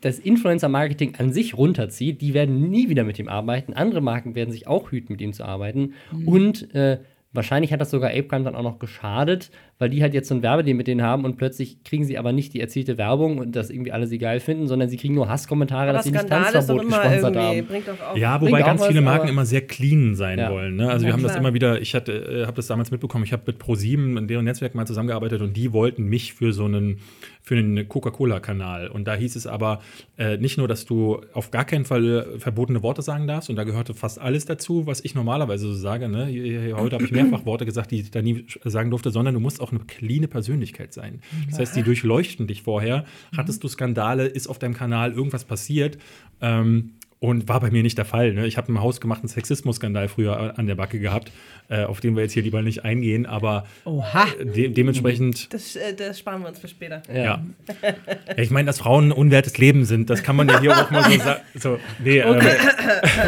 das 0.00 0.18
Influencer-Marketing 0.18 1.14
an 1.16 1.32
sich 1.32 1.56
runterzieht. 1.56 2.20
Die 2.20 2.34
werden 2.34 2.68
nie 2.68 2.90
wieder 2.90 3.04
mit 3.04 3.18
ihm 3.18 3.28
arbeiten. 3.28 3.72
Andere 3.72 4.02
Marken 4.02 4.34
werden 4.34 4.50
sich 4.52 4.66
auch 4.66 4.90
hüten, 4.90 5.14
mit 5.14 5.22
ihm 5.22 5.32
zu 5.32 5.44
arbeiten. 5.46 5.94
Und 6.26 6.74
äh, 6.74 6.98
wahrscheinlich 7.34 7.72
hat 7.72 7.80
das 7.80 7.90
sogar 7.90 8.10
Apecrime 8.10 8.44
dann 8.44 8.54
auch 8.54 8.62
noch 8.62 8.78
geschadet, 8.78 9.50
weil 9.78 9.90
die 9.90 10.00
halt 10.02 10.14
jetzt 10.14 10.28
so 10.28 10.34
ein 10.34 10.42
Werbedeal 10.42 10.74
mit 10.76 10.86
denen 10.86 11.02
haben 11.02 11.24
und 11.24 11.36
plötzlich 11.36 11.82
kriegen 11.84 12.04
sie 12.04 12.16
aber 12.16 12.32
nicht 12.32 12.54
die 12.54 12.60
erzielte 12.60 12.96
Werbung 12.96 13.38
und 13.38 13.56
dass 13.56 13.68
irgendwie 13.70 13.92
alle 13.92 14.06
sie 14.06 14.18
geil 14.18 14.40
finden, 14.40 14.66
sondern 14.68 14.88
sie 14.88 14.96
kriegen 14.96 15.14
nur 15.14 15.28
Hasskommentare, 15.28 15.92
dass 15.92 16.04
sie 16.04 16.12
nicht 16.12 16.26
Tanzverbot 16.28 16.82
immer 16.84 17.02
gesponsert 17.02 17.36
haben. 17.36 17.66
bringt 17.66 17.88
doch 17.88 18.00
auch. 18.00 18.16
Ja, 18.16 18.38
Bringt 18.38 18.52
wobei 18.52 18.62
auch 18.62 18.66
ganz 18.66 18.80
was, 18.80 18.88
viele 18.88 19.00
Marken 19.02 19.22
aber- 19.22 19.30
immer 19.30 19.44
sehr 19.44 19.62
clean 19.62 20.14
sein 20.14 20.38
Ja. 20.38 20.50
wollen. 20.50 20.76
Ne? 20.76 20.88
Also 20.88 21.04
Ja, 21.04 21.08
wir 21.08 21.12
haben 21.14 21.22
das 21.22 21.32
klar. 21.32 21.42
immer 21.44 21.54
wieder, 21.54 21.80
ich 21.80 21.94
hatte, 21.94 22.12
äh, 22.12 22.46
habe 22.46 22.54
das 22.56 22.68
damals 22.68 22.90
mitbekommen, 22.90 23.24
ich 23.24 23.32
habe 23.32 23.42
mit 23.46 23.58
ProSieben 23.58 24.16
in 24.16 24.28
deren 24.28 24.44
Netzwerk 24.44 24.74
mal 24.74 24.86
zusammengearbeitet 24.86 25.42
und 25.42 25.56
die 25.56 25.72
wollten 25.72 26.04
mich 26.04 26.34
für 26.34 26.52
so 26.52 26.64
einen 26.66 27.00
für 27.44 27.56
einen 27.56 27.86
Coca-Cola-Kanal. 27.86 28.88
Und 28.88 29.06
da 29.06 29.14
hieß 29.14 29.36
es 29.36 29.46
aber 29.46 29.82
äh, 30.16 30.38
nicht 30.38 30.56
nur, 30.56 30.66
dass 30.66 30.86
du 30.86 31.20
auf 31.34 31.50
gar 31.50 31.66
keinen 31.66 31.84
Fall 31.84 32.04
äh, 32.08 32.38
verbotene 32.38 32.82
Worte 32.82 33.02
sagen 33.02 33.26
darfst, 33.26 33.50
und 33.50 33.56
da 33.56 33.64
gehörte 33.64 33.92
fast 33.92 34.18
alles 34.18 34.46
dazu, 34.46 34.86
was 34.86 35.04
ich 35.04 35.14
normalerweise 35.14 35.66
so 35.66 35.74
sage. 35.74 36.08
Ne? 36.08 36.74
Heute 36.74 36.96
habe 36.96 37.04
ich 37.04 37.12
mehrfach 37.12 37.44
Worte 37.44 37.66
gesagt, 37.66 37.90
die 37.90 38.00
ich 38.00 38.10
da 38.10 38.22
nie 38.22 38.46
sagen 38.64 38.88
durfte, 38.88 39.10
sondern 39.10 39.34
du 39.34 39.40
musst 39.40 39.60
auch 39.60 39.72
eine 39.72 39.80
cleane 39.80 40.26
Persönlichkeit 40.26 40.94
sein. 40.94 41.20
Das 41.50 41.58
heißt, 41.58 41.76
die 41.76 41.82
durchleuchten 41.82 42.46
dich 42.46 42.62
vorher. 42.62 43.04
Hattest 43.36 43.62
du 43.62 43.68
Skandale, 43.68 44.24
ist 44.24 44.46
auf 44.46 44.58
deinem 44.58 44.74
Kanal 44.74 45.12
irgendwas 45.12 45.44
passiert? 45.44 45.98
Ähm, 46.40 46.92
Und 47.24 47.48
war 47.48 47.58
bei 47.60 47.70
mir 47.70 47.82
nicht 47.82 47.96
der 47.96 48.04
Fall. 48.04 48.34
Ne? 48.34 48.46
Ich 48.46 48.58
habe 48.58 48.68
einen 48.68 48.82
hausgemachten 48.82 49.30
Sexismus-Skandal 49.30 50.08
früher 50.08 50.58
an 50.58 50.66
der 50.66 50.74
Backe 50.74 50.98
gehabt, 51.00 51.32
äh, 51.70 51.84
auf 51.84 52.00
den 52.00 52.16
wir 52.16 52.22
jetzt 52.22 52.32
hier 52.32 52.42
lieber 52.42 52.60
nicht 52.60 52.84
eingehen, 52.84 53.24
aber 53.24 53.64
Oha. 53.86 54.26
de 54.42 54.68
dementsprechend. 54.68 55.50
Das, 55.54 55.74
äh, 55.74 55.94
das 55.94 56.18
sparen 56.18 56.42
wir 56.42 56.48
uns 56.48 56.58
für 56.58 56.68
später. 56.68 57.00
Ja. 57.10 57.22
ja. 57.24 57.42
ich 58.36 58.50
meine, 58.50 58.66
dass 58.66 58.78
Frauen 58.78 59.08
ein 59.08 59.12
unwertes 59.12 59.56
Leben 59.56 59.86
sind, 59.86 60.10
das 60.10 60.22
kann 60.22 60.36
man 60.36 60.48
ja 60.50 60.60
hier 60.60 60.76
auch 60.76 60.90
mal 60.90 61.02
so 61.10 61.18
sagen. 61.18 61.40
So, 61.54 61.78
nee, 62.04 62.18
ähm, 62.18 62.36
okay. 62.36 62.56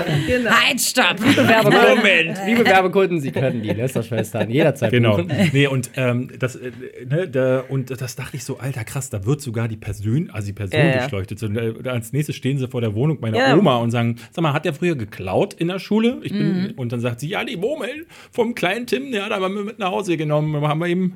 ähm, 0.06 0.22
genau. 0.26 0.50
Halt, 0.50 0.78
stopp! 0.78 1.16
Liebe 1.26 1.48
Werbekunden, 1.48 2.36
liebe 2.46 2.64
Werbekunden, 2.66 3.20
Sie 3.22 3.32
können 3.32 3.62
die 3.62 3.70
Lästerschwestern 3.70 4.50
jederzeit 4.50 4.90
Genau. 4.90 5.16
buchen. 5.16 5.32
Nee, 5.54 5.68
und, 5.68 5.90
ähm, 5.96 6.28
das, 6.38 6.56
äh, 6.56 6.70
ne, 7.08 7.28
da, 7.28 7.60
und 7.60 7.90
das 7.98 8.14
dachte 8.14 8.36
ich 8.36 8.44
so, 8.44 8.58
alter 8.58 8.84
krass, 8.84 9.08
da 9.08 9.24
wird 9.24 9.40
sogar 9.40 9.68
die 9.68 9.78
Person, 9.78 10.28
also 10.30 10.48
die 10.48 10.52
Person 10.52 10.78
Ja, 10.78 10.86
ja. 10.86 10.98
durchleuchtet. 10.98 11.38
So, 11.38 11.46
äh, 11.46 11.88
als 11.88 12.12
nächstes 12.12 12.36
stehen 12.36 12.58
sie 12.58 12.68
vor 12.68 12.82
der 12.82 12.94
Wohnung 12.94 13.18
meiner 13.22 13.38
Ja. 13.38 13.56
Oma 13.56 13.76
und 13.76 13.85
sagen, 13.90 14.16
sag 14.32 14.42
mal, 14.42 14.52
hat 14.52 14.64
der 14.64 14.74
früher 14.74 14.94
geklaut 14.96 15.54
in 15.54 15.68
der 15.68 15.78
Schule? 15.78 16.18
Ich 16.22 16.32
bin, 16.32 16.72
Und 16.76 16.92
dann 16.92 17.00
sagt 17.00 17.20
sie, 17.20 17.28
ja, 17.28 17.44
die 17.44 17.56
Murmeln 17.56 18.06
vom 18.30 18.54
kleinen 18.54 18.86
Tim, 18.86 19.12
der 19.12 19.24
hat 19.24 19.32
aber 19.32 19.48
mit 19.48 19.78
nach 19.78 19.90
Hause 19.90 20.16
genommen, 20.16 20.60
haben 20.66 20.78
wir 20.80 20.86
ihm. 20.86 21.14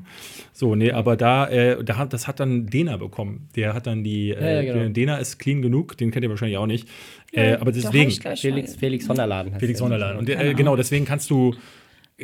So, 0.53 0.75
nee, 0.75 0.91
aber 0.93 1.17
da, 1.17 1.49
äh, 1.49 1.83
da 1.85 1.97
hat, 1.97 2.13
das 2.13 2.27
hat 2.29 2.41
dann 2.41 2.67
Dena 2.67 2.97
bekommen. 2.97 3.49
Der 3.57 3.75
hat 3.75 3.87
dann 3.87 4.05
die, 4.05 4.31
äh, 4.31 4.41
Ja, 4.41 4.51
ja, 4.51 4.63
genau. 4.63 4.75
der 4.85 4.89
Dena 4.91 5.17
ist 5.19 5.39
clean 5.39 5.63
genug, 5.63 5.97
den 5.97 6.11
kennt 6.11 6.25
ihr 6.25 6.31
wahrscheinlich 6.31 6.59
auch 6.59 6.67
nicht. 6.67 6.89
äh, 7.33 7.55
aber 7.55 7.73
deswegen. 7.73 8.11
Felix, 8.37 8.77
Felix 8.77 9.07
von 9.07 9.17
der 9.17 9.27
Laden 9.27 9.53
heißt 9.53 9.61
Felix 9.61 9.79
der. 9.79 9.85
Sonderladen. 9.85 10.19
Und 10.19 10.29
äh, 10.29 10.55
genau, 10.55 10.77
deswegen 10.77 11.05
kannst 11.05 11.31
du, 11.31 11.55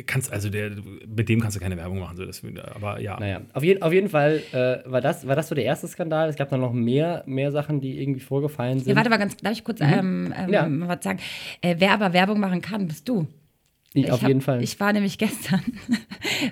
kannst, 0.05 0.31
also 0.31 0.49
der, 0.49 0.71
mit 1.07 1.29
dem 1.29 1.41
kannst 1.41 1.57
du 1.57 1.61
keine 1.61 1.77
Werbung 1.77 1.99
machen. 1.99 2.17
So, 2.17 2.25
das, 2.25 2.41
aber 2.75 2.99
ja. 3.01 3.19
Naja, 3.19 3.41
auf, 3.53 3.63
jeden 3.63 3.81
auf 3.81 3.93
jeden 3.93 4.09
Fall 4.09 4.41
äh, 4.51 4.89
war, 4.89 5.01
das, 5.01 5.27
war 5.27 5.35
das 5.35 5.47
so 5.47 5.55
der 5.55 5.65
erste 5.65 5.87
Skandal. 5.87 6.29
Es 6.29 6.35
gab 6.35 6.49
dann 6.49 6.61
noch 6.61 6.73
mehr, 6.73 7.23
mehr 7.25 7.51
Sachen, 7.51 7.81
die 7.81 8.01
irgendwie 8.01 8.19
vorgefallen 8.21 8.79
sind. 8.79 8.89
Ja, 8.89 8.95
warte 8.95 9.09
mal 9.09 9.17
ganz, 9.17 9.37
darf 9.37 9.53
ich 9.53 9.63
kurz 9.63 9.79
ähm, 9.81 10.33
ähm, 10.37 10.53
Ja. 10.53 10.67
was 10.69 11.03
sagen? 11.03 11.19
Äh, 11.61 11.75
wer 11.79 11.91
aber 11.91 12.13
Werbung 12.13 12.39
machen 12.39 12.61
kann, 12.61 12.87
bist 12.87 13.07
du. 13.09 13.27
Ich- 14.05 14.11
auf 14.11 14.21
hab- 14.21 14.27
jeden 14.27 14.41
Fall. 14.41 14.63
Ich 14.63 14.79
war 14.79 14.93
nämlich 14.93 15.17
gestern, 15.17 15.61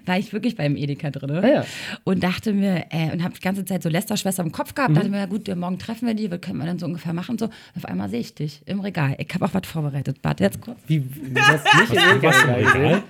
war 0.05 0.17
ich 0.17 0.33
wirklich 0.33 0.55
beim 0.55 0.75
Edeka 0.75 1.11
drin 1.11 1.31
Ah, 1.31 1.47
ja. 1.47 1.65
und 2.03 2.23
dachte 2.23 2.53
mir, 2.53 2.85
äh, 2.89 3.11
und 3.11 3.23
habe 3.23 3.33
die 3.35 3.41
ganze 3.41 3.65
Zeit 3.65 3.83
so 3.83 3.89
Lästerschwester 3.89 4.43
im 4.43 4.51
Kopf 4.51 4.73
gehabt, 4.75 4.91
Mhm. 4.91 4.95
dachte 4.95 5.09
mir, 5.09 5.17
ja 5.19 5.25
gut, 5.25 5.47
ja, 5.47 5.55
morgen 5.55 5.77
treffen 5.79 6.07
wir 6.07 6.13
die, 6.13 6.29
was 6.31 6.41
können 6.41 6.57
wir 6.59 6.65
denn 6.65 6.79
so 6.79 6.85
ungefähr 6.85 7.13
machen? 7.13 7.37
So, 7.37 7.49
auf 7.75 7.85
einmal 7.85 8.09
sehe 8.09 8.19
ich 8.21 8.33
dich 8.35 8.61
im 8.65 8.79
Regal. 8.79 9.15
Ich 9.19 9.33
habe 9.33 9.45
auch 9.45 9.53
was 9.53 9.67
vorbereitet. 9.67 10.17
Warte 10.23 10.43
jetzt 10.43 10.61
kurz. 10.61 10.77
wie, 10.87 11.03
wie 11.05 11.39
hast 11.41 11.65
du 11.65 11.77
mich 11.81 11.89
in 11.91 12.21
den 12.21 12.29
Regal? 12.29 13.03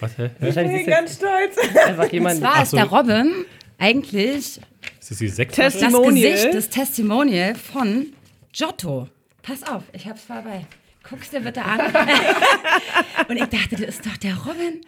Was, 0.00 0.16
hä? 0.16 0.30
Wahrscheinlich 0.38 0.74
Ich 0.74 0.80
ist 0.80 0.84
bin 0.86 0.94
ganz 0.94 1.14
stolz. 1.16 1.56
einfach 1.86 2.12
jemand. 2.12 2.38
Zwar 2.38 2.52
Ach 2.56 2.62
ist 2.62 2.70
so. 2.70 2.76
der 2.76 2.86
Robin 2.86 3.32
eigentlich 3.78 4.60
Ist 5.00 5.10
das 5.10 5.18
die 5.18 5.26
das 5.26 5.36
Testimonial. 5.48 6.32
Gesicht, 6.32 6.54
das 6.54 6.68
Testimonial 6.70 7.54
von 7.56 8.06
Giotto. 8.52 9.08
Pass 9.42 9.62
auf, 9.64 9.82
ich 9.92 10.06
hab's 10.06 10.26
dabei. 10.28 10.66
Guck's 11.08 11.30
dir 11.30 11.40
bitte 11.40 11.62
an. 11.64 11.80
und 13.28 13.36
ich 13.36 13.44
dachte, 13.46 13.70
das 13.76 13.80
ist 13.80 14.04
doch 14.06 14.16
der 14.18 14.34
Robin. 14.36 14.80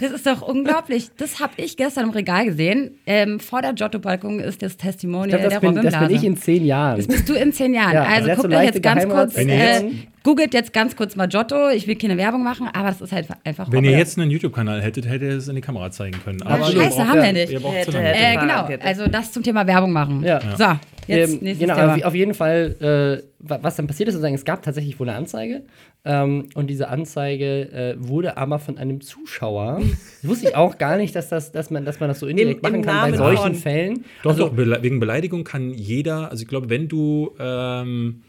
Das 0.00 0.10
ist 0.10 0.26
doch 0.26 0.42
unglaublich. 0.42 1.10
Das 1.18 1.38
habe 1.40 1.52
ich 1.56 1.76
gestern 1.76 2.04
im 2.04 2.10
Regal 2.10 2.46
gesehen. 2.46 2.98
Ähm, 3.06 3.38
vor 3.38 3.62
der 3.62 3.74
Giotto-Balkon 3.74 4.40
ist 4.40 4.60
das 4.62 4.76
Testimonial 4.76 5.38
glaube, 5.38 5.44
das, 5.44 5.52
der 5.52 5.60
bin- 5.60 5.68
Robin 5.78 5.84
das 5.84 5.94
bin 6.00 6.02
ich 6.10 6.20
Blase. 6.20 6.26
in 6.26 6.36
zehn 6.36 6.64
Jahren. 6.64 6.96
Das 6.96 7.06
bist 7.06 7.28
du 7.28 7.34
in 7.34 7.52
zehn 7.52 7.74
Jahren. 7.74 7.92
Ja, 7.94 8.02
also 8.04 8.30
hat 8.30 8.40
so 8.42 8.48
leichte 8.48 8.74
jetzt 8.78 8.82
ganz 8.82 9.08
kurz, 9.08 9.36
äh, 9.36 9.90
googelt 10.22 10.54
jetzt 10.54 10.72
ganz 10.72 10.94
kurz 10.96 11.16
mal 11.16 11.26
Giotto. 11.28 11.70
Ich 11.70 11.86
will 11.86 11.96
keine 11.96 12.16
Werbung 12.16 12.42
machen, 12.42 12.68
aber 12.72 12.88
das 12.88 13.00
ist 13.00 13.12
halt 13.12 13.28
einfach 13.44 13.70
Wenn 13.72 13.84
ihr 13.84 13.92
jetzt 13.92 14.18
einen 14.18 14.30
YouTube-Kanal 14.30 14.82
hättet, 14.82 15.06
hättet 15.06 15.22
ihr 15.30 15.36
es 15.38 15.48
in 15.48 15.54
die 15.54 15.60
Kamera 15.60 15.90
zeigen 15.90 16.18
können. 16.24 16.38
Ihr 16.40 16.48
scheiße, 16.64 16.72
braucht- 16.96 17.08
haben 17.08 17.22
wir 17.22 17.32
nicht. 17.32 17.52
Ihr 17.52 17.60
braucht 17.60 17.74
Hätte, 17.76 17.98
hätte. 17.98 18.18
Äh, 18.18 18.36
genau, 18.40 18.68
hätte. 18.68 18.84
also 18.84 19.06
das 19.06 19.32
zum 19.32 19.42
Thema 19.42 19.66
Werbung 19.66 19.92
machen. 19.92 20.22
Ja. 20.24 20.40
So, 20.56 20.64
jetzt 21.12 21.34
Ähm, 21.34 21.38
nächstes 21.42 21.58
genau, 21.68 21.74
Thema. 21.94 22.06
auf, 22.06 22.14
jeden 22.14 22.34
Fall, 22.34 22.76
äh, 23.22 23.24
wa- 23.38 23.58
was 23.62 23.76
dann 23.76 23.86
passiert 23.86 24.08
ist, 24.08 24.14
sozusagen, 24.14 24.34
es 24.34 24.44
gab 24.44 24.62
tatsächlich 24.62 24.98
wohl 25.00 25.08
eine 25.08 25.16
Anzeige. 25.18 25.62
Ähm, 26.04 26.48
und 26.54 26.68
diese 26.70 26.88
Anzeige 26.88 27.72
äh, 27.72 27.94
wurde 27.98 28.36
aber 28.36 28.58
von 28.58 28.78
einem 28.78 29.00
Zuschauer. 29.00 29.80
Wusste 30.22 30.48
ich 30.48 30.56
auch 30.56 30.78
gar 30.78 30.96
nicht, 30.96 31.14
dass, 31.16 31.28
das, 31.28 31.52
dass, 31.52 31.70
man, 31.70 31.84
dass 31.84 32.00
man 32.00 32.08
das 32.08 32.20
so 32.20 32.26
indirekt 32.26 32.66
Im- 32.66 32.74
im 32.74 32.80
machen 32.80 32.84
kann 32.84 33.10
bei 33.10 33.16
solchen 33.16 33.42
von. 33.42 33.54
Fällen. 33.54 34.04
Doch, 34.22 34.30
Also, 34.30 34.48
doch, 34.48 34.82
wegen 34.82 35.00
Beleidigung 35.00 35.44
kann 35.44 35.70
jeder, 35.74 36.30
also 36.30 36.42
ich 36.42 36.48
glaube, 36.48 36.70
wenn 36.70 36.88
du, 36.88 37.34
ähm, 37.40 38.22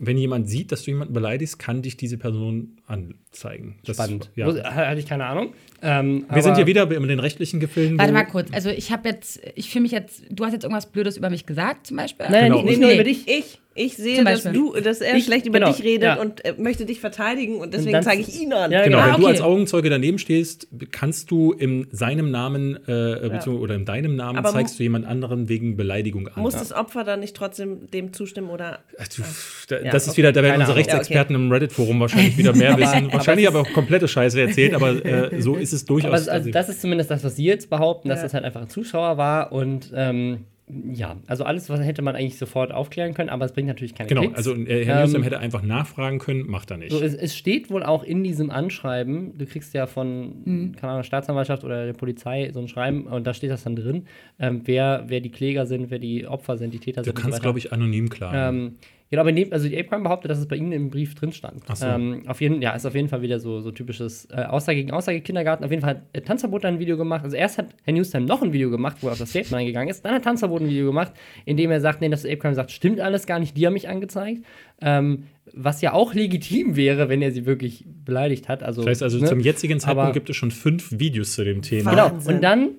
wenn 0.00 0.18
jemand 0.18 0.48
sieht, 0.48 0.72
dass 0.72 0.82
du 0.82 0.90
jemanden 0.90 1.14
beleidigst, 1.14 1.58
kann 1.58 1.82
dich 1.82 1.96
diese 1.96 2.18
Person 2.18 2.78
anzeigen. 2.86 3.78
Das, 3.84 3.96
Spannend. 3.96 4.30
Ja. 4.34 4.46
Hatte 4.46 5.00
ich 5.00 5.06
keine 5.06 5.26
Ahnung. 5.26 5.54
Ähm, 5.82 6.24
Wir 6.32 6.42
sind 6.42 6.56
hier 6.56 6.66
wieder 6.66 6.90
in 6.90 7.06
den 7.08 7.20
rechtlichen 7.20 7.60
Gefilden. 7.60 7.98
Warte 7.98 8.12
mal 8.12 8.24
kurz. 8.24 8.48
Also 8.52 8.70
ich 8.70 8.90
habe 8.92 9.08
jetzt, 9.08 9.40
ich 9.54 9.70
fühle 9.70 9.82
mich 9.82 9.92
jetzt, 9.92 10.22
du 10.30 10.44
hast 10.44 10.52
jetzt 10.52 10.64
irgendwas 10.64 10.86
Blödes 10.86 11.16
über 11.16 11.30
mich 11.30 11.46
gesagt 11.46 11.86
zum 11.86 11.96
Beispiel? 11.98 12.26
Nein, 12.30 12.50
Genau. 12.52 12.62
nicht, 12.62 12.80
nur 12.80 12.88
Nee. 12.88 12.94
über 12.94 13.04
dich. 13.04 13.28
Ich, 13.28 13.60
ich 13.78 13.94
sehe, 13.96 14.24
dass, 14.24 14.44
du, 14.44 14.72
dass 14.80 15.02
er 15.02 15.16
Ich- 15.16 15.26
schlecht 15.26 15.44
über 15.44 15.58
genau, 15.58 15.70
dich 15.70 15.84
redet 15.84 16.02
ja. 16.04 16.14
und 16.14 16.42
äh, 16.46 16.54
möchte 16.56 16.86
dich 16.86 16.98
verteidigen 16.98 17.56
und 17.56 17.74
deswegen 17.74 18.00
zeige 18.02 18.22
ich 18.22 18.40
ihn 18.40 18.54
an. 18.54 18.72
Ja, 18.72 18.82
Genau, 18.84 18.96
genau. 18.96 19.06
wenn 19.08 19.12
Ah, 19.14 19.16
du 19.18 19.22
okay. 19.24 19.32
als 19.32 19.40
Augenzeuge 19.42 19.90
daneben 19.90 20.18
stehst, 20.18 20.66
kannst 20.92 21.30
du 21.30 21.52
in 21.52 21.86
seinem 21.92 22.30
Namen 22.30 22.76
äh, 22.76 22.78
beziehungsweise- 23.20 23.50
oder 23.58 23.74
in 23.74 23.84
deinem 23.84 24.16
Namen 24.16 24.38
Aber 24.38 24.48
zeigst 24.50 24.78
du 24.78 24.82
jemand 24.82 25.06
anderen 25.06 25.50
wegen 25.50 25.76
Beleidigung 25.76 26.28
an. 26.28 26.42
Muss 26.42 26.54
das 26.54 26.72
Opfer 26.72 27.04
dann 27.04 27.20
nicht 27.20 27.36
trotzdem 27.36 27.90
dem 27.90 28.14
zustimmen 28.14 28.48
oder? 28.48 28.78
Ach, 28.98 29.08
du, 29.08 29.22
da, 29.68 29.80
Ja, 29.82 29.90
das 29.90 30.04
ist 30.04 30.08
okay. 30.10 30.18
wieder, 30.18 30.32
da 30.32 30.40
werden 30.42 30.52
Keine 30.52 30.62
unsere. 30.62 30.78
Rechtsexperten 30.78 31.36
im 31.36 31.52
Reddit-Forum 31.52 32.00
wahrscheinlich 32.00 32.38
wieder 32.38 32.54
mehr 32.54 32.78
wissen. 32.78 33.12
Wahrscheinlich 33.12 33.46
aber 33.46 33.56
aber 33.56 33.68
auch 33.68 33.72
komplette 33.72 34.06
Scheiße 34.08 34.38
erzählt, 34.40 34.74
aber 34.74 35.02
äh, 35.04 35.40
so 35.40 35.56
ist 35.56 35.65
es 35.72 35.84
durchaus. 35.84 36.28
Aber 36.28 36.32
also, 36.38 36.50
das 36.50 36.68
ist 36.68 36.80
zumindest 36.80 37.10
das, 37.10 37.22
was 37.24 37.36
Sie 37.36 37.44
jetzt 37.44 37.70
behaupten, 37.70 38.08
dass 38.08 38.18
Ja. 38.18 38.24
das 38.24 38.34
halt 38.34 38.44
einfach 38.44 38.62
ein 38.62 38.68
Zuschauer 38.68 39.16
war. 39.16 39.52
Und 39.52 39.92
ähm, 39.94 40.44
ja, 40.92 41.16
also 41.28 41.44
alles, 41.44 41.70
was 41.70 41.78
hätte 41.80 42.02
man 42.02 42.16
eigentlich 42.16 42.38
sofort 42.38 42.72
aufklären 42.72 43.14
können, 43.14 43.28
aber 43.28 43.44
es 43.44 43.52
bringt 43.52 43.68
natürlich 43.68 43.94
keine 43.94 44.08
genau, 44.08 44.22
Klicks. 44.22 44.36
also 44.36 44.52
äh, 44.56 44.84
Herr 44.84 44.96
Ähm, 44.96 45.02
Newsom 45.04 45.22
hätte 45.22 45.38
einfach 45.38 45.62
nachfragen 45.62 46.18
können, 46.18 46.48
macht 46.50 46.72
er 46.72 46.76
nicht. 46.78 46.90
So, 46.90 47.00
es, 47.00 47.14
es 47.14 47.36
steht 47.36 47.70
wohl 47.70 47.84
auch 47.84 48.02
in 48.02 48.24
diesem 48.24 48.50
Anschreiben, 48.50 49.38
du 49.38 49.46
kriegst 49.46 49.74
ja 49.74 49.86
von, 49.86 50.74
keine 50.76 50.92
Ahnung, 50.92 51.04
Staatsanwaltschaft 51.04 51.62
oder 51.62 51.86
der 51.86 51.92
Polizei 51.92 52.50
so 52.52 52.58
ein 52.58 52.66
Schreiben 52.66 53.06
und 53.06 53.28
da 53.28 53.32
steht 53.32 53.50
das 53.52 53.62
dann 53.62 53.76
drin, 53.76 54.06
ähm, 54.40 54.62
wer, 54.64 55.04
wer 55.06 55.20
die 55.20 55.30
Kläger 55.30 55.66
sind, 55.66 55.88
wer 55.92 56.00
die 56.00 56.26
Opfer 56.26 56.56
sind, 56.58 56.74
die 56.74 56.80
Täter 56.80 57.02
du 57.02 57.04
sind. 57.04 57.14
und 57.14 57.22
so 57.22 57.28
kannst, 57.28 57.42
glaube 57.42 57.60
ich, 57.60 57.72
anonym 57.72 58.08
klagen. 58.08 58.56
Ähm, 58.56 58.74
genau, 59.10 59.22
aber 59.22 59.32
dem, 59.32 59.52
also 59.52 59.68
die 59.68 59.78
Apecrime 59.78 60.02
behauptet, 60.02 60.30
dass 60.30 60.38
es 60.38 60.46
bei 60.46 60.56
ihnen 60.56 60.72
im 60.72 60.90
Brief 60.90 61.14
drin 61.14 61.32
stand. 61.32 61.62
Ach 61.68 61.76
so. 61.76 61.86
Ähm, 61.86 62.22
auf 62.26 62.40
jeden, 62.40 62.62
ja, 62.62 62.72
ist 62.74 62.86
auf 62.86 62.94
jeden 62.94 63.08
Fall 63.08 63.22
wieder 63.22 63.38
so, 63.40 63.60
so 63.60 63.70
typisches 63.70 64.26
äh, 64.30 64.44
Aussage 64.44 64.78
gegen 64.78 64.90
Aussage 64.90 65.20
Kindergarten. 65.20 65.64
Auf 65.64 65.70
jeden 65.70 65.82
Fall 65.82 65.96
hat 65.96 66.02
äh, 66.12 66.20
Tanzverbot 66.20 66.64
dann 66.64 66.74
ein 66.74 66.80
Video 66.80 66.96
gemacht. 66.96 67.24
Also 67.24 67.36
erst 67.36 67.58
hat 67.58 67.74
Herr 67.84 67.92
Newstime 67.94 68.26
noch 68.26 68.42
ein 68.42 68.52
Video 68.52 68.70
gemacht, 68.70 68.98
wo 69.00 69.08
er 69.08 69.12
auf 69.12 69.18
das 69.18 69.30
Statement 69.30 69.60
eingegangen 69.60 69.88
ist. 69.88 70.04
Dann 70.04 70.14
hat 70.14 70.24
Tanzverbot 70.24 70.62
ein 70.62 70.68
Video 70.68 70.86
gemacht, 70.86 71.12
in 71.44 71.56
dem 71.56 71.70
er 71.70 71.80
sagt, 71.80 72.00
nee, 72.00 72.08
das 72.08 72.24
Apecrime 72.24 72.54
sagt, 72.54 72.70
stimmt 72.70 73.00
alles 73.00 73.26
gar 73.26 73.38
nicht, 73.38 73.56
die 73.56 73.66
haben 73.66 73.74
mich 73.74 73.88
angezeigt. 73.88 74.42
Ähm, 74.80 75.24
was 75.52 75.80
ja 75.80 75.92
auch 75.92 76.12
legitim 76.12 76.76
wäre, 76.76 77.08
wenn 77.08 77.22
er 77.22 77.30
sie 77.30 77.46
wirklich 77.46 77.84
beleidigt 78.04 78.48
hat. 78.48 78.62
Also, 78.62 78.82
das 78.82 78.90
heißt 78.90 79.02
also, 79.04 79.18
ne? 79.18 79.26
zum 79.26 79.40
jetzigen 79.40 79.78
Zeitpunkt 79.80 80.02
Aber- 80.04 80.12
gibt 80.12 80.28
es 80.28 80.36
schon 80.36 80.50
fünf 80.50 80.98
Videos 80.98 81.34
zu 81.34 81.44
dem 81.44 81.62
Thema. 81.62 81.90
Genau. 81.90 82.12
Und 82.28 82.42
dann 82.42 82.70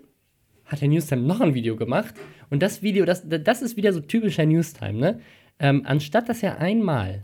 hat 0.65 0.81
Herr 0.81 0.87
Newstime 0.87 1.21
noch 1.21 1.39
ein 1.41 1.53
Video 1.53 1.75
gemacht. 1.75 2.13
Und 2.49 2.61
das 2.61 2.81
Video, 2.83 3.05
das, 3.05 3.23
das 3.27 3.61
ist 3.61 3.77
wieder 3.77 3.93
so 3.93 3.99
typisch 3.99 4.37
Herr 4.37 4.45
Newstime, 4.45 4.99
ne? 4.99 5.19
Ähm, 5.59 5.83
anstatt 5.85 6.29
dass 6.29 6.43
er 6.43 6.59
einmal 6.59 7.23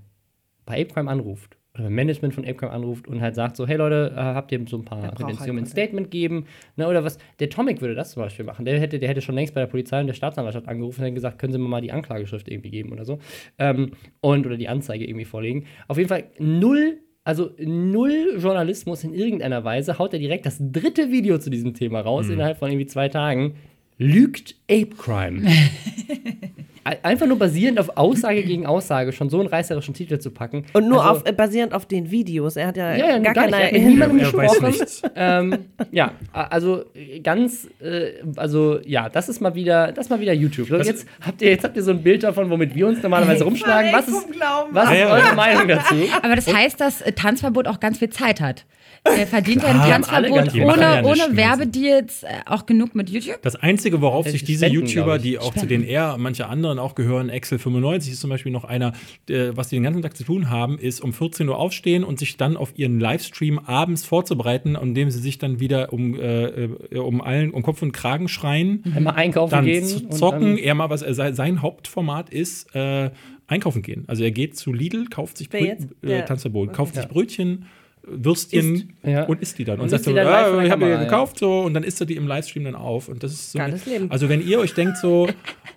bei 0.65 0.81
Apecrime 0.81 1.09
anruft, 1.09 1.57
oder 1.73 1.85
beim 1.85 1.95
Management 1.95 2.35
von 2.35 2.43
Apecrime 2.45 2.71
anruft 2.71 3.07
und 3.07 3.21
halt 3.21 3.35
sagt 3.35 3.55
so, 3.55 3.67
hey 3.67 3.77
Leute, 3.77 4.13
äh, 4.15 4.19
habt 4.19 4.51
ihr 4.51 4.63
so 4.67 4.77
ein 4.77 4.85
paar 4.85 5.19
Redentionen, 5.19 5.57
ein 5.57 5.63
halt 5.63 5.69
Statement 5.69 6.11
geben, 6.11 6.45
ne, 6.75 6.87
oder 6.87 7.03
was, 7.03 7.17
der 7.39 7.49
Tomic 7.49 7.81
würde 7.81 7.95
das 7.95 8.11
zum 8.11 8.21
Beispiel 8.21 8.45
machen, 8.45 8.65
der 8.65 8.79
hätte, 8.79 8.99
der 8.99 9.09
hätte 9.09 9.21
schon 9.21 9.35
längst 9.35 9.55
bei 9.55 9.61
der 9.61 9.67
Polizei 9.67 9.99
und 9.99 10.07
der 10.07 10.13
Staatsanwaltschaft 10.13 10.67
angerufen 10.67 10.99
und 10.99 11.05
hätte 11.05 11.15
gesagt, 11.15 11.39
können 11.39 11.51
Sie 11.51 11.59
mir 11.59 11.67
mal 11.67 11.81
die 11.81 11.91
Anklageschrift 11.91 12.47
irgendwie 12.47 12.69
geben 12.69 12.91
oder 12.91 13.05
so, 13.05 13.19
ähm, 13.57 13.91
und, 14.21 14.45
oder 14.45 14.57
die 14.57 14.67
Anzeige 14.67 15.05
irgendwie 15.05 15.25
vorlegen. 15.25 15.65
Auf 15.87 15.97
jeden 15.97 16.09
Fall 16.09 16.25
null 16.39 16.99
also 17.25 17.51
null 17.57 18.35
Journalismus 18.37 19.05
in 19.05 19.13
irgendeiner 19.13 19.63
Weise, 19.63 19.97
haut 19.97 20.11
er 20.11 20.19
direkt 20.19 20.45
das 20.45 20.57
dritte 20.59 21.09
Video 21.09 21.37
zu 21.37 21.49
diesem 21.49 21.73
Thema 21.73 22.01
raus 22.01 22.27
innerhalb 22.27 22.57
von 22.57 22.69
irgendwie 22.69 22.85
zwei 22.85 23.07
Tagen. 23.07 23.55
Lügt 23.97 24.55
Ape 24.69 24.89
Crime. 24.97 25.47
Ein- 26.83 26.97
Einfach 27.03 27.27
nur 27.27 27.39
basierend 27.39 27.79
auf 27.79 27.97
Aussage 27.97 28.43
gegen 28.43 28.65
Aussage 28.65 29.11
schon 29.13 29.29
so 29.29 29.39
einen 29.39 29.47
reißerischen 29.47 29.93
Titel 29.93 30.19
zu 30.19 30.31
packen. 30.31 30.65
Und 30.73 30.87
nur 30.89 31.03
also, 31.05 31.21
auf, 31.21 31.27
äh, 31.27 31.31
basierend 31.31 31.73
auf 31.73 31.85
den 31.85 32.11
Videos. 32.11 32.55
Er 32.55 32.67
hat 32.67 32.77
ja, 32.77 32.95
Ja, 32.95 33.07
ja, 33.09 33.17
gar, 33.19 33.33
gar 33.33 33.45
nicht. 33.45 33.53
keine 33.53 33.61
Er 33.61 33.65
hat 33.67 33.73
mit 33.73 33.83
niemandem 33.83 34.19
Er 34.19 34.33
weiß 34.33 34.59
gesprochen. 34.59 35.09
ähm, 35.15 35.57
ja, 35.91 36.11
also 36.33 36.83
äh, 36.93 37.19
ganz, 37.21 37.67
äh, 37.81 38.11
also 38.35 38.79
ja, 38.85 39.09
das 39.09 39.29
ist 39.29 39.39
mal 39.41 39.55
wieder, 39.55 39.91
das 39.91 40.05
ist 40.05 40.09
mal 40.09 40.19
wieder 40.19 40.33
YouTube. 40.33 40.67
So, 40.67 40.77
jetzt 40.77 41.07
habt 41.21 41.41
ihr, 41.41 41.49
jetzt 41.49 41.63
habt 41.63 41.75
ihr 41.77 41.83
so 41.83 41.91
ein 41.91 42.03
Bild 42.03 42.23
davon, 42.23 42.49
womit 42.49 42.75
wir 42.75 42.87
uns 42.87 43.01
normalerweise 43.01 43.43
rumschlagen. 43.45 43.91
Was 43.93 44.07
ist, 44.07 44.13
was 44.71 44.85
ist 44.91 44.99
Ja, 44.99 45.07
ja. 45.07 45.13
eure 45.13 45.35
Meinung 45.35 45.67
dazu? 45.67 45.95
Aber 46.21 46.35
das 46.35 46.53
heißt, 46.53 46.79
dass 46.81 47.01
äh, 47.01 47.11
Tanzverbot 47.13 47.67
auch 47.67 47.79
ganz 47.79 47.99
viel 47.99 48.09
Zeit 48.09 48.41
hat. 48.41 48.65
Er 49.05 49.27
verdient 49.27 49.61
ja 49.61 49.71
Klar, 49.71 50.01
alle 50.13 50.29
Tanzverbot 50.29 50.77
ohne, 50.77 51.03
ohne 51.03 51.35
Werbedeals 51.37 52.23
äh, 52.23 52.27
auch 52.45 52.65
genug 52.65 52.95
mit 52.95 53.09
YouTube. 53.09 53.41
Das 53.41 53.55
Einzige, 53.57 53.99
worauf 54.01 54.25
Äh, 54.25 54.31
sich 54.31 54.45
diese 54.45 54.65
Spenden, 54.67 54.87
YouTuber, 54.87 55.19
die 55.19 55.37
auch 55.39 55.53
zu 55.53 55.65
den 55.65 55.83
eher 55.83 56.15
manche 56.17 56.47
anderen 56.47 56.79
auch 56.79 56.95
gehören, 56.95 57.27
Excel 57.29 57.59
95 57.59 58.13
ist 58.13 58.21
zum 58.21 58.29
Beispiel 58.29 58.51
noch 58.53 58.63
einer, 58.63 58.93
äh, 59.29 59.51
was 59.55 59.67
die 59.67 59.75
den 59.75 59.83
ganzen 59.83 60.01
Tag 60.01 60.15
zu 60.15 60.23
tun 60.23 60.49
haben, 60.49 60.77
ist 60.79 61.01
um 61.01 61.11
14 61.11 61.49
Uhr 61.49 61.57
aufstehen 61.57 62.05
und 62.05 62.17
sich 62.17 62.37
dann 62.37 62.55
auf 62.55 62.71
ihren 62.77 62.99
Livestream 62.99 63.59
abends 63.59 64.05
vorzubereiten, 64.05 64.75
indem 64.81 65.11
sie 65.11 65.19
sich 65.19 65.37
dann 65.37 65.59
wieder 65.59 65.91
um, 65.91 66.15
äh, 66.17 66.45
äh, 66.65 66.97
um 66.97 67.19
allen 67.21 67.51
um 67.51 67.61
Kopf 67.61 67.81
und 67.81 67.91
Kragen 67.91 68.29
schreien. 68.29 68.83
Einmal 68.95 69.15
einkaufen 69.15 69.51
Dann 69.51 69.65
gehen. 69.65 69.83
zu 69.85 69.97
und 70.05 70.13
zocken, 70.13 70.41
dann- 70.55 70.57
er 70.57 70.75
mal 70.75 70.89
was, 70.89 71.01
äh, 71.01 71.33
sein 71.33 71.61
Hauptformat 71.61 72.29
ist, 72.29 72.73
äh, 72.73 73.11
einkaufen 73.47 73.81
gehen. 73.81 74.05
Also 74.07 74.23
er 74.23 74.31
geht 74.31 74.55
zu 74.57 74.71
Lidl, 74.71 75.07
kauft 75.09 75.37
sich 75.37 75.49
Wer 75.51 75.59
Brö- 75.61 75.65
jetzt? 75.65 75.83
äh, 76.01 76.07
Der- 76.07 76.25
Tanzverbot, 76.25 76.71
kauft 76.71 76.95
sich 76.95 77.03
Ja. 77.03 77.09
Brötchen, 77.09 77.65
Würstchen 78.05 78.75
Isst. 78.75 78.87
Ja. 79.03 79.23
und 79.23 79.41
isst 79.41 79.57
die 79.57 79.63
dann. 79.63 79.75
Und, 79.79 79.83
Und 79.83 79.89
sagt 79.89 80.03
so, 80.03 80.11
ah, 80.11 80.13
der 80.13 80.23
ich 80.23 80.29
habe 80.29 80.63
die 80.63 80.69
Kamera, 80.69 80.89
ja. 80.89 81.03
gekauft 81.03 81.39
so 81.39 81.61
und 81.61 81.73
dann 81.73 81.83
isst 81.83 82.01
er 82.01 82.05
die 82.05 82.15
im 82.15 82.27
Livestream 82.27 82.65
dann 82.65 82.75
auf. 82.75 83.07
Und 83.07 83.23
das 83.23 83.31
ist 83.31 83.51
so. 83.51 83.59
Geiles 83.59 83.85
Leben. 83.85 84.11
Also 84.11 84.29
wenn 84.29 84.45
ihr 84.45 84.59
euch 84.59 84.73
denkt 84.73 84.97
so, 84.97 85.27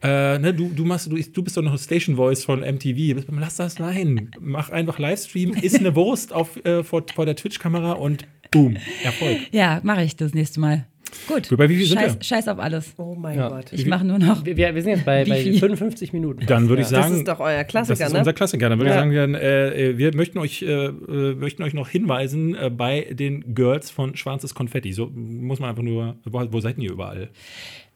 äh, 0.03 0.39
ne, 0.39 0.53
du, 0.53 0.69
du 0.75 0.85
machst, 0.85 1.11
du, 1.11 1.17
du 1.17 1.43
bist 1.43 1.57
doch 1.57 1.63
noch 1.63 1.79
Station 1.79 2.17
Voice 2.17 2.45
von 2.45 2.61
MTV, 2.61 3.25
lass 3.31 3.57
das 3.57 3.75
sein. 3.75 4.31
Mach 4.41 4.71
einfach 4.71 4.99
Livestream, 4.99 5.55
isst 5.55 5.79
eine 5.79 5.95
Wurst 5.95 6.33
auf, 6.33 6.57
äh, 6.65 6.83
vor, 6.83 7.05
vor 7.15 7.27
der 7.27 7.37
Twitch-Kamera 7.37 7.93
und 7.93 8.27
boom, 8.51 8.77
Erfolg. 9.05 9.39
Ja, 9.53 9.81
mache 9.83 10.03
ich 10.03 10.17
das 10.17 10.35
nächste 10.35 10.61
Mal. 10.61 10.87
Gut. 11.29 11.49
Bei 11.57 11.69
wie 11.69 11.77
viel 11.77 11.87
sind 11.87 11.99
scheiß, 12.01 12.15
wir? 12.17 12.23
scheiß 12.23 12.49
auf 12.49 12.59
alles. 12.59 12.95
Oh 12.99 13.15
mein 13.15 13.39
Ja. 13.39 13.49
Gott. 13.49 13.73
Ich 13.73 13.87
mache 13.87 14.05
nur 14.05 14.19
noch. 14.19 14.45
Wir, 14.45 14.57
wir 14.57 14.75
wir 14.75 14.83
sind 14.83 14.93
jetzt 14.97 15.05
bei, 15.05 15.25
bei 15.25 15.41
viel? 15.43 15.59
55 15.59 16.13
Minuten. 16.13 16.47
Dann 16.47 16.69
würde 16.69 16.83
ich 16.83 16.89
sagen, 16.89 17.11
Das 17.11 17.19
ist 17.19 17.29
doch 17.29 17.41
euer 17.41 17.59
Das 17.65 17.67
Klassiker, 17.69 18.07
ist 18.07 18.13
ne? 18.13 18.19
unser 18.21 18.33
Klassiker. 18.33 18.69
Dann 18.69 18.79
würde 18.79 18.91
Ja. 18.91 18.97
ich 18.97 19.01
sagen, 19.01 19.15
dann, 19.15 19.35
äh, 19.35 19.95
wir 19.97 20.15
möchten 20.15 20.39
euch, 20.39 20.63
äh, 20.63 20.67
äh, 20.87 21.35
möchten 21.35 21.63
euch 21.63 21.75
noch 21.75 21.89
hinweisen 21.89 22.55
äh, 22.55 22.71
bei 22.71 23.07
den 23.11 23.55
Girls 23.55 23.91
von 23.91 24.17
Schwarzes 24.17 24.55
Konfetti. 24.55 24.93
So 24.93 25.07
muss 25.15 25.59
man 25.61 25.71
einfach 25.71 25.83
nur, 25.83 26.17
wo, 26.25 26.43
wo 26.53 26.61
seid 26.61 26.79
ihr 26.79 26.93
überall? 26.93 27.31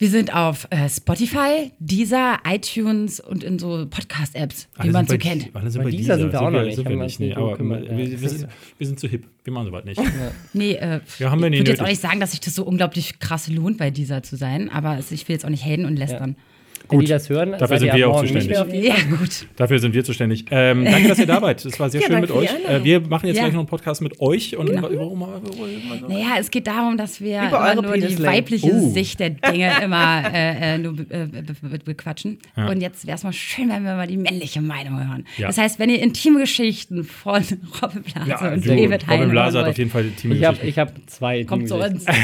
Wir 0.01 0.09
sind 0.09 0.35
auf 0.35 0.67
äh, 0.71 0.89
Spotify, 0.89 1.73
Deezer, 1.79 2.39
iTunes 2.49 3.21
und 3.21 3.45
in 3.45 3.59
so 3.59 3.87
Podcast-Apps, 3.87 4.67
die 4.77 4.81
Alle 4.81 4.93
man 4.93 5.07
sind 5.07 5.21
so 5.21 5.29
bei, 5.29 5.31
kennt. 5.31 5.55
Alle 5.55 5.71
sind 5.71 5.81
Bei 5.83 5.85
bei 5.85 5.91
dieser 5.91 6.17
dieser. 6.17 6.19
sind 6.31 6.33
wir 6.33 6.41
auch 6.41 6.51
noch 6.51 6.63
nicht, 6.63 6.77
Sind 6.77 6.89
wir 6.89 6.97
nicht. 6.97 7.21
Nee, 7.21 7.35
aber 7.35 7.51
gekümmert, 7.51 7.83
wir, 7.83 8.05
ja. 8.09 8.19
wir, 8.19 8.29
sind, 8.31 8.49
wir 8.79 8.87
sind 8.87 8.99
zu 8.99 9.09
hip. 9.09 9.27
Wir 9.45 9.53
machen 9.53 9.67
sowas 9.67 9.85
nicht. 9.85 10.01
Nee, 10.55 10.73
äh, 10.73 11.01
Ja, 11.19 11.31
haben 11.31 11.43
wir 11.43 11.53
ich 11.53 11.59
würde 11.59 11.73
jetzt 11.73 11.83
auch 11.83 11.87
nicht 11.87 12.01
sagen, 12.01 12.19
dass 12.19 12.31
sich 12.31 12.41
das 12.41 12.55
so 12.55 12.65
unglaublich 12.65 13.19
krass 13.19 13.49
lohnt, 13.49 13.77
bei 13.77 13.91
dieser 13.91 14.23
zu 14.23 14.37
sein, 14.37 14.71
aber 14.71 14.99
ich 14.99 15.29
will 15.29 15.35
jetzt 15.35 15.45
auch 15.45 15.51
nicht 15.51 15.67
haten 15.67 15.85
und 15.85 15.97
lästern. 15.97 16.35
Wenn 16.91 16.99
Gut. 16.99 17.07
die 17.09 17.13
das 17.13 17.29
hören, 17.29 17.53
Dafür 17.53 17.69
seid 17.69 17.81
sind 17.81 17.95
wir 17.95 18.09
auch 18.11 18.21
zuständig. 18.21 18.51
Ja, 18.85 18.95
gut. 19.17 19.47
Dafür 19.57 19.79
sind 19.79 19.95
wir 19.95 20.03
zuständig. 20.05 20.45
Ähm, 20.51 20.85
danke, 20.85 21.09
dass 21.09 21.19
ihr 21.21 21.27
da 21.27 21.41
wart. 21.41 21.65
Es 21.65 21.79
war 21.79 21.89
sehr 21.89 22.01
Ja, 22.01 22.09
schön 22.09 22.21
mit 22.21 22.31
euch. 22.33 22.49
Äh, 22.69 22.83
wir 22.83 23.01
machen 23.01 23.27
jetzt 23.29 23.37
Ja. 23.37 23.43
gleich 23.45 23.53
noch 23.53 23.61
einen 23.61 23.69
Podcast 23.69 24.03
mit 24.03 24.21
euch. 24.21 24.57
Und 24.57 24.67
Genau. 24.67 24.83
warum, 24.91 25.21
Naja, 26.09 26.27
es 26.39 26.51
geht 26.51 26.67
darum, 26.67 26.97
dass 26.97 27.21
wir 27.21 27.39
Über 27.47 27.49
immer 27.49 27.61
eure 27.61 27.83
nur 27.83 27.97
die 27.97 28.23
weibliche 28.23 28.71
Oh. 28.73 28.91
Sicht 28.91 29.21
der 29.21 29.31
Dinge 29.31 29.71
immer 29.85 30.23
äh, 30.35 30.75
äh, 30.75 30.79
nur 30.79 30.95
äh, 30.95 31.27
be 31.27 31.43
be 31.63 31.79
bequatschen. 31.85 32.39
Und 32.57 32.81
jetzt 32.81 33.07
wäre 33.07 33.17
es 33.17 33.23
mal 33.23 33.33
schön, 33.33 33.69
wenn 33.69 33.85
wir 33.85 33.95
mal 33.95 34.07
die 34.09 34.17
männliche 34.17 34.61
Meinung 34.61 34.99
hören. 34.99 35.25
Ja. 35.39 35.47
Das 35.47 35.59
heißt, 35.59 35.79
wenn 35.79 35.91
ihr 35.91 36.03
intime 36.03 36.41
Geschichten 36.41 37.05
von 37.05 37.43
Robin 37.83 38.03
Blase 38.03 38.29
ja, 38.31 38.53
und 38.53 38.65
du, 38.65 38.69
David 38.69 39.03
Robin 39.05 39.21
Hein 39.21 39.31
Blaser 39.31 39.59
hören 39.59 39.65
hat 39.67 39.71
auf 39.71 39.79
jeden 39.79 39.91
Fall 39.91 40.03
die 40.05 40.11
Team 40.11 40.33
Ich 40.33 40.45
habe 40.45 40.59
ich 40.65 40.79
hab 40.79 40.93
zwei. 41.07 41.45
kommt 41.45 41.69
zu 41.69 41.77
uns. 41.77 42.05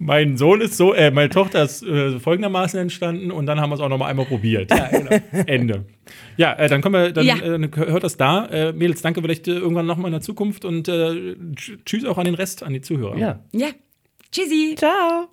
Mein 0.00 0.36
Sohn 0.36 0.60
ist 0.60 0.76
so, 0.76 0.94
äh, 0.94 1.10
meine 1.10 1.28
Tochter 1.28 1.64
ist 1.64 1.82
äh, 1.82 2.18
folgendermaßen 2.48 2.80
entstanden 2.80 3.30
und 3.30 3.46
dann 3.46 3.60
haben 3.60 3.70
wir 3.70 3.74
es 3.74 3.80
auch 3.80 3.88
noch 3.88 3.98
mal 3.98 4.06
einmal 4.08 4.26
probiert. 4.26 4.70
Ja, 4.78 4.88
genau. 4.88 5.10
Ende. 5.46 5.84
Ja, 6.36 6.52
äh, 6.54 6.68
dann 6.68 6.80
kommen 6.82 6.94
wir, 7.02 7.12
dann 7.12 7.24
Ja. 7.26 7.36
äh, 7.36 7.68
hört 7.74 8.04
das 8.04 8.16
da. 8.16 8.46
Äh, 8.46 8.72
Mädels, 8.72 9.02
danke 9.02 9.20
vielleicht 9.22 9.48
äh, 9.48 9.52
irgendwann 9.52 9.86
noch 9.86 9.96
mal 9.96 10.08
in 10.08 10.12
der 10.12 10.20
Zukunft 10.20 10.64
und 10.64 10.88
äh, 10.88 10.92
tsch- 11.54 11.78
tschüss 11.84 12.04
auch 12.04 12.18
an 12.18 12.24
den 12.24 12.34
Rest, 12.34 12.62
an 12.62 12.72
die 12.72 12.80
Zuhörer. 12.80 13.16
Ja. 13.18 13.40
Ja. 13.52 13.68
Tschüssi. 14.32 14.74
Ciao. 14.76 15.28